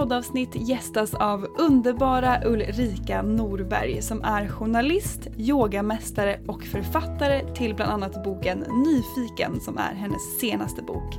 Poddavsnitt 0.00 0.68
gästas 0.68 1.14
av 1.14 1.46
underbara 1.58 2.44
Ulrika 2.44 3.22
Norberg 3.22 4.02
som 4.02 4.22
är 4.22 4.48
journalist, 4.48 5.26
yogamästare 5.36 6.40
och 6.46 6.62
författare 6.62 7.54
till 7.54 7.74
bland 7.74 7.92
annat 7.92 8.24
boken 8.24 8.58
Nyfiken 8.58 9.60
som 9.60 9.78
är 9.78 9.94
hennes 9.94 10.38
senaste 10.40 10.82
bok. 10.82 11.18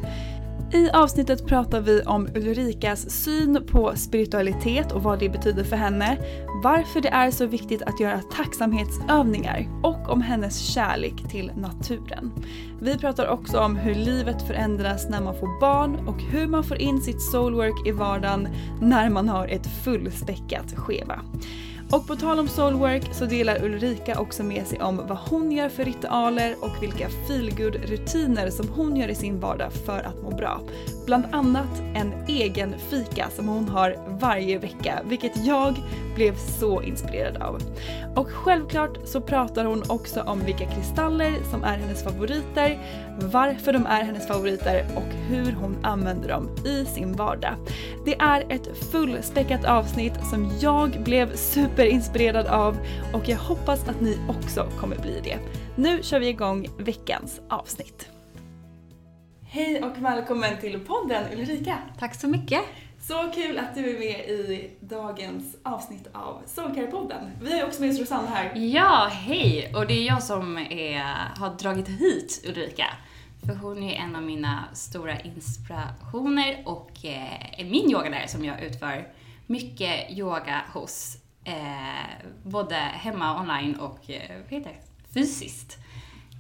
I 0.74 0.90
avsnittet 0.90 1.48
pratar 1.48 1.82
vi 1.82 2.02
om 2.02 2.28
Ulrikas 2.36 3.10
syn 3.10 3.64
på 3.72 3.94
spiritualitet 3.96 4.92
och 4.92 5.04
vad 5.04 5.20
det 5.20 5.30
betyder 5.30 5.64
för 5.64 5.76
henne, 5.76 6.18
varför 6.64 7.02
det 7.02 7.10
är 7.10 7.32
så 7.32 7.46
viktigt 7.46 7.82
att 7.82 8.00
göra 8.00 8.22
tacksamhetsövningar 8.22 9.68
och 9.84 10.10
om 10.10 10.22
hennes 10.22 10.60
kärlek 10.60 11.30
till 11.30 11.52
naturen. 11.56 12.32
Vi 12.82 12.98
pratar 12.98 13.28
också 13.28 13.60
om 13.60 13.76
hur 13.76 13.96
livet 13.96 14.48
förändras 14.48 15.10
när 15.10 15.22
man 15.22 15.36
får 15.36 15.60
barn 15.60 16.08
och 16.08 16.22
hur 16.22 16.48
man 16.48 16.64
får 16.64 16.78
in 16.78 17.02
sitt 17.02 17.22
soulwork 17.22 17.88
i 17.88 17.92
vardagen 17.92 18.48
när 18.82 19.10
man 19.10 19.30
har 19.30 19.48
ett 19.48 19.68
fullspäckat 19.84 20.74
schema. 20.76 21.22
Och 21.92 22.08
på 22.08 22.16
tal 22.16 22.40
om 22.40 22.48
soulwork 22.48 23.14
så 23.14 23.26
delar 23.26 23.64
Ulrika 23.64 24.20
också 24.20 24.44
med 24.44 24.68
sig 24.68 24.82
om 24.82 24.98
vad 24.98 25.18
hon 25.18 25.52
gör 25.52 25.70
för 25.70 25.86
ritualer 25.86 26.56
och 26.62 26.84
vilka 26.84 27.10
feelgood 27.28 27.76
rutiner 27.76 28.50
som 28.50 28.68
hon 28.70 28.96
gör 28.96 29.08
i 29.08 29.16
sin 29.16 29.40
vardag 29.40 29.74
för 29.74 30.00
att 30.00 30.22
må 30.24 30.30
bra. 30.30 30.62
Bland 31.12 31.36
annat 31.36 31.82
en 31.96 32.14
egen 32.28 32.80
fika 32.80 33.30
som 33.30 33.48
hon 33.48 33.70
har 33.70 34.18
varje 34.20 34.58
vecka, 34.58 35.02
vilket 35.06 35.46
jag 35.46 35.76
blev 36.16 36.36
så 36.36 36.82
inspirerad 36.82 37.38
av. 37.38 37.62
Och 38.16 38.28
självklart 38.28 38.98
så 39.04 39.22
pratar 39.22 39.66
hon 39.66 39.84
också 39.90 40.22
om 40.22 40.40
vilka 40.40 40.66
kristaller 40.66 41.34
som 41.52 41.64
är 41.64 41.78
hennes 41.78 42.04
favoriter, 42.04 42.80
varför 43.20 43.74
de 43.74 43.86
är 43.86 44.04
hennes 44.04 44.28
favoriter 44.28 44.86
och 44.96 45.14
hur 45.30 45.52
hon 45.52 45.78
använder 45.84 46.30
dem 46.30 46.50
i 46.66 46.86
sin 46.86 47.14
vardag. 47.14 47.56
Det 48.06 48.16
är 48.16 48.46
ett 48.50 48.78
fullspäckat 48.92 49.66
avsnitt 49.66 50.14
som 50.30 50.52
jag 50.60 51.04
blev 51.04 51.36
superinspirerad 51.36 52.48
av 52.48 52.78
och 53.14 53.30
jag 53.30 53.38
hoppas 53.38 53.90
att 53.90 54.02
ni 54.02 54.18
också 54.30 54.68
kommer 54.80 54.98
bli 54.98 55.22
det. 55.24 55.38
Nu 55.76 56.04
kör 56.04 56.20
vi 56.20 56.28
igång 56.28 56.68
veckans 56.78 57.42
avsnitt. 57.50 58.10
Hej 59.54 59.84
och 59.84 59.98
välkommen 59.98 60.58
till 60.62 60.80
podden 60.80 61.34
Ulrika! 61.34 61.78
Tack 62.00 62.16
så 62.16 62.28
mycket. 62.28 62.62
Så 63.00 63.32
kul 63.36 63.60
att 63.60 63.76
du 63.76 63.96
är 63.96 64.00
med 64.00 64.30
i 64.30 64.72
dagens 64.80 65.58
avsnitt 65.64 66.08
av 66.14 66.42
Soulcare-podden. 66.46 67.32
Vi 67.42 67.52
har 67.52 67.58
ju 67.58 67.64
också 67.64 67.82
med 67.82 67.92
oss 67.92 68.00
Rosanna 68.00 68.28
här. 68.28 68.56
Ja, 68.56 69.10
hej! 69.12 69.72
Och 69.76 69.88
det 69.88 69.94
är 69.94 70.08
jag 70.08 70.24
som 70.24 70.58
är, 70.58 71.04
har 71.40 71.58
dragit 71.60 71.88
hit 71.88 72.46
Ulrika. 72.48 72.86
För 73.46 73.56
hon 73.56 73.84
är 73.84 73.96
en 73.96 74.16
av 74.16 74.24
mina 74.24 74.64
stora 74.74 75.20
inspirationer 75.20 76.64
och 76.66 76.92
eh, 77.04 77.60
är 77.60 77.66
min 77.66 77.92
yogalärare 77.92 78.28
som 78.28 78.46
jag 78.46 78.64
utför 78.64 79.08
mycket 79.48 80.12
yoga 80.12 80.62
hos. 80.74 81.18
Eh, 81.44 82.26
både 82.44 82.76
hemma, 82.76 83.40
online 83.40 83.76
och 83.76 84.10
eh, 84.10 84.42
vad 84.42 84.60
heter 84.60 84.70
det? 84.70 85.14
fysiskt. 85.14 85.78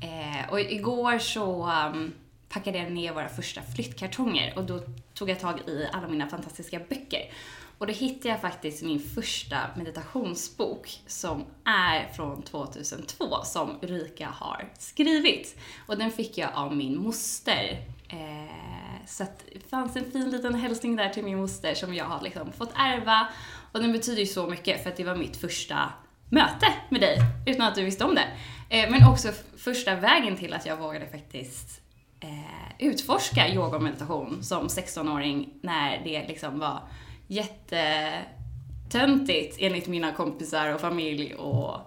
Eh, 0.02 0.52
och 0.52 0.60
igår 0.60 1.20
så 1.20 1.72
um, 1.94 2.14
packade 2.54 2.78
jag 2.78 2.92
ner 2.92 3.14
våra 3.14 3.30
första 3.30 3.62
flyttkartonger 3.76 4.54
och 4.56 4.64
då 4.64 4.80
tog 5.14 5.30
jag 5.30 5.40
tag 5.40 5.60
i 5.68 5.88
alla 5.94 6.08
mina 6.08 6.28
fantastiska 6.28 6.80
böcker. 6.90 7.32
Och 7.78 7.88
då 7.88 7.94
hittade 7.94 8.30
jag 8.30 8.42
faktiskt 8.42 8.84
min 8.84 9.00
första 9.00 9.58
meditationsbok 9.76 11.00
som 11.08 11.46
är 11.66 12.14
från 12.14 12.42
2002 12.42 13.44
som 13.44 13.80
Ulrika 13.82 14.28
har 14.28 14.70
skrivit. 14.80 15.58
Och 15.88 15.98
den 15.98 16.12
fick 16.12 16.38
jag 16.38 16.50
av 16.54 16.76
min 16.76 16.98
moster. 16.98 17.88
Eh, 18.10 19.06
så 19.08 19.24
att 19.24 19.46
det 19.54 19.70
fanns 19.70 19.96
en 19.96 20.12
fin 20.12 20.30
liten 20.30 20.56
hälsning 20.56 20.96
där 20.96 21.10
till 21.10 21.24
min 21.24 21.38
moster 21.38 21.74
som 21.74 21.94
jag 21.94 22.06
har 22.06 22.22
liksom 22.22 22.52
fått 22.52 22.72
ärva. 22.76 23.28
Och 23.72 23.80
den 23.80 23.92
betyder 23.92 24.20
ju 24.20 24.28
så 24.28 24.48
mycket 24.48 24.84
för 24.84 24.90
att 24.90 24.98
det 24.98 25.04
var 25.04 25.16
mitt 25.16 25.38
första 25.38 25.94
möte 26.30 26.74
med 26.90 27.02
dig 27.02 27.18
utan 27.46 27.68
att 27.68 27.76
du 27.76 27.84
visste 27.84 28.04
om 28.04 28.16
det. 28.16 28.28
Eh, 28.70 28.92
men 28.92 29.08
också 29.08 29.32
första 29.58 29.96
vägen 29.96 30.38
till 30.38 30.54
att 30.54 30.66
jag 30.66 30.78
vågade 30.78 31.08
faktiskt 31.08 31.82
eh, 32.22 32.72
utforska 32.80 33.50
yoga 33.50 33.78
och 33.78 33.84
meditation 33.84 34.44
som 34.44 34.68
16-åring 34.68 35.50
när 35.62 36.04
det 36.04 36.28
liksom 36.28 36.60
var 36.60 36.80
jättetöntigt 37.28 39.58
enligt 39.60 39.88
mina 39.88 40.12
kompisar 40.12 40.74
och 40.74 40.82
familj 40.82 41.36
och 41.36 41.78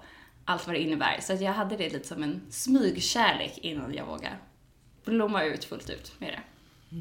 allt 0.44 0.66
vad 0.66 0.76
det 0.76 0.80
innebär. 0.80 1.18
Så 1.20 1.32
att 1.32 1.40
jag 1.40 1.52
hade 1.52 1.76
det 1.76 1.92
lite 1.92 2.08
som 2.08 2.22
en 2.22 2.40
smygkärlek 2.50 3.58
innan 3.58 3.94
jag 3.94 4.06
vågade 4.06 4.36
blomma 5.04 5.44
ut 5.44 5.64
fullt 5.64 5.90
ut 5.90 6.12
med 6.18 6.28
det. 6.28 6.40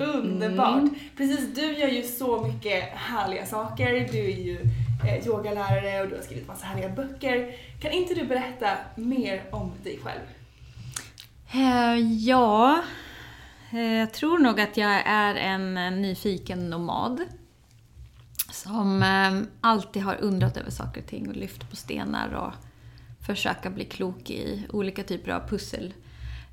Underbart! 0.03 0.77
Mm. 0.77 0.95
Precis, 1.17 1.55
du 1.55 1.77
gör 1.77 1.87
ju 1.87 2.03
så 2.03 2.47
mycket 2.47 2.83
härliga 2.83 3.45
saker. 3.45 4.07
Du 4.11 4.17
är 4.17 4.37
ju 4.37 4.59
eh, 5.07 5.27
yogalärare 5.27 6.01
och 6.01 6.09
du 6.09 6.15
har 6.15 6.21
skrivit 6.21 6.47
massa 6.47 6.65
härliga 6.65 6.89
böcker. 6.89 7.55
Kan 7.81 7.91
inte 7.91 8.13
du 8.13 8.25
berätta 8.25 8.67
mer 8.95 9.43
om 9.51 9.71
dig 9.83 9.99
själv? 10.03 10.21
Uh, 11.55 11.99
ja, 11.99 12.83
Eh, 13.73 13.93
jag 13.93 14.13
tror 14.13 14.39
nog 14.39 14.61
att 14.61 14.77
jag 14.77 15.01
är 15.05 15.35
en 15.35 15.73
nyfiken 16.01 16.69
nomad. 16.69 17.21
Som 18.51 19.03
ehm, 19.03 19.47
alltid 19.61 20.03
har 20.03 20.21
undrat 20.21 20.57
över 20.57 20.71
saker 20.71 21.01
och 21.01 21.07
ting 21.07 21.29
och 21.29 21.35
lyft 21.35 21.69
på 21.69 21.75
stenar 21.75 22.33
och 22.33 22.53
försöka 23.25 23.69
bli 23.69 23.85
klok 23.85 24.29
i 24.29 24.67
olika 24.69 25.03
typer 25.03 25.31
av 25.31 25.47
pussel. 25.47 25.93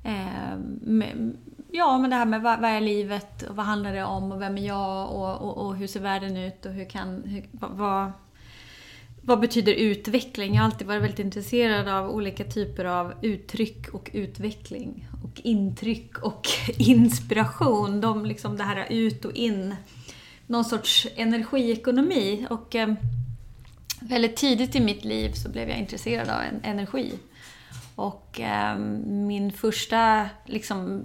Ehm, 0.03 1.37
ja, 1.71 1.97
men 1.97 2.09
det 2.09 2.15
här 2.15 2.25
med 2.25 2.41
vad, 2.41 2.61
vad, 2.61 2.69
är 2.69 2.81
livet 2.81 3.43
och 3.43 3.55
vad 3.55 3.65
handlar 3.65 3.93
det 3.93 4.03
om 4.03 4.31
och 4.31 4.41
vem 4.41 4.57
är 4.57 4.67
jag 4.67 5.11
och, 5.11 5.41
och, 5.41 5.65
och 5.65 5.75
hur 5.75 5.87
ser 5.87 5.99
världen 5.99 6.37
ut 6.37 6.65
och 6.65 6.71
hur 6.71 6.89
kan, 6.89 7.23
hur, 7.23 7.49
vad, 7.51 8.11
vad 9.21 9.39
betyder 9.39 9.73
utveckling? 9.73 10.53
Jag 10.53 10.61
har 10.61 10.65
alltid 10.65 10.87
varit 10.87 11.01
väldigt 11.01 11.19
intresserad 11.19 11.87
av 11.87 12.09
olika 12.09 12.43
typer 12.43 12.85
av 12.85 13.13
uttryck 13.21 13.87
och 13.93 14.09
utveckling. 14.13 15.07
Och 15.23 15.41
intryck 15.43 16.17
och 16.17 16.47
inspiration. 16.77 18.01
De, 18.01 18.25
liksom 18.25 18.57
det 18.57 18.63
här 18.63 18.87
ut 18.89 19.25
och 19.25 19.33
in. 19.33 19.75
Någon 20.47 20.65
sorts 20.65 21.07
energiekonomi. 21.15 22.47
Och 22.49 22.75
eh, 22.75 22.93
väldigt 23.99 24.35
tidigt 24.35 24.75
i 24.75 24.79
mitt 24.79 25.05
liv 25.05 25.31
så 25.31 25.49
blev 25.49 25.69
jag 25.69 25.77
intresserad 25.77 26.29
av 26.29 26.41
energi. 26.63 27.13
Och 27.95 28.39
eh, 28.39 28.77
min 29.05 29.51
första, 29.51 30.29
liksom, 30.45 31.03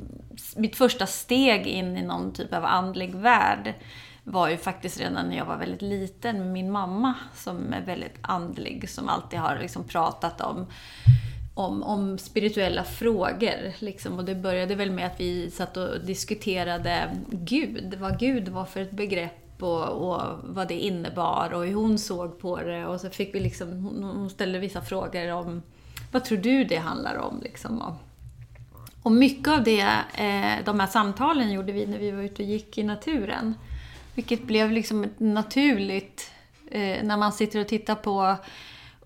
mitt 0.56 0.76
första 0.76 1.06
steg 1.06 1.66
in 1.66 1.96
i 1.96 2.02
någon 2.02 2.32
typ 2.32 2.54
av 2.54 2.64
andlig 2.64 3.14
värld 3.14 3.74
var 4.28 4.48
ju 4.48 4.56
faktiskt 4.56 5.00
redan 5.00 5.28
när 5.28 5.36
jag 5.36 5.44
var 5.44 5.56
väldigt 5.56 5.82
liten 5.82 6.38
med 6.38 6.46
min 6.46 6.70
mamma 6.70 7.14
som 7.34 7.72
är 7.72 7.80
väldigt 7.80 8.18
andlig, 8.20 8.90
som 8.90 9.08
alltid 9.08 9.38
har 9.38 9.58
liksom 9.58 9.84
pratat 9.84 10.40
om 10.40 10.66
om, 11.56 11.82
om 11.82 12.18
spirituella 12.18 12.84
frågor. 12.84 13.72
Liksom. 13.78 14.18
Och 14.18 14.24
det 14.24 14.34
började 14.34 14.74
väl 14.74 14.90
med 14.90 15.06
att 15.06 15.20
vi 15.20 15.50
satt 15.50 15.76
och 15.76 16.00
diskuterade 16.04 17.10
Gud, 17.30 17.94
vad 17.94 18.18
Gud 18.18 18.48
var 18.48 18.64
för 18.64 18.80
ett 18.80 18.90
begrepp 18.90 19.62
och, 19.62 19.88
och, 19.88 20.20
vad 20.42 20.68
det 20.68 20.80
innebar 20.80 21.52
och 21.54 21.66
hur 21.66 21.74
hon 21.74 21.98
såg 21.98 22.38
på 22.38 22.56
det. 22.56 22.86
Och 22.86 23.00
så 23.00 23.10
fick 23.10 23.34
vi 23.34 23.40
liksom, 23.40 23.84
hon 24.16 24.30
ställde 24.30 24.58
vissa 24.58 24.82
frågor 24.82 25.32
om 25.32 25.62
vad 26.12 26.24
tror 26.24 26.38
du 26.38 26.64
det 26.64 26.76
handlar 26.76 27.16
om? 27.16 27.40
Liksom. 27.42 27.82
Och, 27.82 27.94
och 29.02 29.12
mycket 29.12 29.48
av 29.48 29.62
det, 29.62 29.88
eh, 30.14 30.64
de 30.64 30.80
här 30.80 30.86
samtalen 30.86 31.52
gjorde 31.52 31.72
vi 31.72 31.86
när 31.86 31.98
vi 31.98 32.10
var 32.10 32.22
ute 32.22 32.42
och 32.42 32.48
gick 32.48 32.78
i 32.78 32.82
naturen. 32.82 33.54
Vilket 34.16 34.42
blev 34.42 34.70
liksom 34.70 35.06
naturligt 35.18 36.30
eh, 36.70 37.04
när 37.04 37.16
man 37.16 37.32
sitter 37.32 37.60
och 37.60 37.68
tittar 37.68 37.94
på 37.94 38.36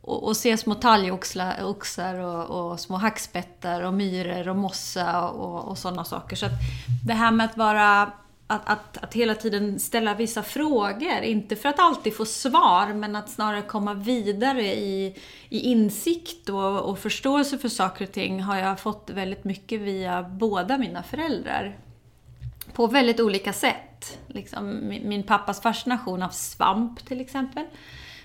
och, 0.00 0.24
och 0.24 0.36
ser 0.36 0.56
små 0.56 0.74
talgoxar 0.74 2.14
och, 2.18 2.70
och, 2.70 2.80
små 2.80 2.96
hackspettar 2.96 3.82
och 3.82 3.94
myror 3.94 4.48
och 4.48 4.56
mossa 4.56 5.28
och, 5.28 5.68
och 5.68 5.78
sådana 5.78 6.04
saker. 6.04 6.36
Så 6.36 6.46
att 6.46 6.52
det 7.06 7.12
här 7.12 7.30
med 7.30 7.46
att 7.46 7.56
vara 7.56 8.12
att, 8.46 8.68
att, 8.68 8.98
att 9.04 9.14
hela 9.14 9.34
tiden 9.34 9.78
ställa 9.78 10.14
vissa 10.14 10.42
frågor, 10.42 11.22
inte 11.22 11.56
för 11.56 11.68
att 11.68 11.78
alltid 11.78 12.16
få 12.16 12.24
svar, 12.24 12.94
men 12.94 13.16
att 13.16 13.30
snarare 13.30 13.62
komma 13.62 13.94
vidare 13.94 14.62
i, 14.62 15.16
i 15.48 15.58
insikt 15.58 16.48
och, 16.48 16.80
och 16.80 16.98
förståelse 16.98 17.58
för 17.58 17.68
saker 17.68 18.04
och 18.04 18.12
ting 18.12 18.42
har 18.42 18.58
jag 18.58 18.80
fått 18.80 19.10
väldigt 19.10 19.44
mycket 19.44 19.80
via 19.80 20.22
båda 20.22 20.78
mina 20.78 21.02
föräldrar. 21.02 21.78
På 22.72 22.86
väldigt 22.86 23.20
olika 23.20 23.52
sätt. 23.52 24.18
Liksom, 24.26 24.88
min 24.88 25.22
pappas 25.22 25.62
fascination 25.62 26.22
av 26.22 26.28
svamp 26.28 27.06
till 27.06 27.20
exempel. 27.20 27.64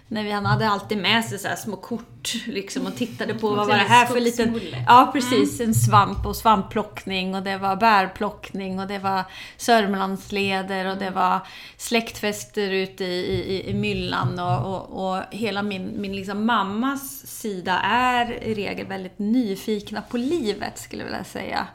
När 0.07 0.23
vi, 0.23 0.31
han 0.31 0.45
hade 0.45 0.69
alltid 0.69 0.97
med 0.97 1.25
sig 1.25 1.39
så 1.39 1.49
små 1.57 1.75
kort 1.75 2.33
liksom, 2.47 2.85
och 2.85 2.95
tittade 2.95 3.33
på 3.33 3.49
vad 3.49 3.67
var 3.67 3.75
det 3.75 3.83
här 3.83 4.05
för 4.05 4.19
liten... 4.19 4.61
Ja, 4.87 5.09
precis. 5.13 5.59
En 5.59 5.75
svamp 5.75 6.25
och 6.25 6.35
svampplockning 6.35 7.35
och 7.35 7.43
det 7.43 7.57
var 7.57 7.75
bärplockning 7.75 8.79
och 8.79 8.87
det 8.87 8.99
var 8.99 9.23
Sörmlandsleder 9.57 10.91
och 10.91 10.97
det 10.97 11.09
var 11.09 11.39
släktfester 11.77 12.71
ute 12.71 13.03
i, 13.03 13.43
i, 13.55 13.69
i 13.69 13.73
myllan 13.73 14.39
och, 14.39 14.75
och, 14.75 15.15
och 15.15 15.23
hela 15.31 15.63
min, 15.63 16.01
min 16.01 16.15
liksom 16.15 16.45
mammas 16.45 17.27
sida 17.27 17.79
är 17.83 18.43
i 18.43 18.53
regel 18.53 18.87
väldigt 18.87 19.19
nyfikna 19.19 20.01
på 20.01 20.17
livet 20.17 20.79
skulle 20.79 21.01
jag 21.01 21.09
vilja 21.09 21.23
säga. 21.23 21.67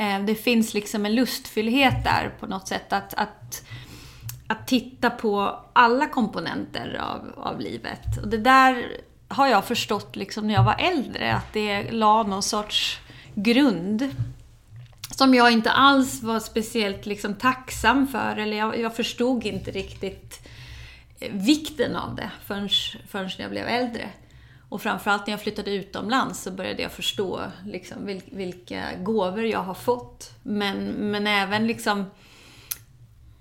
Eh, 0.00 0.20
det 0.20 0.34
finns 0.34 0.74
liksom 0.74 1.06
en 1.06 1.14
lustfylldhet 1.14 2.04
där 2.04 2.34
på 2.40 2.46
något 2.46 2.68
sätt. 2.68 2.92
Att, 2.92 3.14
att, 3.14 3.64
att 4.46 4.66
titta 4.66 5.10
på 5.10 5.58
alla 5.72 6.06
komponenter 6.06 7.00
av, 7.00 7.44
av 7.46 7.60
livet. 7.60 8.18
Och 8.22 8.28
det 8.28 8.38
där 8.38 8.96
har 9.28 9.46
jag 9.46 9.64
förstått 9.64 10.16
liksom 10.16 10.46
när 10.46 10.54
jag 10.54 10.64
var 10.64 10.76
äldre, 10.78 11.34
att 11.34 11.52
det 11.52 11.90
la 11.90 12.22
någon 12.22 12.42
sorts 12.42 12.98
grund 13.34 14.14
som 15.10 15.34
jag 15.34 15.52
inte 15.52 15.70
alls 15.70 16.22
var 16.22 16.40
speciellt 16.40 17.06
liksom 17.06 17.34
tacksam 17.34 18.08
för, 18.08 18.36
eller 18.36 18.56
jag, 18.56 18.80
jag 18.80 18.96
förstod 18.96 19.46
inte 19.46 19.70
riktigt 19.70 20.48
eh, 21.20 21.32
vikten 21.32 21.96
av 21.96 22.14
det 22.14 22.30
förrän, 22.46 22.68
förrän 23.08 23.30
jag 23.36 23.50
blev 23.50 23.66
äldre. 23.66 24.08
Och 24.70 24.82
framförallt 24.82 25.26
när 25.26 25.32
jag 25.32 25.42
flyttade 25.42 25.70
utomlands 25.70 26.42
så 26.42 26.50
började 26.50 26.82
jag 26.82 26.92
förstå 26.92 27.40
liksom, 27.66 28.20
vilka 28.32 28.82
gåvor 28.98 29.44
jag 29.44 29.62
har 29.62 29.74
fått. 29.74 30.30
Men, 30.42 30.84
men 30.86 31.26
även 31.26 31.66
liksom 31.66 32.04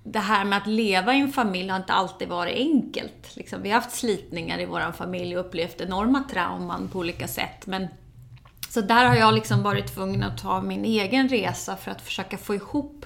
det 0.03 0.19
här 0.19 0.45
med 0.45 0.57
att 0.57 0.67
leva 0.67 1.15
i 1.15 1.19
en 1.19 1.31
familj 1.31 1.69
har 1.69 1.77
inte 1.77 1.93
alltid 1.93 2.27
varit 2.27 2.57
enkelt. 2.57 3.35
Liksom, 3.35 3.61
vi 3.61 3.69
har 3.69 3.81
haft 3.81 3.95
slitningar 3.95 4.59
i 4.59 4.65
vår 4.65 4.91
familj 4.91 5.37
och 5.37 5.45
upplevt 5.45 5.81
enorma 5.81 6.23
trauman 6.31 6.89
på 6.89 6.99
olika 6.99 7.27
sätt. 7.27 7.65
Men, 7.65 7.87
så 8.69 8.81
där 8.81 9.05
har 9.05 9.15
jag 9.15 9.33
liksom 9.33 9.63
varit 9.63 9.93
tvungen 9.93 10.23
att 10.23 10.37
ta 10.37 10.61
min 10.61 10.85
egen 10.85 11.29
resa 11.29 11.75
för 11.75 11.91
att 11.91 12.01
försöka 12.01 12.37
få 12.37 12.55
ihop 12.55 13.05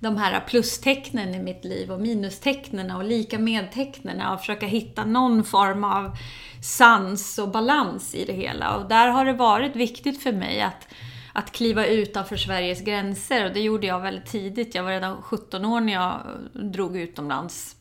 de 0.00 0.16
här 0.16 0.44
plustecknen 0.46 1.34
i 1.34 1.38
mitt 1.38 1.64
liv 1.64 1.92
och 1.92 2.00
minustecknen 2.00 2.90
och 2.90 3.04
lika 3.04 3.38
medtecknen 3.38 4.32
och 4.32 4.40
försöka 4.40 4.66
hitta 4.66 5.04
någon 5.04 5.44
form 5.44 5.84
av 5.84 6.16
sans 6.60 7.38
och 7.38 7.48
balans 7.48 8.14
i 8.14 8.24
det 8.24 8.32
hela. 8.32 8.76
Och 8.76 8.88
där 8.88 9.08
har 9.08 9.24
det 9.24 9.32
varit 9.32 9.76
viktigt 9.76 10.22
för 10.22 10.32
mig 10.32 10.62
att, 10.62 10.88
att 11.32 11.52
kliva 11.52 11.86
utanför 11.86 12.36
Sveriges 12.36 12.80
gränser 12.80 13.44
och 13.44 13.52
det 13.52 13.60
gjorde 13.60 13.86
jag 13.86 14.00
väldigt 14.00 14.26
tidigt. 14.26 14.74
Jag 14.74 14.82
var 14.82 14.90
redan 14.90 15.22
17 15.22 15.64
år 15.64 15.80
när 15.80 15.92
jag 15.92 16.20
drog 16.52 16.96
utomlands. 16.96 17.74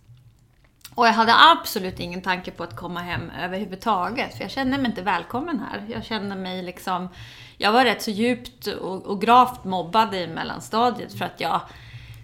Och 0.95 1.07
jag 1.07 1.13
hade 1.13 1.33
absolut 1.35 1.99
ingen 1.99 2.21
tanke 2.21 2.51
på 2.51 2.63
att 2.63 2.75
komma 2.75 2.99
hem 2.99 3.31
överhuvudtaget, 3.43 4.37
för 4.37 4.43
jag 4.43 4.51
kände 4.51 4.77
mig 4.77 4.85
inte 4.85 5.01
välkommen 5.01 5.59
här. 5.59 5.85
Jag 5.87 6.05
kände 6.05 6.35
mig 6.35 6.63
liksom... 6.63 7.09
Jag 7.57 7.71
var 7.71 7.85
rätt 7.85 8.01
så 8.01 8.11
djupt 8.11 8.67
och, 8.67 9.05
och 9.05 9.21
gravt 9.21 9.63
mobbad 9.63 10.15
i 10.15 10.27
mellanstadiet 10.27 11.17
för 11.17 11.25
att 11.25 11.39
jag 11.39 11.61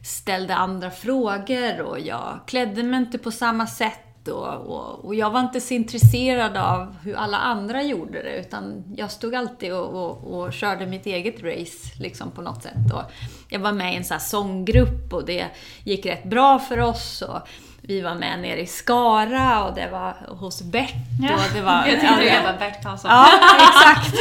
ställde 0.03 0.55
andra 0.55 0.91
frågor 0.91 1.81
och 1.81 1.99
jag 1.99 2.39
klädde 2.47 2.83
mig 2.83 2.99
inte 2.99 3.17
på 3.17 3.31
samma 3.31 3.67
sätt 3.67 4.12
och, 4.27 4.55
och, 4.55 5.05
och, 5.05 5.15
jag 5.15 5.29
var 5.29 5.39
inte 5.39 5.61
så 5.61 5.73
intresserad 5.73 6.57
av 6.57 6.95
hur 7.03 7.15
alla 7.15 7.37
andra 7.37 7.83
gjorde 7.83 8.23
det 8.23 8.39
utan 8.39 8.83
jag 8.95 9.11
stod 9.11 9.35
alltid 9.35 9.73
och, 9.73 10.33
och 10.33 10.53
körde 10.53 10.85
mitt 10.85 11.05
eget 11.05 11.43
race 11.43 11.89
liksom 11.99 12.31
på 12.31 12.41
något 12.41 12.63
sätt. 12.63 12.93
Och 12.93 13.01
jag 13.49 13.59
var 13.59 13.71
med 13.71 13.93
i 13.93 13.97
en 13.97 14.03
sån 14.03 14.19
sånggrupp 14.19 15.13
och 15.13 15.25
det 15.25 15.47
gick 15.83 16.05
rätt 16.05 16.23
bra 16.23 16.59
för 16.59 16.79
oss. 16.79 17.21
Och 17.21 17.39
vi 17.81 18.01
var 18.01 18.15
med 18.15 18.39
nere 18.39 18.61
i 18.61 18.67
Skara 18.67 19.63
och 19.63 19.75
det 19.75 19.89
var 19.91 20.15
hos 20.27 20.61
Bert. 20.61 20.93
Ja, 21.21 21.35
och 21.35 21.53
det 21.53 21.61
var, 21.61 21.85
jag 21.87 22.01
tyckte 22.01 22.19
det 22.19 22.43
var 22.45 22.59
Bert 22.59 22.83
Karlsson. 22.83 23.11
Ja, 23.11 23.27
exakt. 23.55 24.15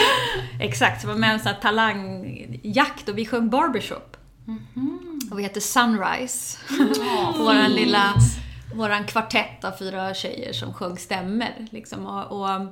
Exakt, 0.60 1.02
så 1.02 1.08
var 1.08 1.14
med 1.14 1.30
i 1.30 1.32
en 1.32 1.40
sån 1.40 1.52
här 1.52 1.60
talangjakt 1.60 3.08
och 3.08 3.18
vi 3.18 3.26
sjöng 3.26 3.50
barbershop. 3.50 4.16
Mm 4.46 4.60
-hmm. 4.74 5.30
Och 5.30 5.38
vi 5.38 5.42
heter 5.42 5.60
Sunrise. 5.60 6.58
Oh, 6.70 7.38
våran 7.38 7.70
lilla 7.70 8.14
våran 8.74 9.04
kvartett 9.04 9.64
av 9.64 9.72
fyra 9.72 10.14
tjejer 10.14 10.52
som 10.52 10.74
sjöng 10.74 10.98
stämmer. 10.98 11.66
Liksom. 11.70 12.06
Och, 12.06 12.40
och, 12.40 12.66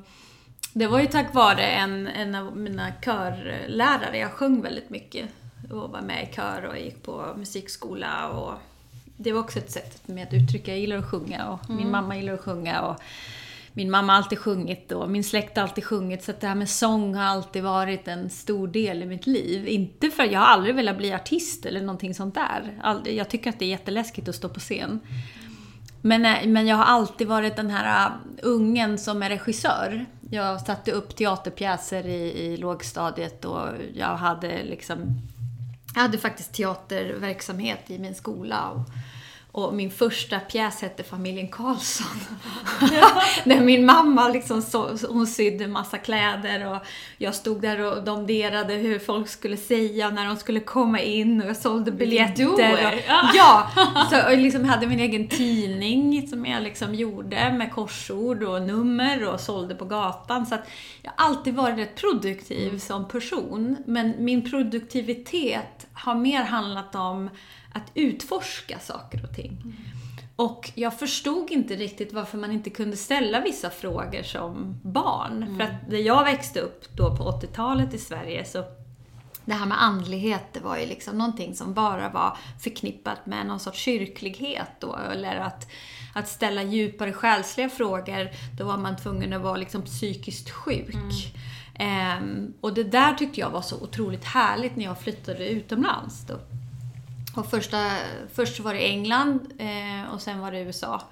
det 0.73 0.87
var 0.87 1.01
ju 1.01 1.07
tack 1.07 1.35
vare 1.35 1.67
en, 1.67 2.07
en 2.07 2.35
av 2.35 2.57
mina 2.57 2.93
körlärare. 3.05 4.19
Jag 4.19 4.33
sjöng 4.33 4.63
väldigt 4.63 4.91
mycket 4.91 5.29
och 5.71 5.91
var 5.91 6.01
med 6.01 6.29
i 6.31 6.35
kör 6.35 6.65
och 6.65 6.79
gick 6.79 7.03
på 7.03 7.35
musikskola. 7.37 8.29
Och 8.29 8.53
det 9.17 9.33
var 9.33 9.41
också 9.41 9.59
ett 9.59 9.71
sätt 9.71 10.03
för 10.07 10.13
mig 10.13 10.23
att 10.23 10.35
uttrycka. 10.35 10.71
Jag 10.71 10.81
gillar 10.81 10.97
att 10.97 11.11
sjunga 11.11 11.49
och 11.49 11.65
mm. 11.65 11.77
min 11.77 11.91
mamma 11.91 12.17
gillar 12.17 12.33
att 12.33 12.41
sjunga. 12.41 12.81
Och 12.81 13.03
min 13.73 13.91
mamma 13.91 14.13
har 14.13 14.17
alltid 14.17 14.39
sjungit 14.39 14.93
och 14.93 15.11
min 15.11 15.25
släkt 15.25 15.57
har 15.57 15.63
alltid 15.63 15.85
sjungit. 15.85 16.23
Så 16.23 16.33
det 16.41 16.47
här 16.47 16.55
med 16.55 16.71
sång 16.71 17.15
har 17.15 17.25
alltid 17.25 17.63
varit 17.63 18.09
en 18.09 18.31
stor 18.31 18.69
del 18.69 19.03
i 19.03 19.07
mitt 19.07 19.27
liv. 19.27 19.69
Inte 19.69 20.11
för 20.11 20.23
att 20.23 20.33
jag 20.33 20.41
har 20.41 20.47
aldrig 20.47 20.75
velat 20.75 20.97
bli 20.97 21.13
artist 21.13 21.67
eller 21.67 21.81
någonting 21.81 22.15
sånt 22.15 22.35
där. 22.35 22.81
Jag 23.05 23.29
tycker 23.29 23.51
att 23.51 23.59
det 23.59 23.65
är 23.65 23.69
jätteläskigt 23.69 24.29
att 24.29 24.35
stå 24.35 24.49
på 24.49 24.61
scen. 24.61 25.01
Men, 26.03 26.27
eh, 26.27 26.47
men 26.47 26.67
jag 26.67 26.77
har 26.77 26.85
alltid 26.85 27.29
varit 27.29 27.57
den 27.57 27.71
här 27.71 28.07
eh, 28.07 28.13
ungen 28.43 28.99
som 28.99 29.23
är 29.23 29.29
regissör. 29.29 30.07
Jag 30.31 30.61
satte 30.61 30.93
upp 30.93 31.17
teaterpjäser 31.17 32.07
i, 32.07 32.45
i 32.45 32.57
lågstadiet 32.57 33.45
och 33.45 33.69
jag 33.95 34.17
hade 34.17 34.63
liksom 34.63 35.21
jag 35.95 36.03
hade 36.03 36.19
faktiskt 36.19 36.53
teaterverksamhet 36.53 37.91
i 37.91 37.99
min 37.99 38.15
skola. 38.15 38.71
Och, 38.71 38.81
och 39.53 39.75
min 39.75 39.91
första 39.91 40.41
pjäs 40.41 40.83
hette 40.83 41.03
Familjen 41.03 41.49
Karlsson. 41.49 42.21
När 43.45 43.61
min 43.61 43.87
mamma 43.87 44.29
liksom 44.29 44.63
så, 44.63 44.97
hon 45.09 45.27
sydde 45.27 45.67
massa 45.67 45.99
kläder 45.99 46.73
och 46.73 46.79
jag 47.19 47.35
stod 47.35 47.61
där 47.61 47.81
och 47.81 48.05
domderade 48.05 48.75
hur 48.75 48.99
folk 48.99 49.29
skulle 49.29 49.57
säga 49.57 50.11
när 50.11 50.27
de 50.27 50.37
skulle 50.37 50.61
komma 50.61 51.01
in 51.01 51.43
och 51.43 51.49
jag 51.49 51.57
sålde 51.57 51.93
biljetter. 51.93 52.49
Och, 52.49 52.61
ja! 53.35 53.71
Så 54.11 54.17
jag 54.17 54.39
liksom 54.39 54.65
hade 54.65 54.87
min 54.87 55.01
egen 55.01 55.29
tidning 55.29 56.29
som 56.29 56.47
jag 56.47 56.63
liksom 56.63 56.95
gjorde 56.95 57.53
med 57.53 57.73
korsord 57.73 58.43
och 58.43 58.63
nummer 58.63 59.29
och 59.29 59.41
sålde 59.41 59.75
på 59.75 59.85
gatan. 59.85 60.47
Så 60.47 60.57
jag 61.03 61.13
har 61.17 61.29
alltid 61.29 61.55
varit 61.55 61.79
rätt 61.79 61.97
produktiv 61.97 62.69
mm. 62.69 62.81
som 62.81 63.09
person. 63.09 63.77
Men 63.87 64.15
min 64.19 64.51
produktivitet 64.51 65.87
har 65.93 66.15
mer 66.15 66.43
handlat 66.43 66.95
om 66.95 67.31
att 67.73 67.91
utforska 67.95 68.79
saker 68.79 69.25
och 69.25 69.35
ting. 69.35 69.51
Mm. 69.65 69.75
Och 70.37 70.71
jag 70.75 70.99
förstod 70.99 71.51
inte 71.51 71.77
riktigt 71.77 72.13
varför 72.13 72.39
man 72.39 72.53
inte 72.53 72.71
kunde 72.71 72.97
ställa 72.97 73.41
vissa 73.41 73.71
frågor 73.71 74.23
som 74.23 74.81
barn. 74.83 75.43
Mm. 75.43 75.57
För 75.57 75.65
att 75.65 75.89
när 75.89 75.99
jag 75.99 76.25
växte 76.25 76.61
upp 76.61 76.97
då 76.97 77.17
på 77.17 77.25
80-talet 77.25 77.95
i 77.95 77.99
Sverige 77.99 78.45
så 78.45 78.65
det 79.45 79.53
här 79.53 79.67
med 79.67 79.83
andlighet, 79.83 80.45
det 80.53 80.61
var 80.61 80.77
ju 80.77 80.87
liksom 80.87 81.19
någonting 81.19 81.55
som 81.55 81.75
bara 81.75 82.09
var 82.09 82.37
förknippat 82.61 83.27
med 83.27 83.47
någon 83.47 83.61
sorts 83.61 83.79
kyrklighet 83.79 84.71
då, 84.79 84.97
eller 85.13 85.37
att, 85.37 85.71
att 86.15 86.29
ställa 86.29 86.63
djupare 86.63 87.13
själsliga 87.13 87.69
frågor, 87.69 88.29
då 88.59 88.65
var 88.65 88.77
man 88.77 88.97
tvungen 88.97 89.33
att 89.33 89.43
vara 89.43 89.57
liksom 89.57 89.83
psykiskt 89.83 90.51
sjuk. 90.51 90.95
Mm. 91.75 92.23
Um, 92.23 92.55
och 92.61 92.75
det 92.75 92.85
där 92.85 93.15
tyckte 93.15 93.41
jag 93.41 93.51
var 93.51 93.63
så 93.63 93.83
otroligt 93.83 94.25
härligt 94.25 94.77
när 94.77 94.85
jag 94.85 95.01
flyttade 95.01 95.49
utomlands. 95.49 96.27
Då 96.27 96.35
och 97.37 97.51
första, 97.51 97.91
först 98.35 98.61
var 98.61 98.75
det 98.75 98.89
England 98.89 99.41
eh, 99.59 100.13
och 100.13 100.23
sen 100.23 100.41
var 100.41 100.53
det 100.53 100.61
USA. 100.61 101.03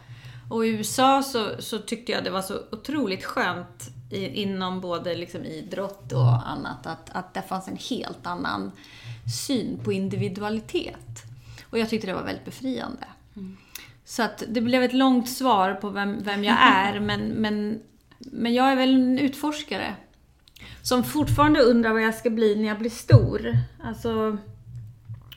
Och 0.51 0.67
i 0.67 0.69
USA 0.69 1.23
så, 1.23 1.51
så 1.59 1.79
tyckte 1.79 2.13
jag 2.13 2.25
det 2.25 2.31
var 2.31 2.43
så 2.43 2.61
otroligt 2.73 3.25
skönt 3.25 3.91
i, 4.11 4.43
inom 4.43 4.81
både 4.81 5.15
liksom 5.15 5.45
idrott 5.45 6.13
och 6.13 6.49
annat 6.49 6.87
att, 6.87 7.11
att 7.11 7.35
det 7.35 7.43
fanns 7.43 7.69
en 7.69 7.79
helt 7.91 8.27
annan 8.27 8.73
syn 9.47 9.81
på 9.85 9.93
individualitet. 9.93 11.23
Och 11.71 11.79
jag 11.79 11.89
tyckte 11.89 12.07
det 12.07 12.15
var 12.15 12.23
väldigt 12.23 12.45
befriande. 12.45 13.07
Mm. 13.37 13.57
Så 14.05 14.23
att 14.23 14.43
det 14.49 14.61
blev 14.61 14.83
ett 14.83 14.93
långt 14.93 15.29
svar 15.29 15.75
på 15.75 15.91
vem, 15.91 16.23
vem 16.23 16.45
jag 16.45 16.57
är, 16.61 17.01
men, 17.01 17.29
men, 17.29 17.81
men 18.19 18.55
jag 18.55 18.73
är 18.73 18.77
väl 18.77 18.95
en 18.95 19.19
utforskare. 19.19 19.95
Som 20.83 21.05
fortfarande 21.05 21.61
undrar 21.61 21.93
vad 21.93 22.03
jag 22.03 22.15
ska 22.15 22.31
bli 22.31 22.57
när 22.57 22.69
jag 22.69 22.79
blir 22.79 22.91
stor. 22.91 23.57
Alltså, 23.83 24.39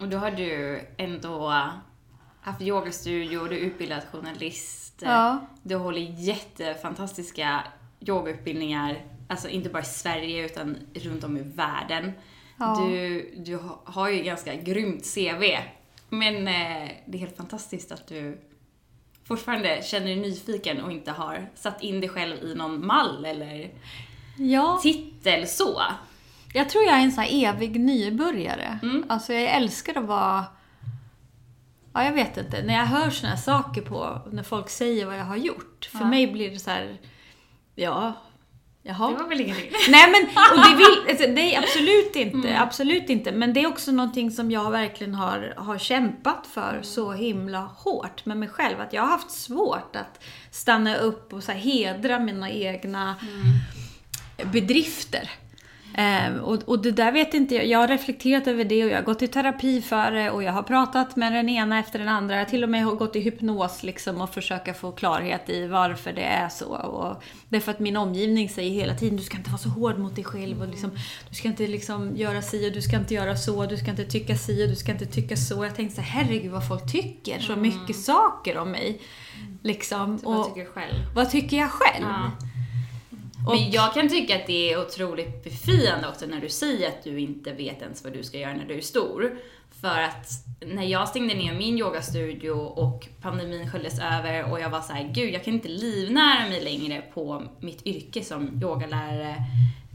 och 0.01 0.07
då 0.07 0.17
har 0.17 0.31
du 0.31 0.81
ändå 0.97 1.53
haft 2.41 2.61
yogastudio, 2.61 3.47
du 3.47 3.55
är 3.55 3.59
utbildad 3.59 4.03
journalist. 4.11 5.01
Ja. 5.01 5.47
Du 5.63 5.75
håller 5.75 6.01
jättefantastiska 6.01 7.63
yogautbildningar, 7.99 9.05
alltså 9.27 9.49
inte 9.49 9.69
bara 9.69 9.83
i 9.83 9.85
Sverige 9.85 10.45
utan 10.45 10.77
runt 10.93 11.23
om 11.23 11.37
i 11.37 11.41
världen. 11.41 12.11
Ja. 12.57 12.75
Du, 12.79 13.31
du 13.37 13.59
har 13.83 14.09
ju 14.09 14.23
ganska 14.23 14.55
grymt 14.55 15.13
CV. 15.15 15.43
Men 16.09 16.35
eh, 16.47 16.91
det 17.05 17.17
är 17.17 17.19
helt 17.19 17.37
fantastiskt 17.37 17.91
att 17.91 18.07
du 18.07 18.41
fortfarande 19.23 19.81
känner 19.83 20.05
dig 20.05 20.15
nyfiken 20.15 20.81
och 20.81 20.91
inte 20.91 21.11
har 21.11 21.49
satt 21.55 21.83
in 21.83 21.99
dig 21.99 22.09
själv 22.09 22.43
i 22.43 22.55
någon 22.55 22.85
mall 22.85 23.25
eller 23.25 23.71
ja. 24.37 24.79
titel 24.83 25.47
så. 25.47 25.81
Jag 26.53 26.69
tror 26.69 26.83
jag 26.83 26.99
är 26.99 27.03
en 27.03 27.11
sån 27.11 27.23
här 27.23 27.49
evig 27.49 27.79
nybörjare. 27.79 28.79
Mm. 28.83 29.05
Alltså 29.09 29.33
jag 29.33 29.43
älskar 29.43 29.97
att 29.97 30.05
vara... 30.05 30.45
Ja, 31.93 32.03
jag 32.03 32.13
vet 32.13 32.37
inte. 32.37 32.63
När 32.63 32.73
jag 32.73 32.85
hör 32.85 33.09
såna 33.09 33.29
här 33.29 33.37
saker 33.37 33.81
på, 33.81 34.21
när 34.31 34.43
folk 34.43 34.69
säger 34.69 35.05
vad 35.05 35.17
jag 35.19 35.25
har 35.25 35.37
gjort. 35.37 35.89
För 35.91 35.99
ja. 35.99 36.05
mig 36.05 36.27
blir 36.27 36.51
det 36.51 36.59
så 36.59 36.71
här, 36.71 36.97
ja, 37.75 38.13
Jaha. 38.83 39.11
Det 39.11 39.17
var 39.17 39.29
väl 39.29 39.41
ingenting? 39.41 39.71
Nej 39.89 40.11
men, 40.11 40.21
och 40.21 40.69
det, 40.69 40.77
vill, 40.77 41.09
alltså, 41.09 41.23
är 41.23 41.57
absolut 41.57 42.15
inte, 42.15 42.47
mm. 42.49 42.63
absolut 42.63 43.09
inte. 43.09 43.31
Men 43.31 43.53
det 43.53 43.63
är 43.63 43.67
också 43.67 43.91
någonting 43.91 44.31
som 44.31 44.51
jag 44.51 44.71
verkligen 44.71 45.15
har, 45.15 45.53
har 45.57 45.77
kämpat 45.77 46.47
för 46.53 46.69
mm. 46.69 46.83
så 46.83 47.11
himla 47.11 47.59
hårt 47.59 48.25
med 48.25 48.37
mig 48.37 48.49
själv. 48.49 48.81
Att 48.81 48.93
jag 48.93 49.01
har 49.01 49.09
haft 49.09 49.31
svårt 49.31 49.95
att 49.95 50.23
stanna 50.51 50.95
upp 50.95 51.33
och 51.33 51.43
så 51.43 51.51
här, 51.51 51.59
hedra 51.59 52.19
mina 52.19 52.49
egna 52.49 53.15
mm. 53.21 54.51
bedrifter. 54.51 55.29
Eh, 55.97 56.35
och, 56.35 56.69
och, 56.69 56.81
det 56.81 56.91
där 56.91 57.11
vet 57.11 57.33
inte 57.33 57.55
jag. 57.55 57.65
Jag 57.65 57.79
har 57.79 57.87
reflekterat 57.87 58.47
över 58.47 58.63
det 58.63 58.83
och 58.83 58.89
jag 58.89 58.95
har 58.95 59.03
gått 59.03 59.21
i 59.21 59.27
terapi 59.27 59.81
för 59.81 60.11
det 60.11 60.31
och 60.31 60.43
jag 60.43 60.51
har 60.51 60.63
pratat 60.63 61.15
med 61.15 61.33
den 61.33 61.49
ena 61.49 61.79
efter 61.79 61.99
den 61.99 62.07
andra. 62.07 62.35
Jag 62.35 62.41
har 62.43 62.49
till 62.49 62.63
och 62.63 62.69
med 62.69 62.85
gått 62.85 63.15
i 63.15 63.19
hypnos 63.19 63.83
liksom 63.83 64.21
och 64.21 64.33
försöka 64.33 64.73
få 64.73 64.91
klarhet 64.91 65.49
i 65.49 65.67
varför 65.67 66.13
det 66.13 66.23
är 66.23 66.49
så. 66.49 66.65
Och 66.75 67.23
det 67.49 67.57
är 67.57 67.61
för 67.61 67.71
att 67.71 67.79
min 67.79 67.97
omgivning 67.97 68.49
säger 68.49 68.71
hela 68.71 68.95
tiden 68.95 69.17
du 69.17 69.23
ska 69.23 69.37
inte 69.37 69.49
vara 69.49 69.59
så 69.59 69.69
hård 69.69 69.97
mot 69.97 70.15
dig 70.15 70.23
själv 70.23 70.61
och 70.61 70.67
liksom, 70.67 70.91
du 71.29 71.35
ska 71.35 71.47
inte 71.47 71.67
liksom 71.67 72.17
göra 72.17 72.41
si 72.41 72.69
och 72.69 72.73
du 72.73 72.81
ska 72.81 72.97
inte 72.97 73.13
göra 73.13 73.35
så, 73.35 73.65
du 73.65 73.77
ska 73.77 73.91
inte 73.91 74.05
tycka 74.05 74.35
si 74.35 74.65
och 74.65 74.69
du 74.69 74.75
ska 74.75 74.91
inte 74.91 75.05
tycka 75.05 75.37
så. 75.37 75.65
Jag 75.65 75.75
tänkte 75.75 75.95
så 75.95 76.01
herregud 76.01 76.51
vad 76.51 76.67
folk 76.67 76.91
tycker 76.91 77.39
så 77.39 77.53
mm. 77.53 77.61
mycket 77.63 77.95
saker 77.95 78.57
om 78.57 78.71
mig. 78.71 79.01
Liksom. 79.63 80.15
Och, 80.15 80.33
vad 80.33 80.47
tycker 80.47 80.61
du 80.61 80.71
själv? 80.71 80.95
Vad 81.15 81.29
tycker 81.29 81.57
jag 81.57 81.71
själv? 81.71 82.05
Ja. 82.07 82.31
Men 83.47 83.71
jag 83.71 83.93
kan 83.93 84.09
tycka 84.09 84.35
att 84.35 84.47
det 84.47 84.73
är 84.73 84.81
otroligt 84.81 85.43
befriande 85.43 86.07
också 86.07 86.25
när 86.25 86.41
du 86.41 86.49
säger 86.49 86.87
att 86.87 87.03
du 87.03 87.19
inte 87.19 87.51
vet 87.53 87.81
ens 87.81 88.03
vad 88.03 88.13
du 88.13 88.23
ska 88.23 88.37
göra 88.37 88.53
när 88.53 88.65
du 88.65 88.77
är 88.77 88.81
stor. 88.81 89.37
För 89.81 90.01
att 90.01 90.27
när 90.65 90.83
jag 90.83 91.07
stängde 91.07 91.33
ner 91.33 91.53
min 91.53 91.77
yogastudio 91.77 92.51
och 92.51 93.07
pandemin 93.21 93.71
sköljdes 93.71 93.99
över 93.99 94.51
och 94.51 94.59
jag 94.59 94.69
var 94.69 94.81
så 94.81 94.93
här, 94.93 95.11
gud 95.13 95.33
jag 95.33 95.43
kan 95.43 95.53
inte 95.53 95.67
livnära 95.67 96.49
mig 96.49 96.63
längre 96.63 97.01
på 97.13 97.43
mitt 97.59 97.85
yrke 97.85 98.23
som 98.23 98.61
yogalärare 98.63 99.35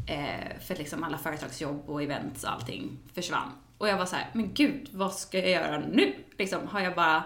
eh, 0.08 0.60
för 0.60 0.76
liksom 0.76 1.04
alla 1.04 1.18
företagsjobb 1.18 1.82
och 1.86 2.02
events 2.02 2.44
och 2.44 2.52
allting 2.52 2.98
försvann. 3.14 3.52
Och 3.78 3.88
jag 3.88 3.98
var 3.98 4.06
så 4.06 4.16
här, 4.16 4.30
men 4.32 4.54
gud 4.54 4.88
vad 4.92 5.12
ska 5.12 5.38
jag 5.38 5.50
göra 5.50 5.78
nu? 5.78 6.14
Liksom, 6.38 6.66
har 6.68 6.80
jag 6.80 6.94
bara 6.94 7.24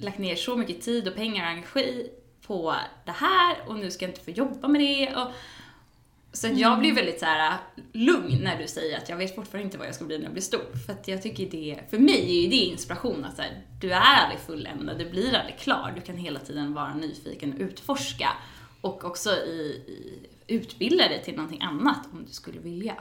lagt 0.00 0.18
ner 0.18 0.36
så 0.36 0.56
mycket 0.56 0.82
tid 0.82 1.08
och 1.08 1.14
pengar 1.14 1.44
och 1.44 1.50
energi 1.50 2.10
på 2.46 2.74
det 3.04 3.12
här 3.12 3.56
och 3.66 3.74
nu 3.76 3.90
ska 3.90 4.04
jag 4.04 4.10
inte 4.10 4.24
få 4.24 4.30
jobba 4.30 4.68
med 4.68 4.80
det. 4.80 5.14
Och, 5.16 5.30
så 6.32 6.46
att 6.46 6.58
jag 6.58 6.68
mm. 6.68 6.80
blir 6.80 6.94
väldigt 6.94 7.20
så 7.20 7.26
här 7.26 7.56
lugn 7.92 8.38
när 8.44 8.58
du 8.58 8.68
säger 8.68 8.98
att 8.98 9.08
jag 9.08 9.16
vet 9.16 9.34
fortfarande 9.34 9.64
inte 9.64 9.78
vad 9.78 9.86
jag 9.86 9.94
ska 9.94 10.04
bli 10.04 10.18
när 10.18 10.24
jag 10.24 10.32
blir 10.32 10.42
stor. 10.42 10.76
För 10.86 10.92
att 10.92 11.08
jag 11.08 11.22
tycker 11.22 11.50
det, 11.50 11.80
för 11.90 11.98
mig 11.98 12.38
är 12.38 12.42
ju 12.42 12.48
det 12.48 12.56
inspiration 12.56 13.24
att 13.24 13.36
så 13.36 13.42
här, 13.42 13.62
du 13.80 13.92
är 13.92 14.00
aldrig 14.00 14.40
fulländad, 14.40 14.98
du 14.98 15.10
blir 15.10 15.34
aldrig 15.34 15.58
klar. 15.58 15.92
Du 15.94 16.00
kan 16.00 16.16
hela 16.16 16.40
tiden 16.40 16.74
vara 16.74 16.94
nyfiken 16.94 17.52
och 17.52 17.60
utforska. 17.60 18.28
Och 18.80 19.04
också 19.04 19.30
i, 19.30 19.82
i, 19.86 20.28
utbilda 20.46 21.08
dig 21.08 21.22
till 21.24 21.36
någonting 21.36 21.62
annat 21.62 22.00
om 22.12 22.24
du 22.24 22.32
skulle 22.32 22.60
vilja. 22.60 22.94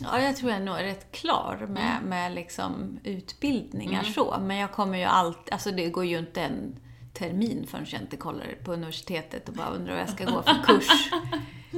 Ja, 0.00 0.20
jag 0.20 0.36
tror 0.36 0.50
jag 0.50 0.62
nog 0.62 0.76
är 0.76 0.84
rätt 0.84 1.12
klar 1.12 1.66
med, 1.70 1.96
mm. 1.98 2.08
med 2.08 2.34
liksom 2.34 3.00
utbildningar 3.04 4.00
mm. 4.00 4.12
så. 4.12 4.36
Men 4.40 4.56
jag 4.56 4.72
kommer 4.72 4.98
ju 4.98 5.04
alltid, 5.04 5.52
alltså 5.52 5.70
det 5.70 5.88
går 5.88 6.04
ju 6.04 6.18
inte 6.18 6.40
en 6.40 6.76
termin 7.14 7.66
förrän 7.70 7.86
jag 7.90 8.00
inte 8.00 8.16
kollar 8.16 8.46
på 8.64 8.72
universitetet 8.72 9.48
och 9.48 9.54
bara 9.54 9.68
undrar 9.68 9.92
vad 9.92 10.02
jag 10.02 10.08
ska 10.08 10.24
gå 10.24 10.42
för 10.42 10.62
kurs. 10.66 10.88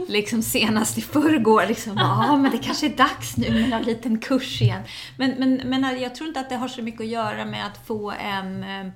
liksom 0.09 0.43
senast 0.43 0.99
i 0.99 1.01
förrgår, 1.01 1.67
liksom, 1.67 1.97
ja 1.97 2.37
men 2.37 2.51
det 2.51 2.59
kanske 2.59 2.87
är 2.87 2.97
dags 2.97 3.37
nu 3.37 3.51
med 3.51 3.73
en 3.73 3.83
liten 3.83 4.19
kurs 4.19 4.63
igen. 4.63 4.83
Men, 5.19 5.31
men, 5.31 5.55
men 5.65 6.01
jag 6.01 6.15
tror 6.15 6.29
inte 6.29 6.41
att 6.41 6.49
det 6.49 6.57
har 6.57 6.69
så 6.69 6.83
mycket 6.83 7.01
att 7.01 7.07
göra 7.07 7.45
med 7.45 7.67
att 7.67 7.87
få 7.87 8.11
en, 8.11 8.65
eh, 8.65 8.87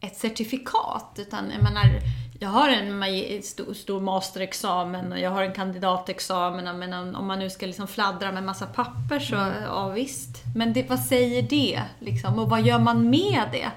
ett 0.00 0.16
certifikat, 0.16 1.16
utan 1.16 1.50
jag 1.50 1.62
menar, 1.62 1.84
jag 2.40 2.48
har 2.48 2.68
en 2.68 3.42
stor, 3.42 3.74
stor 3.74 4.00
masterexamen 4.00 5.12
och 5.12 5.18
jag 5.18 5.30
har 5.30 5.42
en 5.42 5.52
kandidatexamen, 5.52 6.78
men 6.78 7.14
om 7.14 7.26
man 7.26 7.38
nu 7.38 7.50
ska 7.50 7.66
liksom 7.66 7.86
fladdra 7.86 8.32
med 8.32 8.42
massa 8.42 8.66
papper 8.66 9.18
så, 9.18 9.36
mm. 9.36 9.62
ja 9.62 9.88
visst. 9.88 10.42
Men 10.56 10.72
det, 10.72 10.88
vad 10.88 11.00
säger 11.00 11.42
det? 11.42 11.82
Liksom, 11.98 12.38
och 12.38 12.50
vad 12.50 12.62
gör 12.62 12.78
man 12.78 13.10
med 13.10 13.42
det? 13.52 13.70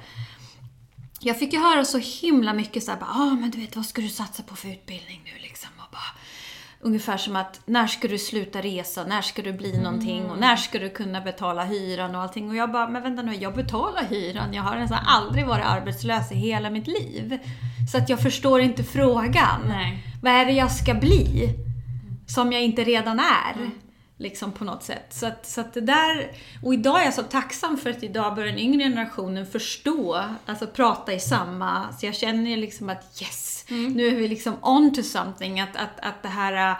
Jag 1.19 1.39
fick 1.39 1.53
ju 1.53 1.59
höra 1.59 1.85
så 1.85 1.97
himla 1.97 2.53
mycket 2.53 2.83
såhär, 2.83 2.97
ja 3.01 3.07
ah, 3.09 3.35
men 3.35 3.51
du 3.51 3.59
vet 3.59 3.75
vad 3.75 3.85
ska 3.85 4.01
du 4.01 4.09
satsa 4.09 4.43
på 4.43 4.55
för 4.55 4.67
utbildning 4.67 5.21
nu 5.25 5.41
liksom? 5.41 5.69
Och 5.77 5.91
bara, 5.91 6.17
ungefär 6.81 7.17
som 7.17 7.35
att, 7.35 7.61
när 7.65 7.87
ska 7.87 8.07
du 8.07 8.17
sluta 8.17 8.61
resa? 8.61 9.03
När 9.03 9.21
ska 9.21 9.41
du 9.41 9.53
bli 9.53 9.77
någonting? 9.77 10.25
Och 10.25 10.39
när 10.39 10.55
ska 10.55 10.79
du 10.79 10.89
kunna 10.89 11.21
betala 11.21 11.63
hyran 11.63 12.15
och 12.15 12.21
allting? 12.21 12.49
Och 12.49 12.55
jag 12.55 12.71
bara, 12.71 12.89
men 12.89 13.03
vänta 13.03 13.21
nu, 13.21 13.35
jag 13.35 13.55
betalar 13.55 14.03
hyran. 14.03 14.53
Jag 14.53 14.63
har 14.63 14.75
nästan 14.75 15.05
aldrig 15.05 15.47
varit 15.47 15.65
arbetslös 15.65 16.31
i 16.31 16.35
hela 16.35 16.69
mitt 16.69 16.87
liv. 16.87 17.39
Så 17.91 17.97
att 17.97 18.09
jag 18.09 18.21
förstår 18.21 18.61
inte 18.61 18.83
frågan. 18.83 19.61
Nej. 19.67 20.03
Vad 20.21 20.33
är 20.33 20.45
det 20.45 20.51
jag 20.51 20.71
ska 20.71 20.93
bli? 20.93 21.49
Som 22.27 22.51
jag 22.51 22.61
inte 22.61 22.83
redan 22.83 23.19
är. 23.19 23.53
Mm. 23.55 23.71
Liksom 24.19 24.51
på 24.51 24.63
något 24.63 24.83
sätt. 24.83 25.05
Så 25.09 25.25
att, 25.25 25.45
så 25.45 25.61
att 25.61 25.73
det 25.73 25.81
där, 25.81 26.31
och 26.63 26.73
idag 26.73 27.01
är 27.01 27.05
jag 27.05 27.13
så 27.13 27.23
tacksam 27.23 27.77
för 27.77 27.89
att 27.89 28.03
idag 28.03 28.35
börjar 28.35 28.49
den 28.49 28.59
yngre 28.59 28.83
generationen 28.83 29.45
förstå, 29.45 30.23
alltså 30.45 30.67
prata 30.67 31.13
i 31.13 31.19
samma, 31.19 31.93
så 31.93 32.05
jag 32.05 32.15
känner 32.15 32.57
liksom 32.57 32.89
att 32.89 33.21
yes, 33.21 33.65
mm. 33.69 33.93
nu 33.93 34.07
är 34.07 34.15
vi 34.15 34.27
liksom 34.27 34.55
on 34.61 34.93
to 34.93 35.03
something, 35.03 35.59
att, 35.59 35.75
att, 35.75 35.99
att 35.99 36.23
det 36.23 36.29
här 36.29 36.71
äh, 36.71 36.77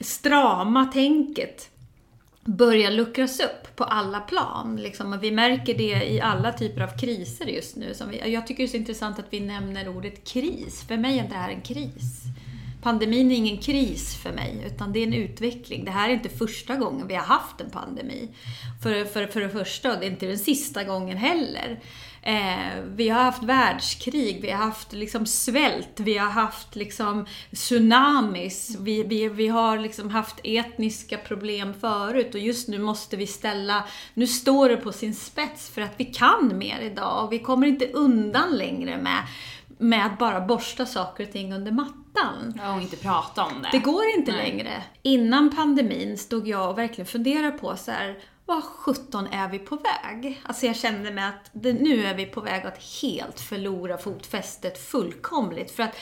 strama 0.00 0.84
tänket 0.84 1.70
börjar 2.44 2.90
luckras 2.90 3.40
upp 3.40 3.76
på 3.76 3.84
alla 3.84 4.20
plan. 4.20 4.76
Liksom. 4.76 5.12
Och 5.12 5.22
vi 5.22 5.30
märker 5.30 5.74
det 5.74 6.12
i 6.12 6.20
alla 6.20 6.52
typer 6.52 6.80
av 6.80 6.98
kriser 6.98 7.46
just 7.46 7.76
nu. 7.76 7.94
Som 7.94 8.10
vi, 8.10 8.32
jag 8.32 8.46
tycker 8.46 8.62
det 8.62 8.66
är 8.66 8.70
så 8.70 8.76
intressant 8.76 9.18
att 9.18 9.26
vi 9.30 9.40
nämner 9.40 9.88
ordet 9.88 10.28
kris. 10.28 10.84
För 10.88 10.96
mig 10.96 11.18
är 11.18 11.28
det 11.28 11.34
här 11.34 11.48
en 11.48 11.60
kris. 11.60 12.22
Pandemin 12.82 13.30
är 13.30 13.36
ingen 13.36 13.58
kris 13.58 14.16
för 14.16 14.32
mig, 14.32 14.64
utan 14.66 14.92
det 14.92 14.98
är 14.98 15.06
en 15.06 15.14
utveckling. 15.14 15.84
Det 15.84 15.90
här 15.90 16.08
är 16.08 16.12
inte 16.12 16.28
första 16.28 16.76
gången 16.76 17.06
vi 17.06 17.14
har 17.14 17.24
haft 17.24 17.60
en 17.60 17.70
pandemi. 17.70 18.28
För, 18.82 19.04
för, 19.04 19.26
för 19.26 19.40
det 19.40 19.50
första, 19.50 19.92
och 19.92 20.00
det 20.00 20.06
är 20.06 20.10
inte 20.10 20.26
den 20.26 20.38
sista 20.38 20.84
gången 20.84 21.16
heller. 21.16 21.80
Eh, 22.22 22.82
vi 22.94 23.08
har 23.08 23.22
haft 23.22 23.42
världskrig, 23.42 24.42
vi 24.42 24.50
har 24.50 24.64
haft 24.64 24.92
liksom 24.92 25.26
svält, 25.26 26.00
vi 26.00 26.18
har 26.18 26.30
haft 26.30 26.76
liksom 26.76 27.26
tsunamis, 27.54 28.76
vi, 28.80 29.02
vi, 29.02 29.28
vi 29.28 29.48
har 29.48 29.78
liksom 29.78 30.10
haft 30.10 30.40
etniska 30.44 31.18
problem 31.18 31.74
förut 31.80 32.34
och 32.34 32.40
just 32.40 32.68
nu 32.68 32.78
måste 32.78 33.16
vi 33.16 33.26
ställa, 33.26 33.84
nu 34.14 34.26
står 34.26 34.68
det 34.68 34.76
på 34.76 34.92
sin 34.92 35.14
spets 35.14 35.70
för 35.70 35.82
att 35.82 35.94
vi 35.96 36.04
kan 36.04 36.58
mer 36.58 36.80
idag 36.80 37.24
och 37.24 37.32
vi 37.32 37.38
kommer 37.38 37.66
inte 37.66 37.86
undan 37.86 38.56
längre 38.56 38.96
med, 38.96 39.22
med 39.78 40.06
att 40.06 40.18
bara 40.18 40.40
borsta 40.40 40.86
saker 40.86 41.26
och 41.26 41.32
ting 41.32 41.52
under 41.52 41.72
mattan. 41.72 42.60
Ja, 42.62 42.74
och 42.74 42.82
inte 42.82 42.96
prata 42.96 43.44
om 43.44 43.62
det. 43.62 43.68
Det 43.72 43.78
går 43.78 44.04
inte 44.16 44.32
Nej. 44.32 44.50
längre. 44.50 44.82
Innan 45.02 45.56
pandemin 45.56 46.18
stod 46.18 46.48
jag 46.48 46.70
och 46.70 46.78
verkligen 46.78 47.06
funderade 47.06 47.50
på 47.50 47.76
så 47.76 47.90
här, 47.90 48.18
vad 48.46 48.64
sjutton 48.64 49.26
är 49.26 49.48
vi 49.48 49.58
på 49.58 49.76
väg? 49.76 50.42
Alltså 50.42 50.66
jag 50.66 50.76
kände 50.76 51.10
mig 51.10 51.24
att 51.24 51.50
det, 51.52 51.72
nu 51.72 52.04
är 52.04 52.14
vi 52.14 52.26
på 52.26 52.40
väg 52.40 52.66
att 52.66 52.82
helt 53.02 53.40
förlora 53.40 53.98
fotfästet 53.98 54.78
fullkomligt. 54.78 55.70
För 55.70 55.82
att 55.82 55.96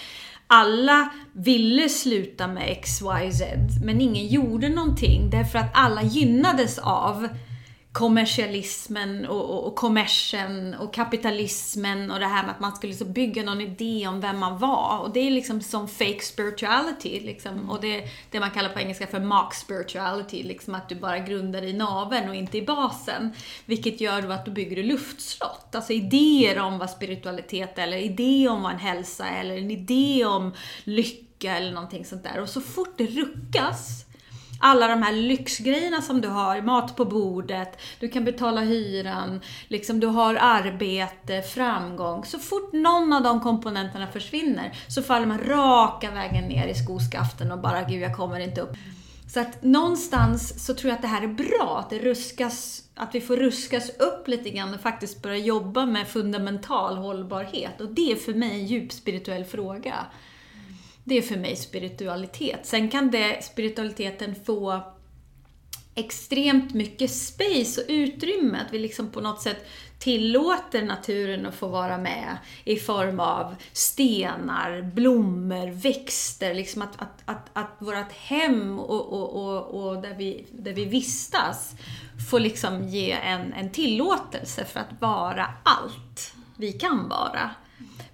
alla 0.46 1.12
ville 1.32 1.88
sluta 1.88 2.46
med 2.46 2.82
XYZ, 2.82 3.42
men 3.84 4.00
ingen 4.00 4.26
gjorde 4.26 4.68
någonting 4.68 5.30
därför 5.30 5.58
att 5.58 5.70
alla 5.74 6.02
gynnades 6.02 6.78
av 6.78 7.28
kommersialismen 7.96 9.26
och, 9.26 9.50
och, 9.50 9.66
och 9.66 9.74
kommersen 9.74 10.74
och 10.74 10.94
kapitalismen 10.94 12.10
och 12.10 12.18
det 12.18 12.26
här 12.26 12.42
med 12.42 12.50
att 12.50 12.60
man 12.60 12.76
skulle 12.76 12.90
liksom 12.90 13.12
bygga 13.12 13.42
någon 13.42 13.60
idé 13.60 14.06
om 14.06 14.20
vem 14.20 14.38
man 14.38 14.58
var. 14.58 14.98
Och 14.98 15.10
det 15.12 15.20
är 15.20 15.30
liksom 15.30 15.60
som 15.60 15.88
fake 15.88 16.20
spirituality, 16.20 17.20
liksom. 17.20 17.70
och 17.70 17.80
det, 17.80 18.04
det 18.30 18.40
man 18.40 18.50
kallar 18.50 18.68
på 18.68 18.80
engelska 18.80 19.06
för 19.06 19.20
mock 19.20 19.54
spirituality, 19.54 20.42
liksom 20.42 20.74
att 20.74 20.88
du 20.88 20.94
bara 20.94 21.18
grundar 21.18 21.62
i 21.62 21.72
naveln 21.72 22.28
och 22.28 22.34
inte 22.34 22.58
i 22.58 22.62
basen. 22.62 23.32
Vilket 23.64 24.00
gör 24.00 24.22
då 24.22 24.32
att 24.32 24.44
du 24.44 24.50
bygger 24.50 24.82
luftslott, 24.82 25.74
alltså 25.74 25.92
idéer 25.92 26.58
om 26.58 26.78
vad 26.78 26.90
spiritualitet 26.90 27.78
är, 27.78 27.82
eller 27.82 27.98
idé 27.98 28.48
om 28.48 28.62
vad 28.62 28.72
en 28.72 28.78
hälsa 28.78 29.26
är, 29.26 29.40
eller 29.40 29.58
en 29.58 29.70
idé 29.70 30.24
om 30.24 30.54
lycka 30.84 31.56
eller 31.56 31.72
någonting 31.72 32.04
sånt 32.04 32.24
där. 32.24 32.40
Och 32.40 32.48
så 32.48 32.60
fort 32.60 32.94
det 32.96 33.06
ruckas 33.06 34.05
alla 34.60 34.88
de 34.88 35.02
här 35.02 35.12
lyxgrejerna 35.12 36.02
som 36.02 36.20
du 36.20 36.28
har, 36.28 36.62
mat 36.62 36.96
på 36.96 37.04
bordet, 37.04 37.80
du 38.00 38.08
kan 38.08 38.24
betala 38.24 38.60
hyran, 38.60 39.40
liksom 39.68 40.00
du 40.00 40.06
har 40.06 40.34
arbete, 40.34 41.42
framgång. 41.42 42.24
Så 42.24 42.38
fort 42.38 42.72
någon 42.72 43.12
av 43.12 43.22
de 43.22 43.40
komponenterna 43.40 44.06
försvinner 44.06 44.72
så 44.88 45.02
faller 45.02 45.26
man 45.26 45.40
raka 45.44 46.10
vägen 46.10 46.44
ner 46.44 46.66
i 46.66 46.74
skoskaften 46.74 47.52
och 47.52 47.58
bara 47.58 47.82
gud, 47.82 48.02
jag 48.02 48.16
kommer 48.16 48.40
inte 48.40 48.60
upp. 48.60 48.76
Så 49.28 49.40
att 49.40 49.62
någonstans 49.62 50.66
så 50.66 50.74
tror 50.74 50.88
jag 50.88 50.96
att 50.96 51.02
det 51.02 51.08
här 51.08 51.22
är 51.22 51.28
bra, 51.28 51.78
att 51.78 51.90
det 51.90 51.98
ruskas, 51.98 52.82
att 52.94 53.14
vi 53.14 53.20
får 53.20 53.36
ruskas 53.36 53.90
upp 53.90 54.28
lite 54.28 54.50
grann 54.50 54.74
och 54.74 54.80
faktiskt 54.80 55.22
börja 55.22 55.36
jobba 55.36 55.86
med 55.86 56.08
fundamental 56.08 56.96
hållbarhet. 56.96 57.80
Och 57.80 57.88
det 57.88 58.12
är 58.12 58.16
för 58.16 58.34
mig 58.34 58.50
en 58.50 58.66
djup 58.66 58.92
spirituell 58.92 59.44
fråga. 59.44 59.94
Det 61.08 61.18
är 61.18 61.22
för 61.22 61.36
mig 61.36 61.56
spiritualitet. 61.56 62.66
Sen 62.66 62.90
kan 62.90 63.10
det, 63.10 63.44
spiritualiteten 63.44 64.34
få 64.44 64.82
extremt 65.94 66.74
mycket 66.74 67.10
space 67.10 67.80
och 67.80 67.86
utrymme. 67.88 68.58
Att 68.66 68.72
vi 68.72 68.78
liksom 68.78 69.10
på 69.10 69.20
något 69.20 69.42
sätt 69.42 69.66
tillåter 69.98 70.82
naturen 70.82 71.46
att 71.46 71.54
få 71.54 71.68
vara 71.68 71.98
med 71.98 72.36
i 72.64 72.76
form 72.76 73.20
av 73.20 73.54
stenar, 73.72 74.82
blommor, 74.82 75.70
växter. 75.70 76.54
Liksom 76.54 76.82
att, 76.82 77.02
att, 77.02 77.22
att, 77.24 77.50
att 77.52 77.76
vårt 77.78 78.12
hem 78.12 78.78
och, 78.78 79.12
och, 79.12 79.46
och, 79.46 79.86
och 79.88 80.02
där, 80.02 80.14
vi, 80.14 80.46
där 80.52 80.72
vi 80.72 80.84
vistas 80.84 81.74
får 82.30 82.40
liksom 82.40 82.88
ge 82.88 83.12
en, 83.12 83.52
en 83.52 83.70
tillåtelse 83.70 84.64
för 84.64 84.80
att 84.80 85.00
vara 85.00 85.46
allt 85.62 86.34
vi 86.56 86.72
kan 86.72 87.08
vara. 87.08 87.50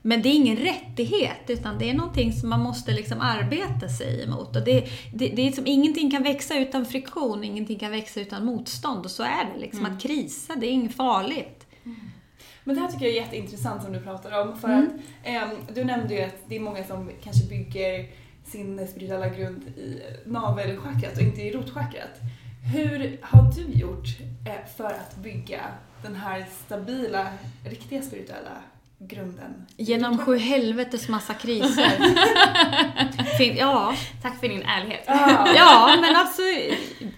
Men 0.02 0.22
det 0.22 0.28
är 0.28 0.34
ingen 0.34 0.56
rättighet, 0.56 1.40
utan 1.48 1.78
det 1.78 1.90
är 1.90 1.94
någonting 1.94 2.32
som 2.32 2.48
man 2.48 2.60
måste 2.60 2.92
liksom 2.92 3.20
arbeta 3.20 3.88
sig 3.88 4.22
emot. 4.22 4.56
Och 4.56 4.64
det, 4.64 4.88
det, 5.14 5.28
det 5.28 5.48
är 5.48 5.52
som, 5.52 5.66
ingenting 5.66 6.10
kan 6.10 6.22
växa 6.22 6.58
utan 6.58 6.86
friktion, 6.86 7.44
ingenting 7.44 7.78
kan 7.78 7.90
växa 7.90 8.20
utan 8.20 8.44
motstånd. 8.44 9.04
Och 9.04 9.10
så 9.10 9.22
är 9.22 9.44
det. 9.54 9.60
Liksom, 9.60 9.86
Att 9.86 10.02
krisa, 10.02 10.54
det 10.56 10.66
är 10.66 10.70
inget 10.70 10.94
farligt. 10.96 11.66
Men 12.64 12.74
det 12.74 12.80
här 12.80 12.88
tycker 12.88 13.04
jag 13.06 13.14
är 13.16 13.20
jätteintressant 13.20 13.82
som 13.82 13.92
du 13.92 14.00
pratar 14.00 14.40
om. 14.42 14.58
För 14.58 14.68
Mm. 14.68 14.86
att 14.86 14.92
ehm, 15.24 15.50
du 15.74 15.84
nämnde 15.84 16.14
ju 16.14 16.20
att 16.22 16.36
det 16.48 16.56
är 16.56 16.60
många 16.60 16.84
som 16.84 17.10
kanske 17.24 17.46
bygger 17.48 18.06
sin 18.44 18.88
spirituella 18.88 19.28
grund 19.28 19.62
i 19.68 20.00
navelchakrat 20.26 21.16
och 21.16 21.22
inte 21.22 21.42
i 21.42 21.52
rotchakrat. 21.52 22.20
Hur 22.74 23.18
har 23.22 23.52
du 23.52 23.78
gjort 23.78 24.06
eh, 24.46 24.66
för 24.76 24.84
att 24.84 25.16
bygga 25.16 25.60
den 26.02 26.14
här 26.14 26.46
stabila, 26.66 27.26
riktiga 27.64 28.02
spirituella 28.02 28.62
grunden? 29.08 29.66
Genom 29.76 30.18
sju 30.18 30.36
helvetes 30.36 31.08
massa 31.08 31.34
kriser. 31.34 31.92
Ja, 33.58 33.94
Tack 34.22 34.40
för 34.40 34.48
din 34.48 34.62
ärlighet. 34.62 35.04
Ja, 35.56 35.96
men 36.00 36.16
alltså 36.16 36.42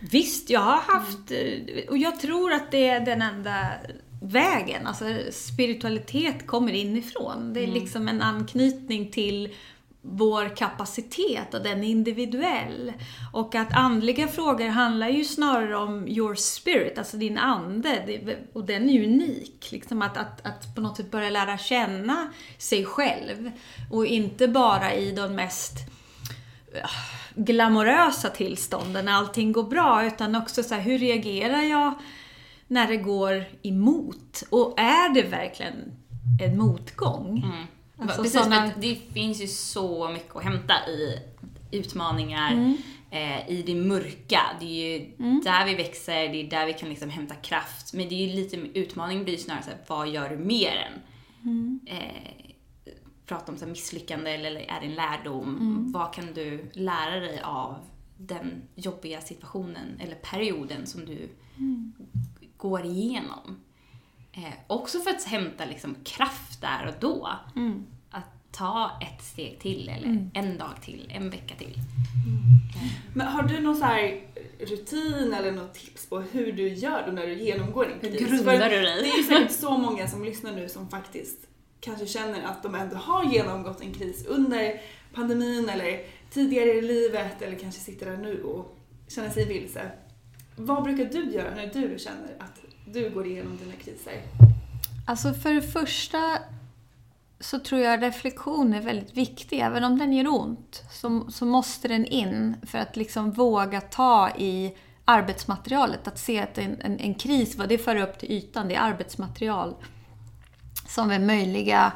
visst, 0.01 0.51
jag 0.51 0.61
har 0.61 0.81
haft, 0.95 1.31
eh, 1.31 1.89
och 1.89 1.99
jag 1.99 2.21
tror 2.21 2.53
att 2.53 2.71
det 2.71 2.89
är 2.89 3.01
den 3.01 3.23
enda 3.23 3.57
vägen. 4.23 4.87
Alltså 4.87 5.05
spiritualitet 5.33 6.47
kommer 6.47 6.73
inifrån. 6.73 7.53
Det 7.55 7.63
är 7.63 7.67
liksom 7.67 8.09
en 8.09 8.23
anknytning 8.23 9.11
till 9.11 9.55
vår 10.07 10.57
kapacitet 10.57 11.55
och 11.55 11.63
den 11.63 11.85
är 11.85 11.89
individuell. 11.89 12.93
Och 13.33 13.55
att 13.55 13.77
andliga 13.77 14.29
frågor 14.29 14.69
handlar 14.69 15.09
ju 15.09 15.25
snarare 15.25 15.77
om 15.77 16.09
your 16.09 16.35
spirit, 16.35 16.99
alltså 16.99 17.17
din 17.17 17.39
ande. 17.39 18.19
Och 18.53 18.65
den 18.65 18.89
är 18.89 18.93
ju 18.93 19.05
unik. 19.05 19.69
Liksom 19.71 20.03
att, 20.03 20.17
att, 20.17 20.47
att 20.47 20.75
på 20.75 20.81
något 20.81 20.97
sätt 20.97 21.11
börja 21.11 21.31
lära 21.31 21.59
känna 21.59 22.33
sig 22.59 22.85
själv. 22.85 23.51
Och 23.91 24.07
inte 24.07 24.49
bara 24.49 24.95
i 24.95 25.13
de 25.13 25.35
mest 25.35 25.75
äh, 26.75 26.91
glamorösa 27.35 28.29
tillstånden 28.29 29.05
när 29.05 29.13
allting 29.13 29.53
går 29.53 29.65
bra, 29.65 30.05
utan 30.05 30.37
också 30.37 30.63
så 30.63 30.75
här, 30.75 30.83
hur 30.83 30.99
reagerar 30.99 31.63
jag 31.63 31.95
när 32.67 32.89
det 32.89 32.97
går 32.97 33.45
emot? 33.63 34.45
Och 34.51 34.81
är 34.81 35.15
det 35.15 35.23
verkligen 35.23 35.75
en 36.43 36.59
motgång? 36.59 37.43
Mm. 37.45 37.67
Alltså 38.09 38.23
Precis, 38.23 38.41
att 38.47 38.81
det 38.81 38.95
finns 38.95 39.43
ju 39.43 39.47
så 39.47 40.09
mycket 40.09 40.37
att 40.37 40.45
hämta 40.45 40.75
i 40.89 41.19
utmaningar, 41.71 42.53
Mm. 42.53 42.77
eh, 43.11 43.49
i 43.51 43.63
det 43.67 43.75
mörka. 43.75 44.41
Det 44.61 44.65
är 44.67 44.99
ju 44.99 45.11
där 45.41 45.67
vi 45.67 45.75
växer, 45.75 46.29
det 46.29 46.41
är 46.41 46.51
där 46.51 46.67
vi 46.67 46.73
kan 46.73 46.89
liksom 46.89 47.11
hämta 47.11 47.35
kraft. 47.35 47.93
Men 47.95 48.09
det 48.09 48.15
är 48.15 48.27
ju 48.29 48.35
lite, 48.35 48.57
utmaningen 48.57 49.25
blir 49.25 49.37
snarare 49.37 49.63
såhär, 49.63 49.79
vad 49.87 50.09
gör 50.09 50.29
du 50.29 50.37
mer 50.37 50.77
än? 50.77 51.01
Mm. 51.51 51.81
Eh, 51.87 52.55
prata 53.27 53.53
om 53.53 53.59
så 53.59 53.67
misslyckande 53.67 54.31
eller 54.31 54.51
är 54.51 54.81
det 54.81 54.87
en 54.87 54.95
lärdom? 54.95 55.49
Mm. 55.61 55.93
Vad 55.93 56.15
kan 56.15 56.35
du 56.35 56.71
lära 56.73 57.21
dig 57.21 57.41
av 57.45 57.77
den 58.19 58.63
jobbiga 58.75 59.21
situationen 59.21 60.01
eller 60.01 60.15
perioden 60.15 60.87
som 60.87 61.05
du 61.07 61.29
Mm. 61.59 61.93
går 62.57 62.85
igenom? 62.85 63.61
Eh, 64.33 64.53
också 64.67 64.99
för 65.01 65.11
att 65.11 65.25
hämta 65.25 65.65
liksom 65.65 65.97
kraft 66.05 66.61
där 66.61 66.87
och 66.87 66.95
då. 67.01 67.29
Mm. 67.57 67.87
Ta 68.57 68.91
ett 69.01 69.25
steg 69.25 69.59
till 69.61 69.89
eller 69.89 70.31
en 70.35 70.59
dag 70.59 70.73
till, 70.83 71.13
en 71.15 71.31
vecka 71.31 71.55
till. 71.59 71.79
Men 73.15 73.27
har 73.27 73.43
du 73.43 73.61
någon 73.61 73.77
så 73.77 73.85
här 73.85 74.21
rutin 74.61 75.35
eller 75.35 75.53
något 75.53 75.75
tips 75.75 76.07
på 76.07 76.21
hur 76.21 76.53
du 76.53 76.69
gör 76.69 77.03
då 77.07 77.13
när 77.13 77.27
du 77.27 77.35
genomgår 77.35 77.85
en 77.85 78.11
Hur 78.11 78.19
kris? 78.19 78.29
grundar 78.29 78.71
För 78.71 78.77
du 78.77 78.83
dig? 78.83 79.03
Det 79.03 79.09
är 79.09 79.17
ju 79.17 79.23
säkert 79.23 79.53
så 79.53 79.79
många 79.79 80.09
som 80.09 80.25
lyssnar 80.25 80.53
nu 80.53 80.69
som 80.69 80.89
faktiskt 80.89 81.39
kanske 81.81 82.07
känner 82.07 82.43
att 82.43 82.63
de 82.63 82.75
ändå 82.75 82.97
har 82.97 83.25
genomgått 83.33 83.81
en 83.81 83.93
kris 83.93 84.27
under 84.27 84.81
pandemin 85.15 85.69
eller 85.69 86.01
tidigare 86.31 86.69
i 86.69 86.83
livet 86.83 87.43
eller 87.43 87.59
kanske 87.59 87.81
sitter 87.81 88.07
där 88.07 88.17
nu 88.17 88.43
och 88.43 88.79
känner 89.09 89.31
sig 89.31 89.47
vilse. 89.47 89.91
Vad 90.57 90.83
brukar 90.83 91.05
du 91.05 91.33
göra 91.33 91.55
när 91.55 91.67
du 91.67 91.99
känner 91.99 92.37
att 92.39 92.61
du 92.87 93.11
går 93.11 93.27
igenom 93.27 93.57
dina 93.57 93.73
kriser? 93.73 94.23
Alltså 95.07 95.35
för 95.35 95.55
det 95.55 95.63
första 95.63 96.39
så 97.41 97.59
tror 97.59 97.81
jag 97.81 98.03
reflektion 98.03 98.75
är 98.75 98.81
väldigt 98.81 99.17
viktig. 99.17 99.61
Även 99.61 99.85
om 99.85 99.99
den 99.99 100.13
gör 100.13 100.29
ont 100.29 100.83
så, 100.91 101.27
så 101.31 101.47
måste 101.47 101.89
den 101.89 102.07
in 102.07 102.57
för 102.67 102.79
att 102.79 102.97
liksom 102.97 103.31
våga 103.31 103.81
ta 103.81 104.31
i 104.39 104.77
arbetsmaterialet. 105.05 106.09
Att 106.09 106.19
se 106.19 106.41
att 106.41 106.59
en, 106.59 106.81
en, 106.81 106.99
en 106.99 107.15
kris, 107.15 107.57
vad 107.57 107.69
det 107.69 107.79
för 107.79 107.97
upp 107.97 108.19
till 108.19 108.33
ytan, 108.33 108.69
det 108.69 108.75
är 108.75 108.81
arbetsmaterial 108.81 109.75
som 110.89 111.11
är 111.11 111.19
möjliga 111.19 111.93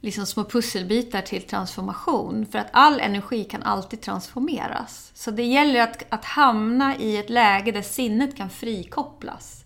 liksom 0.00 0.26
små 0.26 0.44
pusselbitar 0.44 1.22
till 1.22 1.42
transformation. 1.42 2.46
För 2.46 2.58
att 2.58 2.68
all 2.72 3.00
energi 3.00 3.44
kan 3.44 3.62
alltid 3.62 4.00
transformeras. 4.00 5.12
Så 5.14 5.30
det 5.30 5.42
gäller 5.44 5.80
att, 5.80 6.04
att 6.08 6.24
hamna 6.24 6.96
i 6.96 7.16
ett 7.16 7.30
läge 7.30 7.72
där 7.72 7.82
sinnet 7.82 8.36
kan 8.36 8.50
frikopplas. 8.50 9.64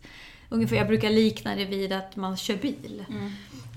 Ungefär, 0.49 0.77
jag 0.77 0.87
brukar 0.87 1.11
likna 1.11 1.55
det 1.55 1.65
vid 1.65 1.93
att 1.93 2.17
man 2.17 2.37
kör 2.37 2.57
bil. 2.57 3.05
Mm. 3.09 3.33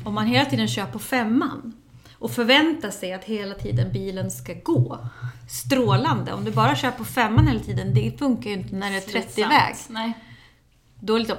Om 0.05 0.13
man 0.13 0.27
hela 0.27 0.45
tiden 0.45 0.67
kör 0.67 0.85
på 0.85 0.99
femman 0.99 1.73
och 2.13 2.31
förväntar 2.31 2.91
sig 2.91 3.13
att 3.13 3.23
hela 3.23 3.55
tiden 3.55 3.91
bilen 3.91 4.31
ska 4.31 4.53
gå 4.53 5.07
strålande. 5.49 6.33
Om 6.33 6.45
du 6.45 6.51
bara 6.51 6.75
kör 6.75 6.91
på 6.91 7.05
femman 7.05 7.47
hela 7.47 7.59
tiden, 7.59 7.93
det 7.93 8.19
funkar 8.19 8.49
ju 8.49 8.55
inte 8.55 8.75
när 8.75 8.91
det 8.91 8.97
är 8.97 9.21
30-väg. 9.21 9.75
Då 10.99 11.17
liksom 11.17 11.37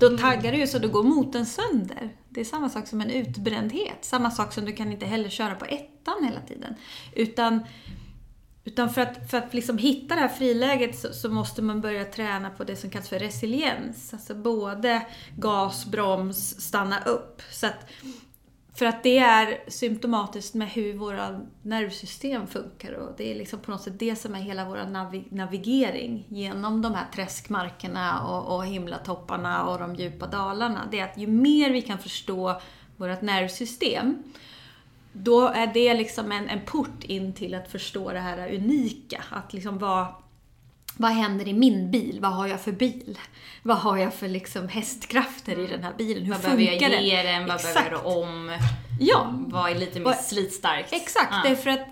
då 0.00 0.18
taggar 0.18 0.52
du 0.52 0.58
ju 0.58 0.66
så 0.66 0.78
då 0.78 0.88
går 0.88 1.02
motorn 1.02 1.46
sönder. 1.46 2.10
Det 2.28 2.40
är 2.40 2.44
samma 2.44 2.68
sak 2.68 2.86
som 2.86 3.00
en 3.00 3.10
utbrändhet. 3.10 3.98
Samma 4.00 4.30
sak 4.30 4.52
som 4.52 4.64
du 4.64 4.72
kan 4.72 4.92
inte 4.92 5.06
heller 5.06 5.28
köra 5.28 5.54
på 5.54 5.64
ettan 5.64 6.24
hela 6.24 6.40
tiden. 6.40 6.74
Utan, 7.12 7.60
utan 8.64 8.90
för 8.90 9.00
att, 9.00 9.30
för 9.30 9.38
att 9.38 9.54
liksom 9.54 9.78
hitta 9.78 10.14
det 10.14 10.20
här 10.20 10.28
friläget 10.28 10.98
så, 10.98 11.12
så, 11.12 11.30
måste 11.30 11.62
man 11.62 11.80
börja 11.80 12.04
träna 12.04 12.50
på 12.50 12.64
det 12.64 12.76
som 12.76 12.90
kallas 12.90 13.08
för 13.08 13.18
resiliens. 13.18 14.12
Alltså 14.12 14.34
både 14.34 15.06
gas, 15.36 15.86
broms, 15.86 16.60
stanna 16.60 17.04
upp. 17.04 17.42
Så 17.50 17.66
att 17.66 17.86
för 18.74 18.86
att 18.86 19.02
det 19.02 19.18
är 19.18 19.70
symptomatiskt 19.70 20.54
med 20.54 20.68
hur 20.68 20.94
våra 20.94 21.40
nervsystem 21.62 22.46
funkar 22.46 22.92
och 22.92 23.14
det 23.16 23.30
är 23.30 23.34
liksom 23.34 23.58
på 23.58 23.70
något 23.70 23.82
sätt 23.82 23.98
det 23.98 24.16
som 24.16 24.34
är 24.34 24.40
hela 24.40 24.64
vår 24.64 24.76
navi 24.76 25.24
navigering 25.30 26.26
genom 26.28 26.82
de 26.82 26.94
här 26.94 27.06
träskmarkerna 27.14 28.26
och, 28.26 28.56
och 28.56 28.66
himlatopparna 28.66 29.66
och 29.66 29.78
de 29.78 29.94
djupa 29.94 30.26
dalarna. 30.26 30.88
Det 30.90 31.00
är 31.00 31.04
att 31.04 31.18
ju 31.18 31.26
mer 31.26 31.70
vi 31.70 31.82
kan 31.82 31.98
förstå 31.98 32.60
vårt 32.96 33.22
nervsystem, 33.22 34.22
då 35.16 35.48
är 35.48 35.66
det 35.66 35.94
liksom 35.94 36.32
en, 36.32 36.48
en 36.48 36.60
port 36.60 37.04
in 37.04 37.34
till 37.34 37.54
att 37.54 37.70
förstå 37.72 38.12
det 38.12 38.20
här 38.20 38.54
unika. 38.54 39.24
Att 39.30 39.52
liksom 39.52 39.78
vara 39.78 40.06
vad 40.96 41.10
händer 41.10 41.48
i 41.48 41.52
min 41.52 41.90
bil? 41.90 42.18
Vad 42.20 42.32
har 42.32 42.46
jag 42.46 42.60
för 42.60 42.72
bil? 42.72 43.18
Vad 43.62 43.76
har 43.76 43.96
jag 43.96 44.14
för 44.14 44.28
liksom 44.28 44.68
hästkrafter 44.68 45.58
i 45.58 45.66
den 45.66 45.82
här 45.82 45.94
bilen? 45.98 46.24
Hur 46.24 46.32
vad 46.32 46.40
funkar 46.40 46.56
den? 46.56 46.70
Vad 46.70 46.78
behöver 46.80 46.96
jag 46.96 47.24
ge 47.24 47.32
den? 47.32 47.46
Vad 47.46 47.62
behöver 47.62 47.90
jag 47.90 48.06
om? 48.06 48.58
Ja. 49.00 49.34
Vad 49.46 49.70
är 49.70 49.74
lite 49.74 50.00
mer 50.00 50.12
slitstarkt? 50.12 50.92
Exakt, 50.92 51.28
ja. 51.30 51.48
därför 51.48 51.70
att 51.70 51.88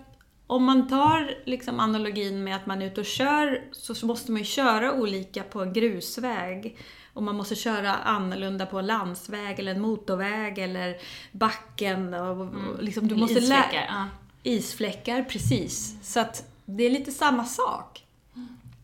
om 0.47 0.65
man 0.65 0.89
tar 0.89 1.35
liksom 1.45 1.81
analogin 1.81 2.45
med 2.45 2.57
att 2.57 2.67
man 2.67 2.83
är 2.83 2.87
ute 2.87 3.01
och 3.01 3.07
kör 3.07 3.63
så 3.73 4.07
måste 4.07 4.33
man 4.33 4.39
ju 4.39 4.45
köra 4.45 4.93
olika 4.93 5.43
på 5.43 5.63
en 5.63 5.73
grusväg. 5.73 6.79
Och 7.12 7.22
man 7.22 7.37
måste 7.37 7.55
köra 7.55 7.94
annorlunda 7.94 8.66
på 8.66 8.79
en 8.79 8.87
landsväg 8.87 9.59
eller 9.59 9.75
en 9.75 9.81
motorväg 9.81 10.59
eller 10.59 10.96
backen. 11.33 12.14
Och, 12.14 12.46
mm. 12.46 12.77
liksom, 12.81 13.09
du 13.09 13.16
måste 13.16 13.38
Isfläckar. 13.38 13.85
Ja. 13.88 14.09
Isfläckar, 14.42 15.22
precis. 15.22 15.96
Så 16.03 16.20
att 16.20 16.44
det 16.64 16.85
är 16.85 16.90
lite 16.90 17.12
samma 17.12 17.44
sak. 17.44 18.05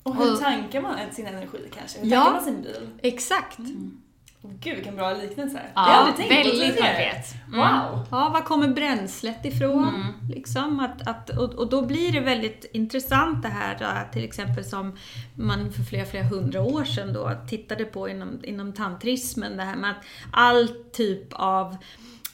Och 0.02 0.16
hur 0.16 0.32
och, 0.32 0.40
tankar 0.40 0.80
man 0.80 0.98
sin 1.12 1.26
energi 1.26 1.58
kanske? 1.74 2.00
Hur 2.00 2.10
ja, 2.10 2.24
tankar 2.24 2.32
man 2.32 2.44
sin 2.44 2.62
bil? 2.62 2.88
Exakt. 3.02 3.58
Mm. 3.58 4.02
Gud 4.42 4.74
vilken 4.74 4.96
bra 4.96 5.12
liknelse. 5.12 5.60
Ja, 5.74 6.14
väldigt 6.16 6.76
konkret. 6.76 7.34
Mm. 7.46 7.58
Wow. 7.58 8.06
Ja, 8.10 8.28
var 8.28 8.40
kommer 8.40 8.68
bränslet 8.68 9.44
ifrån? 9.44 9.88
Mm. 9.88 10.30
Liksom, 10.30 10.80
att, 10.80 11.08
att, 11.08 11.30
och, 11.30 11.54
och, 11.54 11.68
då 11.68 11.82
blir 11.82 12.12
det 12.12 12.20
väldigt 12.20 12.70
intressant 12.72 13.42
det 13.42 13.48
här 13.48 14.08
till 14.12 14.24
exempel 14.24 14.64
som 14.64 14.96
man 15.34 15.72
för 15.72 15.82
flera, 15.82 16.04
flera 16.04 16.24
hundra 16.24 16.62
år 16.62 16.84
sedan 16.84 17.12
då 17.12 17.32
tittade 17.48 17.84
på 17.84 18.08
inom, 18.08 18.40
inom 18.44 18.72
tantrismen. 18.72 19.56
Det 19.56 19.62
här 19.62 19.76
med 19.76 19.90
att 19.90 20.04
all 20.32 20.68
typ 20.92 21.32
av 21.32 21.76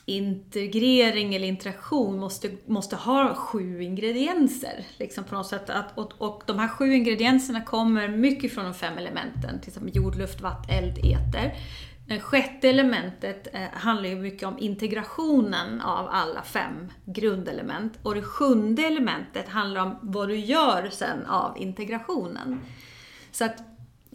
integrering 0.06 1.34
eller 1.34 1.48
interaktion 1.48 2.18
måste, 2.18 2.50
måste 2.66 2.96
ha 2.96 3.34
sju 3.34 3.82
ingredienser. 3.82 4.84
Liksom 4.98 5.24
på 5.24 5.34
något 5.34 5.46
sätt. 5.46 5.70
Att, 5.70 5.98
och, 5.98 6.12
och 6.18 6.42
de 6.46 6.58
här 6.58 6.68
sju 6.68 6.94
ingredienserna 6.94 7.60
kommer 7.60 8.08
mycket 8.08 8.54
från 8.54 8.64
de 8.64 8.74
fem 8.74 8.98
elementen, 8.98 9.60
till 9.60 9.68
exempel 9.68 9.96
jord, 9.96 10.16
luft, 10.16 10.40
vatten, 10.40 10.76
eld, 10.76 10.98
eter. 10.98 11.54
Det 12.06 12.20
sjätte 12.20 12.68
elementet 12.68 13.54
eh, 13.54 13.68
handlar 13.72 14.08
ju 14.08 14.16
mycket 14.16 14.48
om 14.48 14.58
integrationen 14.58 15.80
av 15.80 16.08
alla 16.08 16.42
fem 16.42 16.92
grundelement. 17.04 17.98
Och 18.02 18.14
det 18.14 18.22
sjunde 18.22 18.82
elementet 18.82 19.48
handlar 19.48 19.82
om 19.82 19.98
vad 20.02 20.28
du 20.28 20.36
gör 20.36 20.88
sen 20.92 21.26
av 21.26 21.58
integrationen. 21.58 22.60
Så 23.32 23.44
att 23.44 23.62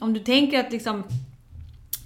om 0.02 0.13
du 0.13 0.19
tänker 0.19 0.60
att 0.60 0.71
liksom 0.71 1.04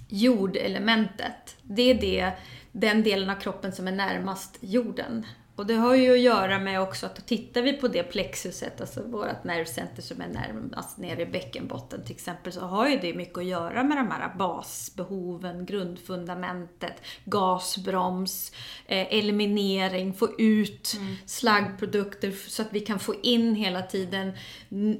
jordelementet, 0.08 1.56
det 1.62 1.82
är 1.82 1.94
det 1.94 2.32
den 2.72 3.02
delen 3.02 3.30
av 3.30 3.34
kroppen 3.34 3.72
som 3.72 3.88
är 3.88 3.92
närmast 3.92 4.58
jorden. 4.60 5.26
Och 5.56 5.66
det 5.66 5.74
har 5.74 5.94
ju 5.94 6.12
att 6.12 6.20
göra 6.20 6.58
med 6.58 6.80
också 6.80 7.06
att 7.06 7.26
tittar 7.26 7.62
vi 7.62 7.72
på 7.72 7.88
det 7.88 8.02
plexuset, 8.02 8.80
alltså 8.80 9.02
vårt 9.02 9.44
nervcenter 9.44 10.02
som 10.02 10.20
är 10.20 10.28
närmast 10.28 10.98
nere 10.98 11.22
i 11.22 11.26
bäckenbotten 11.26 12.04
till 12.04 12.14
exempel, 12.14 12.52
så 12.52 12.60
har 12.60 12.88
ju 12.88 12.98
det 12.98 13.14
mycket 13.14 13.38
att 13.38 13.44
göra 13.44 13.82
med 13.82 13.96
de 13.96 14.10
här 14.10 14.34
basbehoven, 14.38 15.66
grundfundamentet, 15.66 17.02
gasbroms, 17.24 18.52
eh, 18.86 19.14
eliminering, 19.14 20.14
få 20.14 20.28
ut 20.38 20.94
mm. 20.96 21.16
slaggprodukter 21.26 22.30
så 22.30 22.62
att 22.62 22.72
vi 22.72 22.80
kan 22.80 22.98
få 22.98 23.14
in 23.22 23.54
hela 23.54 23.82
tiden 23.82 24.32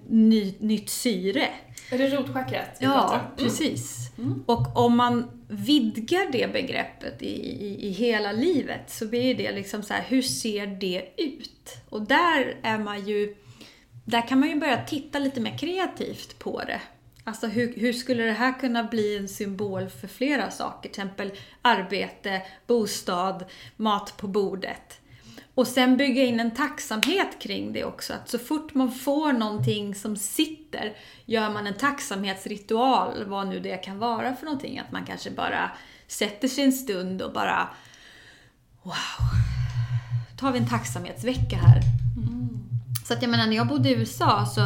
ny, 0.09 0.55
nytt 0.59 0.90
syre. 0.90 1.49
Är 1.90 1.99
det 1.99 2.09
rotchakrat? 2.09 2.77
Ja, 2.79 3.14
mm. 3.14 3.37
precis. 3.37 4.12
Mm. 4.19 4.45
Och 4.47 4.77
om 4.77 4.97
man 4.97 5.43
vidgar 5.55 6.33
det 6.33 6.53
begreppet 6.53 7.23
i, 7.23 7.51
i, 7.67 7.87
i 7.87 7.90
hela 7.90 8.33
livet 8.33 8.90
så 8.90 9.07
blir 9.07 9.35
det 9.35 9.53
liksom 9.53 9.83
så 9.83 9.95
här, 9.95 10.03
hur 10.09 10.23
ser 10.23 10.67
det 10.67 11.09
ut? 11.17 11.77
Och 11.88 12.03
där 12.03 12.57
är 12.62 12.79
man 12.79 13.07
ju, 13.07 13.35
där 14.05 14.29
kan 14.29 14.40
man 14.40 14.49
ju 14.49 14.55
börja 14.55 14.85
titta 14.85 15.19
lite 15.19 15.40
mer 15.40 15.59
kreativt 15.59 16.38
på 16.38 16.62
det. 16.67 16.81
Alltså 17.25 17.47
hur, 17.47 17.75
hur 17.77 17.93
skulle 17.93 18.23
det 18.23 18.33
här 18.33 18.61
kunna 18.61 18.85
bli 18.85 19.17
en 19.17 19.29
symbol 19.29 19.88
för 19.88 20.09
flera 20.09 20.51
saker? 20.51 20.81
Till 20.81 20.90
exempel 20.90 21.33
arbete, 21.62 22.43
bostad, 22.67 23.45
mat 23.77 24.17
på 24.17 24.27
bordet. 24.27 25.01
Och 25.55 25.67
sen 25.67 25.97
bygga 25.97 26.23
in 26.23 26.40
en 26.40 26.51
tacksamhet 26.51 27.38
kring 27.40 27.73
det 27.73 27.85
också. 27.85 28.12
Att 28.12 28.29
så 28.29 28.38
fort 28.38 28.75
man 28.75 28.93
får 28.93 29.33
någonting 29.33 29.95
som 29.95 30.17
sitter, 30.17 30.97
gör 31.25 31.51
man 31.51 31.67
en 31.67 31.75
tacksamhetsritual, 31.75 33.25
vad 33.25 33.49
nu 33.49 33.61
det 33.61 33.77
kan 33.77 33.99
vara 33.99 34.35
för 34.37 34.45
någonting. 34.45 34.79
Att 34.79 34.93
man 34.93 35.05
kanske 35.05 35.31
bara 35.31 35.71
sätter 36.07 36.49
sig 36.49 36.64
en 36.64 36.73
stund 36.73 37.23
och 37.23 37.33
bara 37.33 37.69
Wow! 38.83 38.95
tar 40.37 40.53
vi 40.53 40.59
en 40.59 40.69
tacksamhetsvecka 40.69 41.57
här. 41.57 41.81
Mm. 42.17 42.49
Så 43.05 43.14
att 43.14 43.23
jag 43.23 43.31
menar, 43.31 43.47
när 43.47 43.57
jag 43.57 43.69
bodde 43.69 43.88
i 43.88 43.93
USA 43.93 44.47
så, 44.47 44.61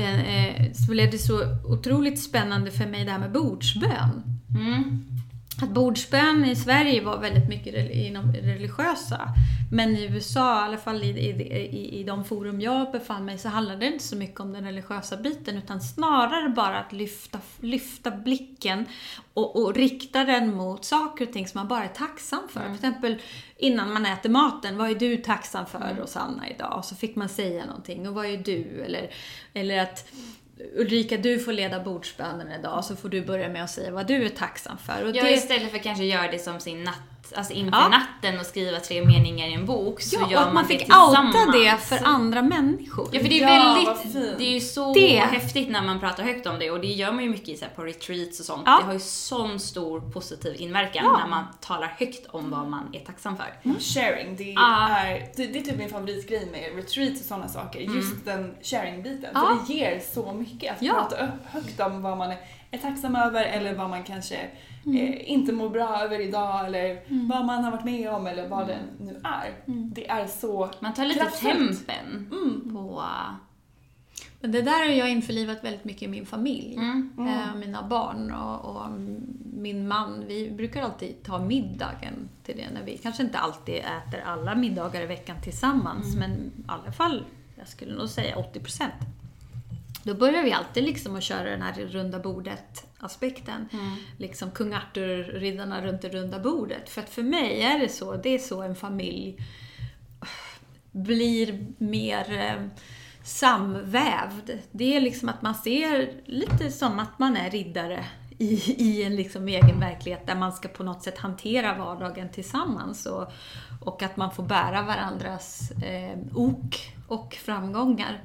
eh, 0.00 0.20
eh, 0.20 0.72
så 0.72 0.90
blev 0.90 1.10
det 1.10 1.18
så 1.18 1.40
otroligt 1.64 2.22
spännande 2.22 2.70
för 2.70 2.86
mig 2.86 3.04
det 3.04 3.10
här 3.10 3.18
med 3.18 3.32
bordsbön. 3.32 4.22
Mm 4.54 5.15
att 5.62 5.70
bordsbön 5.70 6.44
i 6.44 6.56
Sverige 6.56 7.04
var 7.04 7.18
väldigt 7.18 7.48
mycket 7.48 7.90
inom 7.90 8.32
religiösa. 8.32 9.28
Men 9.70 9.96
i 9.96 10.04
USA, 10.04 10.60
i 10.60 10.64
alla 10.64 10.78
fall 10.78 11.02
i, 11.02 11.08
i, 11.08 12.00
i 12.00 12.04
de 12.04 12.24
forum 12.24 12.60
jag 12.60 12.92
befann 12.92 13.24
mig 13.24 13.38
så 13.38 13.48
handlade 13.48 13.80
det 13.80 13.86
inte 13.86 14.04
så 14.04 14.16
mycket 14.16 14.40
om 14.40 14.52
den 14.52 14.64
religiösa 14.64 15.16
biten 15.16 15.56
utan 15.56 15.80
snarare 15.80 16.48
bara 16.48 16.78
att 16.78 16.92
lyfta, 16.92 17.38
lyfta 17.60 18.10
blicken 18.10 18.86
och, 19.34 19.62
och 19.62 19.74
rikta 19.74 20.24
den 20.24 20.54
mot 20.54 20.84
saker 20.84 21.26
och 21.26 21.32
ting 21.32 21.48
som 21.48 21.58
man 21.58 21.68
bara 21.68 21.84
är 21.84 21.88
tacksam 21.88 22.48
för. 22.48 22.60
Mm. 22.60 22.78
Till 22.78 22.88
exempel 22.88 23.16
innan 23.56 23.92
man 23.92 24.06
äter 24.06 24.30
maten, 24.30 24.76
vad 24.76 24.90
är 24.90 24.94
du 24.94 25.16
tacksam 25.16 25.66
för 25.66 25.80
mm. 25.80 25.96
Rosanna 25.96 26.50
idag? 26.50 26.78
Och 26.78 26.84
så 26.84 26.94
fick 26.94 27.16
man 27.16 27.28
säga 27.28 27.66
någonting. 27.66 28.08
Och 28.08 28.14
vad 28.14 28.26
är 28.26 28.36
du? 28.36 28.82
Eller, 28.82 29.10
eller 29.54 29.78
att 29.78 30.08
Ulrika, 30.74 31.16
du 31.16 31.38
får 31.38 31.52
leda 31.52 31.80
bordsbönen 31.80 32.52
idag, 32.52 32.84
så 32.84 32.96
får 32.96 33.08
du 33.08 33.24
börja 33.24 33.48
med 33.48 33.64
att 33.64 33.70
säga 33.70 33.90
vad 33.90 34.06
du 34.06 34.24
är 34.24 34.28
tacksam 34.28 34.78
för. 34.78 35.04
Och 35.04 35.16
ja, 35.16 35.22
det... 35.22 35.32
istället 35.32 35.70
för 35.70 35.76
att 35.76 35.82
kanske 35.84 36.04
göra 36.04 36.30
det 36.30 36.38
som 36.38 36.60
sin 36.60 36.84
natt 36.84 37.15
alltså 37.32 37.52
inför 37.52 37.78
ja. 37.78 37.88
natten 37.88 38.40
och 38.40 38.46
skriva 38.46 38.80
tre 38.80 39.04
meningar 39.04 39.46
i 39.46 39.52
en 39.52 39.66
bok 39.66 40.00
så 40.00 40.16
ja, 40.20 40.30
gör 40.30 40.40
och 40.40 40.46
att 40.46 40.54
man, 40.54 40.66
fick 40.66 40.82
outa 40.82 41.52
det 41.52 41.76
för 41.78 41.98
andra 42.04 42.42
människor. 42.42 43.08
Ja, 43.12 43.20
för 43.20 43.28
det 43.28 43.42
är 43.42 43.56
ja, 43.56 43.74
väldigt, 43.74 44.38
det 44.38 44.44
är 44.44 44.52
ju 44.52 44.60
så 44.60 44.94
det. 44.94 45.18
häftigt 45.18 45.70
när 45.70 45.82
man 45.82 46.00
pratar 46.00 46.22
högt 46.22 46.46
om 46.46 46.58
det 46.58 46.70
och 46.70 46.80
det 46.80 46.86
gör 46.86 47.12
man 47.12 47.24
ju 47.24 47.30
mycket 47.30 47.58
så 47.58 47.66
på 47.76 47.82
retreats 47.82 48.40
och 48.40 48.46
sånt. 48.46 48.62
Ja. 48.66 48.78
Det 48.78 48.84
har 48.84 48.92
ju 48.92 49.00
sån 49.00 49.60
stor 49.60 50.00
positiv 50.00 50.54
inverkan 50.58 51.04
ja. 51.04 51.18
när 51.18 51.28
man 51.28 51.44
talar 51.60 51.86
högt 51.98 52.26
om 52.26 52.50
vad 52.50 52.68
man 52.68 52.88
är 52.92 53.00
tacksam 53.00 53.36
för. 53.36 53.54
Mm. 53.62 53.80
Sharing, 53.80 54.36
det, 54.36 54.54
är, 54.54 55.30
det, 55.36 55.46
det, 55.46 55.58
är 55.58 55.62
typ 55.62 55.78
min 55.78 55.90
favoritgrej 55.90 56.48
med 56.52 56.76
retreats 56.76 57.20
och 57.20 57.26
sådana 57.26 57.48
saker. 57.48 57.80
Mm. 57.80 57.96
Just 57.96 58.24
den 58.24 58.54
sharing-biten. 58.62 59.34
För 59.34 59.66
det 59.66 59.74
ger 59.74 60.00
så 60.14 60.32
mycket 60.32 60.72
att 60.72 60.80
prata 60.80 61.28
högt 61.44 61.80
om 61.80 62.02
vad 62.02 62.18
man 62.18 62.30
är 62.30 62.38
tacksam 62.82 63.16
över 63.16 63.44
eller 63.44 63.74
vad 63.74 63.90
man 63.90 64.04
kanske 64.04 64.50
mm. 64.86 64.96
eh, 64.96 65.30
inte 65.30 65.52
mår 65.52 65.68
bra 65.68 66.00
över 66.02 66.20
idag 66.20 66.66
eller 66.66 66.90
mm. 67.06 67.28
vad 67.28 67.44
man 67.44 67.64
har 67.64 67.70
varit 67.70 67.84
med 67.84 68.10
om 68.10 68.26
eller 68.26 68.48
vad 68.48 68.66
det 68.66 68.78
nu 68.98 69.20
är. 69.24 69.72
Mm. 69.72 69.92
Det 69.94 70.08
är 70.08 70.26
så 70.26 70.70
Man 70.80 70.94
tar 70.94 71.04
lite 71.04 71.20
kraftfullt. 71.20 71.86
tempen 71.86 72.30
mm. 72.32 72.74
på 72.74 73.02
Men 74.40 74.52
det 74.52 74.62
där 74.62 74.78
har 74.78 74.92
jag 74.92 75.10
införlivat 75.10 75.64
väldigt 75.64 75.84
mycket 75.84 76.02
i 76.02 76.08
min 76.08 76.26
familj. 76.26 76.74
Mm. 76.76 77.12
Eh, 77.18 77.54
mina 77.54 77.82
barn 77.88 78.32
och, 78.32 78.76
och 78.76 78.90
min 79.56 79.88
man. 79.88 80.24
Vi 80.26 80.50
brukar 80.50 80.82
alltid 80.82 81.22
ta 81.22 81.38
middagen 81.38 82.28
till 82.42 82.56
det. 82.56 82.70
När 82.70 82.82
vi 82.82 82.98
kanske 82.98 83.22
inte 83.22 83.38
alltid 83.38 83.74
äter 83.74 84.20
alla 84.26 84.54
middagar 84.54 85.00
i 85.00 85.06
veckan 85.06 85.36
tillsammans. 85.42 86.16
Men 86.16 86.30
i 86.32 86.50
alla 86.66 86.92
fall, 86.92 87.24
jag 87.58 87.68
skulle 87.68 87.94
nog 87.94 88.08
säga 88.08 88.36
80 88.36 88.60
procent. 88.60 88.94
Då 90.06 90.14
börjar 90.14 90.42
vi 90.42 90.52
alltid 90.52 90.84
liksom 90.84 91.16
att 91.16 91.22
köra 91.22 91.50
den 91.50 91.62
här 91.62 91.72
runda 91.72 92.18
bordet-aspekten. 92.18 93.68
Liksom 94.18 94.50
kung 94.50 94.74
Arthur-riddarna 94.74 95.86
runt 95.86 96.02
det 96.02 96.08
runda 96.08 96.38
bordet. 96.38 96.88
För 96.88 97.00
att 97.00 97.10
för 97.10 97.22
mig 97.22 97.62
är 97.62 97.78
det 97.78 97.88
så, 97.88 98.16
det 98.16 98.28
är 98.28 98.38
så 98.38 98.62
en 98.62 98.74
familj 98.74 99.38
blir 100.92 101.66
mer 101.78 102.38
eh, 102.38 102.66
samvävd. 103.22 104.50
Det 104.72 104.96
är 104.96 105.00
liksom 105.00 105.28
att 105.28 105.42
man 105.42 105.54
ser 105.54 106.10
lite 106.24 106.70
som 106.70 106.98
att 106.98 107.18
man 107.18 107.36
är 107.36 107.50
riddare 107.50 108.04
i, 108.38 108.74
i 108.82 109.02
en 109.02 109.16
liksom 109.16 109.48
egen 109.48 109.80
verklighet 109.80 110.26
där 110.26 110.34
man 110.34 110.52
ska 110.52 110.68
på 110.68 110.82
något 110.82 111.02
sätt 111.02 111.18
hantera 111.18 111.78
vardagen 111.78 112.28
tillsammans 112.28 113.06
och, 113.06 113.32
och 113.80 114.02
att 114.02 114.16
man 114.16 114.34
får 114.34 114.42
bära 114.42 114.82
varandras 114.82 115.70
eh, 115.70 116.18
ok 116.34 116.94
och 117.08 117.34
framgångar. 117.34 118.20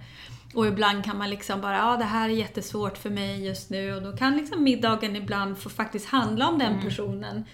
Och 0.54 0.68
ibland 0.68 1.06
kan 1.06 1.18
man 1.18 1.30
liksom 1.30 1.62
bara, 1.62 1.78
ja 1.78 1.98
det 1.98 2.04
här 2.04 2.30
är 2.30 2.34
jättesvårt 2.34 2.98
för 2.98 3.10
mig 3.10 3.46
just 3.46 3.70
nu 3.70 3.96
och 3.96 4.02
då 4.02 4.18
kan 4.18 4.38
liksom 4.38 4.64
middagen 4.64 5.16
ibland 5.16 5.58
få 5.58 5.70
faktiskt 5.70 6.10
handla 6.10 6.48
om 6.48 6.60
den 6.60 6.82
personen. 6.82 7.46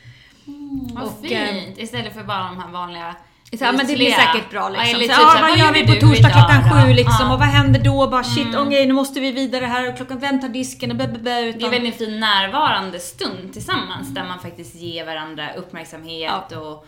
Vad 0.94 1.04
Och, 1.04 1.32
eh, 1.32 1.54
fint! 1.54 1.78
Istället 1.78 2.14
för 2.14 2.24
bara 2.24 2.44
de 2.44 2.60
här 2.60 2.72
vanliga 2.72 3.16
så, 3.52 3.64
ja, 3.64 3.72
men 3.72 3.88
det 3.88 3.96
blir 3.96 4.12
säkert 4.12 4.50
bra 4.50 4.70
liksom. 4.70 4.88
Ja, 4.88 4.92
Så, 4.92 4.96
eller 4.96 5.14
ja, 5.14 5.20
typ 5.20 5.30
så 5.30 5.38
här, 5.38 5.50
vad 5.50 5.58
gör 5.58 5.74
vi 5.74 5.88
på 5.88 6.08
torsdag 6.08 6.30
klockan 6.30 6.64
sju 6.64 6.94
liksom? 6.94 7.16
Ja. 7.20 7.26
Mm. 7.26 7.32
Och 7.32 7.40
vad 7.40 7.48
händer 7.48 7.84
då? 7.84 8.08
Bara 8.08 8.24
shit, 8.24 8.56
okej 8.56 8.86
nu 8.88 8.94
måste 8.94 9.20
vi 9.20 9.32
vidare 9.32 9.66
här 9.66 9.90
och 9.90 9.98
klockan, 9.98 10.20
vem 10.20 10.42
tar 10.42 10.50
disken? 10.50 10.92
Och 10.92 10.98
bä, 10.98 11.08
bä, 11.08 11.20
Det 11.24 11.32
är 11.32 11.48
utan, 11.48 11.70
väl 11.70 11.86
en 11.86 11.94
fin 11.94 12.20
närvarande 12.20 13.00
stund 13.00 13.54
tillsammans 13.54 14.14
där 14.14 14.24
man 14.24 14.40
faktiskt 14.40 14.76
ger 14.76 15.06
varandra 15.06 15.54
uppmärksamhet 15.54 16.52
och 16.52 16.88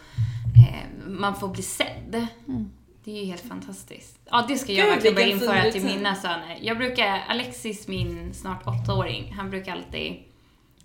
eh, 0.58 1.08
man 1.08 1.36
får 1.36 1.48
bli 1.48 1.64
sedd. 1.64 2.28
Det 3.10 3.18
är 3.18 3.22
ju 3.22 3.26
helt 3.26 3.48
fantastiskt. 3.48 4.20
Ja, 4.26 4.46
det 4.48 4.58
ska 4.58 4.72
jag 4.72 4.86
Gud, 4.86 4.94
verkligen 4.94 5.16
börja 5.16 5.28
införa 5.28 5.72
till 5.72 5.86
mina 5.86 6.16
söner. 6.16 6.60
Jag 6.62 6.78
brukar, 6.78 7.24
Alexis, 7.28 7.88
min 7.88 8.34
snart 8.34 8.68
åttaåring, 8.68 9.34
han 9.34 9.50
brukar 9.50 9.72
alltid 9.72 10.24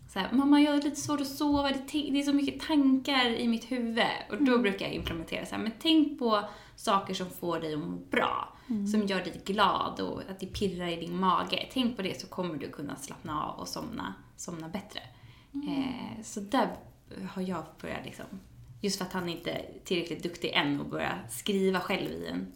säga 0.09 0.29
mamma 0.33 0.61
jag 0.61 0.73
har 0.73 0.83
lite 0.83 1.01
svårt 1.01 1.21
att 1.21 1.27
sova, 1.27 1.69
det, 1.69 1.79
det 1.93 2.19
är 2.19 2.23
så 2.23 2.33
mycket 2.33 2.61
tankar 2.61 3.27
i 3.27 3.49
mitt 3.49 3.73
huvud. 3.73 4.05
Och 4.31 4.45
då 4.45 4.59
brukar 4.59 4.87
jag 4.87 4.95
implementera 4.95 5.47
så 5.47 5.55
här, 5.55 5.63
men 5.63 5.73
tänk 5.79 6.19
på 6.19 6.49
saker 6.77 7.15
som 7.15 7.31
får 7.31 7.61
dig 7.61 7.75
att 7.75 7.81
må 7.81 7.97
bra. 8.11 8.57
Som 8.67 9.07
gör 9.07 9.21
dig 9.21 9.41
glad 9.45 10.01
och 10.01 10.21
att 10.31 10.41
det 10.41 10.47
pirrar 10.47 10.89
i 10.89 10.97
din 10.97 11.21
mage. 11.21 11.69
Tänk 11.73 11.97
på 11.97 12.03
det 12.03 12.21
så 12.21 12.27
kommer 12.27 12.57
du 12.57 12.71
kunna 12.71 12.97
slappna 12.97 13.45
av 13.45 13.61
och 13.61 13.69
somna, 13.69 14.15
somna 14.37 14.69
bättre. 14.69 15.01
Eh, 15.53 16.23
så 16.23 16.41
där 16.41 16.77
har 17.31 17.43
jag 17.43 17.65
börjat 17.81 18.05
liksom, 18.05 18.27
just 18.85 18.99
för 18.99 19.05
att 19.05 19.13
han 19.13 19.29
inte 19.29 19.51
är 19.51 19.65
tillräckligt 19.85 20.23
duktig 20.23 20.51
än 20.55 20.81
att 20.81 20.91
börja 20.91 21.19
skriva 21.31 21.81
själv 21.81 22.11
i 22.11 22.27
en 22.27 22.47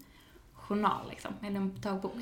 journal 0.54 1.10
liksom, 1.10 1.32
eller 1.42 1.56
en 1.56 1.80
dagbok. 1.80 2.12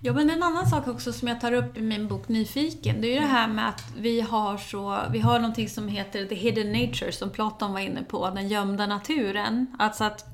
Ja, 0.00 0.12
men 0.12 0.30
en 0.30 0.42
annan 0.42 0.66
sak 0.66 0.88
också 0.88 1.12
som 1.12 1.28
jag 1.28 1.40
tar 1.40 1.52
upp 1.52 1.76
i 1.76 1.80
min 1.80 2.08
bok 2.08 2.28
Nyfiken, 2.28 3.00
det 3.00 3.06
är 3.06 3.14
ju 3.14 3.20
det 3.20 3.26
här 3.26 3.48
med 3.48 3.68
att 3.68 3.84
vi 3.96 4.20
har 4.20 4.58
så, 4.58 4.98
vi 5.10 5.18
har 5.18 5.38
någonting 5.38 5.68
som 5.68 5.88
heter 5.88 6.26
the 6.26 6.34
hidden 6.34 6.72
nature, 6.72 7.12
som 7.12 7.30
Platon 7.30 7.72
var 7.72 7.80
inne 7.80 8.02
på, 8.02 8.30
den 8.30 8.48
gömda 8.48 8.86
naturen. 8.86 9.76
Alltså 9.78 10.04
att 10.04 10.24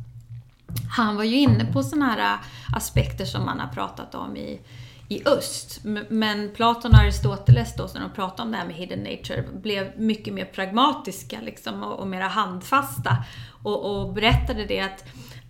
han 0.96 1.16
var 1.16 1.24
ju 1.24 1.36
inne 1.36 1.72
på 1.72 1.82
sådana 1.82 2.06
här 2.06 2.38
aspekter 2.76 3.24
som 3.24 3.44
man 3.44 3.60
har 3.60 3.68
pratat 3.68 4.14
om 4.14 4.36
i, 4.36 4.60
i 5.08 5.28
öst. 5.28 5.80
Men 6.08 6.50
Platon 6.54 6.90
och 6.90 6.98
Aristoteles 6.98 7.76
då, 7.76 7.88
när 7.94 8.00
de 8.00 8.10
pratade 8.10 8.42
om 8.42 8.52
det 8.52 8.58
här 8.58 8.66
med 8.66 8.74
hidden 8.74 8.98
nature, 8.98 9.44
blev 9.62 10.00
mycket 10.00 10.34
mer 10.34 10.44
pragmatiska 10.44 11.40
liksom, 11.40 11.82
och, 11.82 11.98
och 11.98 12.06
mera 12.06 12.28
handfasta. 12.28 13.24
Och, 13.62 13.84
och 13.84 14.14
berättade 14.14 14.66
det 14.66 14.80
att 14.80 15.04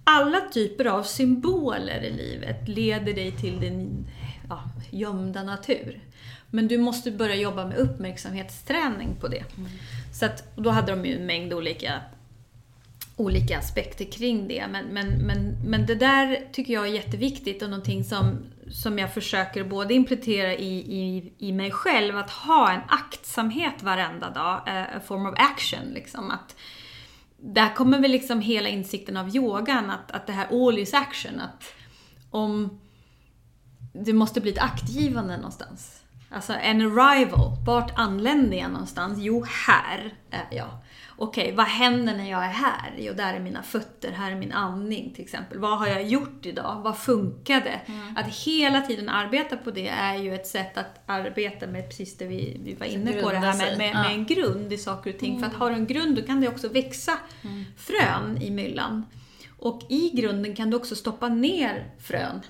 alla 0.05 0.41
typer 0.41 0.85
av 0.85 1.03
symboler 1.03 2.01
i 2.01 2.13
livet 2.13 2.69
leder 2.69 3.15
dig 3.15 3.33
till 3.33 3.61
din 3.61 4.07
ja, 4.49 4.63
gömda 4.91 5.43
natur. 5.43 6.01
Men 6.51 6.69
du 6.69 6.79
måste 6.79 7.11
börja 7.11 7.35
jobba 7.35 7.67
med 7.67 7.77
uppmärksamhetsträning 7.77 9.17
på 9.21 9.29
det. 9.29 9.45
Så 10.13 10.27
att, 10.27 10.57
då 10.57 10.71
hade 10.71 10.93
de 10.93 11.05
ju 11.05 11.17
en 11.17 11.27
mängd 11.27 11.53
olika 11.53 12.01
olika 13.17 13.59
aspekter 13.59 14.05
kring 14.05 14.49
det. 14.49 14.67
Men, 14.71 14.87
men, 14.87 15.27
men, 15.27 15.57
men 15.67 15.87
det 15.87 15.95
där 15.95 16.49
tycker 16.53 16.73
jag 16.73 16.89
är 16.89 16.93
jätteviktigt 16.93 17.63
och 17.63 17.71
någonting 17.71 18.05
som, 18.05 18.39
som 18.71 18.99
jag 18.99 19.15
försöker 19.15 19.65
både 19.65 19.95
implementera 19.95 20.55
i, 20.55 20.77
i, 20.77 21.33
i 21.39 21.53
mig 21.53 21.71
själv, 21.71 22.17
att 22.17 22.31
ha 22.31 22.73
en 22.73 22.81
aktsamhet 22.89 23.83
varenda 23.83 24.31
dag, 24.31 24.69
eh, 24.69 24.97
a 24.97 25.01
form 25.07 25.27
of 25.27 25.35
action. 25.37 25.85
Liksom, 25.95 26.31
att, 26.31 26.57
där 27.39 27.75
kommer 27.75 28.01
väl 28.01 28.11
liksom 28.11 28.41
hela 28.41 28.69
insikten 28.69 29.17
av 29.17 29.37
yogan, 29.37 29.91
att, 29.91 30.11
att 30.11 30.27
det 30.27 30.33
här 30.33 30.67
all 30.67 30.79
is 30.79 30.95
action. 30.95 31.41
Att 31.41 31.73
om 32.31 32.81
det 33.93 34.13
måste 34.13 34.41
bli 34.41 34.51
ett 34.51 34.63
aktgivande 34.63 35.37
någonstans. 35.37 36.03
Alltså 36.31 36.53
en 36.53 36.81
arrival. 36.81 37.57
Vart 37.67 37.99
anländer 37.99 38.57
jag 38.57 38.71
någonstans? 38.71 39.19
Jo, 39.19 39.45
här 39.67 40.15
är 40.31 40.57
jag. 40.57 40.79
Okej, 41.19 41.53
vad 41.53 41.67
händer 41.67 42.17
när 42.17 42.31
jag 42.31 42.45
är 42.45 42.51
här? 42.51 42.95
Jo, 42.99 43.13
där 43.17 43.35
är 43.35 43.41
mina 43.41 43.63
fötter, 43.63 44.13
här 44.13 44.33
är 44.33 44.37
min 44.37 44.53
andning 44.53 45.13
till 45.15 45.25
exempel. 45.25 45.59
Vad 45.59 45.79
har 45.79 45.87
jag 45.87 46.03
gjort 46.07 46.47
idag? 46.47 46.81
Vad 46.85 46.99
funkade? 46.99 47.81
Att 48.17 48.35
hela 48.35 48.81
tiden 48.81 49.09
arbeta 49.09 49.57
på 49.57 49.71
det 49.71 49.89
är 49.89 50.15
ju 50.17 50.35
ett 50.35 50.47
sätt 50.47 50.79
att 50.79 51.03
arbeta 51.07 51.67
med 51.67 51.89
precis 51.89 52.19
det 52.19 52.25
vi, 52.27 52.61
vi 52.65 52.75
var 52.75 52.87
inne 52.87 53.13
på, 53.13 53.31
det 53.31 53.37
här 53.37 53.57
med, 53.59 53.79
med, 53.79 53.95
med 53.95 54.13
en 54.13 54.27
grund 54.27 54.73
i 54.73 54.79
saker 54.79 55.13
och 55.15 55.19
ting. 55.21 55.41
För 55.41 55.47
att 55.47 55.55
har 55.55 55.71
du 55.71 55.77
en 55.77 55.87
grund, 55.87 56.17
då 56.17 56.23
kan 56.23 56.41
det 56.41 56.49
också 56.49 56.69
växa 56.69 57.13
frön 57.77 58.43
i 58.43 58.51
myllan. 58.51 59.07
Och 59.59 59.83
i 59.89 60.11
grunden 60.15 60.57
kan 60.57 60.71
du 60.71 60.77
också 60.77 60.97
stoppa 60.97 61.29
ner 61.29 61.91
frön. 62.01 62.41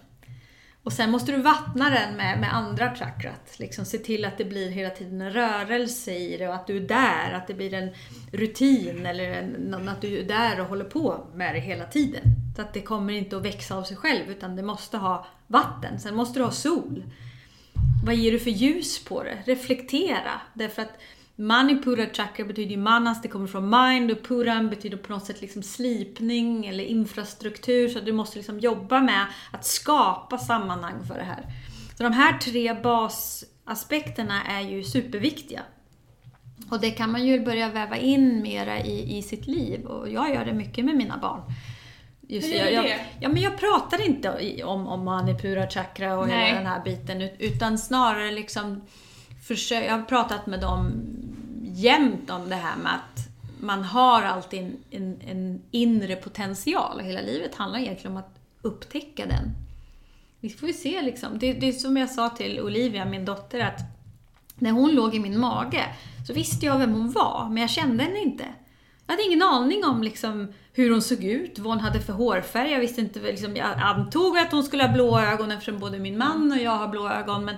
Och 0.87 0.93
sen 0.93 1.11
måste 1.11 1.33
du 1.33 1.43
vattna 1.43 1.91
den 1.91 2.17
med, 2.17 2.41
med 2.41 2.55
andra 2.55 2.95
chakrat. 2.95 3.59
Liksom 3.59 3.85
se 3.85 3.99
till 3.99 4.25
att 4.25 4.39
det 4.39 4.45
blir 4.45 4.71
hela 4.71 4.91
tiden 4.91 5.21
en 5.21 5.33
rörelse 5.33 6.15
i 6.15 6.37
det 6.37 6.49
och 6.49 6.55
att 6.55 6.67
du 6.67 6.77
är 6.77 6.81
där, 6.81 7.33
att 7.33 7.47
det 7.47 7.55
blir 7.55 7.75
en 7.75 7.91
rutin 8.33 9.07
eller 9.07 9.31
en, 9.31 9.89
att 9.89 10.01
du 10.01 10.19
är 10.19 10.25
där 10.25 10.61
och 10.61 10.67
håller 10.67 10.85
på 10.85 11.27
med 11.35 11.55
det 11.55 11.61
hela 11.61 11.85
tiden. 11.85 12.23
Så 12.57 12.63
att 12.63 12.75
det 12.75 12.81
kommer 12.81 13.13
inte 13.13 13.37
att 13.37 13.45
växa 13.45 13.77
av 13.77 13.83
sig 13.83 13.97
själv 13.97 14.31
utan 14.31 14.57
det 14.57 14.63
måste 14.63 14.97
ha 14.97 15.27
vatten. 15.47 16.01
Sen 16.01 16.15
måste 16.15 16.39
du 16.39 16.45
ha 16.45 16.53
sol. 16.53 17.05
Vad 18.05 18.15
ger 18.15 18.33
du 18.33 18.39
för 18.39 18.51
ljus 18.51 19.05
på 19.05 19.23
det? 19.23 19.39
Reflektera. 19.45 20.41
Därför 20.55 20.83
att 20.83 20.99
Manipura 21.39 22.07
chakra 22.13 22.45
betyder 22.45 22.71
ju 22.71 22.77
manas, 22.77 23.23
det 23.23 23.29
kommer 23.29 23.47
från 23.47 23.71
mind 23.71 24.11
och 24.11 24.23
puram 24.23 24.69
betyder 24.71 24.97
på 24.97 25.13
något 25.13 25.25
sätt 25.25 25.41
liksom 25.41 25.63
slipning 25.63 26.67
eller 26.67 26.85
infrastruktur. 26.85 27.89
Så 27.89 28.01
du 28.01 28.13
måste 28.13 28.37
liksom 28.37 28.59
jobba 28.61 29.01
med 29.01 29.27
att 29.53 29.65
skapa 29.65 30.39
sammanhang 30.39 31.05
för 31.09 31.15
det 31.15 31.25
här. 31.25 31.45
Så 31.97 32.03
de 32.03 32.13
här 32.13 32.39
tre 32.39 32.75
basaspekterna 32.75 34.45
är 34.45 34.61
ju 34.61 34.85
superviktiga. 34.85 35.63
Och 36.71 36.81
det 36.81 36.91
kan 36.91 37.13
man 37.13 37.27
ju 37.27 37.45
börja 37.45 37.69
väva 37.69 37.97
in 37.97 38.43
mera 38.43 38.81
i, 38.81 39.19
i 39.19 39.23
sitt 39.23 39.47
liv 39.47 39.85
och 39.87 40.09
jag 40.09 40.35
gör 40.35 40.45
det 40.45 40.53
mycket 40.53 40.85
med 40.85 40.97
mina 40.97 41.19
barn. 41.19 41.41
Just 42.29 42.49
Hur 42.49 42.55
gör 42.55 42.65
jag, 42.65 42.71
du 42.71 42.75
jag, 42.75 42.85
det? 42.85 43.07
ja, 43.21 43.29
men 43.29 43.43
jag 43.43 43.59
pratar 43.59 44.07
inte 44.07 44.63
om, 44.65 44.87
om 44.87 45.05
manipura 45.05 45.71
chakra 45.71 46.19
och 46.19 46.29
Nej. 46.29 46.47
hela 46.47 46.59
den 46.59 46.67
här 46.67 46.85
biten 46.85 47.23
ut- 47.23 47.37
utan 47.39 47.79
snarare 47.79 48.31
liksom 48.31 48.83
jag 49.71 49.91
har 49.93 50.03
pratat 50.03 50.47
med 50.47 50.61
dem 50.61 51.03
jämt 51.77 52.31
om 52.31 52.49
det 52.49 52.55
här 52.55 52.77
med 52.77 52.95
att 52.95 53.29
man 53.61 53.85
har 53.85 54.23
alltid 54.23 54.61
en, 54.61 54.77
en, 54.91 55.21
en 55.27 55.63
inre 55.71 56.17
potential 56.17 57.01
hela 57.01 57.21
livet 57.21 57.55
handlar 57.55 57.79
egentligen 57.79 58.17
om 58.17 58.23
att 58.23 58.39
upptäcka 58.63 59.27
den. 59.27 59.51
Vi 60.41 60.51
får 60.51 60.69
ju 60.69 60.75
se 60.75 61.03
liksom. 61.03 61.39
Det, 61.39 61.53
det 61.53 61.69
är 61.69 61.73
som 61.73 61.97
jag 61.97 62.11
sa 62.11 62.31
till 62.31 62.61
Olivia, 62.61 63.05
min 63.05 63.25
dotter, 63.25 63.61
att 63.61 63.81
när 64.55 64.71
hon 64.71 64.95
låg 64.95 65.15
i 65.15 65.21
min 65.21 65.41
mage 65.41 65.85
så 66.27 66.33
visste 66.33 66.67
jag 66.67 66.79
vem 66.79 66.93
hon 66.93 67.13
var, 67.13 67.49
men 67.49 67.57
jag 67.57 67.71
kände 67.71 68.05
henne 68.05 68.19
inte. 68.19 68.45
Jag 69.07 69.13
hade 69.13 69.23
ingen 69.23 69.43
aning 69.43 69.85
om 69.85 70.03
liksom, 70.03 70.53
hur 70.73 70.91
hon 70.91 71.03
såg 71.03 71.25
ut, 71.25 71.59
vad 71.59 71.73
hon 71.73 71.85
hade 71.85 72.01
för 72.01 72.13
hårfärg. 72.13 72.71
Jag 72.71 72.81
visste 72.81 73.01
inte, 73.01 73.21
liksom, 73.21 73.57
jag 73.57 73.67
antog 73.77 74.39
att 74.39 74.53
hon 74.53 74.63
skulle 74.63 74.83
ha 74.83 74.93
blå 74.93 75.21
ögon 75.21 75.51
eftersom 75.51 75.79
både 75.79 75.99
min 75.99 76.19
man 76.19 76.53
och 76.53 76.59
jag 76.59 76.71
har 76.71 76.89
blå 76.89 77.09
ögon, 77.09 77.45
men 77.45 77.57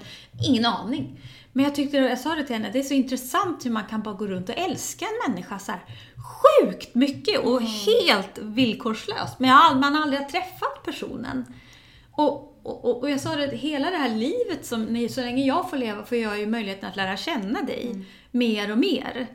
ingen 0.49 0.65
aning. 0.65 1.21
Men 1.59 1.65
jag 1.65 1.75
tyckte, 1.75 1.97
jag 1.97 2.19
sa 2.19 2.35
det 2.35 2.45
till 2.45 2.57
henne, 2.57 2.71
det 2.73 2.79
är 2.79 2.83
så 2.83 2.95
intressant 2.95 3.67
hur 3.67 3.71
man 3.71 3.85
kan 3.85 4.03
bara 4.03 4.15
gå 4.15 4.27
runt 4.27 4.49
och 4.49 4.59
älska 4.59 5.05
en 5.05 5.33
människa 5.33 5.59
så 5.59 5.73
här 5.73 5.81
sjukt 6.17 6.95
mycket 6.95 7.41
och 7.45 7.63
helt 7.63 8.39
villkorslöst. 8.39 9.39
Men 9.39 9.51
jag, 9.51 9.57
har 9.57 9.75
man 9.75 9.97
aldrig 9.97 10.21
har 10.21 10.29
träffat 10.29 10.83
personen. 10.85 11.45
Och, 12.13 12.61
och, 12.63 13.03
och 13.03 13.11
jag 13.11 13.21
sa 13.21 13.37
det, 13.37 13.57
hela 13.57 13.91
det 13.91 13.97
här 13.97 14.15
livet, 14.15 14.67
som, 14.67 15.09
så 15.11 15.21
länge 15.21 15.47
jag 15.47 15.71
får 15.71 15.77
leva 15.77 16.05
får 16.05 16.19
jag 16.19 16.39
ju 16.39 16.47
möjligheten 16.47 16.89
att 16.89 16.97
lära 16.97 17.17
känna 17.17 17.63
dig 17.63 18.05
mer 18.31 18.73
och 18.73 18.79
mer. 18.79 19.27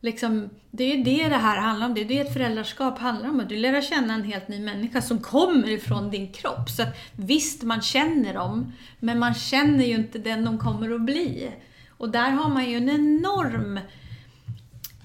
Liksom, 0.00 0.50
det 0.70 0.84
är 0.84 0.96
ju 0.96 1.02
det 1.02 1.28
det 1.28 1.36
här 1.36 1.56
handlar 1.56 1.86
om. 1.86 1.94
Det 1.94 2.00
är 2.00 2.04
det 2.04 2.20
ett 2.20 2.32
föräldraskap 2.32 2.98
handlar 2.98 3.28
om. 3.28 3.40
Att 3.40 3.48
du 3.48 3.56
lär 3.56 3.82
känna 3.82 4.14
en 4.14 4.24
helt 4.24 4.48
ny 4.48 4.60
människa 4.60 5.02
som 5.02 5.18
kommer 5.18 5.70
ifrån 5.70 6.10
din 6.10 6.32
kropp. 6.32 6.70
Så 6.70 6.82
att, 6.82 6.98
visst, 7.12 7.62
man 7.62 7.82
känner 7.82 8.34
dem, 8.34 8.72
men 8.98 9.18
man 9.18 9.34
känner 9.34 9.84
ju 9.84 9.94
inte 9.94 10.18
den 10.18 10.44
de 10.44 10.58
kommer 10.58 10.94
att 10.94 11.00
bli. 11.00 11.52
Och 11.88 12.08
där 12.08 12.30
har 12.30 12.48
man 12.48 12.70
ju 12.70 12.76
en 12.76 12.88
enorm 12.88 13.80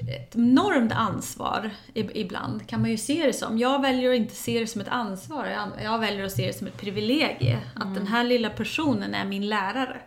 ett 0.07 0.35
enormt 0.35 0.91
ansvar 0.91 1.69
ibland, 1.93 2.67
kan 2.67 2.81
man 2.81 2.89
ju 2.89 2.97
se 2.97 3.25
det 3.25 3.33
som. 3.33 3.57
Jag 3.57 3.81
väljer 3.81 4.11
att 4.11 4.17
inte 4.17 4.35
se 4.35 4.59
det 4.59 4.67
som 4.67 4.81
ett 4.81 4.87
ansvar, 4.87 5.69
jag 5.83 5.99
väljer 5.99 6.25
att 6.25 6.31
se 6.31 6.47
det 6.47 6.53
som 6.53 6.67
ett 6.67 6.77
privilegie. 6.77 7.59
Mm. 7.75 7.87
Att 7.87 7.95
den 7.95 8.07
här 8.07 8.23
lilla 8.23 8.49
personen 8.49 9.15
är 9.15 9.25
min 9.25 9.49
lärare. 9.49 9.97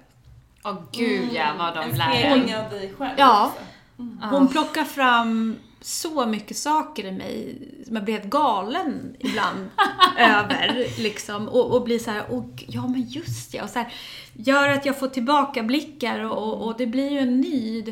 Åh 0.64 0.72
oh, 0.72 0.82
gud 0.92 1.28
ja, 1.32 1.54
vad 1.58 1.74
de 1.74 1.96
lär 1.96 2.24
En 2.24 2.64
av 2.64 2.70
dig 2.70 2.94
själv 2.98 3.14
Ja. 3.16 3.52
Mm. 3.98 4.18
Hon 4.20 4.48
plockar 4.48 4.84
fram 4.84 5.56
så 5.80 6.26
mycket 6.26 6.56
saker 6.56 7.04
i 7.04 7.12
mig 7.12 7.58
som 7.86 7.94
jag 7.94 8.04
blir 8.04 8.14
helt 8.14 8.30
galen 8.30 9.16
ibland 9.18 9.68
över. 10.18 10.86
Liksom, 11.02 11.48
och, 11.48 11.74
och 11.74 11.84
blir 11.84 11.98
så 11.98 12.10
här, 12.10 12.32
och, 12.32 12.64
ja 12.68 12.86
men 12.86 13.02
just 13.02 13.54
ja. 13.54 13.64
Och 13.64 13.70
så 13.70 13.78
här, 13.78 13.92
gör 14.32 14.68
att 14.68 14.86
jag 14.86 14.98
får 14.98 15.08
tillbakablickar 15.08 16.20
och, 16.20 16.66
och 16.66 16.76
det 16.78 16.86
blir 16.86 17.10
ju 17.10 17.18
en 17.18 17.40
ny, 17.40 17.84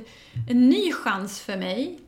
en 0.50 0.68
ny 0.68 0.92
chans 0.92 1.40
för 1.40 1.56
mig 1.56 2.00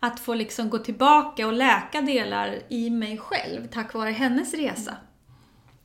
att 0.00 0.20
få 0.20 0.34
liksom 0.34 0.70
gå 0.70 0.78
tillbaka 0.78 1.46
och 1.46 1.52
läka 1.52 2.00
delar 2.00 2.58
i 2.68 2.90
mig 2.90 3.18
själv 3.18 3.66
tack 3.66 3.94
vare 3.94 4.10
hennes 4.10 4.54
resa. 4.54 4.96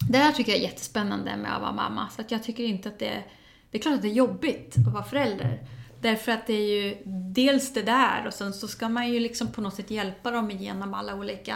Det 0.10 0.18
här 0.18 0.32
tycker 0.32 0.52
jag 0.52 0.60
är 0.60 0.64
jättespännande 0.64 1.38
med 1.38 1.56
att 1.56 1.62
vara 1.62 1.72
mamma. 1.72 2.10
Så 2.10 2.22
att 2.22 2.32
jag 2.32 2.44
tycker 2.44 2.64
inte 2.64 2.90
att 2.90 3.00
det... 3.00 3.24
Det 3.72 3.78
är 3.78 3.82
klart 3.82 3.96
att 3.96 4.02
det 4.02 4.08
är 4.08 4.14
jobbigt 4.14 4.76
att 4.88 4.94
vara 4.94 5.04
förälder. 5.04 5.60
Därför 6.04 6.32
att 6.32 6.48
det 6.48 6.54
är 6.54 6.84
ju 6.84 6.98
dels 7.34 7.74
det 7.74 7.82
där 7.82 8.28
och 8.28 8.34
sen 8.34 8.54
så 8.54 8.68
ska 8.68 8.90
man 8.90 9.10
ju 9.10 9.20
liksom 9.20 9.52
på 9.52 9.62
något 9.62 9.76
sätt 9.76 9.92
hjälpa 9.92 10.32
dem 10.32 10.52
igenom 10.52 10.94
alla 10.94 11.16
olika 11.16 11.56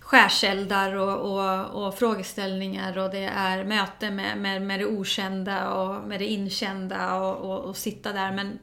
skärseldar 0.00 0.94
och, 0.94 1.32
och, 1.32 1.86
och 1.86 1.98
frågeställningar 1.98 2.98
och 2.98 3.10
det 3.10 3.24
är 3.24 3.64
möte 3.64 4.10
med, 4.10 4.38
med, 4.38 4.62
med 4.62 4.80
det 4.80 4.86
okända 4.86 5.74
och 5.74 6.08
med 6.08 6.20
det 6.20 6.26
inkända 6.26 7.14
och, 7.16 7.50
och, 7.50 7.64
och 7.64 7.76
sitta 7.76 8.12
där. 8.12 8.32
Men 8.32 8.58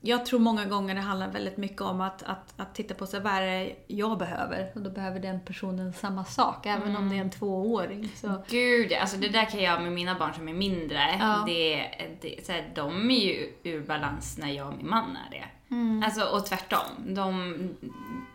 jag 0.00 0.26
tror 0.26 0.40
många 0.40 0.64
gånger 0.64 0.94
det 0.94 1.00
handlar 1.00 1.28
väldigt 1.28 1.56
mycket 1.56 1.80
om 1.80 2.00
att, 2.00 2.22
att, 2.22 2.54
att 2.56 2.74
titta 2.74 2.94
på 2.94 3.06
sig, 3.06 3.20
vad 3.20 3.32
är 3.32 3.42
det 3.42 3.76
jag 3.86 4.18
behöver? 4.18 4.72
Och 4.74 4.80
då 4.80 4.90
behöver 4.90 5.20
den 5.20 5.40
personen 5.40 5.92
samma 5.92 6.24
sak, 6.24 6.66
även 6.66 6.88
mm. 6.88 6.96
om 6.96 7.08
det 7.08 7.16
är 7.16 7.20
en 7.20 7.30
tvååring. 7.30 8.08
Så. 8.14 8.44
Gud, 8.48 8.92
alltså 8.92 9.16
det 9.16 9.28
där 9.28 9.44
kan 9.44 9.62
jag 9.62 9.82
med 9.82 9.92
mina 9.92 10.18
barn 10.18 10.34
som 10.34 10.48
är 10.48 10.54
mindre, 10.54 11.16
ja. 11.20 11.42
det, 11.46 11.90
det, 12.20 12.46
så 12.46 12.52
här, 12.52 12.72
de 12.74 13.10
är 13.10 13.24
ju 13.24 13.52
ur 13.62 13.86
balans 13.86 14.38
när 14.38 14.50
jag 14.50 14.68
och 14.68 14.76
min 14.76 14.90
man 14.90 15.16
är 15.26 15.30
det. 15.30 15.74
Mm. 15.74 16.02
Alltså, 16.02 16.24
och 16.24 16.46
tvärtom. 16.46 17.14
De, 17.14 17.54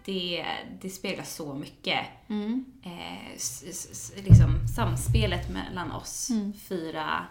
det, 0.06 0.46
det 0.82 0.90
speglar 0.90 1.24
så 1.24 1.54
mycket. 1.54 2.00
Mm. 2.28 2.66
Eh, 2.84 3.34
s, 3.36 3.64
s, 3.68 4.14
liksom, 4.16 4.68
samspelet 4.76 5.50
mellan 5.50 5.92
oss 5.92 6.30
mm. 6.30 6.54
fyra 6.54 7.26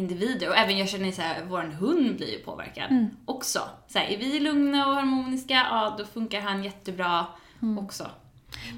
individer. 0.00 0.48
Och 0.48 0.56
även 0.56 0.78
jag 0.78 0.88
känner 0.88 1.12
så 1.12 1.22
här, 1.22 1.44
vår 1.48 1.62
hund 1.62 2.16
blir 2.16 2.32
ju 2.32 2.38
påverkad 2.38 2.90
mm. 2.90 3.10
också. 3.24 3.60
Så 3.88 3.98
här, 3.98 4.06
är 4.06 4.18
vi 4.18 4.40
lugna 4.40 4.86
och 4.86 4.94
harmoniska, 4.94 5.54
ja 5.54 5.94
då 5.98 6.04
funkar 6.04 6.40
han 6.40 6.64
jättebra 6.64 7.26
mm. 7.62 7.78
också. 7.78 8.06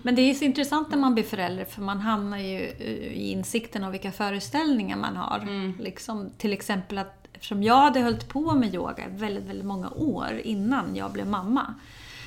Men 0.02 0.14
det 0.14 0.22
är 0.22 0.34
så 0.34 0.44
intressant 0.44 0.90
när 0.90 0.98
man 0.98 1.14
blir 1.14 1.24
förälder 1.24 1.64
för 1.64 1.82
man 1.82 2.00
hamnar 2.00 2.38
ju 2.38 2.58
i 2.58 3.30
insikten 3.30 3.84
av 3.84 3.92
vilka 3.92 4.12
föreställningar 4.12 4.96
man 4.96 5.16
har. 5.16 5.38
Mm. 5.38 5.74
Liksom, 5.78 6.30
till 6.38 6.52
exempel 6.52 6.98
att 6.98 7.28
eftersom 7.32 7.62
jag 7.62 7.76
hade 7.76 8.00
hållit 8.00 8.28
på 8.28 8.54
med 8.54 8.74
yoga 8.74 9.04
väldigt, 9.08 9.44
väldigt 9.44 9.66
många 9.66 9.90
år 9.90 10.40
innan 10.44 10.96
jag 10.96 11.12
blev 11.12 11.26
mamma 11.26 11.74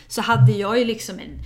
så 0.07 0.21
hade 0.21 0.51
jag 0.51 0.79
ju 0.79 0.85
liksom 0.85 1.19
en 1.19 1.39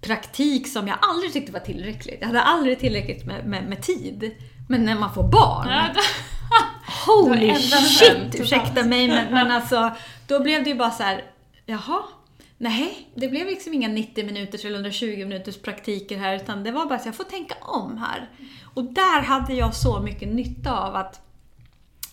praktik 0.00 0.68
som 0.68 0.88
jag 0.88 0.98
aldrig 1.02 1.32
tyckte 1.32 1.52
var 1.52 1.60
tillräckligt. 1.60 2.16
Jag 2.20 2.26
hade 2.26 2.42
aldrig 2.42 2.78
tillräckligt 2.78 3.26
med, 3.26 3.46
med, 3.46 3.68
med 3.68 3.82
tid. 3.82 4.30
Men 4.68 4.84
när 4.84 4.94
man 4.94 5.14
får 5.14 5.28
barn, 5.28 5.68
ja, 5.68 6.02
holy 7.06 7.54
shit! 7.54 8.40
Ursäkta 8.40 8.84
mig, 8.84 9.08
men, 9.08 9.34
men 9.34 9.50
alltså, 9.50 9.90
då 10.26 10.40
blev 10.40 10.64
det 10.64 10.70
ju 10.70 10.76
bara 10.76 10.90
så 10.90 11.02
här, 11.02 11.24
jaha, 11.66 12.02
nej, 12.58 13.08
det 13.14 13.28
blev 13.28 13.46
liksom 13.46 13.74
inga 13.74 13.88
90 13.88 14.26
minuters 14.26 14.64
eller 14.64 14.76
120 14.76 15.06
minuters 15.06 15.62
praktiker 15.62 16.18
här, 16.18 16.36
utan 16.36 16.64
det 16.64 16.70
var 16.70 16.86
bara 16.86 16.98
så 16.98 17.08
jag 17.08 17.16
får 17.16 17.24
tänka 17.24 17.54
om 17.60 17.98
här. 17.98 18.28
Och 18.74 18.84
där 18.84 19.22
hade 19.22 19.54
jag 19.54 19.74
så 19.74 20.00
mycket 20.00 20.28
nytta 20.28 20.78
av 20.78 20.96
att 20.96 21.31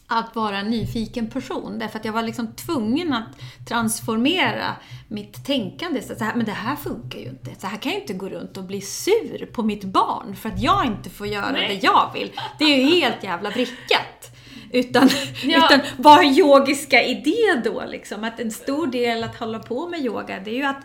att 0.09 0.35
vara 0.35 0.57
en 0.57 0.69
nyfiken 0.69 1.29
person. 1.29 1.79
Därför 1.79 1.99
att 1.99 2.05
jag 2.05 2.13
var 2.13 2.23
liksom 2.23 2.55
tvungen 2.55 3.13
att 3.13 3.39
transformera 3.67 4.75
mitt 5.07 5.45
tänkande. 5.45 6.01
Så 6.01 6.23
här, 6.23 6.35
men 6.35 6.45
det 6.45 6.51
här 6.51 6.75
funkar 6.75 7.19
ju 7.19 7.29
inte. 7.29 7.51
Så 7.59 7.67
här 7.67 7.77
kan 7.77 7.91
jag 7.91 8.01
inte 8.01 8.13
gå 8.13 8.29
runt 8.29 8.57
och 8.57 8.63
bli 8.63 8.81
sur 8.81 9.45
på 9.45 9.63
mitt 9.63 9.83
barn 9.83 10.35
för 10.35 10.49
att 10.49 10.61
jag 10.61 10.85
inte 10.85 11.09
får 11.09 11.27
göra 11.27 11.51
Nej. 11.51 11.67
det 11.67 11.87
jag 11.87 12.11
vill. 12.13 12.31
Det 12.59 12.65
är 12.65 12.77
ju 12.77 13.01
helt 13.01 13.23
jävla 13.23 13.49
vrickat. 13.49 14.35
Utan, 14.71 15.09
ja. 15.43 15.65
utan 15.65 15.79
vad 15.97 16.19
är 16.19 16.39
yogiska 16.39 17.03
idé 17.03 17.61
då? 17.63 17.83
Liksom? 17.87 18.23
Att 18.23 18.39
en 18.39 18.51
stor 18.51 18.87
del 18.87 19.23
att 19.23 19.35
hålla 19.35 19.59
på 19.59 19.89
med 19.89 19.99
yoga, 19.99 20.39
det 20.39 20.51
är 20.51 20.55
ju 20.55 20.63
att 20.63 20.83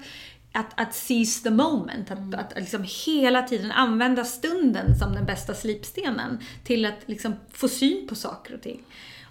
att, 0.56 0.80
att 0.80 0.94
seize 0.94 1.42
the 1.42 1.50
moment, 1.50 2.10
att, 2.10 2.18
mm. 2.18 2.40
att 2.40 2.52
liksom 2.56 2.84
hela 3.06 3.42
tiden 3.42 3.72
använda 3.72 4.24
stunden 4.24 4.98
som 4.98 5.14
den 5.14 5.26
bästa 5.26 5.54
slipstenen 5.54 6.38
till 6.64 6.86
att 6.86 6.98
liksom 7.06 7.34
få 7.52 7.68
syn 7.68 8.08
på 8.08 8.14
saker 8.14 8.54
och 8.54 8.62
ting. 8.62 8.82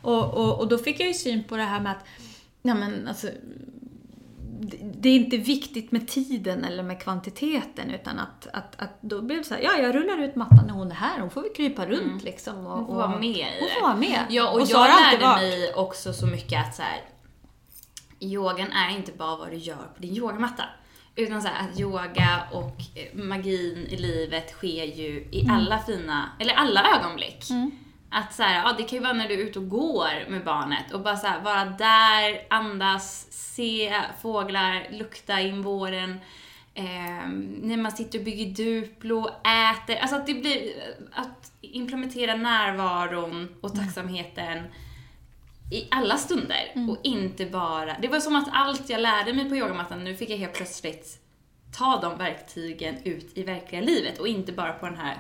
Och, 0.04 0.34
och, 0.34 0.60
och 0.60 0.68
då 0.68 0.78
fick 0.78 1.00
jag 1.00 1.08
ju 1.08 1.14
syn 1.14 1.44
på 1.44 1.58
det 1.58 1.64
här 1.64 1.80
med 1.80 1.92
att, 1.92 2.06
ja 2.62 2.74
men 2.74 3.08
alltså, 3.08 3.28
det 4.82 5.10
är 5.10 5.16
inte 5.16 5.38
viktigt 5.38 5.92
med 5.92 6.08
tiden 6.08 6.64
eller 6.64 6.84
med 6.84 7.02
kvantiteten 7.02 7.92
utan 7.92 8.20
att, 8.20 8.48
att, 8.54 8.82
att 8.82 9.02
då 9.02 9.22
blev 9.22 9.38
det 9.38 9.44
så 9.44 9.54
här, 9.54 9.62
ja 9.62 9.78
jag 9.78 9.96
rullar 9.96 10.18
ut 10.18 10.36
mattan 10.36 10.64
när 10.68 10.74
hon 10.74 10.92
är 10.92 10.96
här, 10.96 11.20
hon 11.20 11.30
får 11.30 11.42
väl 11.42 11.54
krypa 11.56 11.86
runt 11.86 12.02
mm. 12.02 12.20
liksom. 12.24 12.68
Och, 12.68 12.78
hon 12.78 12.88
får 12.88 12.96
vara 12.96 13.20
med 13.20 13.48
Hon 13.60 13.70
får 13.70 13.82
vara 13.82 13.96
med. 13.96 14.26
Ja, 14.30 14.50
och, 14.50 14.62
och 14.62 14.68
jag 14.70 14.88
lärde 14.88 15.42
mig 15.42 15.74
också 15.74 16.14
så 16.14 16.28
mycket 16.28 16.68
att 16.68 16.76
så 16.76 16.82
här, 16.82 17.02
yogan 18.20 18.72
är 18.72 18.96
inte 18.96 19.12
bara 19.12 19.36
vad 19.36 19.52
du 19.52 19.58
gör 19.58 19.88
på 19.96 20.02
din 20.02 20.16
yogamatta. 20.16 20.64
Utan 21.16 21.42
så 21.42 21.48
här, 21.48 21.70
att 21.70 21.80
yoga 21.80 22.44
och 22.52 22.78
magin 23.14 23.88
i 23.90 23.98
livet 23.98 24.52
sker 24.52 24.84
ju 24.84 25.28
i 25.32 25.42
mm. 25.42 25.56
alla 25.56 25.80
fina, 25.80 26.30
eller 26.40 26.54
alla 26.54 26.84
ögonblick. 26.98 27.50
Mm. 27.50 27.72
Att 28.16 28.34
så 28.34 28.44
här, 28.44 28.64
ja, 28.64 28.74
det 28.78 28.84
kan 28.84 28.98
ju 28.98 29.04
vara 29.04 29.14
när 29.14 29.28
du 29.28 29.34
är 29.34 29.38
ute 29.38 29.60
och 29.60 29.70
går 29.70 30.30
med 30.30 30.44
barnet 30.44 30.94
och 30.94 31.02
bara 31.02 31.18
så 31.18 31.28
här, 31.28 31.42
vara 31.42 31.66
där, 31.66 32.46
andas, 32.50 33.28
se 33.32 34.02
fåglar, 34.22 34.88
lukta 34.92 35.42
in 35.42 35.62
våren. 35.62 36.20
Eh, 36.74 37.28
när 37.62 37.78
man 37.78 37.92
sitter 37.92 38.20
och 38.20 38.26
bygger 38.26 38.46
duplo, 38.46 39.28
äter. 39.28 39.96
Alltså 39.96 40.16
att 40.16 40.26
det 40.26 40.34
blir, 40.34 40.74
att 41.12 41.52
implementera 41.62 42.36
närvaron 42.36 43.48
och 43.62 43.76
mm. 43.76 43.86
tacksamheten 43.86 44.58
mm. 44.58 44.72
i 45.72 45.88
alla 45.92 46.18
stunder. 46.18 46.72
Mm. 46.76 46.90
Och 46.90 46.98
inte 47.04 47.46
bara, 47.46 47.98
det 48.02 48.08
var 48.08 48.20
som 48.20 48.36
att 48.36 48.50
allt 48.52 48.90
jag 48.90 49.02
lärde 49.02 49.34
mig 49.34 49.50
på 49.50 49.56
yogamattan, 49.56 50.04
nu 50.04 50.16
fick 50.16 50.30
jag 50.30 50.38
helt 50.38 50.54
plötsligt 50.54 51.20
ta 51.78 52.02
de 52.02 52.18
verktygen 52.18 52.96
ut 53.04 53.38
i 53.38 53.44
verkliga 53.44 53.82
livet 53.82 54.20
och 54.20 54.28
inte 54.28 54.52
bara 54.52 54.74
på 54.74 54.86
den 54.86 54.98
här 54.98 55.18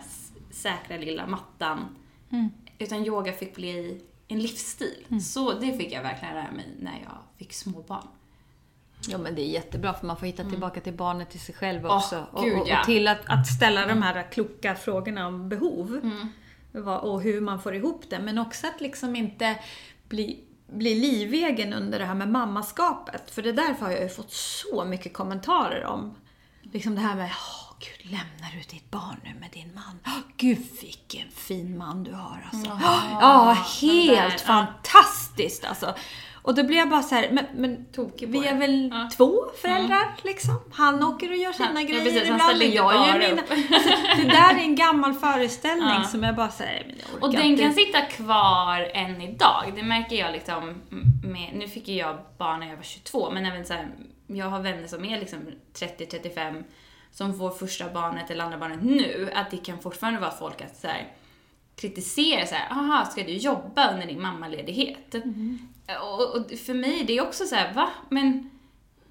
säkra 0.51 0.97
lilla 0.97 1.27
mattan. 1.27 1.95
Mm. 2.31 2.49
Utan 2.79 3.05
yoga 3.05 3.33
fick 3.33 3.55
bli 3.55 4.01
en 4.27 4.39
livsstil. 4.39 5.05
Mm. 5.09 5.19
Så 5.19 5.53
det 5.53 5.77
fick 5.77 5.91
jag 5.91 6.03
verkligen 6.03 6.35
lära 6.35 6.51
mig 6.51 6.65
när 6.79 6.99
jag 7.03 7.17
fick 7.37 7.53
småbarn. 7.53 8.07
Ja 9.07 9.17
men 9.17 9.35
det 9.35 9.41
är 9.41 9.49
jättebra 9.49 9.93
för 9.93 10.07
man 10.07 10.17
får 10.17 10.25
hitta 10.25 10.41
mm. 10.41 10.51
tillbaka 10.51 10.81
till 10.81 10.93
barnet 10.93 11.29
till 11.29 11.39
sig 11.39 11.55
själv 11.55 11.85
också. 11.85 12.25
Oh, 12.33 12.43
Gud, 12.43 12.53
och, 12.53 12.61
och, 12.61 12.79
och, 12.79 12.85
till 12.85 13.07
att, 13.07 13.19
att 13.25 13.47
ställa 13.47 13.85
de 13.85 14.01
här 14.01 14.31
kloka 14.31 14.75
frågorna 14.75 15.27
om 15.27 15.49
behov. 15.49 15.99
Mm. 16.03 16.27
Och 16.85 17.21
hur 17.21 17.41
man 17.41 17.61
får 17.61 17.75
ihop 17.75 18.03
det. 18.09 18.19
Men 18.19 18.37
också 18.37 18.67
att 18.67 18.81
liksom 18.81 19.15
inte 19.15 19.59
bli, 20.09 20.43
bli 20.67 20.95
livegen 20.95 21.73
under 21.73 21.99
det 21.99 22.05
här 22.05 22.15
med 22.15 22.29
mammaskapet. 22.29 23.31
För 23.31 23.41
det 23.41 23.51
därför 23.51 23.85
har 23.85 23.91
jag 23.91 24.03
ju 24.03 24.09
fått 24.09 24.31
så 24.31 24.85
mycket 24.85 25.13
kommentarer 25.13 25.85
om. 25.85 26.15
Liksom 26.61 26.95
det 26.95 27.01
här 27.01 27.15
med 27.15 27.29
Gud, 27.83 28.11
lämnar 28.11 28.51
du 28.53 28.59
ditt 28.59 28.91
barn 28.91 29.19
nu 29.23 29.39
med 29.39 29.49
din 29.51 29.71
man? 29.75 29.99
Oh, 30.05 30.21
Gud, 30.37 30.57
vilken 30.81 31.31
fin 31.31 31.77
man 31.77 32.03
du 32.03 32.11
har 32.11 32.49
alltså. 32.51 32.71
Ja, 32.81 33.19
ja 33.21 33.57
helt 33.81 34.41
fantastiskt 34.41 35.65
alltså. 35.65 35.95
Och 36.43 36.55
då 36.55 36.63
blir 36.63 36.77
jag 36.77 36.89
bara 36.89 37.03
så 37.03 37.15
här, 37.15 37.29
men, 37.31 37.45
men 37.55 37.85
vi 38.31 38.47
är 38.47 38.57
väl 38.57 38.89
ja. 38.93 39.09
två 39.17 39.45
föräldrar 39.61 40.01
mm. 40.01 40.13
liksom? 40.23 40.59
Han 40.73 41.03
åker 41.03 41.29
och 41.29 41.37
gör 41.37 41.51
sina 41.51 41.65
han, 41.65 41.85
grejer 41.85 41.99
ja, 41.99 42.03
precis, 42.03 42.29
ibland, 42.29 42.57
men 42.57 42.71
jag 42.71 42.93
gör 42.93 43.19
mina. 43.19 43.41
Alltså, 43.41 43.89
det 44.17 44.27
där 44.27 44.55
är 44.55 44.59
en 44.59 44.75
gammal 44.75 45.13
föreställning 45.13 45.87
ja. 45.87 46.03
som 46.03 46.23
jag 46.23 46.35
bara 46.35 46.49
säger, 46.49 46.95
Och 47.21 47.31
den 47.31 47.41
inte. 47.41 47.63
kan 47.63 47.73
sitta 47.73 48.01
kvar 48.01 48.91
än 48.93 49.21
idag. 49.21 49.73
Det 49.75 49.83
märker 49.83 50.15
jag 50.15 50.31
liksom 50.31 50.81
med, 51.23 51.49
nu 51.53 51.67
fick 51.67 51.87
ju 51.87 51.95
jag 51.95 52.17
barn 52.37 52.59
när 52.59 52.67
jag 52.67 52.75
var 52.75 52.83
22, 52.83 53.31
men 53.31 53.45
även 53.45 53.65
så 53.65 53.73
här, 53.73 53.87
jag 54.27 54.45
har 54.45 54.59
vänner 54.59 54.87
som 54.87 55.05
är 55.05 55.19
liksom 55.19 55.39
30-35 55.73 56.63
som 57.13 57.37
får 57.37 57.49
första 57.49 57.89
barnet 57.89 58.31
eller 58.31 58.43
andra 58.43 58.57
barnet 58.57 58.83
nu, 58.83 59.29
att 59.35 59.51
det 59.51 59.57
kan 59.57 59.79
fortfarande 59.79 60.19
vara 60.19 60.31
folk 60.31 60.61
att 60.61 60.77
så 60.77 60.87
här, 60.87 61.13
kritisera 61.75 62.45
så 62.45 62.55
här, 62.55 62.71
aha, 62.71 63.05
ska 63.05 63.23
du 63.23 63.33
jobba 63.33 63.93
under 63.93 64.07
din 64.07 64.21
mammaledighet? 64.21 65.15
Mm. 65.15 65.59
Och, 66.01 66.35
och, 66.35 66.51
för 66.51 66.73
mig 66.73 67.03
det 67.07 67.17
är 67.17 67.21
också 67.21 67.45
så 67.45 67.55
här, 67.55 67.73
va? 67.73 67.89
Men 68.09 68.49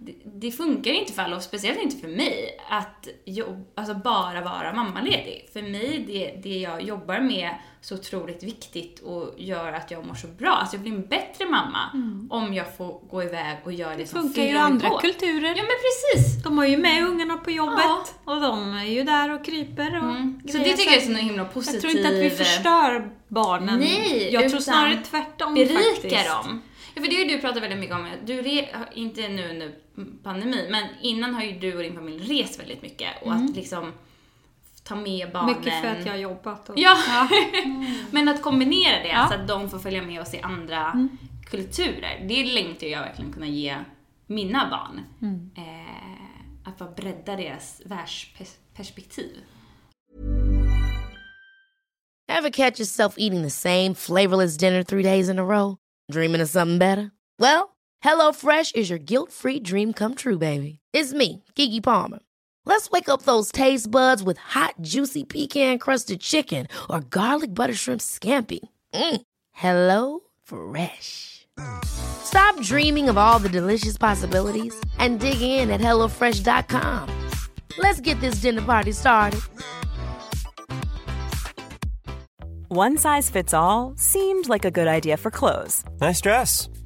det, 0.06 0.12
det 0.24 0.50
funkar 0.50 0.90
inte 0.90 1.12
för 1.12 1.22
alla, 1.22 1.36
och 1.36 1.42
speciellt 1.42 1.82
inte 1.82 1.96
för 1.96 2.08
mig, 2.08 2.58
att 2.68 3.08
jobb, 3.24 3.66
alltså 3.74 3.94
bara 3.94 4.40
vara 4.40 4.72
mammaledig. 4.72 5.48
För 5.52 5.62
mig, 5.62 6.04
det, 6.06 6.40
det 6.50 6.58
jag 6.58 6.82
jobbar 6.82 7.20
med 7.20 7.50
så 7.80 7.94
otroligt 7.94 8.42
viktigt 8.42 9.00
och 9.00 9.34
gör 9.36 9.72
att 9.72 9.90
jag 9.90 10.06
mår 10.06 10.14
så 10.14 10.26
bra. 10.26 10.50
Alltså 10.50 10.76
jag 10.76 10.82
blir 10.82 10.92
en 10.92 11.06
bättre 11.06 11.46
mamma 11.46 11.78
om 12.30 12.54
jag 12.54 12.76
får 12.76 13.00
gå 13.10 13.22
iväg 13.22 13.56
och 13.64 13.72
göra 13.72 13.90
det, 13.90 13.96
Det 13.96 14.06
som 14.06 14.20
funkar 14.22 14.42
ju 14.42 14.48
i 14.48 14.56
andra 14.56 14.88
på. 14.88 14.98
kulturer. 14.98 15.48
Ja 15.56 15.62
men 15.62 15.76
precis! 15.82 16.42
De 16.44 16.58
har 16.58 16.66
ju 16.66 16.76
med 16.76 17.08
ungarna 17.08 17.36
på 17.36 17.50
jobbet 17.50 17.78
Ja. 17.84 18.04
och 18.24 18.40
de 18.40 18.74
är 18.74 18.84
ju 18.84 19.02
där 19.02 19.34
och 19.34 19.44
kryper 19.44 19.96
och 19.98 20.02
Mm. 20.12 20.40
Så 20.52 20.58
det 20.58 20.64
tycker 20.76 20.90
jag 20.92 21.02
är 21.02 21.06
så 21.06 21.12
himla 21.12 21.42
Jag 21.42 21.52
positiv... 21.54 21.80
tror 21.80 21.96
inte 21.96 22.08
att 22.08 22.14
vi 22.14 22.30
förstör 22.30 23.10
barnen. 23.28 23.78
Nej, 23.80 24.28
Jag 24.32 24.48
tror 24.50 24.60
snarare 24.60 24.96
tvärtom 25.10 25.54
berika 25.54 25.74
faktiskt. 25.78 26.26
dem. 26.28 26.62
Ja, 26.94 27.02
för 27.02 27.08
det 27.10 27.16
har 27.16 27.24
ju 27.24 27.28
du 27.28 27.38
pratat 27.38 27.62
väldigt 27.62 27.78
mycket 27.78 27.94
om. 27.94 28.08
Du 28.24 28.42
inte 28.94 29.28
nu 29.28 29.50
under 29.50 29.72
pandemin, 30.22 30.66
men 30.70 30.84
innan 31.02 31.34
har 31.34 31.42
ju 31.42 31.58
du 31.58 31.76
och 31.76 31.82
din 31.82 31.94
familj 31.94 32.42
rest 32.42 32.60
väldigt 32.60 32.82
mycket. 32.82 33.22
Och 33.22 33.32
att 33.34 33.56
liksom 33.56 33.92
ta 34.84 34.94
med 34.96 35.32
barnen. 35.32 35.56
Mycket 35.58 35.80
för 35.82 35.88
att 35.88 36.06
jag 36.06 36.12
har 36.12 36.18
jobbat. 36.18 36.68
Och, 36.68 36.78
Ja, 36.78 36.96
men 38.10 38.28
att 38.28 38.42
kombinera 38.42 39.02
det 39.02 39.08
Ja. 39.08 39.28
så 39.28 39.34
att 39.34 39.48
de 39.48 39.70
får 39.70 39.78
följa 39.78 40.02
med 40.02 40.20
oss 40.20 40.34
i 40.34 40.40
andra 40.40 41.08
kulturer. 41.50 42.24
Det 42.28 42.44
längtar 42.44 42.86
jag 42.86 43.00
verkligen 43.00 43.32
kunna 43.32 43.46
ge 43.46 43.76
mina 44.26 44.70
barn. 44.70 45.00
Eh, 45.56 46.68
att 46.68 46.78
bara 46.78 46.90
bredda 46.90 47.36
deras 47.36 47.82
världsperspektiv. 47.84 49.36
Ever 52.32 52.50
catch 52.50 52.80
yourself 52.80 53.14
eating 53.18 53.42
the 53.42 53.50
same 53.50 53.94
flavorless 53.94 54.56
dinner 54.56 54.82
three 54.82 55.02
days 55.02 55.28
in 55.28 55.38
a 55.38 55.42
row? 55.44 55.76
Dreaming 56.12 56.42
of 56.42 56.48
something 56.48 56.78
better? 56.78 57.10
Well, 57.38 57.62
HelloFresh 58.02 58.74
is 58.74 58.90
your 58.90 58.98
guilt-free 58.98 59.60
dream 59.60 59.92
come 59.92 60.14
true, 60.14 60.38
baby. 60.38 60.78
It's 60.92 61.12
me, 61.12 61.44
Kiki 61.54 61.80
Palmer. 61.80 62.20
Let's 62.64 62.90
wake 62.90 63.08
up 63.08 63.22
those 63.22 63.52
taste 63.52 63.90
buds 63.90 64.22
with 64.22 64.38
hot, 64.38 64.74
juicy 64.80 65.24
pecan-crusted 65.24 66.20
chicken 66.20 66.66
or 66.90 67.00
garlic 67.00 67.54
butter 67.54 67.74
shrimp 67.74 68.00
scampi. 68.00 68.60
Mm. 68.94 69.22
Hello 69.52 70.20
Fresh. 70.42 71.46
Stop 71.84 72.60
dreaming 72.60 73.08
of 73.08 73.18
all 73.18 73.38
the 73.38 73.48
delicious 73.48 73.98
possibilities 73.98 74.74
and 74.98 75.20
dig 75.20 75.40
in 75.40 75.70
at 75.70 75.80
HelloFresh.com. 75.80 77.08
Let's 77.78 78.00
get 78.00 78.20
this 78.20 78.36
dinner 78.36 78.62
party 78.62 78.92
started. 78.92 79.40
One 82.68 82.96
size 82.96 83.28
fits 83.28 83.52
all 83.52 83.94
seemed 83.96 84.48
like 84.48 84.64
a 84.64 84.70
good 84.70 84.88
idea 84.88 85.18
for 85.18 85.30
clothes 85.30 85.84
Nice 86.00 86.22
dress. 86.22 86.70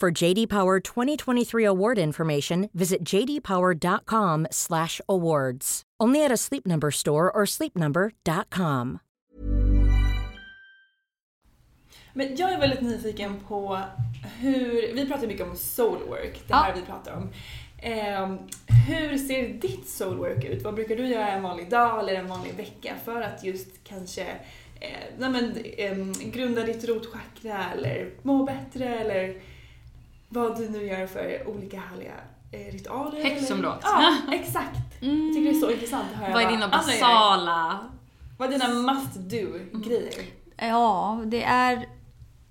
For 0.00 0.24
JD 0.24 0.48
Power 0.48 0.78
2023 0.78 1.64
award 1.64 1.98
information, 1.98 2.70
visit 2.72 3.02
jdpower.com/awards. 3.02 5.82
Only 5.98 6.24
at 6.24 6.30
a 6.30 6.36
Sleep 6.36 6.64
Number 6.66 6.92
store 6.92 7.32
or 7.34 7.44
sleepnumber.com. 7.44 8.98
Men 12.12 12.36
jag 12.36 12.52
är 12.52 12.58
väldigt 12.58 12.80
nyfiken 12.80 13.40
på 13.48 13.80
hur, 14.40 14.94
vi 14.94 15.06
pratar 15.06 15.26
mycket 15.26 15.50
om 15.50 15.56
soulwork, 15.56 16.48
det 16.48 16.54
här 16.54 16.74
vi 16.74 16.82
pratar 16.82 17.12
om. 17.12 17.28
Ehm, 17.82 18.38
hur 18.88 19.18
ser 19.18 19.48
ditt 19.48 19.88
soulwork 19.88 20.44
ut? 20.44 20.62
Vad 20.62 20.74
brukar 20.74 20.96
du 20.96 21.06
göra 21.06 21.28
en 21.28 21.42
vanlig 21.42 21.70
dag 21.70 22.00
eller 22.00 22.14
en 22.14 22.28
vanlig 22.28 22.54
vecka 22.54 22.94
för 23.04 23.20
att 23.20 23.44
just 23.44 23.84
kanske 23.84 24.22
eh, 24.80 24.90
nej 25.18 25.30
men, 25.30 25.56
ehm, 25.76 26.12
grunda 26.12 26.62
ditt 26.62 26.88
rotchakra 26.88 27.64
eller 27.72 28.10
må 28.22 28.44
bättre 28.44 28.84
eller 28.84 29.34
vad 30.28 30.58
du 30.58 30.68
nu 30.68 30.86
gör 30.86 31.06
för 31.06 31.48
olika 31.48 31.80
härliga 31.80 32.14
eh, 32.52 32.72
ritualer? 32.72 33.22
Häxområdet. 33.24 33.84
eller- 33.84 34.02
Ja, 34.28 34.34
exakt. 34.34 34.78
Jag 35.00 35.34
tycker 35.34 35.42
det 35.52 35.56
är 35.56 35.60
så 35.60 35.70
intressant 35.70 36.04
att 36.14 36.18
höra 36.20 36.32
Vad 36.32 36.42
är 36.42 36.50
dina 36.50 36.68
basala... 36.68 37.78
Vad 38.38 38.48
är 38.48 38.58
dina 38.58 38.68
must 38.94 39.14
do-grejer? 39.14 40.24
Ja, 40.56 41.20
det 41.26 41.42
är... 41.44 41.88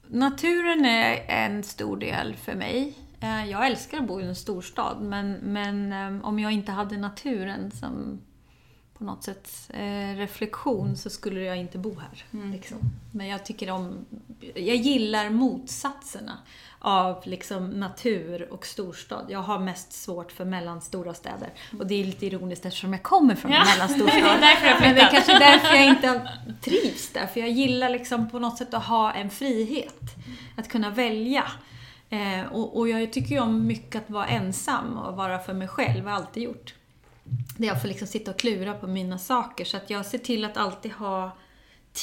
Naturen 0.08 0.86
är 0.86 1.26
en 1.28 1.64
stor 1.64 1.98
del 1.98 2.36
för 2.36 2.56
mig. 2.56 2.94
Eh, 3.20 3.46
Jag 3.50 3.68
älskar 3.68 3.98
att 3.98 4.08
bo 4.08 4.22
i 4.22 4.24
en 4.24 4.36
storstad, 4.36 5.02
men, 5.02 5.32
men 5.34 5.94
eh, 5.94 6.26
om 6.28 6.40
jag 6.40 6.52
inte 6.52 6.72
hade 6.72 6.98
naturen 6.98 7.72
som 7.72 8.22
på 8.98 9.04
något 9.04 9.24
sätt 9.24 9.50
eh, 9.74 10.16
reflektion 10.18 10.96
så 10.98 11.10
skulle 11.10 11.42
jag 11.42 11.58
inte 11.58 11.78
bo 11.78 11.96
här. 12.00 12.26
Liksom. 12.52 12.78
Men 13.12 13.28
jag 13.28 13.46
tycker 13.46 13.72
om... 13.72 14.06
Jag 14.56 14.76
gillar 14.76 15.30
motsatserna 15.30 16.38
av 16.80 17.22
liksom 17.24 17.70
natur 17.70 18.48
och 18.52 18.66
storstad. 18.66 19.26
Jag 19.30 19.40
har 19.40 19.60
mest 19.60 19.94
svårt 19.94 20.32
för 20.32 20.46
mellanstora 20.46 21.14
städer. 21.14 21.50
Och 21.80 21.88
det 21.88 22.02
är 22.02 22.06
lite 22.06 22.26
ironiskt 22.26 22.66
eftersom 22.66 22.94
jag 22.94 23.04
kommer 23.04 23.36
från 23.36 23.52
en 23.52 23.58
Ja, 23.58 23.66
mellanstor 23.66 24.08
stad. 24.20 24.80
Men 24.82 24.96
det 24.96 25.02
är 25.02 25.12
kanske 25.12 25.40
därför 25.40 25.76
jag 25.76 25.86
inte 25.86 26.30
trivs 26.62 27.10
där. 27.10 27.28
För 27.28 27.40
jag 27.40 27.50
gillar 27.50 27.90
liksom 27.90 28.30
på 28.30 28.40
något 28.40 28.58
sätt 28.58 28.74
att 28.74 28.86
ha 28.86 29.14
en 29.14 29.30
frihet. 29.30 30.02
Att 30.58 30.70
kunna 30.70 30.90
välja. 30.90 31.44
Eh, 32.10 32.46
och, 32.52 32.78
och 32.78 32.90
jag 32.90 33.14
tycker 33.14 33.36
ju 33.36 33.42
om 33.42 33.68
mycket 33.68 33.96
att 34.04 34.10
vara 34.10 34.28
ensam 34.28 34.98
och 34.98 35.16
vara 35.16 35.40
för 35.40 35.54
mig 35.54 35.68
själv. 35.68 36.06
har 36.06 36.12
alltid 36.12 36.44
gjort. 36.44 36.74
Där 37.58 37.68
jag 37.68 37.82
får 37.82 37.88
liksom 37.88 38.08
sitta 38.08 38.32
och 38.32 38.40
klura 38.40 38.74
på 38.74 38.88
mina 38.88 39.18
saker. 39.18 39.66
Så 39.66 39.78
att 39.78 39.90
jag 39.90 40.06
ser 40.06 40.18
till 40.18 40.46
att 40.46 40.58
alltid 40.58 40.92
ha 40.92 41.32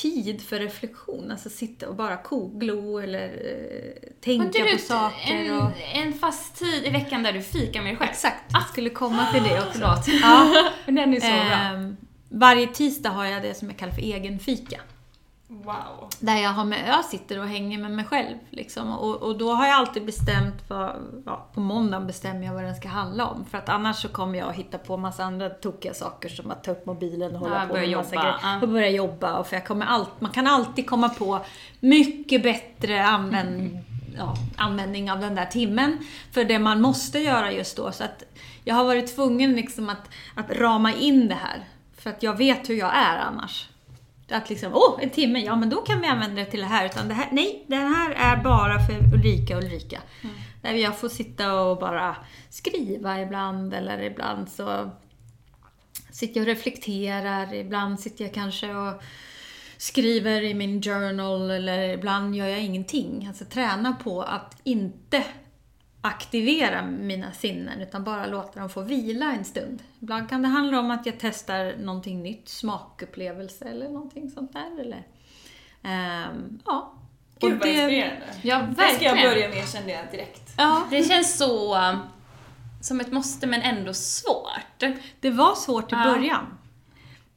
tid 0.03 0.43
för 0.43 0.59
reflektion. 0.59 1.31
Alltså 1.31 1.51
sitta 1.51 1.89
och 1.89 1.95
bara 1.95 2.17
ko-glo 2.17 2.99
eller 2.99 3.25
eh, 3.25 4.11
tänka 4.21 4.65
på 4.73 4.79
saker. 4.79 5.35
en, 5.35 5.59
och... 5.59 5.71
en 5.95 6.13
fast 6.13 6.59
tid 6.59 6.85
i 6.85 6.91
veckan 6.91 7.23
där 7.23 7.33
du 7.33 7.43
fikar 7.43 7.83
med 7.83 7.91
dig 7.91 7.97
själv? 7.97 8.11
Exakt, 8.11 8.45
jag 8.49 8.67
skulle 8.69 8.91
komma 8.91 9.27
till 9.33 9.43
det 9.43 9.61
också. 9.61 9.81
Ja. 10.23 10.71
Men 10.87 10.95
den 10.95 11.15
är 11.15 11.21
så 11.21 11.27
bra. 11.27 11.57
Ehm, 11.75 11.97
varje 12.29 12.67
tisdag 12.67 13.11
har 13.11 13.25
jag 13.25 13.43
det 13.43 13.55
som 13.55 13.69
jag 13.69 13.79
kallar 13.79 13.93
för 13.93 14.03
egen 14.03 14.39
fika. 14.39 14.81
Wow. 15.63 16.09
Där 16.21 16.37
jag, 16.37 16.51
har 16.51 16.65
med, 16.65 16.89
jag 16.89 17.05
sitter 17.05 17.39
och 17.39 17.47
hänger 17.47 17.79
med 17.79 17.91
mig 17.91 18.05
själv. 18.05 18.37
Liksom. 18.51 18.99
Och, 18.99 19.23
och 19.23 19.39
då 19.39 19.53
har 19.53 19.67
jag 19.67 19.75
alltid 19.75 20.07
bestämt, 20.07 20.55
vad, 20.69 20.97
ja, 21.27 21.47
på 21.55 21.61
måndagen 21.61 22.07
bestämmer 22.07 22.47
jag 22.47 22.55
vad 22.55 22.65
den 22.65 22.75
ska 22.75 22.89
handla 22.89 23.27
om. 23.27 23.45
För 23.45 23.59
att 23.59 23.69
annars 23.69 23.97
så 23.97 24.09
kommer 24.09 24.39
jag 24.39 24.49
att 24.49 24.55
hitta 24.55 24.79
på 24.79 24.97
massa 24.97 25.25
andra 25.25 25.51
tokiga 25.51 25.95
saker 25.95 26.29
som 26.29 26.51
att 26.51 26.65
ta 26.65 26.71
upp 26.71 26.87
mobilen 26.87 27.35
och 27.35 27.41
hålla 27.41 27.61
Ja, 27.61 27.67
på 27.67 27.75
med 27.75 27.97
massa 27.97 28.15
jobba, 28.15 28.23
grejer. 28.23 28.63
Och 28.63 28.69
börja 28.69 28.91
jobba. 28.91 29.39
Och 29.39 29.47
för 29.47 29.57
jag 29.57 29.67
kommer 29.67 29.87
allt, 29.87 30.21
man 30.21 30.31
kan 30.31 30.47
alltid 30.47 30.87
komma 30.87 31.09
på 31.09 31.41
mycket 31.81 32.43
bättre 32.43 33.07
använd, 33.07 33.79
ja, 34.19 34.35
användning 34.57 35.11
av 35.13 35.21
den 35.21 35.35
där 35.35 35.47
timmen 35.47 35.99
för 36.33 36.45
det 36.45 36.59
man 36.59 36.81
måste 36.81 37.19
göra 37.19 37.53
just 37.53 37.77
då. 37.77 37.93
Så 37.93 38.05
att 38.05 38.23
jag 38.65 38.75
har 38.75 38.85
varit 38.85 39.17
tvungen 39.17 39.53
liksom 39.53 39.89
att, 39.89 40.11
att 40.35 40.51
rama 40.51 40.93
in 40.93 41.29
det 41.29 41.35
här. 41.35 41.65
För 41.99 42.11
att 42.11 42.23
jag 42.23 42.37
vet 42.37 42.71
hur 42.71 42.75
jag 42.75 42.97
är 42.97 43.19
annars. 43.19 43.69
Att 44.31 44.51
liksom, 44.51 44.73
åh, 44.75 44.99
en 45.03 45.11
timme, 45.11 45.39
ja 45.39 45.57
men 45.57 45.71
då 45.71 45.77
kan 45.77 46.01
vi 46.01 46.07
använda 46.07 46.41
det 46.41 46.51
till 46.51 46.61
det 46.61 46.67
här. 46.67 46.87
Utan 46.87 47.09
det 47.09 47.15
här, 47.15 47.29
nej, 47.33 47.65
den 47.67 47.95
här 47.95 48.11
är 48.11 48.43
bara 48.43 48.79
för 48.87 49.15
Ulrika 49.15 49.57
och 49.57 49.63
Ulrika. 49.63 50.01
Där 50.63 50.73
jag 50.73 50.99
får 50.99 51.09
sitta 51.09 51.61
och 51.61 51.79
bara 51.79 52.17
skriva 52.51 53.21
ibland, 53.21 53.75
eller 53.75 54.03
ibland 54.03 54.51
så 54.51 54.91
sitter 56.11 56.41
jag 56.41 56.43
och 56.43 56.55
reflekterar, 56.55 57.55
ibland 57.55 58.01
sitter 58.01 58.25
jag 58.25 58.35
kanske 58.35 58.75
och 58.75 59.03
skriver 59.77 60.43
i 60.43 60.55
min 60.55 60.83
journal, 60.83 61.51
eller 61.51 61.89
ibland 61.89 62.35
gör 62.37 62.47
jag 62.47 62.61
ingenting. 62.61 63.27
Alltså 63.29 63.45
träna 63.45 63.93
på 63.93 64.23
att 64.23 64.61
inte 64.65 65.25
aktivera 66.05 66.83
mina 66.87 67.33
sinnen, 67.33 67.81
utan 67.81 68.05
bara 68.05 68.27
låta 68.27 68.61
dem 68.61 68.69
få 68.69 68.81
vila 68.83 69.33
en 69.33 69.45
stund. 69.45 69.83
Ibland 70.01 70.29
kan 70.29 70.43
det 70.43 70.49
handla 70.49 70.79
om 70.81 70.91
att 70.91 71.07
jag 71.07 71.15
testar 71.19 71.77
någonting 71.79 72.23
nytt, 72.23 72.49
smakupplevelse 72.49 73.65
eller 73.65 73.89
någonting 73.89 74.31
sånt 74.31 74.53
där. 74.53 74.81
Eller, 74.81 75.07
ehm, 75.83 76.59
ja. 76.65 76.93
Gud 77.41 77.53
vad 77.53 77.61
det- 77.61 77.73
inspirerande. 77.73 78.27
Ja, 78.43 78.59
Det 78.59 78.75
ska 78.75 78.83
jag 79.05 79.13
verkligen. 79.15 79.31
börja 79.31 79.49
med 79.49 79.69
kände 79.69 79.93
jag 79.93 80.11
direkt. 80.11 80.55
Ja, 80.59 80.83
Det 80.91 81.05
känns 81.05 81.37
så 81.39 81.79
um, 81.79 81.97
som 82.81 83.01
ett 83.01 83.13
måste 83.13 83.47
men 83.47 83.63
ändå 83.63 83.95
svårt. 83.95 84.83
Det 85.21 85.31
var 85.31 85.55
svårt 85.55 85.93
i 85.93 85.97
Ja. 85.97 86.05
början. 86.05 86.59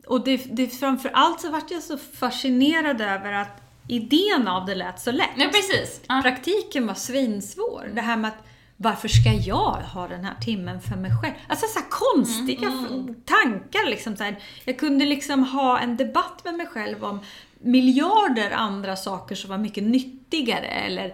Och 0.08 0.24
det, 0.24 0.38
det, 0.38 0.68
framförallt 0.68 1.42
så 1.42 1.50
vart 1.50 1.72
jag 1.72 1.84
så 1.84 1.98
fascinerad 1.98 3.02
över 3.02 3.34
att 3.34 3.62
idén 3.88 4.48
av 4.48 4.66
det 4.66 4.76
lät 4.76 5.00
så 5.00 5.12
lätt. 5.12 5.30
Nej, 5.36 5.48
precis. 5.52 6.02
Ja. 6.08 6.20
Praktiken 6.24 6.88
var 6.88 6.94
svinsvår. 6.94 7.92
Det 7.94 8.02
här 8.02 8.18
med 8.18 8.28
att 8.28 8.44
varför 8.78 9.08
ska 9.08 9.32
jag 9.34 9.82
ha 9.94 10.08
den 10.08 10.26
här 10.26 10.36
timmen 10.42 10.82
för 10.82 10.96
mig 10.96 11.12
själv? 11.22 11.34
Alltså 11.48 11.66
så 11.68 11.80
konstiga 11.90 12.68
Mm, 12.68 13.08
f- 13.10 13.16
tankar. 13.26 13.90
Liksom 13.90 14.16
så 14.18 14.24
här. 14.24 14.40
Jag 14.66 14.80
kunde 14.80 15.06
liksom 15.06 15.44
ha 15.44 15.80
en 15.80 15.98
debatt 15.98 16.42
med 16.46 16.54
mig 16.56 16.68
själv 16.68 17.04
om 17.04 17.20
miljarder 17.60 18.52
andra 18.52 18.96
saker 18.96 19.36
som 19.36 19.50
var 19.50 19.58
mycket 19.58 19.84
nyttigare. 19.84 20.66
Eller, 20.68 21.14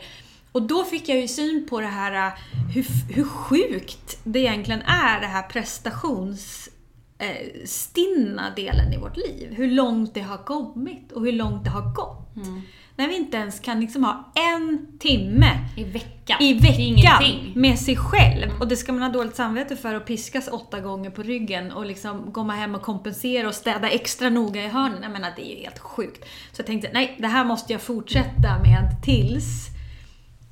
och 0.52 0.62
då 0.62 0.84
fick 0.84 1.10
jag 1.10 1.22
ju 1.22 1.28
syn 1.28 1.68
på 1.70 1.80
det 1.82 1.88
här 1.88 2.28
äh, 2.28 2.34
hur, 2.76 2.86
hur 3.14 3.24
sjukt 3.24 4.20
det 4.24 4.40
egentligen 4.40 4.82
är, 4.82 5.22
det 5.22 5.28
här 5.28 5.44
prestations 5.44 6.70
eh, 7.18 7.66
stinna 7.66 8.50
delen 8.56 8.94
i 8.94 8.98
vårt 8.98 9.18
liv. 9.18 9.54
Hur 9.56 9.72
långt 9.72 10.14
det 10.14 10.22
har 10.22 10.38
kommit 10.38 11.12
och 11.12 11.26
hur 11.26 11.32
långt 11.32 11.64
det 11.64 11.70
har 11.70 11.94
gått. 11.96 12.36
Mm. 12.36 12.62
När 12.96 13.08
vi 13.08 13.16
inte 13.16 13.38
ens 13.38 13.60
kan 13.60 13.80
liksom 13.80 14.04
ha 14.04 14.32
en 14.36 14.88
timme 15.00 15.50
I 15.78 15.84
veckan. 15.84 16.38
i 16.42 16.54
veckan 16.54 17.52
med 17.56 17.80
sig 17.80 17.96
själv. 17.98 18.52
Och 18.60 18.68
det 18.68 18.76
ska 18.78 18.94
man 18.94 19.02
ha 19.02 19.10
dåligt 19.10 19.36
samvete 19.36 19.76
för 19.76 19.96
att 19.96 20.06
piskas 20.06 20.48
åtta 20.48 20.80
gånger 20.80 21.10
på 21.10 21.24
ryggen 21.24 21.72
och 21.72 21.86
liksom 21.86 22.32
komma 22.32 22.54
hem 22.54 22.76
och 22.76 22.82
kompensera 22.82 23.48
och 23.48 23.56
städa 23.56 23.90
extra 23.90 24.30
noga 24.30 24.64
i 24.64 24.68
hörnen. 24.68 25.04
Jag 25.04 25.12
menar, 25.12 25.32
det 25.36 25.46
är 25.52 25.56
ju 25.56 25.62
helt 25.62 25.80
sjukt. 25.80 26.24
Så 26.52 26.60
jag 26.60 26.66
tänkte, 26.66 26.90
nej, 26.94 27.16
det 27.20 27.28
här 27.28 27.46
måste 27.46 27.74
jag 27.74 27.82
fortsätta 27.82 28.60
med 28.64 28.90
tills 29.04 29.68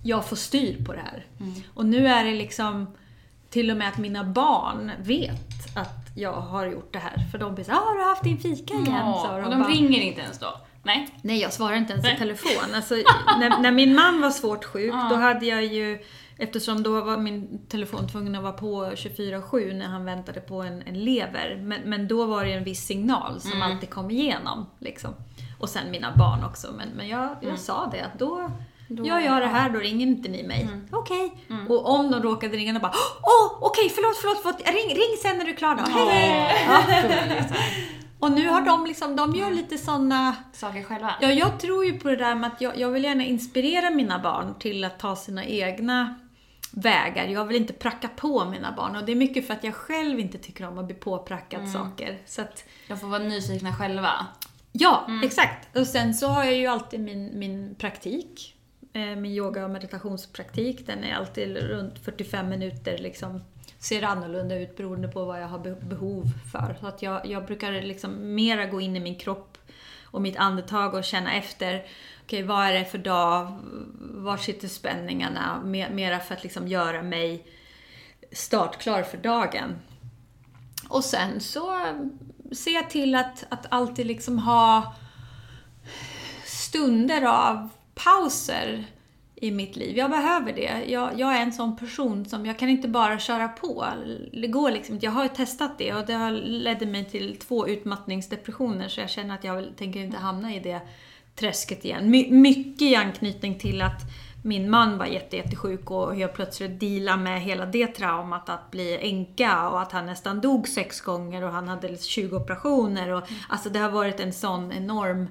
jag 0.03 0.25
får 0.25 0.35
styr 0.35 0.85
på 0.85 0.93
det 0.93 1.01
här. 1.11 1.25
Och 1.73 1.85
nu 1.85 2.07
är 2.07 2.23
det 2.25 2.31
liksom 2.31 2.87
till 3.49 3.71
och 3.71 3.77
med 3.77 3.87
att 3.87 3.97
mina 3.97 4.23
barn 4.23 4.91
vet 5.03 5.77
att 5.77 5.97
jag 6.15 6.33
har 6.33 6.65
gjort 6.65 6.93
det 6.93 6.99
här. 6.99 7.25
För 7.31 7.37
de 7.37 7.55
blir 7.55 7.65
såhär, 7.65 7.79
ah, 7.79 7.83
har 7.85 7.95
du 7.97 8.03
haft 8.03 8.23
din 8.23 8.37
fika 8.37 8.73
igen? 8.73 8.85
Ja, 8.87 9.23
sa 9.27 9.35
och 9.35 9.51
de 9.51 9.59
bara. 9.59 9.69
ringer 9.69 9.99
inte 9.99 10.21
ens 10.21 10.39
då? 10.39 10.57
Nej. 10.83 11.07
Nej, 11.21 11.41
jag 11.41 11.53
svarar 11.53 11.75
inte 11.75 11.93
ens 11.93 12.05
i 12.05 12.09
Nej. 12.09 12.17
telefon. 12.17 12.73
Alltså, 12.75 12.95
när, 13.39 13.61
när 13.61 13.71
min 13.71 13.95
man 13.95 14.21
var 14.21 14.29
svårt 14.29 14.65
sjuk, 14.65 14.93
då 15.09 15.15
hade 15.15 15.45
jag 15.45 15.63
ju 15.63 15.99
Eftersom 16.41 16.83
då 16.83 17.01
var 17.01 17.17
min 17.17 17.65
telefon 17.67 18.07
tvungen 18.07 18.35
att 18.35 18.43
vara 18.43 18.53
på 18.53 18.85
24-7 18.85 19.73
när 19.73 19.85
han 19.85 20.05
väntade 20.05 20.39
på 20.39 20.61
en, 20.61 20.81
en 20.81 21.05
lever. 21.05 21.59
Men, 21.63 21.81
men 21.85 22.07
då 22.07 22.25
var 22.25 22.45
det 22.45 22.53
en 22.53 22.63
viss 22.63 22.85
signal 22.85 23.41
som 23.41 23.61
alltid 23.61 23.89
kom 23.89 24.11
igenom. 24.11 24.65
Liksom. 24.79 25.13
Och 25.59 25.69
sen 25.69 25.91
mina 25.91 26.15
barn 26.15 26.43
också. 26.43 26.73
Men, 26.77 26.89
men 26.89 27.07
jag, 27.07 27.35
jag 27.41 27.59
sa 27.59 27.89
det 27.91 28.01
att 28.01 28.19
då, 28.19 28.51
gör 28.87 29.19
jag 29.19 29.41
det 29.41 29.47
här, 29.47 29.69
då 29.69 29.79
ringer 29.79 30.07
inte 30.07 30.29
ni 30.29 30.43
mig. 30.43 30.69
Okej. 30.91 31.31
Och 31.69 31.89
om 31.89 32.11
de 32.11 32.21
råkade 32.23 32.57
ringa, 32.57 32.73
då 32.73 32.79
bara 32.79 32.93
Åh, 33.21 33.57
okej, 33.61 33.89
förlåt, 33.95 34.17
förlåt, 34.17 34.39
förlåt. 34.41 34.61
Ring, 34.67 34.97
ring 34.97 35.17
sen 35.21 35.37
när 35.37 35.45
du 35.45 35.51
är 35.51 35.55
klar 35.55 35.75
då. 35.75 35.91
Hej, 35.91 36.07
hej. 36.09 37.45
Ja. 37.49 37.55
Och 38.21 38.31
nu 38.31 38.47
har 38.49 38.61
de 38.61 38.85
liksom, 38.85 39.15
de 39.15 39.35
gör 39.35 39.51
lite 39.51 39.77
såna 39.77 40.35
Saker 40.53 40.83
själva? 40.83 41.15
Ja, 41.21 41.31
jag 41.31 41.59
tror 41.59 41.85
ju 41.85 41.99
på 41.99 42.07
det 42.09 42.15
där 42.15 42.35
med 42.35 42.47
att 42.53 42.61
jag, 42.61 42.77
jag 42.77 42.89
vill 42.89 43.03
gärna 43.03 43.23
inspirera 43.23 43.89
mina 43.89 44.19
barn 44.19 44.55
till 44.59 44.83
att 44.83 44.99
ta 44.99 45.15
sina 45.15 45.45
egna 45.45 46.15
vägar. 46.71 47.27
Jag 47.27 47.45
vill 47.45 47.57
inte 47.57 47.73
pracka 47.73 48.07
på 48.15 48.45
mina 48.45 48.71
barn 48.71 48.95
och 48.95 49.05
det 49.05 49.11
är 49.11 49.15
mycket 49.15 49.47
för 49.47 49.53
att 49.53 49.63
jag 49.63 49.75
själv 49.75 50.19
inte 50.19 50.37
tycker 50.37 50.67
om 50.67 50.77
att 50.77 50.85
bli 50.85 50.95
påprackad 50.95 51.69
saker. 51.69 52.17
Så 52.25 52.41
att, 52.41 52.63
De 52.87 52.97
får 52.97 53.07
vara 53.07 53.23
nyfikna 53.23 53.73
själva. 53.75 54.27
ja, 54.71 55.07
exakt. 55.23 55.77
Och 55.77 55.87
sen 55.87 56.13
så 56.13 56.27
har 56.27 56.43
jag 56.43 56.55
ju 56.55 56.67
alltid 56.67 56.99
min, 56.99 57.39
min 57.39 57.75
praktik. 57.75 58.55
Eh, 58.93 59.01
min 59.01 59.25
yoga 59.31 59.63
och 59.63 59.69
meditationspraktik. 59.69 60.87
Den 60.87 61.03
är 61.03 61.15
alltid 61.15 61.57
runt 61.57 61.99
45 62.05 62.49
minuter 62.49 62.97
liksom. 62.97 63.41
Ser 63.81 64.03
annorlunda 64.03 64.55
ut 64.55 64.77
beroende 64.77 65.07
på 65.07 65.25
vad 65.25 65.41
jag 65.41 65.47
har 65.47 65.85
behov 65.85 66.25
för. 66.51 66.77
Så 66.79 66.87
att 66.87 67.01
jag, 67.01 67.25
jag 67.25 67.45
brukar 67.45 67.71
liksom 67.71 68.35
mera 68.35 68.65
gå 68.65 68.81
in 68.81 68.95
i 68.95 68.99
min 68.99 69.19
kropp 69.19 69.57
och 70.03 70.21
mitt 70.21 70.37
andetag 70.37 70.93
och 70.93 71.03
känna 71.03 71.33
efter. 71.33 71.85
Okej, 72.23 72.43
vad 72.43 72.67
är 72.67 72.73
det 72.73 72.85
för 72.85 72.97
dag? 72.97 73.59
Var 73.99 74.37
sitter 74.37 74.67
spänningarna? 74.67 75.61
Mera 75.65 76.19
för 76.19 76.35
att 76.35 76.43
liksom 76.43 76.67
göra 76.67 77.01
mig 77.01 77.45
startklar 78.31 79.03
för 79.03 79.17
dagen. 79.17 79.75
Och 80.89 81.03
sen 81.03 81.39
så 81.39 81.77
ser 82.51 82.71
jag 82.71 82.89
till 82.89 83.15
att, 83.15 83.45
att 83.49 83.65
alltid 83.69 84.05
liksom 84.05 84.39
ha 84.39 84.95
stunder 86.45 87.21
av 87.21 87.69
pauser 87.95 88.85
i 89.41 89.51
mitt 89.51 89.75
liv. 89.75 89.97
Jag 89.97 90.09
behöver 90.09 90.53
det. 90.53 90.85
Jag, 90.87 91.19
jag 91.19 91.37
är 91.37 91.41
en 91.41 91.53
sån 91.53 91.77
person 91.77 92.25
som, 92.25 92.45
jag 92.45 92.59
kan 92.59 92.69
inte 92.69 92.87
bara 92.87 93.19
köra 93.19 93.47
på. 93.47 93.85
Det 94.33 94.47
går 94.47 94.71
liksom. 94.71 94.99
Jag 95.01 95.11
har 95.11 95.23
ju 95.23 95.29
testat 95.29 95.77
det 95.77 95.93
och 95.93 96.05
det 96.05 96.13
har 96.13 96.31
ledde 96.31 96.85
mig 96.85 97.05
till 97.05 97.37
två 97.37 97.67
utmattningsdepressioner 97.67 98.87
så 98.87 98.99
jag 98.99 99.09
känner 99.09 99.35
att 99.35 99.43
jag 99.43 99.55
vill, 99.55 99.73
tänker 99.77 99.99
inte 99.99 100.17
hamna 100.17 100.55
i 100.55 100.59
det 100.59 100.81
träsket 101.35 101.85
igen. 101.85 102.09
My, 102.09 102.31
mycket 102.31 102.81
i 102.81 102.95
anknytning 102.95 103.59
till 103.59 103.81
att 103.81 104.01
min 104.43 104.69
man 104.69 104.97
var 104.97 105.05
jätte, 105.05 105.37
jättesjuk 105.37 105.91
och 105.91 106.15
jag 106.15 106.33
plötsligt 106.33 106.79
deala 106.79 107.17
med 107.17 107.41
hela 107.41 107.65
det 107.65 107.87
traumat 107.87 108.49
att 108.49 108.71
bli 108.71 108.97
änka 109.01 109.69
och 109.69 109.81
att 109.81 109.91
han 109.91 110.05
nästan 110.05 110.41
dog 110.41 110.67
sex 110.67 111.01
gånger 111.01 111.43
och 111.43 111.51
han 111.51 111.67
hade 111.67 111.97
20 111.97 112.35
operationer. 112.35 113.09
Och, 113.09 113.23
Alltså 113.49 113.69
det 113.69 113.79
har 113.79 113.91
varit 113.91 114.19
en 114.19 114.33
sån 114.33 114.71
enorm 114.71 115.27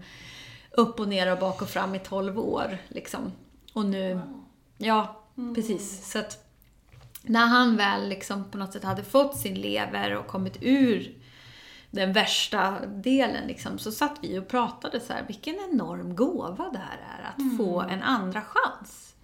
upp 0.71 1.01
och 1.01 1.09
ner 1.09 1.33
och 1.33 1.39
bak 1.39 1.63
och 1.63 1.69
fram 1.69 1.95
i 1.95 1.99
12 1.99 2.39
år. 2.39 2.79
Liksom. 2.89 3.33
Och 3.73 3.87
nu, 3.87 4.21
ja 4.79 5.21
precis. 5.55 6.11
Så 6.13 6.19
att 6.19 6.47
när 7.23 7.47
han 7.47 7.77
väl 7.77 8.09
liksom 8.09 8.51
på 8.51 8.59
något 8.59 8.73
sätt 8.73 8.85
hade 8.85 9.05
fått 9.05 9.37
sin 9.37 9.55
lever 9.55 10.17
och 10.17 10.27
kommit 10.27 10.57
ur 10.61 11.15
den 11.91 12.13
värsta 12.13 12.87
delen 12.87 13.47
liksom, 13.47 13.79
så 13.79 13.93
satt 13.93 14.19
vi 14.23 14.39
och 14.39 14.49
pratade 14.49 15.01
så 15.01 15.13
här, 15.13 15.25
vilken 15.27 15.57
enorm 15.73 16.17
gåva 16.17 16.71
det 16.73 16.79
här 16.79 16.99
är 17.19 17.29
att 17.29 17.57
få 17.57 17.81
en 17.81 18.03
andra 18.03 18.43
chans. 18.43 19.15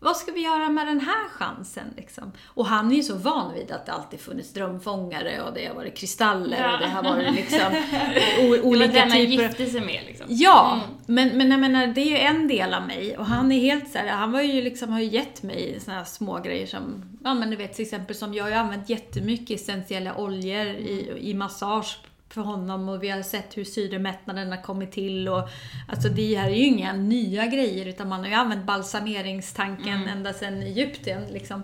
Vad 0.00 0.16
ska 0.16 0.32
vi 0.32 0.40
göra 0.40 0.68
med 0.68 0.86
den 0.86 1.00
här 1.00 1.28
chansen? 1.28 1.84
Liksom? 1.96 2.32
Och 2.46 2.66
han 2.66 2.92
är 2.92 2.96
ju 2.96 3.02
så 3.02 3.14
van 3.16 3.54
vid 3.54 3.70
att 3.72 3.86
det 3.86 3.92
alltid 3.92 4.20
funnits 4.20 4.52
drömfångare 4.52 5.42
och 5.42 5.54
det 5.54 5.66
har 5.66 5.74
varit 5.74 5.96
kristaller 5.96 6.72
och 6.74 6.78
det 6.80 6.88
har 6.88 7.02
varit 7.02 7.34
liksom 7.34 7.58
o- 8.40 8.54
Det 8.54 8.58
var 8.60 8.66
olika 8.66 8.92
den 8.92 9.10
han 9.10 9.10
typer 9.18 9.42
gifte 9.42 9.66
sig 9.66 9.80
med 9.80 10.00
liksom. 10.06 10.26
Ja, 10.28 10.80
men, 11.06 11.28
men 11.38 11.50
jag 11.50 11.60
menar, 11.60 11.86
det 11.86 12.00
är 12.00 12.06
ju 12.10 12.16
en 12.18 12.48
del 12.48 12.74
av 12.74 12.86
mig 12.86 13.18
och 13.18 13.26
han 13.26 13.52
är 13.52 13.60
helt 13.60 13.90
så 13.90 13.98
här, 13.98 14.06
han 14.08 14.32
var 14.32 14.42
ju 14.42 14.62
liksom, 14.62 14.92
har 14.92 15.00
ju 15.00 15.06
gett 15.08 15.42
mig 15.42 15.78
såna 15.80 15.96
här 15.96 16.04
små 16.04 16.38
grejer 16.40 16.66
som, 16.66 17.04
ja 17.24 17.34
men 17.34 17.50
du 17.50 17.56
vet 17.56 17.72
till 17.74 17.84
exempel 17.84 18.16
som 18.16 18.34
jag 18.34 18.44
har 18.44 18.50
ju 18.50 18.56
använt 18.56 18.88
jättemycket 18.90 19.60
essentiella 19.60 20.16
oljor 20.16 20.66
i, 20.66 21.18
i 21.20 21.34
massage 21.34 21.98
för 22.30 22.40
honom 22.40 22.88
och 22.88 23.02
vi 23.02 23.08
har 23.08 23.22
sett 23.22 23.56
hur 23.56 23.64
syremättnaden 23.64 24.50
har 24.50 24.62
kommit 24.62 24.92
till 24.92 25.28
och 25.28 25.48
alltså 25.88 26.08
det 26.08 26.34
här 26.36 26.50
är 26.50 26.54
ju 26.54 26.64
inga 26.64 26.92
nya 26.92 27.46
grejer 27.46 27.86
utan 27.86 28.08
man 28.08 28.20
har 28.20 28.26
ju 28.26 28.34
använt 28.34 28.64
balsameringstanken 28.66 30.08
ända 30.08 30.32
sedan 30.32 30.62
Egypten 30.62 31.26
liksom. 31.26 31.62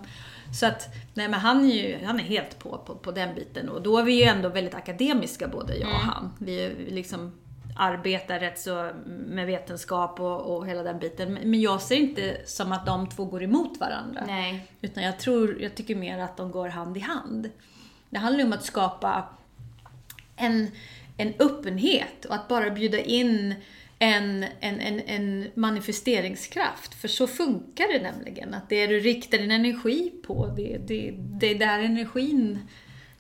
Så 0.60 0.66
att, 0.66 0.94
nej 1.14 1.28
men 1.28 1.40
han 1.40 1.70
är 1.70 1.74
ju 1.74 2.04
han 2.04 2.20
är 2.20 2.24
helt 2.24 2.58
på, 2.58 2.78
på, 2.78 2.94
på 2.94 3.10
den 3.10 3.34
biten. 3.34 3.68
Och 3.68 3.82
då 3.82 3.98
är 3.98 4.02
vi 4.02 4.12
ju 4.12 4.22
ändå 4.22 4.48
väldigt 4.48 4.74
akademiska 4.74 5.48
både 5.48 5.76
jag 5.76 5.88
och 5.88 5.94
Mm. 5.94 6.08
han. 6.08 6.30
Vi 6.38 6.64
är 6.64 6.72
liksom 6.90 7.32
arbetar 7.76 8.40
rätt 8.40 8.60
så 8.60 8.90
med 9.06 9.46
vetenskap 9.46 10.20
och, 10.20 10.56
och 10.56 10.66
hela 10.66 10.82
den 10.82 10.98
biten. 10.98 11.34
Men 11.34 11.50
men 11.50 11.60
jag 11.60 11.82
ser 11.82 11.96
inte 11.96 12.36
som 12.44 12.72
att 12.72 12.86
de 12.86 13.08
två 13.08 13.24
går 13.24 13.42
emot 13.42 13.80
varandra. 13.80 14.22
Nej. 14.26 14.66
Utan 14.80 15.04
jag 15.04 15.18
tror, 15.18 15.62
jag 15.62 15.74
tycker 15.74 15.96
mer 15.96 16.18
att 16.18 16.36
de 16.36 16.50
går 16.50 16.68
hand 16.68 16.96
i 16.96 17.00
hand. 17.00 17.50
Det 18.10 18.18
handlar 18.18 18.40
ju 18.40 18.46
om 18.46 18.52
att 18.52 18.64
skapa 18.64 19.24
en, 20.36 20.70
en 21.16 21.34
öppenhet 21.38 22.24
och 22.24 22.34
att 22.34 22.48
bara 22.48 22.70
bjuda 22.70 22.98
in 22.98 23.54
en, 23.98 24.44
en, 24.60 24.80
en, 24.80 25.00
en 25.00 25.50
manifesteringskraft. 25.54 26.94
För 26.94 27.08
så 27.08 27.26
funkar 27.26 27.92
det 27.92 28.02
nämligen. 28.02 28.54
Att 28.54 28.68
det 28.68 28.86
du 28.86 29.00
riktar 29.00 29.38
din 29.38 29.50
energi 29.50 30.12
på, 30.26 30.46
det, 30.56 30.78
det, 30.86 31.14
det 31.18 31.50
är 31.50 31.54
där 31.58 31.78
energin 31.78 32.58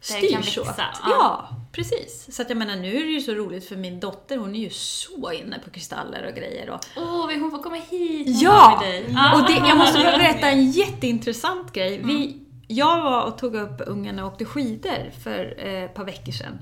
Där 0.08 0.20
det 0.20 0.28
kan 0.32 0.42
styr 0.42 0.52
så. 0.52 0.64
växa, 0.64 0.82
Att- 0.82 1.00
ja. 1.02 1.10
Ja, 1.10 1.48
precis. 1.72 2.26
Så 2.36 2.42
att 2.42 2.48
jag 2.48 2.58
menar, 2.58 2.76
nu 2.76 2.96
är 2.96 3.04
det 3.04 3.10
ju 3.10 3.20
så 3.20 3.32
roligt 3.34 3.68
för 3.68 3.76
min 3.76 4.00
dotter, 4.00 4.36
hon 4.36 4.54
är 4.54 4.58
ju 4.60 4.70
så 4.70 5.32
inne 5.32 5.58
på 5.64 5.70
kristaller 5.70 6.26
och 6.26 6.34
grejer. 6.36 6.70
Och, 6.70 6.80
Åh, 6.96 7.26
vill 7.28 7.40
hon 7.40 7.50
få 7.50 7.58
komma 7.62 7.76
hit 7.90 8.26
någon 8.26 8.36
Ja! 8.40 8.78
med 8.82 8.90
dig? 8.90 9.04
Ja. 9.08 9.40
Och 9.40 9.46
det, 9.46 9.68
jag 9.68 9.76
måste 9.78 9.98
bara 9.98 10.16
berätta 10.18 10.50
en 10.50 10.70
jätteintressant 10.70 11.72
grej. 11.72 11.94
Mm. 11.96 12.08
Vi, 12.08 12.40
jag 12.68 13.02
var 13.02 13.24
och 13.24 13.38
tog 13.38 13.54
upp 13.54 13.82
ungarna 13.86 14.26
och 14.26 14.32
åkte 14.32 14.44
skidor 14.44 15.10
för 15.24 15.54
eh, 15.58 15.82
ett 15.84 15.94
par 15.94 16.04
veckor 16.04 16.32
sedan. 16.32 16.58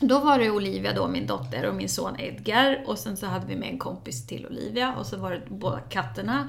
Då 0.00 0.18
var 0.18 0.38
det 0.38 0.50
Olivia 0.50 0.92
då, 0.92 1.08
min 1.08 1.26
dotter, 1.26 1.66
och 1.66 1.74
min 1.74 1.88
son 1.88 2.20
Edgar. 2.20 2.84
Och 2.86 2.98
sen 2.98 3.16
så 3.16 3.26
hade 3.26 3.46
vi 3.46 3.56
med 3.56 3.68
en 3.68 3.78
kompis 3.78 4.26
till 4.26 4.46
Olivia. 4.46 4.94
Och 4.94 5.06
så 5.06 5.16
var 5.16 5.30
det 5.30 5.42
båda 5.48 5.80
katterna. 5.80 6.48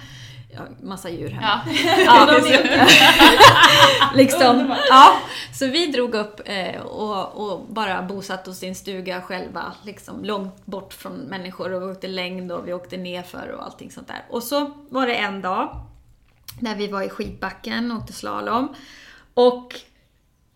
Ja, 0.51 0.61
massa 0.81 1.09
djur 1.09 1.29
hemma. 1.29 1.61
Ja. 2.05 2.27
Ja, 2.69 4.11
liksom. 4.15 4.75
Ja. 4.89 5.17
Så 5.53 5.67
vi 5.67 5.85
drog 5.87 6.15
upp 6.15 6.41
eh, 6.45 6.81
och, 6.81 7.51
och 7.51 7.65
bara 7.69 8.01
bosatt 8.01 8.47
oss 8.47 8.63
i 8.63 8.67
en 8.67 8.75
stuga 8.75 9.21
själva, 9.21 9.73
liksom 9.83 10.23
långt 10.23 10.65
bort 10.65 10.93
från 10.93 11.13
människor 11.13 11.73
och 11.73 11.81
vi 11.81 11.91
åkte 11.91 12.07
längd 12.07 12.51
och 12.51 12.67
vi 12.67 12.73
åkte 12.73 12.97
nerför 12.97 13.55
och 13.57 13.65
allting 13.65 13.91
sånt 13.91 14.07
där. 14.07 14.25
Och 14.29 14.43
så 14.43 14.71
var 14.89 15.07
det 15.07 15.15
en 15.15 15.41
dag 15.41 15.85
när 16.59 16.75
vi 16.75 16.87
var 16.87 17.01
i 17.01 17.09
skidbacken 17.09 17.91
och 17.91 17.97
åkte 17.97 18.13
slalom. 18.13 18.75
Och 19.33 19.75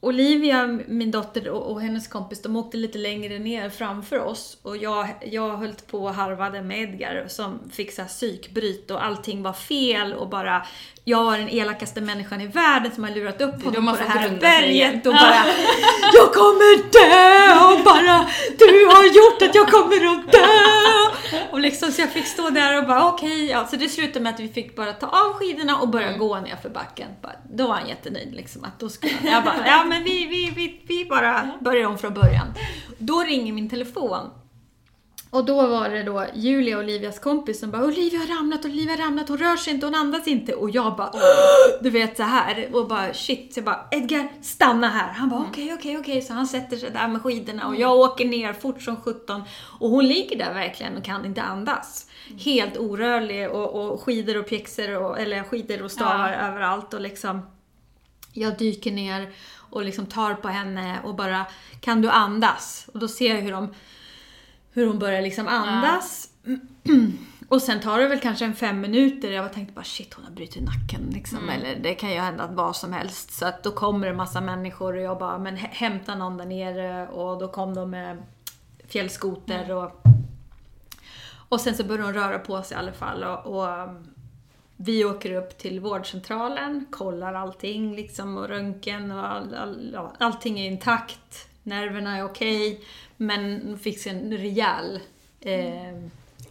Olivia, 0.04 0.68
min 0.88 1.12
dotter 1.12 1.50
och, 1.50 1.72
och 1.72 1.82
hennes 1.82 2.08
kompis, 2.08 2.42
de 2.42 2.56
åkte 2.56 2.78
lite 2.78 2.98
längre 2.98 3.40
ner 3.40 3.70
framför 3.70 4.20
oss. 4.20 4.58
Och 4.62 4.78
jag, 4.78 5.08
jag 5.22 5.58
höll 5.58 5.74
på 5.74 6.04
och 6.04 6.14
harvade 6.14 6.62
med 6.62 6.82
Edgar 6.82 7.26
som 7.28 7.70
fick 7.72 7.92
så 7.92 8.02
här 8.02 8.10
psykbryt 8.10 8.92
och 8.92 9.06
allting 9.06 9.44
var 9.44 9.54
fel 9.54 10.14
och 10.14 10.30
bara 10.30 10.66
jag 11.06 11.24
var 11.24 11.38
den 11.38 11.50
elakaste 11.50 12.02
människan 12.02 12.42
i 12.42 12.48
världen 12.48 12.92
som 12.92 13.04
har 13.04 13.12
lurat 13.12 13.42
upp 13.42 13.64
honom 13.64 13.86
på 13.88 13.96
det 13.96 14.10
här 14.10 14.30
berget 14.40 15.06
och 15.06 15.14
bara 15.14 15.46
Jag 16.14 16.34
kommer 16.34 16.78
dö! 16.92 17.74
Och 17.74 17.84
bara 17.86 18.30
Du 18.58 18.86
har 18.86 19.06
gjort 19.06 19.42
att 19.50 19.56
jag 19.56 19.68
kommer 19.68 20.14
att 20.14 20.32
dö! 20.32 20.48
Och 21.52 21.60
liksom 21.60 21.92
så 21.92 22.02
jag 22.02 22.10
fick 22.10 22.26
stå 22.28 22.50
där 22.50 22.78
och 22.78 22.88
bara 22.88 23.08
okej, 23.08 23.46
ja. 23.46 23.68
Så 23.68 23.76
det 23.76 23.90
slutade 23.90 24.20
med 24.20 24.34
att 24.34 24.40
vi 24.40 24.48
fick 24.48 24.76
bara 24.76 24.94
ta 24.94 25.08
av 25.08 25.34
skidorna 25.34 25.78
och 25.78 25.90
börja 25.90 26.18
gå 26.18 26.40
ner 26.40 26.56
för 26.62 26.70
backen. 26.70 27.08
Bara, 27.22 27.36
Då 27.54 27.68
var 27.68 27.74
han 27.76 27.88
jättenöjd 27.90 28.34
liksom 28.36 28.64
att 28.64 28.80
då 28.80 28.90
skulle 28.90 29.14
han, 29.22 29.32
Jag 29.32 29.44
bara, 29.44 29.68
ja 29.68 29.84
men 29.84 30.04
vi, 30.04 30.26
vi, 30.26 30.54
vi, 30.56 30.82
vi 30.88 31.06
bara 31.06 31.50
börjar 31.60 31.88
om 31.88 31.98
från 31.98 32.14
början. 32.14 32.48
Då 32.98 33.20
ringer 33.20 33.54
min 33.54 33.70
telefon. 33.70 34.30
Och 35.34 35.46
då 35.46 35.68
var 35.68 35.90
det 35.90 36.04
då 36.04 36.26
Julia, 36.34 36.80
Olivias 36.80 37.20
kompis, 37.20 37.60
som 37.60 37.72
bara 37.72 37.84
Olivia 37.84 38.20
har 38.20 38.38
ramlat, 38.38 38.66
Olivia 38.66 38.92
har 38.92 38.98
ramlat, 38.98 39.30
hon 39.30 39.38
rör 39.38 39.56
sig 39.56 39.74
inte, 39.74 39.86
hon 39.86 39.96
andas 39.96 40.28
inte. 40.28 40.54
Och 40.54 40.70
jag 40.70 40.96
bara, 40.96 41.12
du 41.82 41.90
vet 41.90 42.18
så 42.18 42.24
här 42.24 42.76
och 42.76 42.88
bara 42.88 43.14
shit. 43.14 43.54
Så 43.54 43.58
jag 43.58 43.66
bara, 43.66 43.86
Edgar, 43.92 44.32
stanna 44.42 44.90
här. 44.90 45.14
Han 45.14 45.30
bara 45.30 45.40
okej, 45.40 45.74
okej, 45.74 45.98
okej. 45.98 46.22
Så 46.22 46.34
han 46.34 46.48
sätter 46.48 46.78
sig 46.78 46.92
där 46.92 47.08
med 47.08 47.22
skidorna 47.22 47.68
och 47.68 47.76
jag 47.76 47.98
åker 47.98 48.26
ner 48.26 48.54
fort 48.54 48.82
som 48.82 48.96
17. 48.96 49.44
Och 49.80 49.90
hon 49.90 50.08
ligger 50.08 50.38
där 50.38 50.54
verkligen 50.54 50.98
och 50.98 51.04
kan 51.04 51.26
inte 51.26 51.42
andas. 51.42 52.08
Helt 52.40 52.78
orörlig 52.78 53.50
och, 53.50 53.92
och 53.92 54.02
skidor 54.02 54.38
och 54.38 54.48
pjäxor, 54.48 54.98
och, 54.98 55.20
eller 55.20 55.44
skidor 55.44 55.84
och 55.84 55.92
stavar 55.92 56.32
överallt 56.32 56.94
och 56.94 57.02
liksom 57.02 57.42
jag 58.34 58.58
dyker 58.58 58.92
ner 58.92 59.32
och 59.70 59.86
liksom 59.86 60.06
tar 60.06 60.34
på 60.34 60.48
henne 60.48 61.00
och 61.04 61.16
bara 61.16 61.46
Kan 61.82 62.02
du 62.02 62.10
andas? 62.10 62.90
Och 62.94 63.00
då 63.00 63.08
ser 63.08 63.36
jag 63.36 63.42
hur 63.42 63.52
de 63.52 63.74
hur 64.74 64.88
hon 64.88 65.00
börjar 65.00 65.22
liksom 65.22 65.48
andas. 65.48 66.30
Och 67.50 67.62
sen 67.62 67.80
tar 67.80 68.00
det 68.00 68.08
väl 68.08 68.20
kanske 68.20 68.46
en 68.46 68.56
fem 68.56 68.82
minuter. 68.82 69.32
Jag 69.32 69.54
tänkte 69.54 69.74
bara 69.74 69.84
shit 69.84 70.14
hon 70.14 70.26
har 70.26 70.32
brutit 70.32 70.64
nacken 70.64 71.10
liksom. 71.14 71.50
Eller 71.50 71.76
det 71.76 71.94
kan 71.96 72.12
ju 72.12 72.20
hända 72.20 72.48
vad 72.48 72.76
som 72.76 72.94
helst. 72.94 73.32
Så 73.34 73.46
att 73.46 73.64
då 73.64 73.72
kommer 73.72 74.08
en 74.08 74.16
massa 74.16 74.42
människor 74.42 74.96
och 74.96 75.02
jag 75.02 75.18
bara 75.20 75.38
men 75.38 75.58
hä- 75.58 75.70
hämta 75.72 76.16
någon 76.16 76.38
där 76.38 76.46
nere. 76.46 77.08
Och 77.08 77.40
då 77.40 77.48
kom 77.48 77.74
de 77.76 77.90
med 77.90 78.24
fjällskoter 78.88 79.72
och 79.72 79.92
och 81.50 81.62
sen 81.62 81.76
så 81.76 81.84
börjar 81.84 82.04
hon 82.04 82.14
röra 82.14 82.40
på 82.40 82.62
sig 82.64 82.76
i 82.78 82.80
alla 82.80 82.94
fall. 82.94 83.24
Och, 83.24 83.46
och 83.60 83.90
vi 84.78 85.06
åker 85.06 85.32
upp 85.34 85.58
till 85.58 85.80
vårdcentralen, 85.80 86.86
kollar 86.92 87.34
allting 87.34 87.96
liksom 87.96 88.38
och 88.38 88.48
röntgen 88.48 89.12
och 89.12 89.28
all, 89.28 89.54
all, 89.56 89.90
ja, 89.94 90.14
allting 90.20 90.60
är 90.60 90.68
intakt. 90.68 91.48
Nerverna 91.64 92.18
är 92.18 92.24
okej. 92.26 92.84
Men 93.18 93.62
hon 93.66 93.80
fick 93.80 94.06
en 94.08 94.32
rejäl 94.38 95.00
eh, 95.42 95.98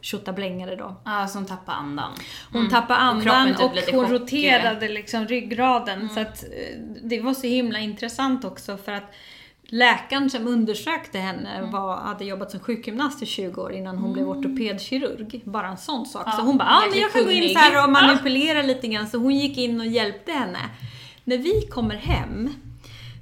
tjottablängare 0.01 0.77
då. 0.77 0.95
Ja, 1.05 1.29
som 1.29 1.47
tappar 1.47 1.73
andan. 1.73 2.13
Hon 2.53 2.61
Mm. 2.61 2.71
tappade 2.71 2.99
Och 3.01 3.07
andan 3.07 3.47
typ 3.49 3.61
och, 3.61 3.95
hon 3.95 4.05
chock- 4.07 4.11
roterade 4.13 4.89
liksom 4.89 5.27
ryggraden. 5.27 6.09
Så 6.09 6.21
att 6.21 6.45
eh, 6.45 6.79
det 7.03 7.21
var 7.21 7.35
så 7.35 7.47
himla 7.47 7.79
intressant 7.79 8.45
också 8.45 8.77
för 8.77 8.93
att 8.93 9.13
läkaren 9.65 10.31
som 10.31 10.47
undersökte 10.47 11.19
henne 11.19 11.63
var, 11.73 11.97
hade 11.97 12.25
jobbat 12.25 12.51
som 12.51 12.61
sjukgymnast 12.61 13.23
i 13.23 13.27
20 13.27 13.63
år 13.63 13.73
innan 13.73 13.99
hon 13.99 14.13
blev 14.13 14.29
ortopedkirurg. 14.29 15.41
Bara 15.45 15.69
en 15.69 15.77
sån 15.79 16.07
sak. 16.07 16.23
Ja, 16.27 16.33
så 16.33 16.43
hon 16.43 16.59
bara, 16.59 16.69
ah, 16.69 16.83
men 16.91 16.99
jag 17.01 17.13
kan 17.13 17.25
gå 17.25 17.31
in 17.31 17.37
kunnig." 17.41 17.53
så 17.53 17.59
här 17.59 17.85
och 17.85 17.91
manipulera 17.93 18.63
lite 18.63 18.89
grann. 18.89 19.09
Så 19.09 19.19
hon 19.19 19.35
gick 19.37 19.59
in 19.59 19.81
och 19.81 19.87
hjälpte 19.87 20.33
henne. 20.33 20.59
När 21.25 21.39
vi 21.39 21.61
kommer 21.71 21.95
hem 21.97 22.51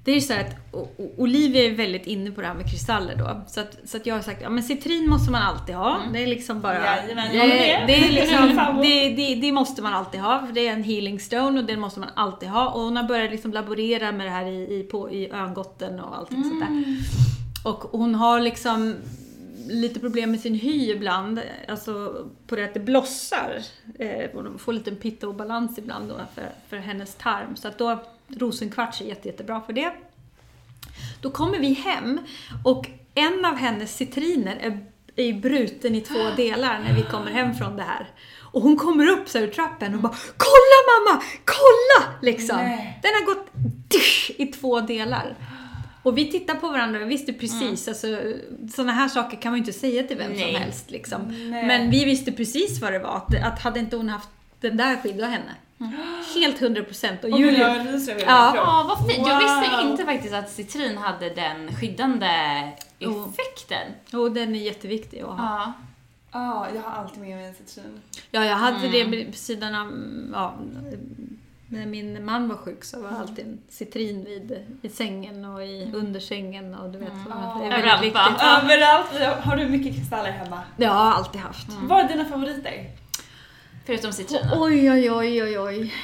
det 0.05 0.11
är 0.11 0.15
ju 0.15 0.21
så 0.21 0.33
att 0.33 0.77
Olivia 1.17 1.65
är 1.65 1.75
väldigt 1.75 2.07
inne 2.07 2.31
på 2.31 2.41
det 2.41 2.47
här 2.47 2.55
med 2.55 2.71
kristaller 2.71 3.17
då. 3.17 3.41
Så 3.47 3.61
att, 3.61 3.79
så 3.85 3.97
att 3.97 4.07
jag 4.07 4.15
har 4.15 4.23
sagt, 4.23 4.43
ja 4.43 4.51
men 4.51 4.63
citrin 4.63 5.11
måste 5.11 5.31
man 5.31 5.43
alltid 5.43 5.75
ha. 5.75 6.01
Det 6.13 6.23
är 6.23 6.27
liksom 6.27 6.61
bara... 6.61 6.75
Jajamän, 6.75 7.33
det, 7.33 7.39
det, 7.87 8.07
är 8.07 8.13
liksom, 8.13 8.77
det, 8.83 9.09
det, 9.09 9.35
det 9.35 9.53
måste 9.53 9.83
man 9.83 9.95
alltid 9.95 10.21
ha, 10.21 10.47
för 10.47 10.53
det 10.53 10.69
är 10.69 10.73
en 10.73 10.85
healing 10.85 11.21
stone 11.21 11.61
och 11.61 11.67
det 11.67 11.77
måste 11.77 12.01
man 12.01 12.09
alltid 12.15 12.49
ha. 12.49 12.69
Och 12.69 12.81
hon 12.81 12.97
har 12.97 13.05
börjat 13.05 13.31
liksom 13.31 13.53
laborera 13.53 14.13
med 14.13 14.27
det 14.27 14.31
här 14.31 14.47
i, 14.47 14.79
i, 14.79 14.83
på, 14.91 15.11
i 15.11 15.31
örngotten 15.31 16.01
och 16.01 16.17
allting 16.17 16.45
sånt 16.45 16.61
där. 16.61 16.85
Och 17.65 17.85
hon 17.91 18.15
har 18.15 18.41
liksom 18.41 18.95
lite 19.69 20.01
problem 20.01 20.31
med 20.31 20.41
sin 20.41 20.55
hy 20.55 20.91
ibland, 20.91 21.41
alltså 21.69 22.25
på 22.47 22.57
det 22.57 22.65
att 22.65 22.75
det 22.75 22.81
blossar. 22.81 23.63
Eh, 23.99 24.31
hon 24.35 24.59
får 24.59 24.73
lite 24.73 24.91
pitta-obalans 24.91 25.79
ibland 25.79 26.09
då 26.09 26.15
för, 26.35 26.49
för 26.69 26.77
hennes 26.77 27.15
tarm. 27.15 27.57
Så 27.57 27.69
att 27.69 27.79
då, 27.79 28.03
rosenkvarts 28.37 29.01
är 29.01 29.05
jätte, 29.05 29.29
jättebra 29.29 29.61
för 29.61 29.73
det. 29.73 29.93
Då 31.21 31.31
kommer 31.31 31.59
vi 31.59 31.73
hem 31.73 32.21
och 32.65 32.87
en 33.15 33.45
av 33.45 33.57
hennes 33.57 33.97
citriner 33.97 34.57
är, 34.61 34.87
är 35.17 35.33
bruten 35.33 35.95
i 35.95 36.01
två 36.01 36.31
delar 36.37 36.79
när 36.79 36.95
vi 36.95 37.03
kommer 37.03 37.31
hem 37.31 37.55
från 37.55 37.77
det 37.77 37.83
här. 37.83 38.09
Och 38.53 38.63
hon 38.63 38.77
kommer 38.77 39.07
upp 39.07 39.29
så 39.29 39.39
ur 39.39 39.47
trappen 39.47 39.95
och 39.95 40.01
bara 40.01 40.15
Kolla 40.37 40.81
mamma! 40.91 41.23
Kolla! 41.45 42.19
Liksom. 42.23 42.57
Den 43.03 43.13
har 43.15 43.27
gått 43.27 43.47
dysch, 43.89 44.31
i 44.39 44.47
två 44.47 44.81
delar. 44.81 45.37
Och 46.03 46.19
vi 46.19 46.31
tittar 46.31 46.55
på 46.55 46.69
varandra 46.69 47.03
och 47.03 47.11
visste 47.11 47.33
precis, 47.33 47.89
alltså 47.89 48.07
sådana 48.75 48.93
här 48.93 49.09
saker 49.09 49.37
kan 49.37 49.53
man 49.53 49.59
ju 49.59 49.67
inte 49.67 49.79
säga 49.79 50.03
till 50.03 50.17
vem 50.17 50.33
Nej. 50.33 50.53
som 50.53 50.63
helst 50.63 50.91
liksom. 50.91 51.51
Men 51.51 51.91
vi 51.91 52.05
visste 52.05 52.33
precis 52.33 52.81
vad 52.81 52.93
det 52.93 52.99
var, 52.99 53.17
att, 53.17 53.45
att 53.45 53.63
hade 53.63 53.81
inte 53.81 53.97
hon 53.97 54.09
haft 54.09 54.29
den 54.61 54.77
där 54.77 54.97
skyddat 54.97 55.31
henne. 55.31 55.55
Helt 56.35 56.59
hundra 56.61 56.83
procent. 56.83 57.25
Och 57.25 57.31
Och 57.31 57.39
Julia, 57.41 57.77
jag 57.77 57.87
ryser 57.95 58.13
över 58.13 58.23
Ja. 58.27 58.53
Ja, 58.57 58.85
vad 58.89 59.11
fint. 59.11 59.27
Jag 59.29 59.39
visste 59.39 59.77
Wow. 59.83 59.91
inte 59.91 60.05
faktiskt 60.05 60.35
att 60.35 60.51
citrin 60.51 60.97
hade 60.99 61.31
den 61.31 61.77
skyddande 61.77 62.27
effekten. 62.99 63.93
och 64.13 64.33
den 64.33 64.55
är 64.55 64.61
jätteviktig 64.61 65.21
att 65.21 65.27
ha. 65.29 65.37
Ja. 65.39 65.73
Ja, 66.33 66.67
jag 66.75 66.83
har 66.83 67.03
alltid 67.03 67.21
med 67.23 67.37
mig 67.37 67.47
en 67.47 67.55
citrin. 67.55 68.01
Ja, 68.31 68.45
jag 68.45 68.57
hade 68.57 68.87
Mm. 68.87 69.11
det 69.11 69.25
på 69.25 69.33
sidan 69.33 69.75
av, 69.75 69.93
ja, 70.33 70.55
när 71.67 71.87
min 71.87 72.25
man 72.25 72.49
var 72.49 72.57
sjuk 72.57 72.85
så 72.85 72.97
Mm. 72.99 73.11
var 73.15 73.21
alltid 73.21 73.45
en 73.47 73.59
citrin 73.69 74.25
vid, 74.25 74.67
vid 74.83 74.95
sängen 74.95 75.45
och 75.45 75.63
i 75.65 75.91
undersängen 75.95 76.75
och 76.75 76.91
du 76.91 76.99
vet. 76.99 77.09
så. 77.09 77.59
Det 77.59 77.65
är 77.67 77.79
Överallt, 77.79 78.03
viktigt. 78.03 78.15
va? 78.15 78.61
Överallt. 78.63 79.45
Har 79.45 79.57
du 79.57 79.67
mycket 79.69 79.95
kristaller 79.97 80.31
hemma? 80.31 80.61
Det 80.77 80.85
har 80.85 81.05
jag 81.07 81.15
alltid 81.15 81.41
haft. 81.41 81.67
Vad 81.83 82.05
är 82.05 82.09
dina 82.09 82.25
favoriter? 82.25 82.85
Förutom 83.87 84.13
citrinen. 84.13 84.49
Oj, 84.61 84.91
oj, 84.91 85.11
oj, 85.11 85.43
oj, 85.43 85.59
oj. 85.59 85.95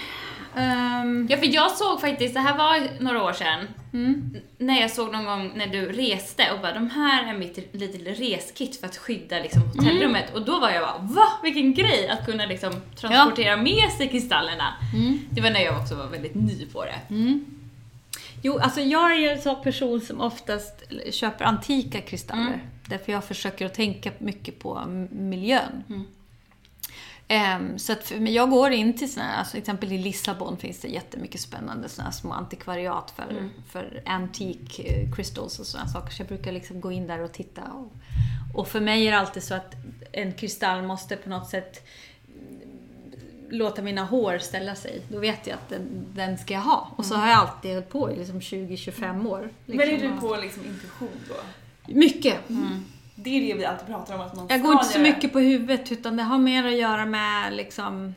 Ehm, 0.56 1.26
Ja, 1.30 1.36
för 1.36 1.46
jag 1.54 1.70
såg 1.70 2.00
faktiskt, 2.00 2.34
det 2.34 2.40
här 2.40 2.58
var 2.58 3.02
några 3.02 3.22
år 3.22 3.32
sedan, 3.32 3.68
N- 3.92 4.36
När 4.58 4.80
jag 4.80 4.90
såg 4.90 5.12
någon 5.12 5.24
gång 5.24 5.52
när 5.56 5.66
du 5.66 5.92
reste 5.92 6.52
och 6.52 6.60
bara 6.60 6.72
de 6.74 6.90
här 6.90 7.34
är 7.34 7.38
mitt 7.38 7.74
lite 7.74 7.98
reskit 7.98 8.80
för 8.80 8.86
att 8.86 8.96
skydda 8.96 9.38
liksom, 9.38 9.62
hotellrummet. 9.62 10.34
Och 10.34 10.44
då 10.44 10.60
var 10.60 10.70
jag 10.70 10.82
bara 10.82 10.98
va? 10.98 11.26
Vilken 11.42 11.74
grej 11.74 12.08
att 12.08 12.26
kunna 12.26 12.46
liksom, 12.46 12.72
transportera 12.96 13.56
med 13.56 13.92
sig 13.98 14.08
kristallerna. 14.08 14.74
Det 15.30 15.40
var 15.40 15.50
när 15.50 15.60
jag 15.60 15.78
också 15.82 15.94
var 15.94 16.06
väldigt 16.06 16.34
ny 16.34 16.66
på 16.72 16.84
det. 16.84 17.14
Jo, 18.42 18.58
alltså 18.58 18.80
jag 18.80 19.12
är 19.12 19.16
ju 19.16 19.28
en 19.28 19.40
sån 19.42 19.62
person 19.62 20.00
som 20.00 20.20
oftast 20.20 20.82
köper 21.10 21.44
antika 21.44 22.00
kristaller. 22.00 22.60
Därför 22.86 23.12
jag 23.12 23.24
försöker 23.24 23.66
att 23.66 23.74
tänka 23.74 24.10
mycket 24.18 24.58
på 24.58 24.82
miljön. 25.10 25.84
Ehm, 27.28 27.78
så 27.78 27.92
att 27.92 28.04
för, 28.04 28.20
men 28.20 28.32
jag 28.32 28.50
går 28.50 28.70
in 28.70 28.96
till 28.96 29.12
såna 29.12 29.34
alltså 29.34 29.50
till 29.50 29.60
exempel 29.60 29.92
i 29.92 29.98
Lissabon 29.98 30.56
finns 30.56 30.80
det 30.80 30.88
jättemycket 30.88 31.40
spännande 31.40 31.88
här 31.98 32.10
små 32.10 32.32
antikvariat 32.32 33.12
för, 33.16 33.50
för 33.68 34.02
antique 34.06 34.82
eh, 34.82 35.14
crystals 35.14 35.58
och 35.58 35.66
sådana 35.66 35.88
saker. 35.88 36.12
Så 36.14 36.22
jag 36.22 36.28
brukar 36.28 36.52
liksom 36.52 36.80
gå 36.80 36.92
in 36.92 37.06
där 37.06 37.20
och 37.20 37.32
titta. 37.32 37.62
Och, 37.62 37.92
och 38.54 38.68
för 38.68 38.80
mig 38.80 39.06
är 39.06 39.12
det 39.12 39.18
alltid 39.18 39.42
så 39.42 39.54
att 39.54 39.74
en 40.12 40.32
kristall 40.32 40.82
måste 40.82 41.16
på 41.16 41.28
något 41.28 41.48
sätt 41.48 41.86
låta 43.50 43.82
mina 43.82 44.04
hår 44.04 44.38
ställa 44.38 44.74
sig. 44.74 45.02
Då 45.08 45.18
vet 45.18 45.46
jag 45.46 45.54
att 45.54 45.68
den, 45.68 46.06
den 46.14 46.38
ska 46.38 46.54
jag 46.54 46.60
ha. 46.60 46.90
Och 46.96 47.04
så 47.04 47.14
har 47.14 47.28
jag 47.28 47.38
alltid 47.38 47.74
hållit 47.74 47.90
på 47.90 48.10
i 48.10 48.16
liksom 48.16 48.40
20-25 48.40 49.28
år. 49.28 49.50
Men 49.66 49.80
är 49.80 49.86
liksom, 49.86 50.10
du 50.10 50.20
på 50.20 50.36
liksom 50.36 50.64
intuition 50.64 51.08
då? 51.28 51.34
Mycket. 51.94 52.38
Det 53.18 53.30
är 53.30 53.40
det 53.40 53.54
vi 53.54 53.64
alltid 53.64 53.86
pratar 53.86 54.14
om 54.14 54.20
att 54.20 54.36
man 54.36 54.46
Jag 54.48 54.62
går 54.62 54.72
inte 54.72 54.84
så 54.84 55.00
mycket 55.00 55.32
på 55.32 55.38
huvudet 55.38 55.92
utan 55.92 56.16
det 56.16 56.22
har 56.22 56.38
mer 56.38 56.66
att 56.66 56.76
göra 56.76 57.06
med 57.06 57.52
liksom 57.52 58.14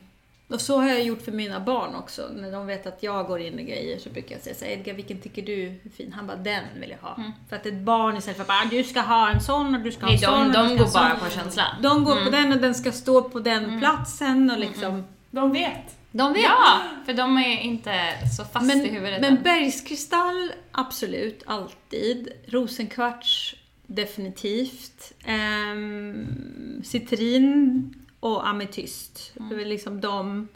och 0.50 0.62
så 0.62 0.78
har 0.78 0.88
jag 0.90 1.04
gjort 1.04 1.22
för 1.22 1.32
mina 1.32 1.60
barn 1.60 1.96
också. 1.96 2.30
När 2.36 2.52
de 2.52 2.68
vet 2.68 2.88
att 2.88 3.04
jag 3.04 3.28
går 3.28 3.40
in 3.40 3.60
i 3.60 3.64
grejer 3.64 4.00
så 4.00 4.10
brukar 4.10 4.36
jag 4.36 4.44
säga 4.44 4.56
så 4.56 4.66
här, 4.66 4.72
Edgar 4.72 4.94
vilken 4.94 5.22
tycker 5.22 5.42
du 5.42 5.68
är 5.68 5.90
fin? 5.98 6.14
Han 6.14 6.28
bara, 6.28 6.38
den 6.38 6.64
vill 6.80 6.90
jag 6.90 7.10
ha. 7.10 7.24
För 7.50 7.56
att 7.56 7.66
ett 7.66 7.74
barn 7.74 8.18
istället 8.18 8.38
för 8.38 8.44
att 8.44 8.48
bara, 8.48 8.66
du 8.72 8.84
ska 8.84 9.02
ha 9.02 9.30
en 9.30 9.42
sån 9.42 9.76
och 9.76 9.82
du 9.82 9.92
ska 9.92 10.06
ha 10.06 10.14
en 10.14 10.20
sån 10.20 10.52
de, 10.52 10.68
de 10.68 10.78
går 10.78 10.94
bara 10.94 11.16
på 11.16 11.30
känsla. 11.30 11.64
De 11.82 12.04
går 12.04 12.24
på 12.24 12.30
den 12.30 12.52
och 12.52 12.58
den 12.58 12.76
ska 12.76 12.92
stå 12.92 13.22
på 13.22 13.40
den 13.40 13.80
platsen 13.80 14.52
och 14.52 14.60
liksom... 14.60 15.04
De 15.32 15.52
vet. 15.52 15.98
De 16.12 16.34
vet. 16.34 16.44
Ja, 16.44 16.82
för 17.06 17.14
de 17.14 17.38
är 17.38 17.60
inte 17.60 17.94
så 18.38 18.44
fast 18.44 18.66
Men, 18.66 18.86
i 18.86 18.90
huvudet 18.90 19.22
men 19.22 19.38
än. 19.38 19.44
bergskristall, 19.44 20.52
absolut, 20.72 21.44
alltid. 21.46 22.30
Rosenkvarts, 22.48 23.56
definitivt. 23.90 25.14
Ehm, 25.24 26.82
citrin 26.84 27.94
och 28.20 28.48
ametyst. 28.48 29.32
Det 29.50 29.62
är 29.62 29.66
liksom 29.66 30.02
de. 30.02 30.48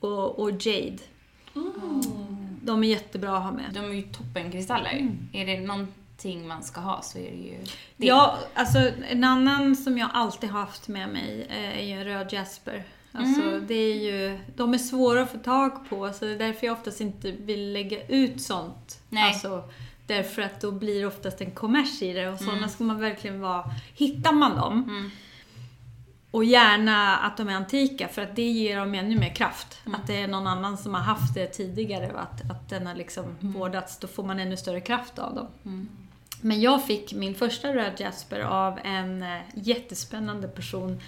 Och, 0.00 0.38
och 0.38 0.50
jade. 0.50 0.98
De 2.62 2.84
är 2.84 2.88
jättebra 2.88 3.36
att 3.36 3.42
ha 3.42 3.52
med. 3.52 3.70
De 3.74 3.84
är 3.84 3.94
ju 3.94 4.02
toppenkristaller. 4.02 5.16
Är 5.32 5.46
det 5.46 5.60
någonting 5.60 6.48
man 6.48 6.62
ska 6.62 6.80
ha 6.80 7.02
så 7.02 7.18
är 7.18 7.30
det 7.30 7.36
ju 7.36 7.58
det. 7.96 8.06
Ja, 8.06 8.38
alltså 8.54 8.78
en 9.08 9.24
annan 9.24 9.76
som 9.76 9.98
jag 9.98 10.10
alltid 10.12 10.50
haft 10.50 10.88
med 10.88 11.08
mig 11.08 11.46
eh, 11.50 11.78
är 11.78 11.82
ju 11.82 11.92
en 11.92 12.04
röd 12.04 12.32
jasper. 12.32 12.84
Alltså, 13.12 13.60
det 13.60 13.74
är 13.74 13.94
ju, 13.94 14.38
de 14.56 14.74
är 14.74 14.78
svåra 14.78 15.22
att 15.22 15.32
få 15.32 15.38
tag 15.38 15.88
på, 15.88 16.12
så 16.12 16.24
det 16.24 16.30
är 16.30 16.38
därför 16.38 16.66
jag 16.66 16.78
oftast 16.78 17.00
inte 17.00 17.30
vill 17.30 17.72
lägga 17.72 18.06
ut 18.06 18.42
sånt. 18.42 19.02
Nej. 19.08 19.32
Alltså, 19.32 19.64
därför 20.10 20.42
att 20.42 20.60
då 20.60 20.72
blir 20.72 21.00
det 21.00 21.06
oftast 21.06 21.40
en 21.40 21.50
kommers 21.50 22.02
i 22.02 22.12
det 22.12 22.28
och 22.28 22.38
sådana 22.38 22.68
ska 22.68 22.84
man 22.84 23.00
verkligen 23.00 23.40
vara... 23.40 23.64
Hittar 23.94 24.32
man 24.32 24.56
dem, 24.56 25.10
och 26.30 26.44
gärna 26.44 27.16
att 27.16 27.36
de 27.36 27.48
är 27.48 27.54
antika, 27.54 28.08
för 28.08 28.22
att 28.22 28.36
det 28.36 28.50
ger 28.50 28.76
dem 28.76 28.94
ännu 28.94 29.18
mer 29.18 29.34
kraft. 29.34 29.80
Att 29.94 30.06
det 30.06 30.22
är 30.22 30.28
någon 30.28 30.46
annan 30.46 30.78
som 30.78 30.94
har 30.94 31.00
haft 31.00 31.34
det 31.34 31.46
tidigare 31.46 32.12
och 32.12 32.22
att, 32.22 32.50
att 32.50 32.68
den 32.68 32.86
har 32.86 32.94
liksom 32.94 33.24
vårdats, 33.40 33.98
då 33.98 34.08
får 34.08 34.24
man 34.24 34.40
ännu 34.40 34.56
större 34.56 34.80
kraft 34.80 35.18
av 35.18 35.34
dem. 35.34 35.46
Men 36.40 36.60
jag 36.60 36.86
fick 36.86 37.14
min 37.14 37.34
första 37.34 37.74
röd 37.74 37.92
jasper 37.98 38.40
av 38.40 38.78
en 38.84 39.22
eh, 39.22 39.38
jättespännande 39.54 40.48
person 40.48 41.00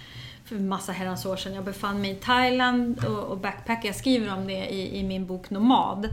för 0.45 0.55
massa 0.55 0.91
herrans 0.91 1.25
år 1.25 1.35
sedan. 1.35 1.53
Jag 1.53 1.63
befann 1.63 2.01
mig 2.01 2.11
i 2.11 2.15
Thailand 2.15 3.05
och, 3.05 3.23
och 3.23 3.37
backpackade. 3.37 3.87
Jag 3.87 3.95
skriver 3.95 4.33
om 4.33 4.47
det 4.47 4.73
i, 4.73 4.99
i 4.99 5.03
min 5.03 5.25
bok 5.25 5.49
Nomad 5.49 6.09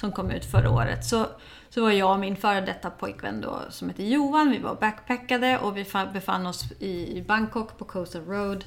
som 0.00 0.12
kom 0.12 0.30
ut 0.30 0.44
förra 0.44 0.70
året. 0.70 1.04
Så, 1.04 1.26
så 1.74 1.82
var 1.82 1.90
jag 1.90 2.12
och 2.12 2.18
min 2.20 2.36
före 2.36 2.60
detta 2.60 2.90
pojkvän 2.90 3.40
då, 3.40 3.58
som 3.70 3.88
heter 3.88 4.04
Johan, 4.04 4.50
vi 4.50 4.58
var 4.58 4.74
backpackade 4.74 5.58
och 5.58 5.76
vi 5.76 5.82
fa- 5.82 6.12
befann 6.12 6.46
oss 6.46 6.64
i, 6.78 7.18
i 7.18 7.22
Bangkok 7.22 7.78
på 7.78 7.84
Coastal 7.84 8.24
Road. 8.24 8.64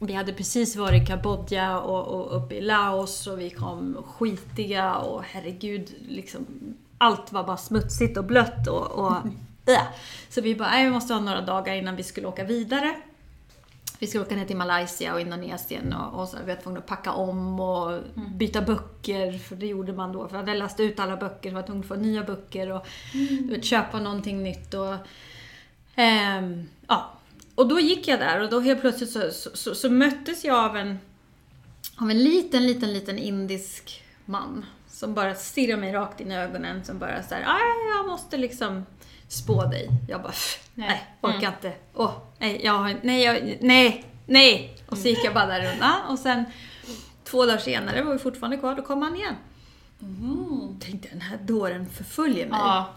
Vi 0.00 0.12
hade 0.12 0.32
precis 0.32 0.76
varit 0.76 1.02
i 1.02 1.06
Kambodja 1.06 1.78
och, 1.78 2.06
och 2.06 2.36
uppe 2.36 2.54
i 2.54 2.60
Laos 2.60 3.26
och 3.26 3.40
vi 3.40 3.50
kom 3.50 3.96
skitiga 4.06 4.94
och 4.94 5.22
herregud, 5.24 5.94
liksom, 6.08 6.46
allt 6.98 7.32
var 7.32 7.44
bara 7.44 7.56
smutsigt 7.56 8.18
och 8.18 8.24
blött 8.24 8.68
och, 8.68 8.90
och 8.90 9.12
äh. 9.66 9.82
Så 10.28 10.40
vi 10.40 10.54
bara, 10.54 10.68
nej, 10.70 10.84
vi 10.84 10.90
måste 10.90 11.14
ha 11.14 11.20
några 11.20 11.40
dagar 11.40 11.74
innan 11.74 11.96
vi 11.96 12.02
skulle 12.02 12.26
åka 12.26 12.44
vidare. 12.44 12.94
Vi 13.98 14.06
skulle 14.06 14.24
åka 14.24 14.36
ner 14.36 14.44
till 14.44 14.56
Malaysia 14.56 15.14
och 15.14 15.20
Indonesien 15.20 15.92
och, 15.92 16.20
och 16.20 16.28
så 16.28 16.36
vi 16.44 16.54
var 16.54 16.62
tvungna 16.62 16.80
att 16.80 16.86
packa 16.86 17.12
om 17.12 17.60
och 17.60 18.00
byta 18.14 18.62
böcker, 18.62 19.38
för 19.38 19.56
det 19.56 19.66
gjorde 19.66 19.92
man 19.92 20.12
då. 20.12 20.28
För 20.28 20.36
jag 20.36 20.42
hade 20.42 20.58
läst 20.58 20.80
ut 20.80 21.00
alla 21.00 21.16
böcker, 21.16 21.50
så 21.50 21.54
var 21.54 21.62
tvungen 21.62 21.82
att 21.82 21.88
få 21.88 21.94
nya 21.94 22.22
böcker 22.22 22.72
och 22.72 22.86
du 23.12 23.50
vet, 23.50 23.64
köpa 23.64 24.00
någonting 24.00 24.42
nytt. 24.42 24.74
Och, 24.74 24.94
ehm, 25.94 26.68
ja. 26.88 27.12
och 27.54 27.68
då 27.68 27.80
gick 27.80 28.08
jag 28.08 28.20
där 28.20 28.40
och 28.40 28.50
då 28.50 28.60
helt 28.60 28.80
plötsligt 28.80 29.10
så, 29.10 29.30
så, 29.30 29.50
så, 29.54 29.74
så 29.74 29.90
möttes 29.90 30.44
jag 30.44 30.64
av 30.64 30.76
en, 30.76 30.98
av 31.96 32.10
en 32.10 32.18
liten, 32.18 32.66
liten, 32.66 32.92
liten 32.92 33.18
indisk 33.18 34.02
man. 34.24 34.64
Som 34.88 35.14
bara 35.14 35.34
stirrar 35.34 35.76
mig 35.76 35.92
rakt 35.92 36.20
in 36.20 36.32
i 36.32 36.36
ögonen, 36.36 36.84
som 36.84 36.98
bara 36.98 37.22
såhär, 37.22 37.42
"Aj, 37.46 37.96
jag 37.96 38.06
måste 38.06 38.36
liksom 38.36 38.84
spå 39.34 39.64
dig. 39.64 39.88
Jag 40.08 40.22
bara, 40.22 40.32
"Pff, 40.32 40.58
nej, 40.74 41.04
orkar 41.20 41.48
inte. 41.48 41.72
Åh, 41.94 42.12
nej, 42.38 42.60
jag, 42.64 42.72
har- 42.72 43.00
nej, 43.02 43.22
jag, 43.22 43.58
nej, 43.60 44.04
nej. 44.26 44.76
Och 44.88 44.98
så 44.98 45.08
gick 45.08 45.24
jag 45.24 45.34
bara 45.34 45.46
där 45.46 45.72
undan 45.74 46.00
och 46.08 46.18
sen 46.18 46.44
två 47.24 47.46
dagar 47.46 47.58
senare 47.58 48.02
var 48.02 48.12
vi 48.12 48.18
fortfarande 48.18 48.56
kvar, 48.56 48.74
då 48.74 48.82
kom 48.82 49.02
han 49.02 49.16
igen. 49.16 49.34
Tänkte 50.80 51.08
den 51.08 51.20
här 51.20 51.36
dåren 51.42 51.86
förföljer 51.90 52.46
mig. 52.48 52.58
Ja. 52.62 52.88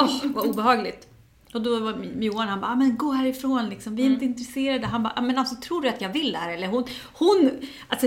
Åh, 0.00 0.20
vad 0.34 0.46
obehagligt. 0.46 1.08
Och 1.54 1.62
då 1.62 1.78
var 1.80 1.94
Johan, 2.20 2.48
han 2.48 2.60
bara, 2.60 2.70
"Ah, 2.70 2.74
men 2.76 2.96
gå 2.96 3.12
härifrån 3.12 3.68
liksom, 3.68 3.96
vi 3.96 4.02
är 4.02 4.06
inte 4.06 4.24
intresserade. 4.24 4.86
Han 4.86 5.02
bara, 5.02 5.12
"Ah, 5.16 5.20
men 5.20 5.38
alltså 5.38 5.56
tror 5.56 5.82
du 5.82 5.88
att 5.88 6.00
jag 6.00 6.08
vill 6.08 6.32
det 6.32 6.38
här? 6.38 6.50
Eller 6.52 6.66
hon, 6.66 6.84
hon, 7.12 7.50
alltså, 7.88 8.06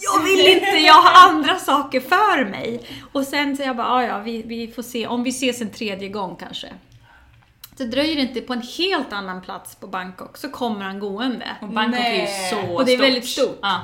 jag 0.00 0.24
vill 0.24 0.48
inte, 0.54 0.78
jag 0.86 0.94
har 0.94 1.28
andra 1.30 1.56
saker 1.58 2.00
för 2.00 2.44
mig. 2.50 2.80
Och 3.12 3.24
sen 3.24 3.56
så 3.56 3.62
jag 3.62 3.76
bara, 3.76 3.86
"Ah, 3.86 4.02
ja, 4.04 4.18
vi, 4.18 4.42
vi 4.42 4.68
får 4.68 4.82
se, 4.82 5.06
om 5.06 5.22
vi 5.22 5.30
ses 5.30 5.60
en 5.60 5.70
tredje 5.70 6.08
gång 6.08 6.36
kanske. 6.36 6.68
Så 7.78 7.84
dröjer 7.84 8.16
det 8.16 8.22
inte 8.22 8.40
på 8.40 8.52
en 8.52 8.62
helt 8.62 9.12
annan 9.12 9.42
plats 9.42 9.76
på 9.76 9.86
Bangkok 9.86 10.36
så 10.36 10.48
kommer 10.48 10.84
han 10.84 10.98
gående. 10.98 11.56
Och 11.60 11.68
Bangkok 11.68 12.00
är 12.00 12.12
ju 12.12 12.18
Nej. 12.18 12.50
så 12.50 12.74
Och 12.74 12.84
det 12.84 12.92
är 12.92 12.96
stort. 12.96 13.06
väldigt 13.06 13.28
stort. 13.28 13.58
Ja. 13.62 13.80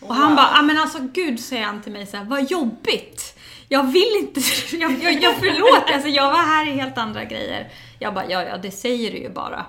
Och 0.00 0.14
han 0.14 0.36
bara, 0.36 0.48
ah, 0.52 0.62
men 0.62 0.78
alltså 0.78 0.98
gud 1.12 1.40
säger 1.40 1.64
han 1.64 1.82
till 1.82 1.92
mig 1.92 2.06
så 2.06 2.16
här, 2.16 2.24
vad 2.24 2.50
jobbigt. 2.50 3.38
Jag 3.68 3.82
vill 3.82 4.16
inte, 4.18 4.40
jag, 4.76 4.92
jag, 5.02 5.22
jag 5.22 5.34
förlåt, 5.34 5.94
alltså 5.94 6.08
jag 6.08 6.32
var 6.32 6.38
här 6.38 6.68
i 6.68 6.70
helt 6.70 6.98
andra 6.98 7.24
grejer. 7.24 7.68
Jag 7.98 8.14
bara, 8.14 8.30
ja 8.30 8.42
ja 8.42 8.56
det 8.56 8.70
säger 8.70 9.10
du 9.10 9.18
ju 9.18 9.30
bara. 9.30 9.66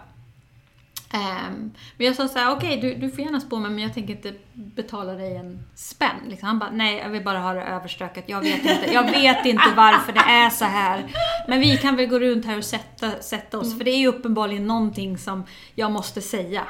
Ehm, 1.13 1.71
men 1.97 2.07
jag 2.07 2.15
sa 2.15 2.27
så 2.27 2.39
här, 2.39 2.51
okej 2.51 2.77
du, 2.81 2.95
du 2.95 3.09
får 3.09 3.19
gärna 3.19 3.39
spå 3.39 3.59
mig 3.59 3.71
men 3.71 3.83
jag 3.83 3.93
tänker 3.93 4.13
inte 4.13 4.33
betala 4.53 5.13
dig 5.13 5.35
en 5.35 5.63
spänn. 5.75 6.19
Liksom. 6.27 6.47
Han 6.47 6.59
bara, 6.59 6.71
nej 6.71 6.97
jag 6.97 7.09
vill 7.09 7.23
bara 7.23 7.39
ha 7.39 7.53
det 7.53 7.61
överstökat. 7.61 8.23
Jag 8.27 8.41
vet 8.41 8.65
inte, 8.65 8.93
jag 8.93 9.11
vet 9.11 9.45
inte 9.45 9.73
varför 9.75 10.13
det 10.13 10.19
är 10.19 10.49
så 10.49 10.65
här. 10.65 11.15
Men 11.47 11.59
vi 11.59 11.77
kan 11.77 11.95
väl 11.95 12.05
gå 12.05 12.19
runt 12.19 12.45
här 12.45 12.57
och 12.57 12.65
sätta, 12.65 13.21
sätta 13.21 13.59
oss. 13.59 13.77
För 13.77 13.85
det 13.85 13.91
är 13.91 13.97
ju 13.97 14.07
uppenbarligen 14.07 14.67
någonting 14.67 15.17
som 15.17 15.43
jag 15.75 15.91
måste 15.91 16.21
säga. 16.21 16.63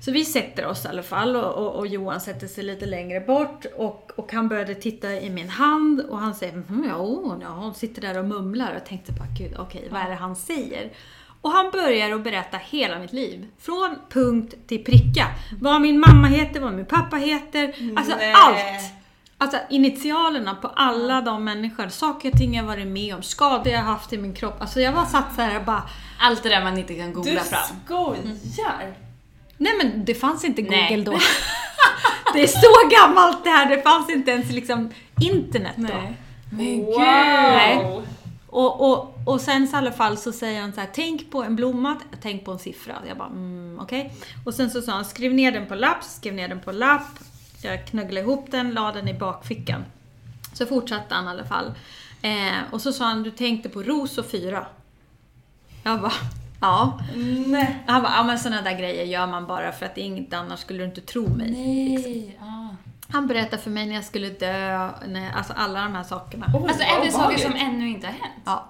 Så 0.00 0.12
vi 0.12 0.24
sätter 0.24 0.66
oss 0.66 0.84
i 0.84 0.88
alla 0.88 1.02
fall 1.02 1.36
och, 1.36 1.54
och, 1.54 1.74
och 1.74 1.86
Johan 1.86 2.20
sätter 2.20 2.46
sig 2.46 2.64
lite 2.64 2.86
längre 2.86 3.20
bort 3.20 3.66
och, 3.76 4.10
och 4.16 4.32
han 4.32 4.48
började 4.48 4.74
titta 4.74 5.20
i 5.20 5.30
min 5.30 5.48
hand 5.48 6.00
och 6.00 6.18
han 6.18 6.34
säger 6.34 6.52
mm, 6.52 6.84
ja, 6.88 6.96
oh, 6.96 7.38
ja, 7.42 7.48
hon 7.48 7.74
sitter 7.74 8.02
där 8.02 8.18
och 8.18 8.24
mumlar 8.24 8.70
och 8.70 8.76
jag 8.76 8.86
tänkte 8.86 9.12
bara 9.12 9.28
gud 9.38 9.56
okej 9.58 9.88
vad 9.90 10.02
är 10.02 10.08
det 10.08 10.14
han 10.14 10.36
säger? 10.36 10.90
Och 11.40 11.50
han 11.50 11.70
börjar 11.70 12.14
att 12.14 12.24
berätta 12.24 12.56
hela 12.56 12.98
mitt 12.98 13.12
liv. 13.12 13.46
Från 13.58 13.96
punkt 14.08 14.54
till 14.66 14.84
pricka. 14.84 15.26
Vad 15.60 15.80
min 15.80 16.00
mamma 16.00 16.26
heter, 16.26 16.60
vad 16.60 16.72
min 16.72 16.86
pappa 16.86 17.16
heter. 17.16 17.74
Alltså 17.96 18.16
Nej. 18.16 18.32
allt! 18.34 18.92
Alltså 19.40 19.58
initialerna 19.70 20.54
på 20.54 20.68
alla 20.68 21.20
de 21.20 21.44
människor, 21.44 21.88
saker 21.88 22.30
och 22.32 22.38
ting 22.38 22.54
jag 22.54 22.64
varit 22.64 22.86
med 22.86 23.14
om, 23.14 23.22
skador 23.22 23.72
jag 23.72 23.80
haft 23.80 24.12
i 24.12 24.18
min 24.18 24.34
kropp. 24.34 24.60
Alltså 24.60 24.80
jag 24.80 24.94
bara 24.94 25.06
satt 25.06 25.34
så 25.34 25.42
här 25.42 25.58
och 25.58 25.64
bara 25.64 25.82
Allt 26.20 26.42
det 26.42 26.48
där 26.48 26.64
man 26.64 26.78
inte 26.78 26.94
kan 26.94 27.12
googla 27.12 27.32
Du 27.32 27.38
fram. 27.38 27.60
skojar! 27.84 28.94
Nej 29.56 29.72
men 29.82 30.04
det 30.04 30.14
fanns 30.14 30.44
inte 30.44 30.62
Google 30.62 30.76
Nej. 30.76 31.02
då. 31.02 31.12
det 32.34 32.42
är 32.42 32.46
så 32.46 32.88
gammalt 32.90 33.44
det 33.44 33.50
här, 33.50 33.76
det 33.76 33.82
fanns 33.82 34.10
inte 34.10 34.30
ens 34.30 34.50
liksom 34.50 34.90
internet 35.20 35.74
då. 35.76 36.14
Men 36.50 36.84
wow. 36.84 36.94
gud! 36.98 38.08
Och, 38.50 38.90
och, 38.90 39.18
och 39.24 39.40
sen 39.40 39.68
så 39.68 39.76
i 39.76 39.78
alla 39.78 39.92
fall 39.92 40.16
så 40.16 40.32
säger 40.32 40.60
han 40.60 40.72
så 40.72 40.80
här, 40.80 40.88
tänk 40.92 41.30
på 41.30 41.42
en 41.42 41.56
blomma, 41.56 41.96
tänk 42.22 42.44
på 42.44 42.52
en 42.52 42.58
siffra. 42.58 42.94
Jag 43.08 43.16
bara, 43.16 43.28
mm, 43.28 43.78
okej. 43.82 44.12
Och 44.44 44.54
sen 44.54 44.70
så 44.70 44.82
sa 44.82 44.92
han, 44.92 45.04
skriv 45.04 45.34
ner 45.34 45.52
den 45.52 45.66
på 45.66 45.74
lapp, 45.74 46.04
skriv 46.04 46.34
ner 46.34 46.48
den 46.48 46.60
på 46.60 46.72
lapp. 46.72 47.18
Jag 47.62 47.86
knögglade 47.86 48.20
ihop 48.20 48.50
den, 48.50 48.70
la 48.70 48.92
den 48.92 49.08
i 49.08 49.14
bakfickan. 49.14 49.84
Så 50.52 50.66
fortsatte 50.66 51.14
han 51.14 51.24
i 51.24 51.28
alla 51.28 51.44
fall. 51.44 51.74
Eh, 52.22 52.72
och 52.72 52.80
så 52.80 52.92
sa 52.92 53.04
han, 53.04 53.22
du 53.22 53.30
tänkte 53.30 53.68
på 53.68 53.82
ros 53.82 54.18
och 54.18 54.26
fyra. 54.26 54.66
Jag 55.82 56.00
bara, 56.00 56.12
ja. 56.60 57.00
Nej. 57.46 57.82
Han 57.86 58.02
bara, 58.02 58.12
ja 58.12 58.22
men 58.22 58.38
sådana 58.38 58.62
där 58.62 58.78
grejer 58.78 59.04
gör 59.04 59.26
man 59.26 59.46
bara 59.46 59.72
för 59.72 59.86
att 59.86 59.98
inget 59.98 60.34
annars 60.34 60.60
skulle 60.60 60.78
du 60.78 60.84
inte 60.84 61.00
tro 61.00 61.28
mig. 61.28 61.50
Nej. 61.50 62.38
Ah. 62.40 62.57
Han 63.12 63.26
berättade 63.26 63.62
för 63.62 63.70
mig 63.70 63.86
när 63.86 63.94
jag 63.94 64.04
skulle 64.04 64.28
dö, 64.28 64.90
när, 65.06 65.32
alltså 65.32 65.52
alla 65.56 65.82
de 65.82 65.94
här 65.94 66.04
sakerna. 66.04 66.46
Oj, 66.54 66.64
Alltså 66.68 66.84
det 67.04 67.12
saker 67.12 67.38
som 67.38 67.52
ännu 67.56 67.88
inte 67.88 68.06
har 68.06 68.14
hänt? 68.14 68.42
Ja. 68.44 68.66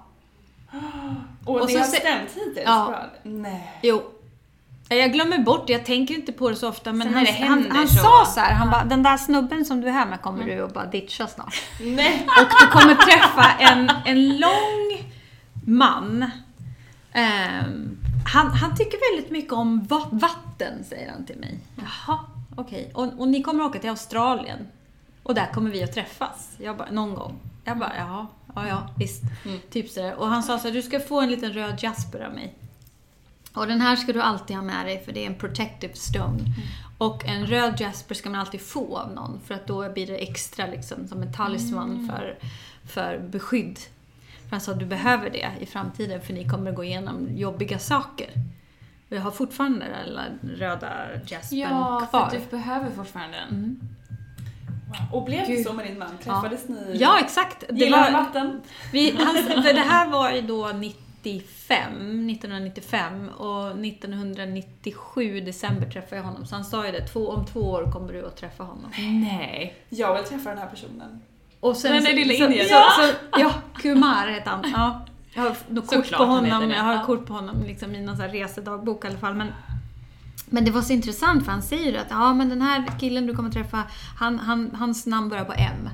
Och, 1.45 1.55
Och 1.61 1.67
det 1.67 1.73
så 1.73 1.79
har 1.79 1.85
stämt 1.85 2.29
hittills? 2.35 2.65
Ja. 2.65 3.03
Nej. 3.23 3.79
Jo. 3.83 4.03
Jag 4.89 5.13
glömmer 5.13 5.37
bort 5.37 5.67
det, 5.67 5.73
jag 5.73 5.85
tänker 5.85 6.13
inte 6.15 6.31
på 6.31 6.49
det 6.49 6.55
så 6.55 6.69
ofta 6.69 6.93
men 6.93 7.01
Sen 7.07 7.13
han, 7.13 7.23
när 7.23 7.31
det 7.31 7.37
han, 7.47 7.49
händer 7.59 7.75
han 7.75 7.87
så- 7.87 7.95
sa 8.03 8.25
så 8.25 8.39
här, 8.39 8.53
han 8.53 8.69
bara, 8.69 8.83
den 8.83 9.03
där 9.03 9.17
snubben 9.17 9.65
som 9.65 9.81
du 9.81 9.87
är 9.87 9.91
här 9.91 10.05
med 10.05 10.21
kommer 10.21 10.43
du 10.45 10.63
att 10.63 10.73
bara 10.73 10.85
ditcha 10.85 11.27
snart. 11.27 11.61
Nej. 11.81 12.27
Och 12.41 12.47
du 12.61 12.67
kommer 12.67 12.95
träffa 12.95 13.51
en, 13.59 13.91
en 14.05 14.37
lång 14.37 15.11
man. 15.65 16.31
Ehm, 17.13 17.97
han, 18.33 18.47
han 18.51 18.75
tycker 18.75 19.15
väldigt 19.15 19.31
mycket 19.31 19.53
om 19.53 19.83
va- 19.85 20.07
vatten, 20.11 20.83
säger 20.83 21.11
han 21.11 21.25
till 21.25 21.37
mig. 21.39 21.59
Jaha, 21.75 22.19
okej. 22.59 22.91
Och, 22.93 23.19
och 23.19 23.27
ni 23.27 23.43
kommer 23.43 23.63
åka 23.63 23.79
till 23.79 23.89
Australien. 23.89 24.67
Och 25.23 25.35
där 25.35 25.45
kommer 25.53 25.71
vi 25.71 25.83
att 25.83 25.93
träffas. 25.93 26.49
Jag 26.57 26.77
bara, 26.77 26.91
någon 26.91 27.13
gång. 27.13 27.39
Jag 27.65 27.77
bara, 27.77 27.93
jaha, 27.97 28.27
ja, 28.55 28.67
ja, 28.67 28.89
visst. 28.97 29.23
Typ 29.69 29.89
sådär. 29.89 30.15
Och 30.15 30.27
han 30.27 30.43
sa 30.43 30.59
så 30.59 30.67
här, 30.67 30.75
du 30.75 30.81
ska 30.81 30.99
få 30.99 31.21
en 31.21 31.29
liten 31.29 31.53
röd 31.53 31.79
jasper 31.79 32.19
av 32.19 32.33
mig. 32.33 32.55
Och 33.53 33.67
den 33.67 33.81
här 33.81 33.95
ska 33.95 34.13
du 34.13 34.21
alltid 34.21 34.55
ha 34.55 34.63
med 34.63 34.85
dig 34.85 35.03
för 35.05 35.11
det 35.11 35.23
är 35.23 35.27
en 35.27 35.35
protective 35.35 35.93
stone. 35.93 36.39
Och 36.97 37.25
en 37.25 37.45
röd 37.45 37.79
jasper 37.79 38.15
ska 38.15 38.29
man 38.29 38.39
alltid 38.39 38.61
få 38.61 38.97
av 38.97 39.11
någon 39.11 39.39
för 39.45 39.55
att 39.55 39.67
då 39.67 39.89
blir 39.89 40.07
det 40.07 40.17
extra 40.17 40.65
liksom 40.65 41.07
som 41.07 41.21
en 41.21 41.33
talisman 41.33 42.09
för, 42.09 42.37
för 42.87 43.19
beskydd. 43.19 43.79
För 44.43 44.51
han 44.51 44.61
sa 44.61 44.73
du 44.73 44.85
behöver 44.85 45.29
det 45.29 45.49
i 45.59 45.65
framtiden 45.65 46.21
för 46.21 46.33
ni 46.33 46.49
kommer 46.49 46.71
gå 46.71 46.83
igenom 46.83 47.27
jobbiga 47.37 47.79
saker. 47.79 48.29
Jag 49.09 49.21
har 49.21 49.31
fortfarande 49.31 49.85
lilla 50.05 50.25
röda 50.41 50.91
jaspern 51.27 51.59
Ja, 51.59 51.99
för 51.99 52.07
kvar. 52.07 52.25
att 52.25 52.31
du 52.31 52.39
behöver 52.57 52.91
fortfarande 52.91 53.37
den. 53.37 53.79
Och 55.11 55.25
blev 55.25 55.47
det 55.47 55.53
Gud. 55.55 55.65
så 55.65 55.73
med 55.73 55.85
din 55.85 55.99
man? 55.99 56.17
Träffades 56.23 56.67
ni? 56.67 56.97
Ja, 56.99 57.19
exakt. 57.19 57.63
Det 57.69 57.75
Gillar 57.75 58.11
var, 58.11 58.19
vatten? 58.19 58.61
vi, 58.93 59.11
för 59.63 59.73
det 59.73 59.79
här 59.79 60.09
var 60.09 60.31
ju 60.31 60.41
då 60.41 60.67
95, 60.73 62.29
1995 62.29 63.29
och 63.29 63.67
1997 63.85 65.39
december 65.41 65.89
träffade 65.89 66.15
jag 66.15 66.23
honom. 66.23 66.45
Så 66.45 66.55
han 66.55 66.65
sa 66.65 66.85
ju 66.85 66.91
det, 66.91 67.07
två, 67.07 67.29
om 67.29 67.45
två 67.45 67.59
år 67.59 67.91
kommer 67.91 68.13
du 68.13 68.25
att 68.27 68.37
träffa 68.37 68.63
honom. 68.63 68.91
Nej. 68.97 69.75
Jag 69.89 70.15
vill 70.15 70.23
träffa 70.23 70.49
den 70.49 70.57
här 70.59 70.67
personen. 70.67 71.21
Och 71.59 71.77
sen, 71.77 71.93
Den 71.93 72.03
där 72.03 72.13
lilla 72.13 72.47
så, 72.63 73.01
så, 73.01 73.13
ja, 73.39 73.53
Kumar 73.75 74.27
heter 74.27 74.49
han. 74.51 74.71
Ja, 74.71 75.05
jag 75.39 75.49
har 75.49 75.57
något 75.67 75.87
kort 75.87 76.11
på 76.11 76.23
honom. 76.23 76.69
Jag 76.69 76.83
har 76.83 77.05
kort 77.05 77.25
på 77.25 77.33
honom 77.33 77.63
liksom, 77.63 77.95
i 77.95 78.01
någon 78.01 78.21
här 78.21 78.29
resedagbok 78.29 79.05
i 79.05 79.07
alla 79.07 79.17
fall. 79.17 79.35
Men, 79.35 79.47
men 80.45 80.65
det 80.65 80.71
var 80.71 80.81
så 80.81 80.93
intressant 80.93 81.45
för 81.45 81.51
han 81.51 81.63
säger 81.63 81.99
att 81.99 82.07
ja, 82.09 82.33
men 82.33 82.49
den 82.49 82.61
här 82.61 82.99
killen 82.99 83.27
du 83.27 83.35
kommer 83.35 83.49
träffa, 83.49 83.83
han, 84.19 84.39
han, 84.39 84.71
hans 84.75 85.05
namn 85.05 85.29
börjar 85.29 85.45
på 85.45 85.53
M. 85.53 85.89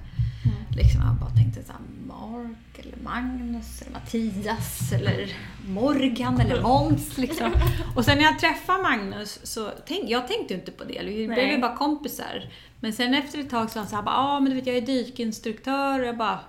Mm. 0.46 0.56
Liksom, 0.70 1.02
jag 1.02 1.16
bara 1.16 1.30
tänkte 1.30 1.64
så 1.64 1.72
här, 1.72 1.82
Mark 2.08 2.80
eller 2.80 2.98
Magnus 3.04 3.82
eller 3.82 3.92
Mattias 3.92 4.92
eller 4.92 5.34
Morgan 5.68 6.42
eller 6.42 6.62
Måns. 6.62 7.18
Liksom. 7.18 7.52
Och 7.96 8.06
sen 8.06 8.18
när 8.18 8.26
jag 8.26 8.40
träffade 8.40 8.84
Magnus 8.84 9.40
så 9.44 9.70
tänkte 9.70 10.12
jag 10.12 10.28
tänkte 10.28 10.54
inte 10.54 10.72
på 10.72 10.84
det. 10.84 11.02
Vi 11.06 11.28
blev 11.28 11.50
ju 11.50 11.58
bara 11.58 11.76
kompisar. 11.76 12.50
Men 12.80 12.94
sen 12.94 13.14
efter 13.14 13.40
ett 13.40 13.50
tag 13.50 13.70
så 13.70 13.80
var 13.80 13.86
han 13.86 14.06
så 14.06 14.10
ah, 14.10 14.40
men 14.40 14.50
du 14.50 14.56
vet 14.56 14.68
jag 14.68 14.78
är 14.78 14.82
dykinstruktör 14.82 16.00
och 16.00 16.06
jag 16.06 16.18
bara 16.18 16.40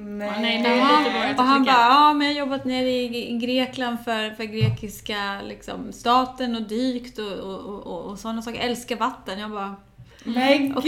Nej. 0.00 0.32
nej, 0.40 0.62
det 0.62 0.68
är 0.68 0.76
Ja, 0.78 1.34
och 1.38 1.44
han 1.44 1.64
bara, 1.64 1.72
ja 1.76 2.14
men 2.14 2.26
jag 2.26 2.34
har 2.34 2.38
jobbat 2.40 2.64
nere 2.64 2.90
i 2.90 3.38
Grekland 3.42 3.98
för, 4.04 4.30
för 4.34 4.44
grekiska 4.44 5.40
liksom, 5.44 5.92
staten 5.92 6.56
och 6.56 6.62
dykt 6.62 7.18
och, 7.18 7.32
och, 7.32 7.86
och, 7.86 8.10
och, 8.10 8.18
sådana 8.18 8.42
saker. 8.42 8.60
Älskar 8.60 8.96
vatten. 8.96 9.38
Jag 9.38 9.50
bara, 9.50 9.76
Men 10.24 10.68
gud! 10.68 10.84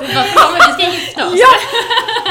Vi 0.00 0.06
bara, 0.14 0.24
kom 0.24 0.54
vi 0.54 0.60
ska 0.72 0.92
gifta 0.92 1.26
oss. 1.26 1.40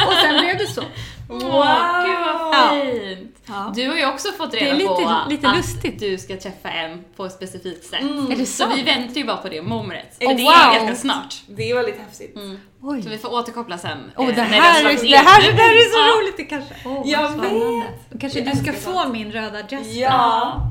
och 0.08 0.14
sen 0.22 0.40
blev 0.42 0.58
det 0.58 0.68
så. 0.68 0.82
Åh, 1.30 2.06
gud 2.06 2.20
vad 2.20 2.56
Ja. 2.56 2.70
fint. 2.72 3.39
Ja. 3.50 3.72
Du 3.76 3.90
har 3.90 3.96
ju 3.98 4.06
också 4.08 4.32
fått 4.32 4.54
är 4.54 4.58
reda 4.60 4.74
lite- 4.74 4.88
på 4.88 5.16
lite 5.30 5.48
att 5.48 5.58
lustigt. 5.58 6.00
du 6.00 6.18
ska 6.18 6.38
träffa 6.38 6.70
en 6.70 7.04
på 7.16 7.26
ett 7.26 7.34
specifikt 7.34 7.86
sätt. 7.86 8.02
Är 8.02 8.36
det 8.38 8.46
Så 8.46 8.64
sant? 8.64 8.74
vi 8.76 8.84
väntar 8.84 9.16
ju 9.16 9.26
bara 9.26 9.38
på 9.38 9.50
det 9.50 9.62
moment. 9.62 10.18
Oh, 10.22 10.36
det 10.36 10.44
wow. 10.44 10.52
är 10.52 10.76
ganska 10.76 10.96
snart. 10.96 11.36
Det 11.48 11.70
är 11.70 11.76
väldigt 11.76 11.98
häftigt. 12.00 12.36
Oj. 12.82 13.02
Så 13.04 13.10
vi 13.10 13.18
får 13.18 13.34
återkoppla 13.34 13.78
sen. 13.78 14.12
Oh, 14.18 14.28
det, 14.28 14.42
här 14.42 14.74
slagit 14.82 15.02
det, 15.02 15.18
här, 15.18 15.42
det 15.42 15.62
här 15.62 15.72
är 15.74 15.90
så 16.14 16.20
roligt! 16.20 16.38
Det 16.38 16.44
kanske, 16.44 16.74
oh, 16.90 17.02
Jag 17.06 17.32
spännande. 17.32 17.86
Kanske 18.20 18.42
du 18.42 18.52
ska 18.56 18.74
få 18.74 19.08
min 19.08 19.32
röda 19.32 19.60
Jasper. 19.60 20.02
Ja. 20.02 20.62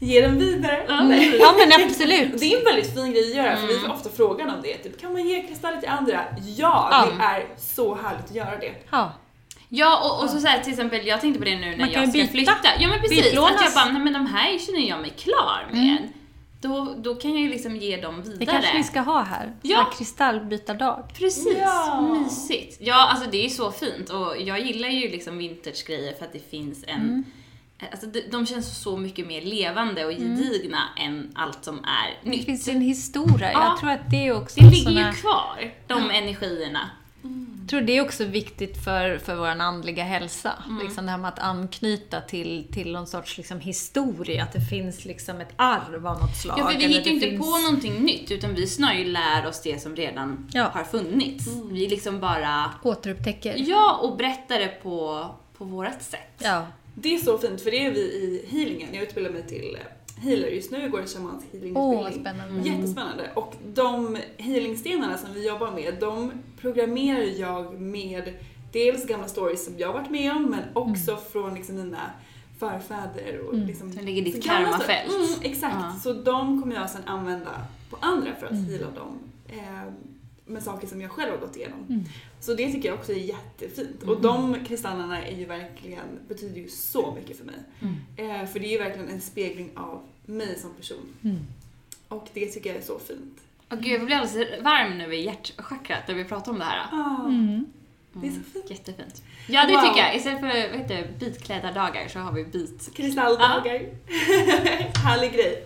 Ge 0.00 0.20
den 0.20 0.38
vidare. 0.38 1.02
Nej. 1.04 1.36
Ja 1.40 1.54
men 1.58 1.84
absolut. 1.84 2.40
Det 2.40 2.52
är 2.52 2.58
en 2.58 2.64
väldigt 2.64 2.94
fin 2.94 3.12
grej 3.12 3.30
att 3.30 3.36
göra 3.36 3.56
för 3.56 3.66
vi 3.66 3.78
får 3.78 3.92
ofta 3.92 4.08
frågan 4.16 4.50
om 4.50 4.56
det. 4.62 4.74
Typ, 4.74 5.00
kan 5.00 5.12
man 5.12 5.28
ge 5.28 5.42
kristaller 5.42 5.76
till 5.80 5.88
andra? 5.88 6.20
Ja, 6.56 7.06
det 7.18 7.24
är 7.24 7.46
så 7.56 7.94
härligt 7.94 8.24
att 8.24 8.34
göra 8.34 8.56
det. 8.58 8.72
Ja. 8.90 9.12
Ja, 9.76 10.00
och, 10.10 10.24
och 10.24 10.30
så, 10.30 10.40
så 10.40 10.46
här, 10.46 10.60
till 10.60 10.72
exempel, 10.72 11.06
jag 11.06 11.20
tänkte 11.20 11.38
på 11.38 11.44
det 11.44 11.56
nu 11.58 11.70
när 11.70 11.76
Man 11.78 11.90
jag 11.92 12.08
ska 12.08 12.12
byta. 12.18 12.32
flytta. 12.32 12.52
Ja 12.78 12.88
men 12.88 13.00
precis, 13.00 13.26
att 13.26 13.32
jag 13.34 13.74
bara, 13.74 13.92
nej 13.92 14.02
men 14.02 14.12
de 14.12 14.26
här 14.26 14.58
känner 14.58 14.88
jag 14.88 15.00
mig 15.00 15.10
klar 15.10 15.68
med. 15.72 15.96
Då, 16.60 16.94
då 16.98 17.14
kan 17.14 17.30
jag 17.32 17.40
ju 17.40 17.48
liksom 17.48 17.76
ge 17.76 17.96
dem 17.96 18.22
vidare. 18.22 18.38
Det 18.38 18.46
kanske 18.46 18.76
vi 18.76 18.82
ska 18.84 19.00
ha 19.00 19.22
här. 19.22 19.52
Ja. 19.62 19.90
Kristallbytardag. 19.98 21.04
Precis, 21.18 21.56
Ja. 21.60 22.00
mysigt. 22.00 22.76
Ja, 22.80 23.08
alltså 23.10 23.30
det 23.30 23.36
är 23.38 23.42
ju 23.42 23.50
så 23.50 23.70
fint 23.70 24.10
och 24.10 24.34
jag 24.40 24.60
gillar 24.60 24.88
ju 24.88 25.08
liksom 25.08 25.38
vintage-grejer 25.38 26.14
för 26.18 26.24
att 26.24 26.32
det 26.32 26.50
finns 26.50 26.84
en 26.86 27.00
Mm. 27.00 27.24
Alltså 27.90 28.06
de, 28.06 28.20
de 28.30 28.46
känns 28.46 28.82
så 28.82 28.96
mycket 28.96 29.26
mer 29.26 29.42
levande 29.42 30.04
och 30.04 30.12
gedigna 30.12 30.78
än 30.96 31.32
allt 31.34 31.64
som 31.64 31.78
är 31.78 32.18
Det 32.24 32.30
nytt. 32.30 32.44
finns 32.44 32.68
en 32.68 32.80
historia. 32.80 33.52
Ja. 33.52 33.64
Jag 33.64 33.78
tror 33.80 33.90
att 33.90 34.10
det 34.10 34.26
är 34.26 34.36
också 34.42 34.60
Det 34.60 34.70
ligger 34.70 34.84
såna- 34.90 35.08
ju 35.08 35.12
kvar, 35.14 35.72
de 35.86 36.10
energierna. 36.10 36.90
Jag 37.64 37.68
tror 37.68 37.80
det 37.80 37.96
är 37.96 38.02
också 38.02 38.24
viktigt 38.24 38.84
för, 38.84 39.18
för 39.18 39.34
vår 39.34 39.46
andliga 39.46 40.04
hälsa. 40.04 40.52
Mm. 40.66 40.84
Liksom 40.86 41.04
det 41.04 41.10
här 41.10 41.18
med 41.18 41.28
att 41.28 41.38
anknyta 41.38 42.20
till, 42.20 42.66
till 42.72 42.92
någon 42.92 43.06
sorts 43.06 43.36
liksom 43.36 43.60
historia. 43.60 44.42
Att 44.42 44.52
det 44.52 44.60
finns 44.60 45.04
liksom 45.04 45.40
ett 45.40 45.52
arv 45.56 46.06
av 46.06 46.20
något 46.20 46.36
slag. 46.42 46.58
Ja, 46.58 46.68
för 46.70 46.78
vi 46.78 46.86
hittar 46.86 47.04
ju 47.10 47.14
inte 47.14 47.26
finns- 47.28 47.40
på 47.46 47.58
någonting 47.58 47.94
nytt 48.04 48.30
utan 48.30 48.54
vi 48.54 48.66
snarare 48.66 49.04
lär 49.04 49.46
oss 49.46 49.62
det 49.62 49.82
som 49.82 49.96
redan 49.96 50.48
Ja. 50.52 50.70
har 50.74 50.84
funnits. 50.84 51.46
Vi 51.70 51.88
liksom 51.88 52.20
bara, 52.20 52.70
Återupptäcker. 52.82 53.54
ja, 53.58 53.98
och 54.02 54.16
berättar 54.16 54.58
det 54.58 54.68
på, 54.82 55.26
på 55.58 55.64
vårt 55.64 56.02
sätt. 56.02 56.20
Ja. 56.38 56.66
Det 56.94 57.14
är 57.14 57.18
så 57.18 57.38
fint 57.38 57.60
för 57.60 57.70
det 57.70 57.86
är 57.86 57.90
vi 57.90 58.00
i 58.00 58.46
healingen. 58.50 58.88
Jag 58.92 59.02
utbildar 59.02 59.30
mig 59.30 59.42
till 59.46 59.78
healer 60.16 60.48
just 60.48 60.70
nu, 60.70 60.88
går 60.90 61.00
en 61.00 61.06
shamansk 61.06 61.46
healingutbildning. 61.52 62.02
vad 62.04 62.12
spännande. 62.14 62.68
Jättespännande. 62.68 63.30
Och 63.34 63.54
de 63.74 64.18
healingstenarna 64.36 65.16
som 65.18 65.34
vi 65.34 65.46
jobbar 65.46 65.70
med, 65.70 65.94
de 66.00 66.32
programmerar 66.60 67.40
jag 67.40 67.80
med 67.80 68.34
dels 68.72 69.06
gamla 69.06 69.28
stories 69.28 69.64
som 69.64 69.78
jag 69.78 69.92
varit 69.92 70.10
med 70.10 70.32
om, 70.32 70.42
men 70.50 70.62
också 70.72 71.16
från 71.16 71.54
liksom 71.54 71.76
mina 71.76 72.10
förfäder. 72.58 73.40
Och 73.48 73.54
liksom 73.54 73.92
Som 73.92 74.04
ligger 74.04 74.22
i 74.22 74.24
ditt 74.24 74.44
karmafält. 74.44 75.12
Mm, 75.12 75.52
exakt. 75.52 75.76
Ja. 75.80 75.96
Så 76.02 76.12
de 76.12 76.62
kommer 76.62 76.74
jag 76.74 76.90
sedan 76.90 77.02
använda 77.06 77.50
på 77.90 77.96
andra 78.00 78.34
för 78.34 78.46
att 78.46 78.52
heala 78.52 78.90
dem. 78.90 79.18
Eh, 79.48 79.92
med 80.46 80.62
saker 80.62 80.86
som 80.86 81.00
jag 81.00 81.10
själv 81.10 81.30
har 81.30 81.38
gått 81.38 81.56
igenom. 81.56 82.04
Så 82.40 82.54
det 82.54 82.72
tycker 82.72 82.88
jag 82.88 82.98
också 82.98 83.12
är 83.12 83.16
jättefint. 83.16 84.02
Och 84.02 84.20
de 84.20 84.56
kristallerna 84.64 85.22
är 85.26 85.36
ju 85.36 85.44
verkligen, 85.44 86.06
betyder 86.28 86.60
ju 86.60 86.68
så 86.68 87.14
mycket 87.14 87.38
för 87.38 87.44
mig. 87.44 87.54
Eh, 88.16 88.46
för 88.46 88.60
det 88.60 88.66
är 88.66 88.70
ju 88.70 88.78
verkligen 88.78 89.08
en 89.08 89.20
spegling 89.20 89.70
av 89.76 90.02
mig 90.26 90.58
som 90.58 90.74
person. 90.74 91.38
Och 92.08 92.28
det 92.34 92.46
tycker 92.46 92.70
jag 92.70 92.78
är 92.78 92.82
så 92.82 92.98
fint. 92.98 93.38
Och 93.68 93.78
gud, 93.78 93.92
jag 93.92 94.06
blir 94.06 94.16
alldeles 94.16 94.62
varm 94.64 94.98
nu 94.98 95.14
i 95.14 95.24
hjärtchakrat 95.24 96.08
när 96.08 96.14
vi 96.14 96.24
pratar 96.24 96.52
om 96.52 96.58
det 96.58 96.64
här. 96.64 96.78
Ah, 96.92 97.28
Det 98.12 98.26
är 98.26 98.30
så 98.30 98.40
fint. 98.52 98.70
Jättefint. 98.70 99.22
Ja, 99.48 99.66
det 99.66 99.72
Wow. 99.72 99.80
tycker 99.82 100.00
jag. 100.00 100.16
Istället 100.16 100.40
för 100.40 100.46
vad 100.46 100.56
heter 100.80 100.96
det, 100.96 101.18
bitklädardagar 101.26 102.08
så 102.08 102.18
har 102.18 102.32
vi 102.32 102.44
bit... 102.44 102.90
Kristalldagar. 102.94 103.80
Härlig 105.04 105.32
grej. 105.32 105.64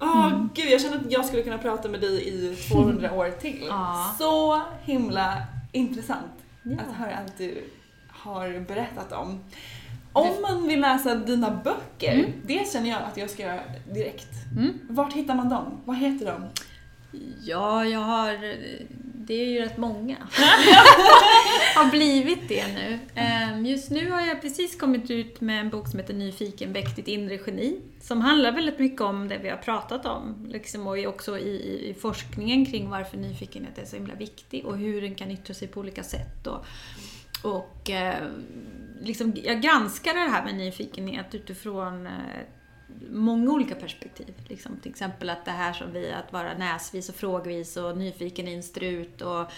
Åh 0.00 0.46
gud, 0.54 0.66
jag 0.70 0.80
känner 0.80 0.96
att 0.96 1.12
jag 1.12 1.24
skulle 1.24 1.42
kunna 1.42 1.58
prata 1.58 1.88
med 1.88 2.00
dig 2.00 2.28
i 2.28 2.56
200 2.56 3.12
år 3.16 3.30
till. 3.40 3.64
Ja. 3.68 4.14
Så 4.18 4.60
himla 4.82 5.42
intressant 5.72 6.32
att 6.88 6.94
höra 6.96 7.16
allt 7.16 7.38
du 7.38 7.64
har 8.08 8.60
berättat 8.60 9.12
om. 9.12 9.40
Om 10.12 10.42
man 10.42 10.68
vill 10.68 10.80
läsa 10.80 11.14
dina 11.14 11.50
böcker, 11.64 12.32
det 12.46 12.72
känner 12.72 12.90
jag 12.90 13.02
att 13.02 13.16
jag 13.16 13.30
ska 13.30 13.42
göra 13.42 13.60
direkt. 13.94 14.28
Vart 14.88 15.12
hittar 15.12 15.34
man 15.34 15.48
dem? 15.48 15.80
Vad 15.84 15.96
heter 15.96 16.26
de? 16.26 16.42
Ja, 17.42 17.84
jag 17.84 18.00
har... 18.00 18.54
Det 19.30 19.42
är 19.42 19.46
ju 19.46 19.58
rätt 19.58 19.76
många. 19.76 20.16
har 21.74 21.90
blivit 21.90 22.48
det 22.48 22.66
nu. 22.74 22.98
Ehm, 23.14 23.66
Just 23.66 23.90
nu 23.90 24.10
har 24.10 24.20
jag 24.20 24.42
precis 24.42 24.76
kommit 24.76 25.10
ut 25.10 25.40
med 25.40 25.60
en 25.60 25.70
bok 25.70 25.88
som 25.88 25.98
heter 25.98 26.14
Nyfiken, 26.14 26.72
väck 26.72 26.96
ditt 26.96 27.08
inre 27.08 27.38
geni. 27.46 27.80
Som 28.00 28.20
handlar 28.20 28.52
väldigt 28.52 28.78
mycket 28.78 29.00
om 29.00 29.28
det 29.28 29.38
vi 29.38 29.48
har 29.48 29.56
pratat 29.56 30.06
om. 30.06 30.46
Liksom, 30.48 30.86
och 30.86 30.98
också 31.06 31.38
i, 31.38 31.50
i, 31.90 31.94
forskningen 32.00 32.66
kring 32.66 32.90
varför 32.90 33.16
nyfikenhet 33.16 33.78
är 33.78 33.84
så 33.84 33.96
himla 33.96 34.14
viktig 34.14 34.66
och 34.66 34.78
hur 34.78 35.02
den 35.02 35.14
kan 35.14 35.30
yttra 35.30 35.54
sig 35.54 35.68
på 35.68 35.80
olika 35.80 36.02
sätt. 36.02 36.46
Och, 36.46 36.64
och 37.42 37.90
eh, 37.90 38.24
liksom, 39.00 39.36
jag 39.44 39.62
granskar 39.62 40.14
det 40.14 40.30
här 40.30 40.44
med 40.44 40.54
nyfikenhet 40.54 41.34
utifrån 41.34 42.06
eh, 42.06 42.12
många 43.10 43.50
olika 43.50 43.74
perspektiv. 43.74 44.34
Liksom, 44.48 44.76
till 44.76 44.90
exempel 44.90 45.30
att 45.30 45.44
det 45.44 45.50
här 45.50 45.72
som 45.72 45.92
vi, 45.92 46.12
att 46.12 46.32
vara 46.32 46.58
näsvis 46.58 47.08
och 47.08 47.14
frågvis 47.14 47.76
och 47.76 47.96
nyfiken 47.96 48.48
i 48.48 48.54
en 48.54 48.62
strut 48.62 49.22
och 49.22 49.50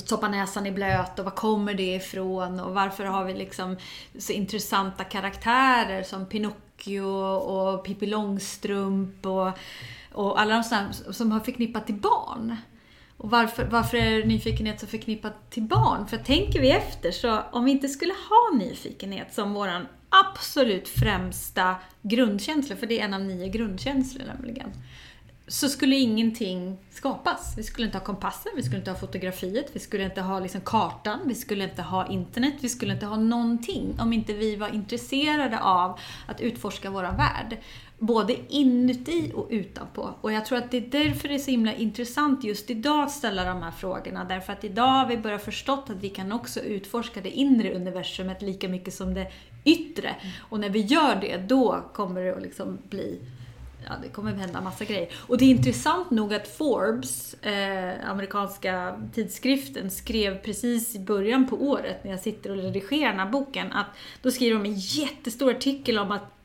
stoppa 0.00 0.28
näsan 0.28 0.66
i 0.66 0.72
blöt 0.72 1.18
och 1.18 1.24
var 1.24 1.32
kommer 1.32 1.74
det 1.74 1.94
ifrån 1.94 2.60
och 2.60 2.74
varför 2.74 3.04
har 3.04 3.24
vi 3.24 3.34
liksom 3.34 3.76
så 4.18 4.32
intressanta 4.32 5.04
karaktärer 5.04 6.02
som 6.02 6.26
Pinocchio 6.26 7.00
och 7.00 7.84
Pippi 7.84 8.06
Långstrump 8.06 9.26
och, 9.26 9.50
och 10.12 10.40
alla 10.40 10.54
de 10.54 10.64
sådana 10.64 10.92
som 10.92 11.32
har 11.32 11.40
förknippat 11.40 11.86
till 11.86 11.94
barn. 11.94 12.56
Och 13.16 13.30
varför, 13.30 13.64
varför 13.64 13.96
är 13.96 14.24
nyfikenhet 14.24 14.80
så 14.80 14.86
förknippat 14.86 15.50
till 15.50 15.62
barn? 15.62 16.06
För 16.06 16.16
tänker 16.16 16.60
vi 16.60 16.70
efter 16.70 17.10
så 17.10 17.40
om 17.52 17.64
vi 17.64 17.70
inte 17.70 17.88
skulle 17.88 18.12
ha 18.12 18.58
nyfikenhet 18.58 19.34
som 19.34 19.54
våran 19.54 19.86
absolut 20.12 20.88
främsta 20.88 21.76
grundkänsla, 22.02 22.76
för 22.76 22.86
det 22.86 23.00
är 23.00 23.04
en 23.04 23.14
av 23.14 23.20
nio 23.20 23.48
grundkänslor 23.48 24.26
nämligen, 24.26 24.70
så 25.46 25.68
skulle 25.68 25.96
ingenting 25.96 26.78
skapas. 26.90 27.54
Vi 27.56 27.62
skulle 27.62 27.86
inte 27.86 27.98
ha 27.98 28.04
kompassen, 28.04 28.52
vi 28.56 28.62
skulle 28.62 28.78
inte 28.78 28.90
ha 28.90 28.98
fotografiet, 28.98 29.70
vi 29.72 29.80
skulle 29.80 30.04
inte 30.04 30.20
ha 30.20 30.40
liksom 30.40 30.60
kartan, 30.60 31.18
vi 31.26 31.34
skulle 31.34 31.64
inte 31.64 31.82
ha 31.82 32.06
internet, 32.06 32.54
vi 32.60 32.68
skulle 32.68 32.92
inte 32.92 33.06
ha 33.06 33.16
någonting 33.16 33.96
om 34.00 34.12
inte 34.12 34.32
vi 34.32 34.56
var 34.56 34.74
intresserade 34.74 35.60
av 35.60 35.98
att 36.26 36.40
utforska 36.40 36.90
våran 36.90 37.16
värld. 37.16 37.58
Både 37.98 38.36
inuti 38.48 39.32
och 39.34 39.46
utanpå. 39.50 40.14
Och 40.20 40.32
jag 40.32 40.46
tror 40.46 40.58
att 40.58 40.70
det 40.70 40.76
är 40.76 41.04
därför 41.04 41.28
det 41.28 41.34
är 41.34 41.38
så 41.38 41.50
himla 41.50 41.74
intressant 41.74 42.44
just 42.44 42.70
idag 42.70 43.02
att 43.02 43.10
ställa 43.10 43.44
de 43.44 43.62
här 43.62 43.70
frågorna. 43.70 44.24
Därför 44.24 44.52
att 44.52 44.64
idag 44.64 44.88
har 44.88 45.06
vi 45.06 45.16
börjat 45.16 45.44
förstått 45.44 45.90
att 45.90 45.96
vi 45.96 46.08
kan 46.08 46.32
också 46.32 46.60
utforska 46.60 47.20
det 47.20 47.30
inre 47.30 47.74
universumet 47.74 48.42
lika 48.42 48.68
mycket 48.68 48.94
som 48.94 49.14
det 49.14 49.32
yttre. 49.64 50.16
Och 50.38 50.60
när 50.60 50.70
vi 50.70 50.80
gör 50.80 51.16
det, 51.20 51.36
då 51.36 51.84
kommer 51.92 52.20
det 52.20 52.36
att 52.36 52.42
liksom 52.42 52.78
bli 52.88 53.20
ja, 53.84 53.92
det 54.02 54.08
kommer 54.08 54.32
hända 54.32 54.60
massa 54.60 54.84
grejer. 54.84 55.08
Och 55.26 55.38
det 55.38 55.44
är 55.44 55.50
intressant 55.50 56.10
nog 56.10 56.34
att 56.34 56.48
Forbes, 56.48 57.34
eh, 57.34 58.10
amerikanska 58.10 59.00
tidskriften, 59.14 59.90
skrev 59.90 60.42
precis 60.42 60.94
i 60.94 60.98
början 60.98 61.48
på 61.48 61.56
året 61.56 62.04
när 62.04 62.10
jag 62.10 62.20
sitter 62.20 62.50
och 62.50 62.56
redigerar 62.56 63.10
den 63.10 63.20
här 63.20 63.30
boken, 63.30 63.72
att 63.72 63.86
då 64.22 64.30
skriver 64.30 64.58
de 64.58 64.64
en 64.64 64.78
jättestor 64.78 65.50
artikel 65.50 65.98
om 65.98 66.10
att 66.10 66.41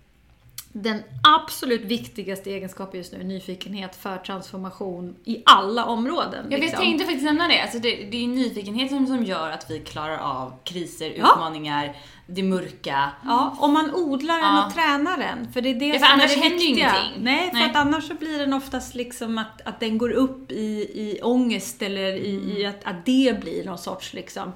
den 0.74 1.03
absolut 1.24 1.82
viktigaste 1.82 2.49
egenskapen 2.51 2.97
just 2.97 3.11
nu 3.13 3.20
är 3.20 3.24
nyfikenhet 3.24 3.95
för 3.95 4.18
transformation 4.18 5.15
i 5.26 5.43
alla 5.45 5.86
områden. 5.86 6.45
Ja, 6.49 6.57
liksom. 6.57 6.68
jag 6.72 6.80
tänkte 6.82 7.05
faktiskt 7.05 7.26
nämna 7.26 7.47
det. 7.47 7.61
Alltså 7.61 7.80
det, 7.80 7.89
det 8.11 8.24
är 8.24 8.28
nyfikenheten 8.28 9.07
som 9.07 9.24
gör 9.24 9.51
att 9.51 9.72
vi 9.72 9.80
klarar 9.80 10.18
av 10.18 10.53
kriser, 10.63 11.09
utmaningar, 11.09 11.95
det 12.28 12.43
mörka. 12.43 13.11
Ja, 13.26 13.55
om 13.59 13.74
man 13.74 13.93
odlar 13.95 14.36
den 14.36 14.43
Ja. 14.55 14.65
och 14.68 14.74
tränar 14.74 15.18
den. 15.18 15.51
För 15.53 15.61
det 15.61 15.70
är 15.70 15.74
det 15.74 15.86
Ja, 15.88 15.93
för 15.93 15.99
som 15.99 16.13
annars 16.13 16.32
är 16.32 16.36
det 16.36 16.41
händer 16.41 16.59
viktiga. 16.59 16.95
ingenting. 17.01 17.24
Nej, 17.24 17.47
för 17.49 17.53
Nej. 17.57 17.70
att 17.70 17.76
annars 17.76 18.07
så 18.07 18.13
blir 18.13 18.39
den 18.39 18.53
oftast 18.53 18.95
liksom 18.95 19.38
att, 19.38 19.61
att 19.65 19.80
den 19.80 19.97
går 19.97 20.11
upp 20.11 20.51
i, 20.51 20.65
i 20.93 21.20
ångest 21.24 21.82
eller 21.82 22.13
i, 22.13 22.28
i 22.30 22.65
Mm. 22.65 22.70
att, 22.70 22.86
att 22.95 23.05
det 23.05 23.39
blir 23.41 23.65
någon 23.65 23.78
sorts 23.78 24.13
liksom 24.13 24.51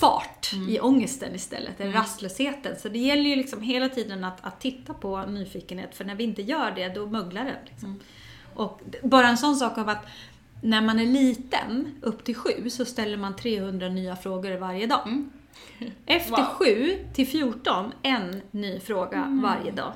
fart 0.00 0.52
Mm. 0.52 0.68
i 0.68 0.80
ångesten 0.80 1.34
istället, 1.34 1.80
eller 1.80 1.92
rastlösheten. 1.92 2.76
Så 2.78 2.88
det 2.88 2.98
gäller 2.98 3.22
ju 3.30 3.36
liksom 3.36 3.62
hela 3.62 3.88
tiden 3.88 4.24
att, 4.24 4.38
att 4.46 4.60
titta 4.60 4.94
på 4.94 5.22
nyfikenhet, 5.26 5.94
för 5.94 6.04
när 6.04 6.14
vi 6.14 6.24
inte 6.24 6.42
gör 6.42 6.70
det, 6.70 6.88
då 6.88 7.06
möglar 7.06 7.44
den. 7.44 7.54
Liksom. 7.70 7.88
Mm. 7.88 8.00
Och 8.54 8.80
bara 9.02 9.28
en 9.28 9.38
sån 9.38 9.56
sak 9.56 9.78
av 9.78 9.88
att 9.88 10.06
när 10.62 10.80
man 10.82 11.00
är 11.00 11.06
liten, 11.06 11.94
upp 12.02 12.24
till 12.24 12.34
sju, 12.34 12.70
så 12.70 12.84
ställer 12.84 13.16
man 13.16 13.36
300 13.36 13.88
nya 13.88 14.16
frågor 14.16 14.56
varje 14.56 14.86
dag. 14.86 15.00
Mm. 15.08 15.30
Efter 16.06 16.30
Wow. 16.36 16.44
7 16.44 16.98
till 17.14 17.26
14, 17.26 17.92
en 18.02 18.42
ny 18.50 18.80
fråga 18.80 19.16
Mm. 19.16 19.42
varje 19.42 19.70
dag. 19.70 19.92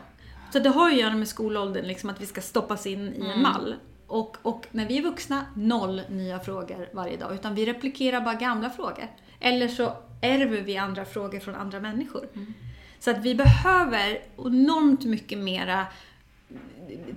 Så 0.53 0.59
det 0.59 0.68
har 0.68 0.89
ju 0.91 0.95
att 0.97 1.01
göra 1.03 1.14
med 1.14 1.28
skolåldern, 1.28 1.87
liksom 1.87 2.11
att 2.11 2.20
vi 2.20 2.26
ska 2.26 2.41
stoppas 2.41 2.87
in 2.87 3.09
i 3.14 3.20
Mm. 3.20 3.30
en 3.30 3.43
mall. 3.43 3.74
Och, 4.07 4.37
och 4.43 4.66
när 4.70 4.87
vi 4.89 4.99
är 4.99 5.03
vuxna, 5.03 5.47
noll 5.57 6.03
nya 6.09 6.41
frågor 6.41 6.89
varje 6.93 7.16
dag. 7.16 7.35
Utan 7.35 7.55
vi 7.55 7.66
replikerar 7.66 8.20
bara 8.20 8.35
gamla 8.35 8.70
frågor. 8.70 9.09
Eller 9.45 9.68
så 9.68 9.97
ärver 10.20 10.61
vi 10.61 10.76
andra 10.76 11.05
frågor 11.05 11.40
från 11.40 11.55
andra 11.55 11.80
människor. 11.80 12.28
Mm. 12.34 12.55
Så 12.99 13.11
att 13.11 13.18
vi 13.18 13.34
behöver 13.34 14.18
enormt 14.38 15.05
mycket 15.05 15.38
mera 15.38 15.86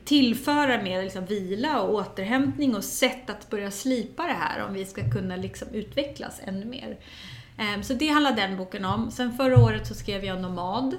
tillföra 0.06 0.84
mer 0.84 1.04
liksom 1.04 1.26
vila 1.26 1.82
och 1.82 1.94
återhämtning 1.96 2.76
och 2.76 2.84
sätt 2.84 3.30
att 3.30 3.50
börja 3.50 3.72
slipa 3.72 4.24
det 4.24 4.34
här 4.34 4.66
om 4.66 4.74
vi 4.74 4.86
ska 4.86 5.12
kunna 5.12 5.36
liksom 5.36 5.68
utvecklas 5.74 6.42
ännu 6.44 6.66
mer. 6.66 6.98
Ehm, 7.58 7.84
Så 7.84 7.94
det 7.94 8.08
handlar 8.08 8.36
den 8.36 8.58
boken 8.58 8.86
om. 8.86 9.12
Sen 9.12 9.38
förra 9.38 9.64
året 9.64 9.88
så 9.88 9.94
skrev 9.94 10.26
jag 10.26 10.42
Nomad. 10.42 10.98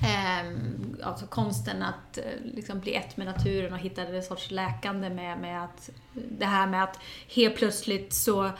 Ehm, 0.00 0.96
Alltså 1.02 1.26
konsten 1.26 1.82
att 1.82 2.18
eh, 2.18 2.24
liksom 2.54 2.80
bli 2.80 2.94
ett 2.94 3.16
med 3.16 3.26
naturen 3.26 3.72
och 3.72 3.78
hitta 3.78 4.02
en 4.02 4.22
sorts 4.22 4.50
läkande 4.50 5.10
med, 5.10 5.40
med 5.40 5.64
att 5.64 5.90
det 6.38 6.46
här 6.46 6.66
med 6.66 6.84
att 6.84 7.00
helt 7.28 7.56
plötsligt 7.56 8.12
så 8.12 8.50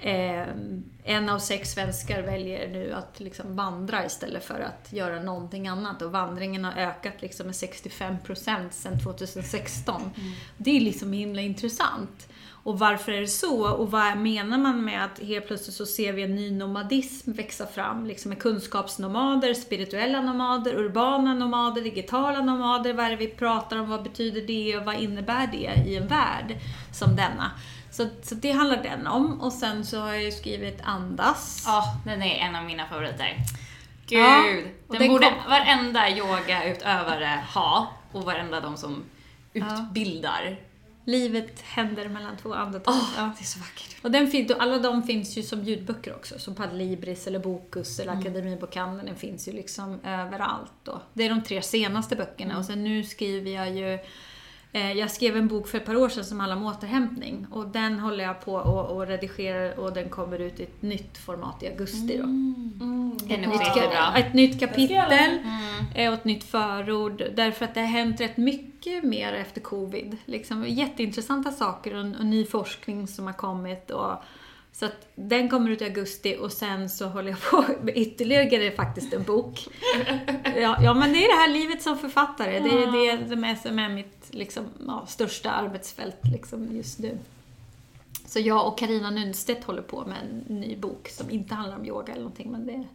ehm, 0.00 0.84
en 1.04 1.28
av 1.28 1.38
sex 1.38 1.70
svenskar 1.70 2.22
väljer 2.22 2.68
nu 2.68 2.92
att 2.92 3.20
liksom 3.20 3.56
vandra 3.56 4.06
istället 4.06 4.44
för 4.44 4.60
att 4.60 4.92
göra 4.92 5.22
någonting 5.22 5.68
annat 5.68 6.02
och 6.02 6.12
vandringen 6.12 6.64
har 6.64 6.72
ökat 6.72 7.22
liksom 7.22 7.46
med 7.46 7.54
65% 7.54 8.70
sedan 8.70 8.98
2016. 9.04 10.10
Det 10.56 10.76
är 10.76 10.80
liksom 10.80 11.12
himla 11.12 11.40
intressant. 11.40 12.28
Och 12.68 12.78
varför 12.78 13.12
är 13.12 13.20
det 13.20 13.26
så? 13.26 13.68
Och 13.68 13.90
vad 13.90 14.18
menar 14.18 14.58
man 14.58 14.84
med 14.84 15.04
att 15.04 15.18
helt 15.18 15.46
plötsligt 15.46 15.76
så 15.76 15.86
ser 15.86 16.12
vi 16.12 16.22
en 16.22 16.34
ny 16.34 16.50
nomadism 16.50 17.32
växa 17.32 17.66
fram? 17.66 18.06
Liksom 18.06 18.28
med 18.28 18.38
kunskapsnomader, 18.38 19.54
spirituella 19.54 20.20
nomader, 20.20 20.74
urbana 20.74 21.34
nomader, 21.34 21.82
digitala 21.82 22.40
nomader. 22.40 22.92
Vad 22.92 23.06
är 23.06 23.10
det 23.10 23.16
vi 23.16 23.28
pratar 23.28 23.76
om? 23.76 23.88
Vad 23.88 24.02
betyder 24.02 24.42
det? 24.42 24.76
Och 24.76 24.84
vad 24.84 24.94
innebär 24.94 25.46
det 25.46 25.90
i 25.90 25.96
en 25.96 26.06
värld 26.06 26.56
som 26.92 27.16
denna? 27.16 27.50
Så, 27.98 28.08
så 28.22 28.34
det 28.34 28.50
handlar 28.52 28.82
den 28.82 29.06
om. 29.06 29.40
Och 29.40 29.52
sen 29.52 29.84
så 29.84 30.00
har 30.00 30.12
jag 30.12 30.22
ju 30.22 30.32
skrivit 30.32 30.78
Andas. 30.82 31.62
Ja, 31.66 31.84
den 32.04 32.22
är 32.22 32.34
en 32.36 32.56
av 32.56 32.64
mina 32.64 32.86
favoriter. 32.86 33.36
Gud! 34.06 34.20
Ja, 34.20 34.42
den, 34.88 34.98
den 35.00 35.08
borde 35.08 35.26
kom- 35.26 35.50
varenda 35.50 36.10
yogautövare 36.10 37.42
ha 37.54 37.92
och 38.12 38.22
varenda 38.24 38.60
de 38.60 38.76
som 38.76 39.04
utbildar. 39.52 40.60
Livet 41.04 41.60
händer 41.60 42.08
mellan 42.08 42.36
två 42.36 42.54
andetag. 42.54 42.94
Åh, 42.94 43.10
Ja. 43.16 43.22
det 43.38 43.42
är 43.42 43.46
så 43.46 43.58
vackert. 43.58 43.96
Och 44.04 44.10
den 44.10 44.30
fin- 44.30 44.54
alla 44.58 44.78
de 44.78 45.02
finns 45.02 45.38
ju 45.38 45.42
som 45.42 45.64
ljudböcker 45.64 46.14
också, 46.14 46.38
som 46.38 46.54
Padlibris 46.54 47.26
eller 47.26 47.38
Bokus 47.38 47.98
eller 48.00 48.12
Akademibokhandeln. 48.12 49.06
Den 49.06 49.16
finns 49.16 49.48
ju 49.48 49.52
liksom 49.52 50.00
överallt. 50.04 50.72
Då. 50.84 51.00
Det 51.12 51.24
är 51.24 51.30
de 51.30 51.42
tre 51.42 51.62
senaste 51.62 52.16
böckerna 52.16 52.58
och 52.58 52.64
sen 52.64 52.84
nu 52.84 53.04
skriver 53.04 53.50
jag 53.50 53.70
ju 53.76 53.98
jag 54.72 55.10
skrev 55.10 55.36
en 55.36 55.48
bok 55.48 55.68
för 55.68 55.78
ett 55.78 55.86
par 55.86 55.96
år 55.96 56.08
sedan 56.08 56.24
som 56.24 56.40
handlar 56.40 56.56
om 56.56 56.66
återhämtning 56.66 57.46
och 57.50 57.68
den 57.68 57.98
håller 57.98 58.24
jag 58.24 58.44
på 58.44 58.52
och, 58.54 58.96
och 58.96 59.06
redigerar 59.06 59.78
och 59.78 59.92
den 59.92 60.08
kommer 60.08 60.38
ut 60.38 60.60
i 60.60 60.62
ett 60.62 60.82
nytt 60.82 61.18
format 61.18 61.62
i 61.62 61.68
augusti 61.68 62.18
då. 62.18 62.26
Nytt, 62.26 63.60
ka- 63.60 63.76
jättebra. 63.76 64.16
ett 64.16 64.34
nytt 64.34 64.60
jag 64.62 64.70
läsa. 64.70 64.88
kapitel 64.88 65.38
eh, 65.94 66.08
och 66.08 66.14
ett 66.14 66.24
nytt 66.24 66.44
förord. 66.44 67.22
Därför 67.36 67.64
att 67.64 67.74
det 67.74 67.80
har 67.80 67.86
hänt 67.86 68.20
rätt 68.20 68.36
mycket 68.36 69.04
mer 69.04 69.32
efter 69.32 69.60
covid. 69.60 70.16
Liksom, 70.24 70.64
jätteintressanta 70.68 71.50
saker 71.50 71.94
och, 71.94 72.00
och 72.18 72.26
ny 72.26 72.46
forskning 72.46 73.06
som 73.08 73.26
har 73.26 73.32
kommit. 73.32 73.90
Och, 73.90 74.12
så 74.78 74.86
att 74.86 75.08
den 75.14 75.48
kommer 75.48 75.70
ut 75.70 75.82
i 75.82 75.84
augusti 75.84 76.36
och 76.40 76.52
sen 76.52 76.90
så 76.90 77.06
håller 77.06 77.30
jag 77.30 77.42
på 77.42 77.64
med 77.82 77.96
ytterligare 77.96 78.70
faktiskt 78.70 79.12
en 79.12 79.22
bok. 79.22 79.68
Ja, 80.56 80.76
ja 80.82 80.94
men 80.94 81.12
det 81.12 81.24
är 81.24 81.28
det 81.28 81.40
här 81.40 81.48
livet 81.48 81.82
som 81.82 81.98
författare. 81.98 82.60
Det 82.60 82.68
är 82.68 83.18
det 83.18 83.28
som 83.28 83.44
är, 83.44 83.54
som 83.54 83.78
är 83.78 83.88
mitt 83.88 84.26
liksom, 84.30 84.64
ja, 84.86 85.06
största 85.08 85.50
arbetsfält 85.50 86.16
liksom, 86.32 86.76
just 86.76 86.98
nu. 86.98 87.18
Så 88.26 88.40
jag 88.40 88.66
och 88.66 88.78
Karina 88.78 89.10
Nunstedt 89.10 89.64
håller 89.64 89.82
på 89.82 90.04
med 90.06 90.16
en 90.30 90.60
ny 90.60 90.76
bok 90.76 91.08
som 91.08 91.30
inte 91.30 91.54
handlar 91.54 91.76
om 91.76 91.86
yoga 91.86 92.12
eller 92.12 92.22
någonting, 92.22 92.52
men 92.52 92.66
det 92.66 92.72
är 92.72 92.86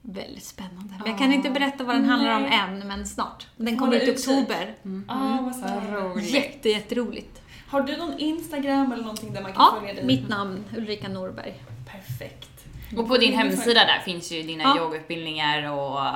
väldigt 0.00 0.44
spännande. 0.44 0.94
Men 0.98 1.10
jag 1.10 1.18
kan 1.18 1.32
inte 1.32 1.50
berätta 1.50 1.84
vad 1.84 1.96
den 1.96 2.04
handlar 2.04 2.36
om 2.36 2.42
Nej. 2.42 2.58
än, 2.58 2.88
men 2.88 3.06
snart. 3.06 3.46
Den 3.56 3.78
kommer 3.78 3.96
ut 3.96 4.08
i 4.08 4.12
oktober. 4.12 4.74
Ah, 5.08 5.40
vad 5.40 5.56
spännande. 5.56 6.20
Jätte, 6.20 6.68
jätteroligt. 6.68 7.42
Har 7.68 7.80
du 7.80 7.96
någon 7.96 8.18
Instagram 8.18 8.92
eller 8.92 9.02
någonting 9.02 9.32
där 9.32 9.42
man 9.42 9.52
kan 9.52 9.62
Ja, 9.62 9.76
följa 9.80 9.94
dig? 9.94 10.04
mitt 10.04 10.28
namn 10.28 10.64
Ulrika 10.76 11.08
Norberg. 11.08 11.54
Perfekt. 11.90 12.50
Och 12.96 13.08
på 13.08 13.16
din 13.16 13.32
hemsida 13.32 13.80
där 13.84 13.98
finns 14.04 14.32
ju 14.32 14.42
dina 14.42 14.62
Ja. 14.62 14.78
yogautbildningar 14.78 15.72
och 15.72 16.06
eh, 16.06 16.12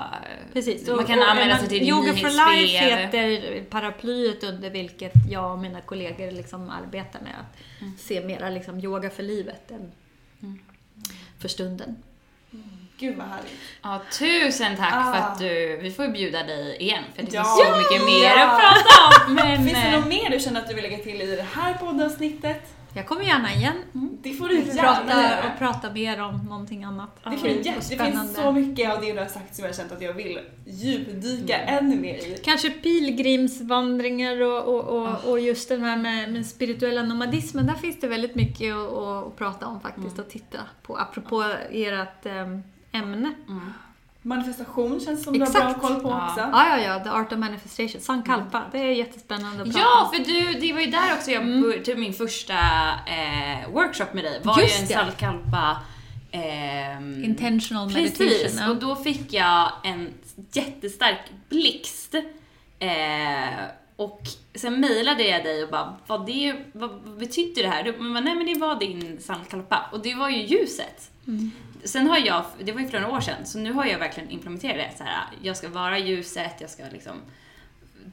Precis. 0.52 0.88
man 0.88 1.04
kan 1.06 1.18
och 1.18 1.30
anmäla 1.30 1.48
man- 1.54 1.58
sig 1.60 1.68
till 1.68 1.88
Yoga 1.88 2.12
for 2.14 2.50
Life 2.52 2.78
heter 2.78 3.64
paraplyet 3.64 4.44
under 4.44 4.70
vilket 4.70 5.12
jag 5.30 5.52
och 5.52 5.58
mina 5.58 5.80
kollegor 5.80 6.30
liksom 6.30 6.70
arbetar 6.70 7.20
med 7.20 7.32
att 7.40 7.56
Mm. 7.80 7.92
se 7.98 8.20
mera 8.26 8.50
liksom 8.50 8.80
yoga 8.80 9.10
för 9.10 9.22
livet 9.22 9.70
än 9.70 9.92
för 11.38 11.48
stunden. 11.48 11.96
Gud 13.00 13.16
vad 13.16 13.26
härligt. 13.26 13.52
Ja, 13.82 14.00
tusen 14.18 14.76
tack 14.76 14.92
Ah. 14.94 15.12
för 15.12 15.18
att 15.18 15.38
du... 15.38 15.78
Vi 15.82 15.90
får 15.90 16.04
ju 16.04 16.10
bjuda 16.12 16.42
dig 16.42 16.76
igen 16.80 17.04
för 17.14 17.22
det 17.22 17.28
Ja. 17.34 17.44
finns 17.44 17.68
så 17.68 17.76
mycket 17.78 18.04
mer 18.06 18.24
Ja. 18.36 18.44
att 18.50 18.60
prata 18.60 19.26
om. 19.26 19.34
Men, 19.34 19.56
Finns 19.56 19.72
det 19.72 19.88
eh, 19.88 19.98
något 20.00 20.08
mer 20.08 20.30
du 20.30 20.40
känner 20.40 20.60
att 20.60 20.68
du 20.68 20.74
vill 20.74 20.84
lägga 20.84 20.98
till 20.98 21.22
i 21.22 21.36
det 21.36 21.46
här 21.54 21.74
poddavsnittet? 21.74 22.62
Jag 22.94 23.06
kommer 23.06 23.22
gärna 23.24 23.52
igen. 23.54 23.74
Det 24.22 24.32
får 24.32 24.48
du 24.48 24.54
gärna 24.60 24.82
Prata, 24.82 25.38
och 25.52 25.58
prata 25.58 25.90
mer 25.92 26.22
om 26.22 26.36
någonting 26.48 26.84
annat. 26.84 27.18
Det, 27.24 27.30
jätte- 27.48 27.70
och 27.78 27.84
det 27.90 28.04
finns 28.04 28.34
så 28.36 28.52
mycket 28.52 28.94
av 28.94 29.00
det 29.00 29.12
du 29.12 29.18
har 29.18 29.26
sagt 29.26 29.54
som 29.54 29.64
jag 29.64 29.72
har 29.72 29.76
känt 29.76 29.92
att 29.92 30.02
jag 30.02 30.12
vill 30.12 30.38
djupdyka 30.66 31.58
ännu 31.58 31.96
mer 31.96 32.14
i. 32.14 32.40
Kanske 32.44 32.70
pilgrimsvandringar 32.70 34.40
och, 34.42 34.64
och, 34.68 35.06
Ah. 35.08 35.16
och, 35.24 35.30
och 35.30 35.40
just 35.40 35.68
den 35.68 35.82
här 35.82 35.96
med, 35.96 36.32
med 36.32 36.46
spirituella 36.46 37.02
nomadismen. 37.02 37.66
Där 37.66 37.74
finns 37.74 38.00
det 38.00 38.08
väldigt 38.08 38.34
mycket 38.34 38.74
att, 38.74 38.92
att, 38.92 39.36
prata 39.36 39.66
om 39.66 39.80
faktiskt 39.80 40.06
Mm. 40.14 40.20
och 40.24 40.30
titta 40.30 40.58
på. 40.82 40.96
Apropå 40.96 41.44
ert 41.70 42.26
äm, 42.26 42.62
ämne. 42.92 43.32
Manifestation 44.22 45.00
känns 45.00 45.24
som 45.24 45.32
du 45.32 45.40
har 45.40 45.50
bra 45.52 45.60
Exakt. 45.62 45.80
koll 45.80 46.00
på 46.00 46.08
Ja. 46.08 46.26
också. 46.28 46.40
Ja, 46.40 46.78
ja, 46.78 46.78
ja. 46.78 47.00
The 47.04 47.08
Art 47.10 47.32
of 47.32 47.38
Manifestation. 47.38 48.00
Sankalpa. 48.00 48.62
Det 48.72 48.78
är 48.78 48.84
jättespännande 48.92 49.62
att 49.62 49.68
prata 49.72 49.78
Ja, 49.78 50.10
för 50.14 50.24
du, 50.24 50.58
det 50.60 50.72
var 50.72 50.80
ju 50.80 50.86
där 50.90 51.14
också 51.14 51.30
jag 51.30 51.44
bör- 51.46 51.84
tog 51.84 51.98
min 51.98 52.12
första 52.14 52.54
eh, 53.06 53.70
workshop 53.72 54.06
med 54.12 54.24
dig. 54.24 54.40
var 54.44 54.60
Just 54.60 54.74
ju 54.78 54.82
en 54.82 54.88
det. 54.88 54.94
salkalpa... 54.94 55.76
ehm, 56.30 57.24
Intentional 57.24 57.92
Precis, 57.92 58.18
meditation. 58.20 58.58
ja. 58.64 58.70
och 58.70 58.76
då 58.76 58.96
fick 58.96 59.32
jag 59.32 59.72
en 59.84 60.10
jättestark 60.52 61.20
blixt. 61.48 62.14
Eh, 62.78 62.90
och 64.00 64.20
sen 64.54 64.80
mejlade 64.80 65.24
jag 65.24 65.44
dig 65.44 65.64
och 65.64 65.70
bara, 65.70 65.96
vad, 66.06 66.26
det, 66.26 66.54
vad, 66.72 66.90
vad 67.04 67.18
betyder 67.18 67.62
det 67.62 67.68
här? 67.68 67.82
Du, 67.82 67.92
men, 67.92 68.24
nej 68.24 68.34
men 68.34 68.46
det 68.46 68.54
var 68.54 68.80
din 68.80 69.18
salkalpa 69.20 69.88
och 69.92 70.02
det 70.02 70.14
var 70.14 70.28
ju 70.30 70.46
ljuset. 70.46 71.10
Mm. 71.26 71.50
Sen 71.84 72.06
har 72.06 72.18
jag, 72.18 72.44
det 72.64 72.72
var 72.72 72.80
ju 72.80 72.88
flera 72.88 73.10
år 73.10 73.20
sedan, 73.20 73.46
så 73.46 73.58
nu 73.58 73.72
har 73.72 73.86
jag 73.86 73.98
verkligen 73.98 74.30
implementerat 74.30 74.76
det. 74.76 74.98
Så 74.98 75.04
här, 75.04 75.24
jag 75.42 75.56
ska 75.56 75.68
vara 75.68 75.98
ljuset, 75.98 76.54
jag 76.60 76.70
ska 76.70 76.82
liksom 76.92 77.16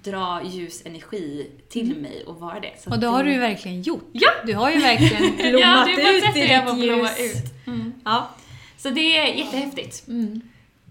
dra 0.04 0.42
ljusenergi 0.44 1.52
till 1.70 1.96
mig 1.96 2.24
och 2.26 2.40
vara 2.40 2.60
det. 2.60 2.74
Så 2.84 2.90
Och 2.90 3.00
det 3.00 3.08
har 3.08 3.24
du 3.24 3.32
ju 3.32 3.40
verkligen 3.40 3.82
gjort. 3.82 4.10
Ja! 4.12 4.32
Du 4.46 4.54
har 4.54 4.72
ju 4.72 4.80
verkligen 4.80 5.24
Ja, 5.40 5.50
blommat 5.50 5.90
har 5.90 6.14
ut 6.18 6.36
i 6.36 6.42
ditt 6.42 6.86
ljus. 6.86 7.36
ut. 7.36 7.68
Mm. 7.68 7.94
Ja. 8.06 8.30
Så 8.78 8.90
det 8.90 9.18
är 9.18 9.34
jättehäftigt. 9.34 10.08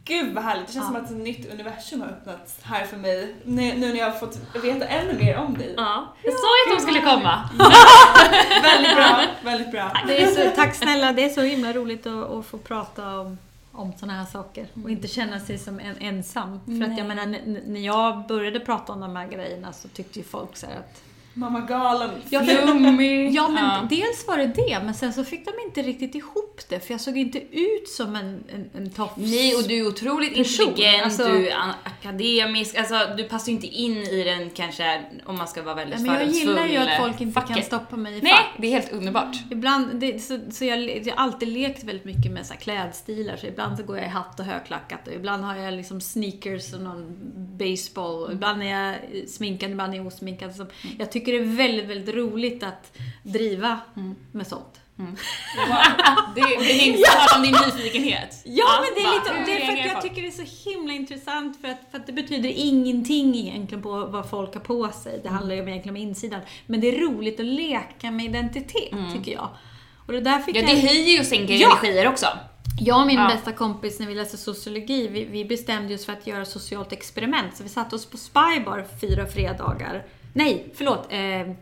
Gud 0.09 0.35
vad 0.35 0.45
härligt, 0.45 0.67
det 0.67 0.73
känns 0.73 0.87
som 0.87 0.97
att 0.97 1.11
ett 1.11 1.17
nytt 1.17 1.53
universum 1.53 2.01
har 2.01 2.09
öppnats 2.09 2.59
här 2.63 2.87
för 2.87 2.97
mig. 2.97 3.35
Nu, 3.45 3.75
nu 3.75 3.89
när 3.89 3.99
jag 3.99 4.11
har 4.11 4.19
fått 4.19 4.39
veta 4.63 4.87
ännu 4.87 5.19
mer 5.19 5.37
om 5.37 5.59
dig. 5.59 5.75
Ja, 5.77 6.15
jag 6.23 6.35
sa 6.35 6.47
ju 6.57 6.73
att 6.73 6.79
de 6.79 6.83
skulle 6.83 7.01
komma. 7.01 7.51
Väldigt 8.63 8.97
bra, 8.97 9.21
väldigt 9.43 9.71
bra. 9.71 9.93
Det 10.07 10.23
är 10.23 10.27
så, 10.27 10.57
tack 10.57 10.75
snälla, 10.75 11.13
det 11.13 11.25
är 11.25 11.29
så 11.29 11.41
himla 11.41 11.73
roligt 11.73 12.07
att, 12.07 12.31
att 12.31 12.47
få 12.47 12.59
prata 12.59 13.21
om, 13.21 13.39
om 13.73 13.93
såna 13.97 14.13
här 14.13 14.25
saker 14.25 14.67
och 14.85 14.91
inte 14.91 15.09
känna 15.09 15.41
sig 15.41 15.59
som 15.59 15.81
en, 15.81 15.97
ensam. 16.01 16.61
För 16.65 16.93
att 16.93 16.99
jag 16.99 17.07
menar, 17.07 17.27
när 17.67 17.81
jag 17.81 18.27
började 18.27 18.61
prata 18.61 18.93
om 18.93 19.01
de 19.01 19.17
här 19.17 19.27
grejerna 19.27 19.73
så 19.73 19.89
tyckte 19.89 20.19
ju 20.19 20.25
folk 20.25 20.57
så 20.57 20.67
här 20.67 20.75
att 20.75 21.03
Mamma 21.39 21.61
galen. 21.61 22.11
Ja, 22.31 22.41
Flummig. 22.45 23.31
Ja, 23.35 23.49
men 23.49 23.65
Ja. 23.65 23.87
dels 23.91 24.27
var 24.29 24.37
det 24.39 24.47
det, 24.47 24.81
men 24.85 24.95
sen 24.95 25.13
så 25.13 25.25
fick 25.25 25.45
de 25.45 25.53
inte 25.67 25.83
riktigt 25.83 26.15
ihop 26.15 26.61
det, 26.69 26.81
för 26.81 26.93
jag 26.95 27.01
såg 27.01 27.17
inte 27.19 27.39
ut 27.57 27.89
som 27.89 28.17
en, 28.17 28.45
en, 28.55 28.71
en 28.75 28.91
tofs. 28.91 29.13
Nej, 29.17 29.55
och 29.55 29.63
du 29.69 29.79
är 29.79 29.87
otroligt 29.89 30.35
Person, 30.37 30.69
intelligent, 30.69 31.05
alltså- 31.05 31.29
du 31.29 31.49
är 31.49 31.57
akademisk, 31.85 32.77
alltså 32.77 32.95
du 33.17 33.25
passar 33.25 33.47
ju 33.47 33.53
inte 33.55 33.67
in 33.67 33.97
i 33.97 34.23
den 34.25 34.51
kanske, 34.51 35.03
om 35.27 35.37
man 35.39 35.49
ska 35.49 35.63
vara 35.63 35.75
väldigt 35.75 36.01
men 36.01 36.15
jag 36.15 36.27
gillar 36.29 36.67
ju 36.67 36.77
att 36.77 36.97
folk 37.01 37.21
inte 37.21 37.41
kan 37.49 37.63
stoppa 37.63 37.97
mig 37.97 38.19
i 38.19 38.21
Nej, 38.23 38.33
fack. 38.33 38.47
det 38.59 38.67
är 38.67 38.71
helt 38.71 38.93
underbart. 38.93 39.37
Ibland, 39.51 40.01
det, 40.01 40.19
så, 40.23 40.39
så 40.51 40.65
jag, 40.65 41.07
jag 41.07 41.15
har 41.17 41.25
alltid 41.25 41.49
lekt 41.49 41.85
väldigt 41.85 42.05
mycket 42.05 42.33
med 42.33 42.47
så 42.47 42.53
här 42.53 42.61
klädstilar, 42.61 43.37
så 43.37 43.47
ibland 43.47 43.79
så 43.79 43.85
går 43.85 43.97
jag 43.97 44.07
i 44.07 44.09
hatt 44.09 44.41
och 44.41 44.47
högklackat 44.47 45.09
och 45.09 45.15
ibland 45.15 45.45
har 45.45 45.57
jag 45.57 45.75
liksom 45.75 46.01
sneakers 46.01 46.73
och 46.75 46.81
någon 46.81 47.17
baseball 47.59 48.23
och 48.25 48.33
ibland 48.33 48.63
är 48.63 48.67
jag 48.67 48.95
sminkad, 49.29 49.71
ibland 49.71 49.93
är 49.93 49.97
jag 49.97 50.07
osminkad. 50.07 50.55
Så 50.55 50.67
jag 50.99 51.13
tycker 51.13 51.26
det 51.33 51.39
är 51.39 51.57
väldigt, 51.57 51.85
väldigt 51.85 52.15
roligt 52.15 52.63
att 52.63 52.97
driva 53.23 53.81
med 54.33 54.47
sånt. 54.47 54.81
Det, 56.35 56.41
det 56.41 56.73
hintar 56.73 57.37
om 57.37 57.43
din 57.43 57.53
nyfikenhet. 57.67 58.43
Ja, 58.45 58.65
men 58.81 58.95
det 58.95 59.09
är, 59.09 59.19
lite, 59.19 59.33
hur 59.33 59.47
det 59.47 59.63
är 59.63 59.67
för 59.67 59.73
att 59.73 59.93
jag 59.93 60.03
tycker 60.03 60.23
det 60.23 60.29
är 60.29 60.47
så 60.47 60.71
himla 60.71 60.93
intressant 60.93 61.61
för 61.61 61.69
att, 61.69 61.81
för 61.91 61.99
att 61.99 62.07
det 62.07 62.13
betyder 62.13 62.53
ingenting 62.57 63.35
egentligen 63.37 63.83
på 63.83 64.07
vad 64.07 64.31
folk 64.31 64.55
har 64.55 64.61
på 64.61 64.89
sig. 64.89 65.21
Det 65.23 65.29
handlar 65.29 65.55
ju 65.55 65.61
om 65.63 65.69
egentligen 65.69 65.97
om 65.97 66.03
insidan. 66.03 66.41
Men 66.67 66.81
det 66.81 66.89
är 66.89 67.01
roligt 67.01 67.41
att 67.41 67.47
leka 67.47 68.11
med 68.11 68.25
identitet, 68.27 68.95
tycker 69.15 69.33
jag. 69.33 69.49
Och 70.07 70.13
det 70.13 70.21
där 70.21 70.39
fick 70.39 70.57
Ja, 70.57 70.61
jag... 70.61 70.71
det 70.71 70.81
höjer 70.89 71.13
ju 71.13 71.21
och 71.21 71.27
sänker 71.27 71.55
Ja. 71.55 71.79
energier 71.79 72.09
också. 72.09 72.27
Jag 72.81 73.01
och 73.01 73.07
min 73.07 73.17
Ja. 73.19 73.29
bästa 73.29 73.53
kompis 73.53 74.01
när 74.01 74.07
vi 74.07 74.15
läste 74.15 74.37
sociologi, 74.37 75.09
vi, 75.09 75.25
vi 75.25 75.45
bestämde 75.45 75.95
oss 75.95 76.07
för 76.07 76.13
att 76.13 76.27
göra 76.27 76.45
socialt 76.45 76.93
experiment. 76.93 77.57
Så 77.57 77.63
vi 77.63 77.69
satte 77.69 77.97
oss 77.97 78.07
på 78.07 78.17
Spybar 78.17 78.87
fyra 79.01 79.27
fredagar. 79.27 80.05
Nej, 80.37 80.67
förlåt. 80.75 81.07
Eh, 81.13 81.53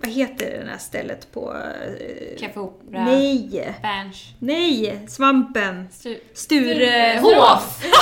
vad 0.00 0.10
heter 0.12 0.50
det 0.50 0.64
där 0.64 0.78
stället 0.78 1.32
på... 1.32 1.52
Eh, 1.54 2.40
Café 2.40 2.60
Opera, 2.60 3.04
nej! 3.04 3.74
Berns, 3.82 4.24
Nej! 4.38 5.04
Svampen! 5.08 5.88
Stu- 5.92 6.18
Sturehof! 6.34 7.84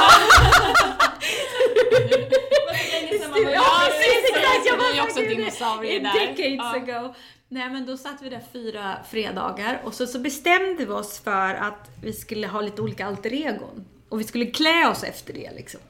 Ja, 3.52 3.80
precis, 3.86 4.30
exakt, 4.30 4.66
jag 4.66 4.78
Det 4.78 4.84
är 4.84 4.96
var 4.96 5.04
också 5.08 5.20
dinosaurier 5.20 6.00
där. 6.00 6.26
Decades 6.26 6.58
Ja. 6.58 6.76
ago. 6.76 7.14
Nej 7.48 7.70
men 7.70 7.86
då 7.86 7.96
satt 7.96 8.22
vi 8.22 8.28
där 8.28 8.42
fyra 8.52 8.96
fredagar 9.10 9.80
och 9.84 9.94
så, 9.94 10.06
så 10.06 10.18
bestämde 10.18 10.84
vi 10.84 10.92
oss 10.92 11.18
för 11.20 11.54
att 11.54 11.90
vi 12.02 12.12
skulle 12.12 12.46
ha 12.46 12.60
lite 12.60 12.82
olika 12.82 13.06
alter 13.06 13.32
egon. 13.32 13.84
Och 14.08 14.20
vi 14.20 14.24
skulle 14.24 14.46
klä 14.46 14.88
oss 14.90 15.04
efter 15.04 15.32
det 15.32 15.50
liksom. 15.56 15.80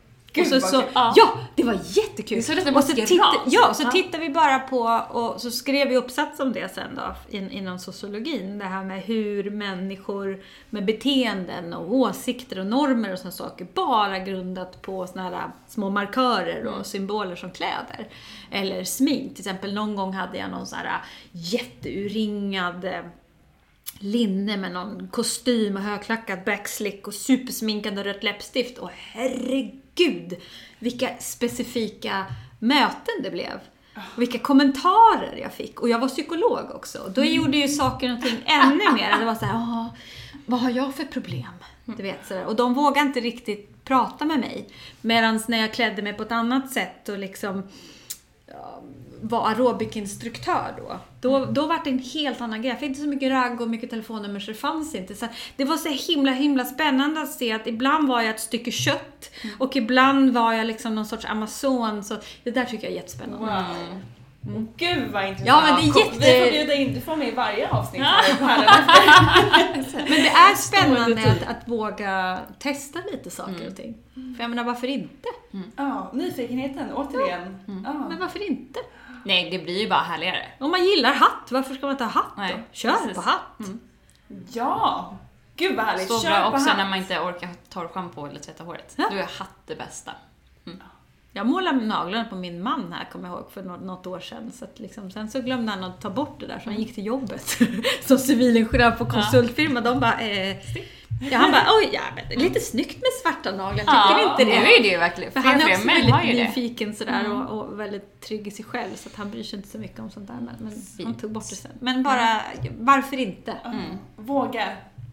Gud, 0.45 0.55
och 0.55 0.63
så, 0.63 0.69
så, 0.69 0.85
ja. 0.95 1.39
det 1.55 1.65
var 1.65 1.79
jättekul. 1.85 2.37
Det 2.37 2.43
så 2.43 2.77
och 2.77 2.85
så 2.85 2.95
titta, 2.95 3.25
ja, 3.47 3.75
så 3.75 3.83
Ja. 3.83 3.91
tittade 3.91 4.19
vi 4.25 4.31
bara 4.31 4.59
på, 4.59 4.79
och 5.11 5.41
så 5.41 5.51
skrev 5.51 5.89
vi 5.89 5.97
uppsats 5.97 6.41
om 6.41 6.53
det 6.53 6.75
sen 6.75 6.95
då, 6.95 7.37
in, 7.37 7.51
inom 7.51 7.79
sociologin. 7.79 8.59
Det 8.59 8.65
här 8.65 8.85
med 8.85 9.03
hur 9.03 9.51
människor 9.51 10.43
med 10.71 10.85
beteenden 10.85 11.75
och 11.75 11.95
åsikter 11.95 12.59
och 12.59 12.67
normer 12.67 13.13
och 13.13 13.19
sådana 13.19 13.33
saker, 13.33 13.67
bara 13.75 14.19
grundat 14.19 14.83
på 14.83 15.07
sådana 15.07 15.31
här 15.31 15.51
små 15.69 15.91
markörer 15.91 16.67
och 16.67 16.87
symboler 16.87 17.37
som 17.37 17.51
kläder. 17.51 18.09
Eller 18.51 18.85
smink. 18.85 19.35
Till 19.35 19.41
exempel 19.41 19.75
någon 19.75 19.97
gång 19.97 20.13
hade 20.13 20.39
jag 20.39 20.51
någon 20.51 20.67
sån 20.67 20.79
här 20.79 21.01
jätteuringad 21.33 22.85
eh, 22.85 23.01
linne 23.99 24.57
med 24.57 24.73
någon 24.73 25.09
kostym 25.09 25.77
och 25.77 25.83
högklackat 25.83 26.45
backslick 26.45 27.07
och 27.07 27.15
supersminkad 27.15 27.99
och 27.99 28.05
rött 28.05 28.23
läppstift. 28.23 28.79
Och 28.79 28.91
herregud, 28.95 29.81
vilka 30.79 31.09
specifika 31.19 32.27
möten 32.59 33.23
det 33.23 33.31
blev. 33.31 33.61
Och 34.15 34.23
vilka 34.23 34.39
kommentarer 34.39 35.37
jag 35.43 35.53
fick. 35.53 35.81
Och 35.81 35.89
jag 35.89 35.99
var 35.99 36.09
psykolog 36.09 36.71
också. 36.75 37.13
Då 37.15 37.25
gjorde 37.25 37.57
ju 37.57 37.69
saker 37.69 38.13
och 38.13 38.23
ting 38.23 38.37
ännu 38.45 38.93
mer. 38.93 39.19
Det 39.19 39.25
var 39.25 39.35
så 39.35 39.45
här, 39.45 39.55
"Åh, 39.55 39.87
vad 40.47 40.61
har 40.61 40.71
jag 40.71 40.95
för 40.95 41.05
problem? 41.05 41.53
Du 41.85 42.03
vet, 42.03 42.27
så 42.29 42.35
där. 42.35 42.45
Och 42.47 42.57
de 42.57 42.75
vågade 42.75 43.07
inte 43.07 43.21
riktigt 43.21 43.85
prata 43.85 44.25
med 44.25 44.41
mig. 44.41 44.69
Medan 45.01 45.41
när 45.49 45.59
jag 45.61 45.75
klädde 45.75 46.03
mig 46.03 46.13
på 46.13 46.23
ett 46.23 46.33
annat 46.33 46.71
sätt 46.71 47.09
och 47.09 47.19
liksom 47.19 47.63
var 49.21 49.49
aerobikinstruktör 49.49 50.75
då. 50.77 51.01
Då, 51.21 51.45
då 51.45 51.67
var 51.67 51.81
det 51.85 51.91
en 51.91 51.99
helt 51.99 52.41
annan 52.41 52.63
grej. 52.63 52.71
Jag 52.71 52.81
fick 52.81 52.89
inte 52.89 53.01
så 53.01 53.07
mycket 53.09 53.31
ragg 53.31 53.61
och 53.61 53.69
mycket 53.71 53.91
telefonnummer 53.91 54.41
så 54.41 54.51
det 54.51 54.57
fanns 54.57 54.95
inte. 54.95 55.15
Så 55.15 55.27
det 55.57 55.65
var 55.65 55.77
så 55.77 55.89
himla, 56.13 56.31
himla 56.33 56.65
spännande 56.65 57.21
att 57.21 57.33
se 57.33 57.53
att 57.53 57.67
ibland 57.67 58.09
var 58.09 58.21
jag 58.21 58.31
ett 58.31 58.41
stycke 58.41 58.71
kött 58.71 59.31
och 59.59 59.77
ibland 59.77 60.31
var 60.35 60.53
jag 60.53 60.67
liksom 60.67 60.95
någon 60.95 61.07
sorts 61.07 61.25
amazon. 61.25 62.05
Så 62.05 62.17
det 62.45 62.51
där 62.51 62.65
tycker 62.65 62.85
jag 62.85 62.93
är 62.93 62.97
jättespännande. 62.97 63.47
Wow. 63.47 64.01
Gud 64.77 65.11
vad 65.13 65.25
intressant. 65.29 65.47
Ja, 65.49 65.63
men 65.63 65.75
det 65.77 66.01
är 66.01 66.05
jätte- 66.05 66.19
Vi 66.19 66.45
får 66.45 66.51
bjuda 66.59 66.75
in, 66.75 66.95
du 66.95 67.01
får 67.01 67.17
med 67.17 67.29
i 67.29 67.31
varje 67.35 67.69
avsnitt 67.69 68.03
Men 69.95 70.23
det 70.23 70.29
är 70.29 70.55
spännande 70.55 71.23
att, 71.31 71.57
att 71.57 71.69
våga 71.69 72.39
testa 72.59 72.99
lite 73.13 73.31
saker 73.31 73.67
och 73.69 73.77
ting. 73.77 73.95
För 74.15 74.43
jag 74.45 74.51
menar, 74.51 74.65
varför 74.65 74.87
inte? 74.87 75.29
Ja, 75.77 76.11
nyfikenheten 76.15 76.93
återigen. 76.95 77.57
Ja. 77.85 77.93
Men 78.09 78.19
varför 78.21 78.47
inte? 78.51 78.79
Nej, 79.25 79.51
det 79.51 79.59
blir 79.59 79.81
ju 79.83 79.89
bara 79.89 80.01
härligare. 80.01 80.47
Om 80.61 80.71
man 80.71 80.85
gillar 80.85 81.13
hatt, 81.13 81.51
varför 81.51 81.75
ska 81.75 81.87
man 81.87 81.93
inte 81.93 82.05
ha 82.05 82.11
hatt 82.11 82.33
då? 82.37 82.43
Nej, 82.43 82.65
Kör 82.73 82.93
precis. 82.93 83.15
på 83.15 83.21
hatt! 83.21 83.59
ja. 84.53 85.17
Gud 85.57 85.77
vad 85.77 85.85
härligt. 85.85 86.09
Så 86.09 86.21
Kör 86.21 86.31
bra 86.31 86.51
på 86.51 86.57
också 86.57 86.69
hatt. 86.69 86.79
när 86.79 86.89
man 86.89 86.99
inte 86.99 87.19
orkar 87.21 87.49
ta 87.69 87.89
schampo 87.89 88.27
eller 88.27 88.41
tvätta 88.41 88.65
håret. 88.65 88.95
Ja. 88.97 89.09
Då 89.11 89.17
är 89.17 89.23
hatt 89.39 89.57
det 89.67 89.77
bästa. 89.77 90.13
Jag 91.33 91.47
målade 91.47 91.81
naglarna 91.81 92.25
på 92.25 92.37
min 92.37 92.63
man 92.63 92.93
här, 92.93 93.09
kommer 93.13 93.29
jag 93.29 93.39
ihåg, 93.39 93.51
för 93.53 93.63
något, 93.63 93.81
något 93.83 94.07
år 94.07 94.21
sedan. 94.21 94.53
Så 94.53 94.65
att 94.65 94.79
liksom, 94.79 95.11
sen 95.11 95.31
så 95.31 95.41
glömde 95.41 95.73
han 95.73 95.85
att 95.85 96.01
ta 96.01 96.11
bort 96.11 96.41
det 96.41 96.47
där, 96.47 96.59
så 96.59 96.71
han 96.71 96.79
gick 96.79 96.95
till 96.95 97.07
jobbet. 97.07 97.59
Som 98.03 98.19
civilingenjör 98.19 98.91
på 98.91 99.07
konsultfirma. 99.07 99.81
De 99.81 100.01
bara, 100.01 100.21
eh, 100.21 100.57
ja, 101.31 101.39
han 101.39 101.51
bara, 101.53 101.65
oj, 101.79 101.91
ja, 101.93 102.01
lite 102.37 102.61
snyggt 102.61 102.97
med 102.97 103.13
svarta 103.23 103.51
naglar, 103.57 103.79
tycker 103.79 104.17
ni 104.17 104.31
inte 104.31 104.45
det? 104.45 104.61
nu 104.61 104.67
är 104.73 104.83
det 104.83 104.89
ju 104.89 104.99
verkligen. 104.99 105.33
För 105.33 105.41
han 105.41 105.61
är 105.61 105.65
också 105.75 105.87
väldigt 105.87 106.47
nyfiken 106.47 106.95
sådär 106.95 107.31
och, 107.33 107.59
och 107.59 107.81
väldigt 107.81 108.21
trygg 108.21 108.47
i 108.47 108.51
sig 108.51 108.65
själv, 108.65 108.95
så 108.97 109.09
att 109.09 109.17
han 109.17 109.31
bryr 109.31 109.43
sig 109.43 109.57
inte 109.57 109.69
så 109.69 109.79
mycket 109.79 110.01
om 110.01 110.11
sånt 110.11 110.27
där. 110.27 110.35
Men, 110.35 110.55
men 110.99 111.07
han 111.07 111.15
tog 111.15 111.33
bort 111.33 111.51
det 111.51 111.57
sen. 111.57 111.73
Men 111.81 112.03
bara, 112.03 112.41
varför 112.79 113.17
inte? 113.17 113.55
Våga. 114.17 114.69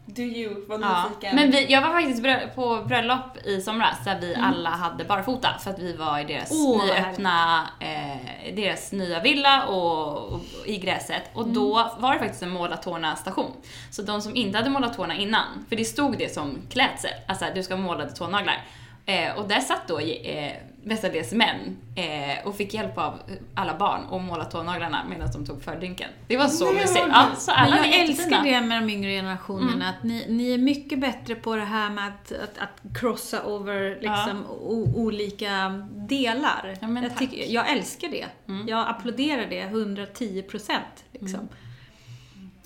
Do 0.05 0.21
you, 0.21 0.65
var 0.67 0.79
Ja. 0.81 1.33
Men 1.33 1.51
vi, 1.51 1.71
jag 1.71 1.81
var 1.81 1.89
faktiskt 1.89 2.23
brö- 2.23 2.49
på 2.55 2.83
bröllop 2.87 3.37
i 3.45 3.61
somras 3.61 3.97
där 4.05 4.19
vi 4.21 4.33
Mm. 4.33 4.45
alla 4.45 4.69
hade 4.69 5.03
barfota 5.05 5.49
för 5.63 5.71
att 5.71 5.79
vi 5.79 5.93
var 5.95 6.19
i 6.19 6.23
deras 6.23 6.51
vad 6.51 6.85
nyöppna, 6.87 7.67
eh, 7.79 8.55
deras 8.55 8.91
nya 8.91 9.19
villa 9.19 9.65
och, 9.67 10.17
och 10.33 10.39
i 10.65 10.77
gräset. 10.77 11.23
Och 11.33 11.41
Mm. 11.43 11.53
då 11.53 11.91
var 11.99 12.13
det 12.13 12.19
faktiskt 12.19 12.43
en 12.43 12.49
måla 12.49 12.77
tårna 12.77 13.15
station. 13.15 13.51
Så 13.91 14.01
de 14.01 14.21
som 14.21 14.35
inte 14.35 14.57
hade 14.57 14.69
målat 14.69 14.97
tårna 14.97 15.15
innan, 15.15 15.65
för 15.69 15.75
det 15.75 15.85
stod 15.85 16.17
det 16.17 16.33
som 16.33 16.57
klädsel, 16.69 17.11
alltså 17.27 17.45
du 17.55 17.63
ska 17.63 17.75
måla 17.75 17.85
målade 17.95 18.11
tånaglar. 18.15 18.61
Eh, 19.05 19.35
och 19.37 19.47
där 19.47 19.59
satt 19.59 19.87
då 19.87 19.99
eh, 19.99 20.51
mestadels 20.85 21.31
män 21.31 21.77
eh, 21.95 22.47
och 22.47 22.55
fick 22.55 22.73
hjälp 22.73 22.97
av 22.97 23.19
alla 23.55 23.77
barn 23.77 24.01
att 24.11 24.21
måla 24.21 24.45
tånaglarna 24.45 25.05
medan 25.09 25.31
de 25.31 25.45
tog 25.45 25.63
fördrinken. 25.63 26.09
Det 26.27 26.37
var 26.37 26.47
så 26.47 26.65
Nej, 26.65 26.73
mysigt. 26.73 26.99
vad 26.99 27.09
Ja, 27.09 27.23
gulligt. 27.23 27.41
så 27.41 27.51
alla 27.51 27.77
jag 27.77 27.99
älskar 27.99 28.43
det 28.43 28.61
med 28.61 28.83
de 28.83 28.89
yngre 28.93 29.11
generationerna, 29.11 29.73
Mm. 29.73 29.87
att 29.89 30.03
ni, 30.03 30.25
ni 30.29 30.53
är 30.53 30.57
mycket 30.57 30.99
bättre 30.99 31.35
på 31.35 31.55
det 31.55 31.65
här 31.65 31.89
med 31.89 32.07
att, 32.07 32.31
att, 32.31 32.57
att 32.57 32.97
crossa 32.99 33.43
over 33.45 33.97
liksom, 34.01 34.45
o, 34.49 34.93
olika 34.95 35.69
delar. 35.95 36.77
Ja, 36.81 37.01
jag, 37.01 37.17
tycker, 37.17 37.53
jag 37.53 37.71
älskar 37.71 38.07
det. 38.07 38.25
Mm. 38.47 38.67
Jag 38.67 38.89
applåderar 38.89 39.45
det 39.49 39.61
110 39.61 40.41
procent. 40.41 41.03
Liksom. 41.11 41.47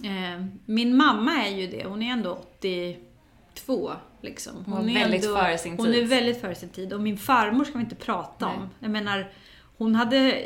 Eh, 0.04 0.46
min 0.66 0.98
mamma 0.98 1.46
är 1.46 1.50
ju 1.56 1.68
det, 1.68 1.86
hon 1.88 2.02
är 2.04 2.12
ändå 2.12 2.32
82. 2.60 3.92
Liksom. 4.22 4.54
Hon 4.66 4.74
var 4.74 4.90
är 4.90 4.94
väldigt 4.94 5.26
ändå, 5.26 5.38
före 5.38 5.58
sin 5.58 5.78
Hon 5.78 5.86
tid. 5.86 6.04
är 6.04 6.08
väldigt 6.08 6.42
före 6.42 6.56
sin 6.56 6.70
tid. 6.70 6.94
Och 6.94 7.02
min 7.02 7.18
farmor 7.18 7.64
ska 7.66 7.74
vi 7.74 7.84
inte 7.84 7.96
prata 7.96 8.48
Nej. 8.48 8.58
om. 8.58 8.70
Jag 8.80 8.92
menar, 8.92 9.32
hon 9.78 9.96
hade 9.96 10.46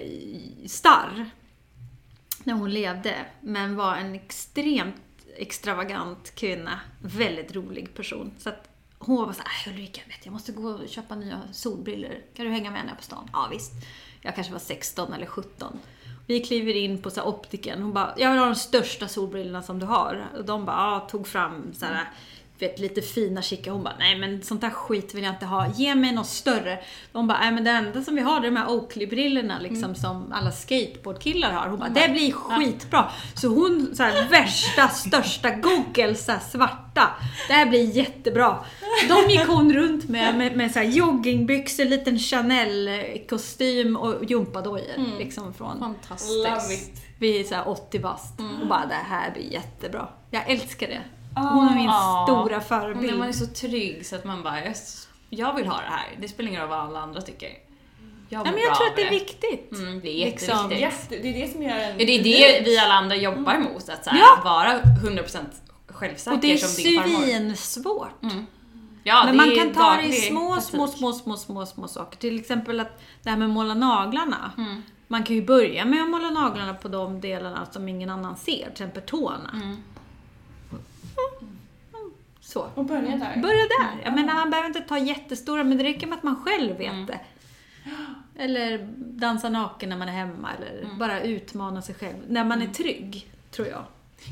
starr 0.65 1.29
när 2.43 2.53
hon 2.53 2.69
levde, 2.71 3.15
men 3.41 3.75
var 3.75 3.95
en 3.95 4.15
extremt 4.15 4.95
extravagant 5.37 6.35
kvinna. 6.35 6.79
Väldigt 7.01 7.55
rolig 7.55 7.93
person. 7.95 8.31
Så 8.39 8.49
att 8.49 8.69
hon 8.97 9.15
var 9.25 9.33
såhär, 9.33 9.67
"Äh, 9.67 9.73
Ulrika, 9.73 10.01
vet, 10.07 10.25
jag 10.25 10.31
måste 10.33 10.51
gå 10.51 10.69
och 10.69 10.89
köpa 10.89 11.15
nya 11.15 11.41
solbriller. 11.51 12.21
Kan 12.35 12.45
du 12.45 12.51
hänga 12.51 12.71
med 12.71 12.79
henne 12.79 12.95
på 12.97 13.03
stan? 13.03 13.29
Ja, 13.33 13.47
visst. 13.51 13.71
Jag 14.21 14.35
kanske 14.35 14.53
var 14.53 14.59
16 14.59 15.13
eller 15.13 15.25
17. 15.25 15.79
Vi 16.27 16.39
kliver 16.39 16.73
in 16.75 17.01
på 17.01 17.09
så 17.09 17.23
optiken. 17.23 17.81
Hon 17.81 17.93
bara, 17.93 18.13
jag 18.17 18.29
vill 18.31 18.39
ha 18.39 18.45
de 18.45 18.55
största 18.55 19.07
solbrillorna 19.07 19.61
som 19.61 19.79
du 19.79 19.85
har. 19.85 20.25
Och 20.37 20.45
de 20.45 20.65
bara, 20.65 20.75
ja, 20.75 21.07
tog 21.11 21.27
fram 21.27 21.73
så 21.73 21.85
här, 21.85 22.09
vet, 22.67 22.79
lite 22.79 23.01
fina 23.01 23.41
chicka. 23.41 23.71
Hon 23.71 23.83
bara, 23.83 23.95
nej 23.99 24.19
men 24.19 24.43
sånt 24.43 24.61
där 24.61 24.69
skit 24.69 25.15
vill 25.15 25.23
jag 25.23 25.33
inte 25.33 25.45
ha. 25.45 25.67
Ge 25.75 25.95
mig 25.95 26.11
något 26.11 26.27
större. 26.27 26.79
De 27.11 27.27
bara, 27.27 27.39
nej 27.39 27.51
men 27.51 27.63
det 27.63 27.71
enda 27.71 28.03
som 28.03 28.15
vi 28.15 28.21
har 28.21 28.39
det 28.39 28.47
är 28.47 28.51
de 28.51 28.57
här 28.57 28.67
Oakley-brillorna 28.67 29.59
liksom 29.59 29.95
som 29.95 30.33
alla 30.33 30.51
skateboardkillar 30.51 31.51
har. 31.51 31.67
Hon 31.67 31.79
bara, 31.79 31.89
det 31.89 32.09
blir 32.09 32.31
skitbra. 32.31 33.11
Så 33.35 33.47
hon, 33.47 33.95
så 33.95 34.03
här, 34.03 34.29
värsta, 34.29 34.87
största 34.87 35.49
Googles, 35.49 36.25
så 36.25 36.31
här, 36.31 36.39
svarta. 36.39 37.09
Det 37.47 37.53
här 37.53 37.65
blir 37.65 37.97
jättebra. 37.97 38.57
De 39.07 39.29
gick 39.33 39.47
hon 39.47 39.73
runt 39.73 40.09
med, 40.09 40.37
med, 40.37 40.57
med 40.57 40.71
så 40.71 40.79
här, 40.79 40.85
joggingbyxor, 40.85 41.85
liten 41.85 42.19
Chanel-kostym 42.19 43.97
och 43.97 44.25
gympadojor. 44.25 45.17
Liksom 45.19 45.53
från 45.53 45.79
Fantastiskt. 45.79 46.37
Love 46.37 46.73
it. 46.73 47.01
vi 47.19 47.39
är 47.39 47.43
så 47.43 47.55
här 47.55 47.69
80 47.69 47.99
bast 47.99 48.39
och 48.61 48.67
bara 48.67 48.85
det 48.85 48.93
här 48.93 49.31
blir 49.31 49.53
jättebra. 49.53 50.07
Jag 50.31 50.49
älskar 50.49 50.87
det. 50.87 51.01
Ah. 51.35 51.41
Hon 51.53 51.67
är 51.67 51.75
min 51.75 51.85
Ja. 51.85 52.25
stora 52.29 52.57
Och 52.57 52.63
förebild. 52.63 53.11
när 53.11 53.17
man 53.17 53.27
är 53.27 53.31
så 53.33 53.45
trygg 53.47 54.05
så 54.05 54.15
att 54.15 54.25
man 54.25 54.43
bara, 54.43 54.59
jag, 55.29 55.53
vill 55.55 55.67
ha 55.67 55.77
det 55.77 55.89
här. 55.89 56.17
Det 56.21 56.27
spelar 56.27 56.49
ingen 56.49 56.61
roll 56.61 56.69
vad 56.69 56.79
alla 56.79 56.99
andra 56.99 57.21
tycker. 57.21 57.49
Jag 58.29 58.47
ja, 58.47 58.51
men 58.51 58.59
jag 58.61 58.75
tror 58.75 58.87
att 58.87 58.95
det 58.95 59.03
är 59.07 59.09
viktigt. 59.09 59.71
Mm, 59.71 59.99
det 59.99 60.09
är 60.23 60.25
Liksom. 60.25 60.47
jätteviktigt. 60.71 60.79
Jätte, 60.79 61.15
det 61.23 61.29
är 61.29 61.45
det 61.45 61.51
som 61.51 61.63
gör 61.63 61.75
en... 61.77 61.97
Det 61.97 62.03
är 62.03 62.23
det 62.23 62.61
vi 62.65 62.77
alla 62.79 62.93
andra 62.93 63.15
jobbar 63.15 63.57
mot, 63.57 63.89
att 63.89 64.03
så 64.03 64.09
här, 64.09 64.19
Ja. 64.19 64.41
vara 64.43 64.79
100% 64.81 65.37
självsäker 65.87 66.35
Och 66.37 66.41
det 66.41 66.53
är 66.53 66.57
som 66.57 66.83
din 66.83 67.01
farmor. 67.01 67.21
svinsvårt. 67.25 68.09
Ja, 69.03 69.23
Men 69.25 69.31
det 69.31 69.37
man 69.37 69.51
är 69.51 69.55
kan 69.55 69.73
ta 69.73 69.95
det 69.95 70.03
i 70.07 70.11
små, 70.11 70.61
små, 70.61 70.87
små, 70.87 71.13
små, 71.13 71.35
små, 71.37 71.65
små 71.65 71.87
saker. 71.87 72.17
Till 72.17 72.39
exempel 72.39 72.79
att 72.79 73.01
det 73.23 73.29
här 73.29 73.37
med 73.37 73.45
att 73.45 73.53
måla 73.53 73.73
naglarna. 73.73 74.51
Mm. 74.57 74.83
Man 75.07 75.23
kan 75.23 75.35
ju 75.35 75.45
börja 75.45 75.85
med 75.85 76.01
att 76.03 76.09
måla 76.09 76.29
naglarna 76.29 76.73
på 76.73 76.87
de 76.87 77.21
delarna 77.21 77.65
som 77.71 77.87
ingen 77.87 78.09
annan 78.09 78.35
ser, 78.37 78.53
till 78.63 78.71
exempel 78.71 79.03
tårna. 79.03 79.49
Mm. 79.53 79.77
Så. 82.53 82.69
Och 82.75 82.85
börja 82.85 83.01
där. 83.17 83.41
Börja 83.41 83.61
där. 83.79 84.03
Jag 84.03 84.13
menar, 84.15 84.33
han 84.33 84.49
behöver 84.49 84.67
inte 84.67 84.81
ta 84.81 84.97
jättestora, 84.97 85.63
men 85.63 85.77
det 85.77 85.83
räcker 85.83 86.07
med 86.07 86.17
att 86.17 86.23
man 86.23 86.43
själv 86.45 86.77
vet 86.77 86.91
Mm. 86.91 87.05
det. 87.05 87.19
Eller 88.39 88.87
dansa 88.97 89.49
naken 89.49 89.89
när 89.89 89.97
man 89.97 90.09
är 90.09 90.13
hemma, 90.13 90.49
eller 90.57 90.81
Mm. 90.83 90.97
bara 90.97 91.21
utmana 91.21 91.81
sig 91.81 91.95
själv. 91.95 92.15
När 92.27 92.43
man 92.43 92.61
är 92.61 92.67
trygg, 92.67 93.27
tror 93.51 93.67
jag. 93.67 93.83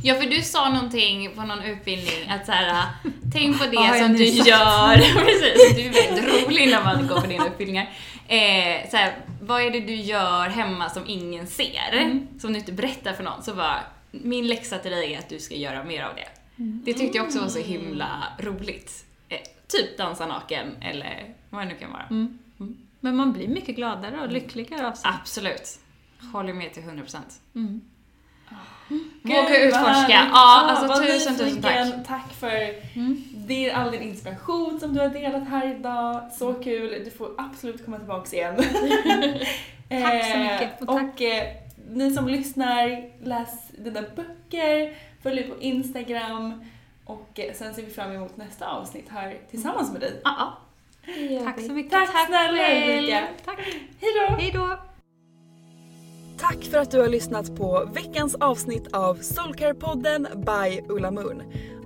Ja, 0.04 0.16
för 0.16 0.26
du 0.30 0.42
sa 0.42 0.70
någonting 0.70 1.32
på 1.36 1.42
någon 1.42 1.62
utbildning 1.64 2.30
att 2.30 2.46
så 2.46 2.52
här, 2.52 2.86
tänk 3.34 3.60
på 3.60 3.66
det 3.66 3.76
jag 3.76 3.98
som 4.00 4.14
du 4.14 4.26
sagt? 4.32 4.48
gör. 4.50 4.96
Precis, 5.26 5.76
du 5.76 5.82
är 5.82 6.08
väldigt 6.10 6.46
rolig 6.48 6.70
när 6.72 6.84
man 6.84 7.08
går 7.08 7.22
på 7.22 7.28
dina 7.28 7.48
utbildningar. 7.48 7.90
Eh, 8.28 8.90
så 8.92 8.98
här, 8.98 9.14
vad 9.42 9.62
är 9.62 9.72
det 9.72 9.80
du 9.80 9.96
gör 9.96 10.50
hemma 10.50 10.90
som 10.90 11.04
ingen 11.08 11.48
ser? 11.48 11.94
Mm. 11.94 12.28
Som 12.40 12.54
du 12.54 12.60
inte 12.60 12.72
berättar 12.72 13.14
för 13.14 13.24
någon. 13.24 13.44
Så 13.44 13.54
bara, 13.56 13.80
min 14.12 14.48
läxa 14.48 14.78
till 14.78 14.92
dig 14.92 15.14
är 15.14 15.20
att 15.20 15.30
du 15.30 15.40
ska 15.40 15.56
göra 15.56 15.84
mer 15.84 16.04
av 16.04 16.16
det. 16.16 16.28
Mm. 16.58 16.82
Det 16.86 16.94
tyckte 16.94 17.18
jag 17.18 17.26
också 17.26 17.40
var 17.40 17.48
så 17.48 17.60
himla 17.60 18.24
roligt. 18.40 19.06
Eh, 19.30 19.38
typ 19.68 19.98
dansa 19.98 20.26
naken 20.26 20.68
eller 20.82 21.34
vad 21.50 21.62
det 21.62 21.68
nu 21.68 21.76
kan 21.76 21.92
vara. 21.92 22.06
Mm. 22.10 22.40
Men 23.00 23.16
man 23.16 23.34
blir 23.34 23.48
mycket 23.48 23.76
gladare 23.76 24.22
och 24.22 24.32
lyckligare 24.32 24.88
av 24.88 24.94
sig. 24.94 25.12
Absolut. 25.22 25.80
Håller 26.34 26.54
med 26.54 26.74
till 26.74 26.84
100%. 26.84 27.18
Mm. 27.56 27.82
Våga 29.22 29.42
Gud, 29.42 29.52
vad 29.52 29.62
utforska. 29.62 30.30
Ja, 30.32 30.66
alltså 30.70 30.88
vad 30.88 31.06
tusen, 31.06 31.38
tusen 31.38 31.62
tack. 31.62 32.08
Tack 32.08 32.34
för 32.34 32.74
din, 33.48 33.72
all 33.72 33.92
din 33.92 34.02
inspiration 34.02 34.80
som 34.80 34.94
du 34.94 35.00
har 35.00 35.10
delat 35.10 35.48
här 35.48 35.76
idag. 35.76 36.32
Så 36.32 36.54
kul. 36.54 37.02
Du 37.06 37.12
får 37.12 37.32
absolut 37.38 37.86
komma 37.86 37.98
tillbaka 37.98 38.36
igen. 38.36 38.56
Tack 39.90 40.32
så 40.32 40.38
mycket, 40.38 40.82
Eh, 40.82 40.88
och 40.88 40.88
tack. 40.88 41.14
Och 41.14 41.22
eh, 41.22 41.48
ni 41.90 42.12
som 42.12 42.28
lyssnar, 42.28 43.10
läs 43.26 43.68
dina 43.70 44.02
böcker, 44.02 44.98
följ 45.24 45.44
på 45.44 45.62
Instagram 45.62 46.64
och 47.06 47.40
eh, 47.40 47.54
sen 47.54 47.74
ser 47.74 47.82
vi 47.84 47.92
fram 47.92 48.12
emot 48.12 48.38
nästa 48.38 48.68
avsnitt 48.68 49.10
här 49.10 49.38
tillsammans 49.52 49.92
med 49.92 50.02
dig. 50.02 50.22
Ja, 50.24 50.58
Tack 51.44 51.62
så 51.62 51.72
mycket. 51.72 51.92
Tack 51.92 52.28
snälla 52.28 52.58
själv. 52.58 52.98
Ulrika. 52.98 53.28
Tack. 53.46 53.60
Hej 54.00 54.12
då! 54.30 54.36
Hej 54.36 54.52
då. 54.52 54.80
Tack 56.40 56.64
för 56.64 56.78
att 56.78 56.92
du 56.92 57.00
har 57.00 57.08
lyssnat 57.08 57.56
på 57.56 57.90
veckans 57.94 58.36
avsnitt 58.36 58.94
av 58.94 59.18
Soulcare-podden 59.18 60.28
by 60.46 60.82
Ulla 60.90 61.12
Moon. 61.12 61.44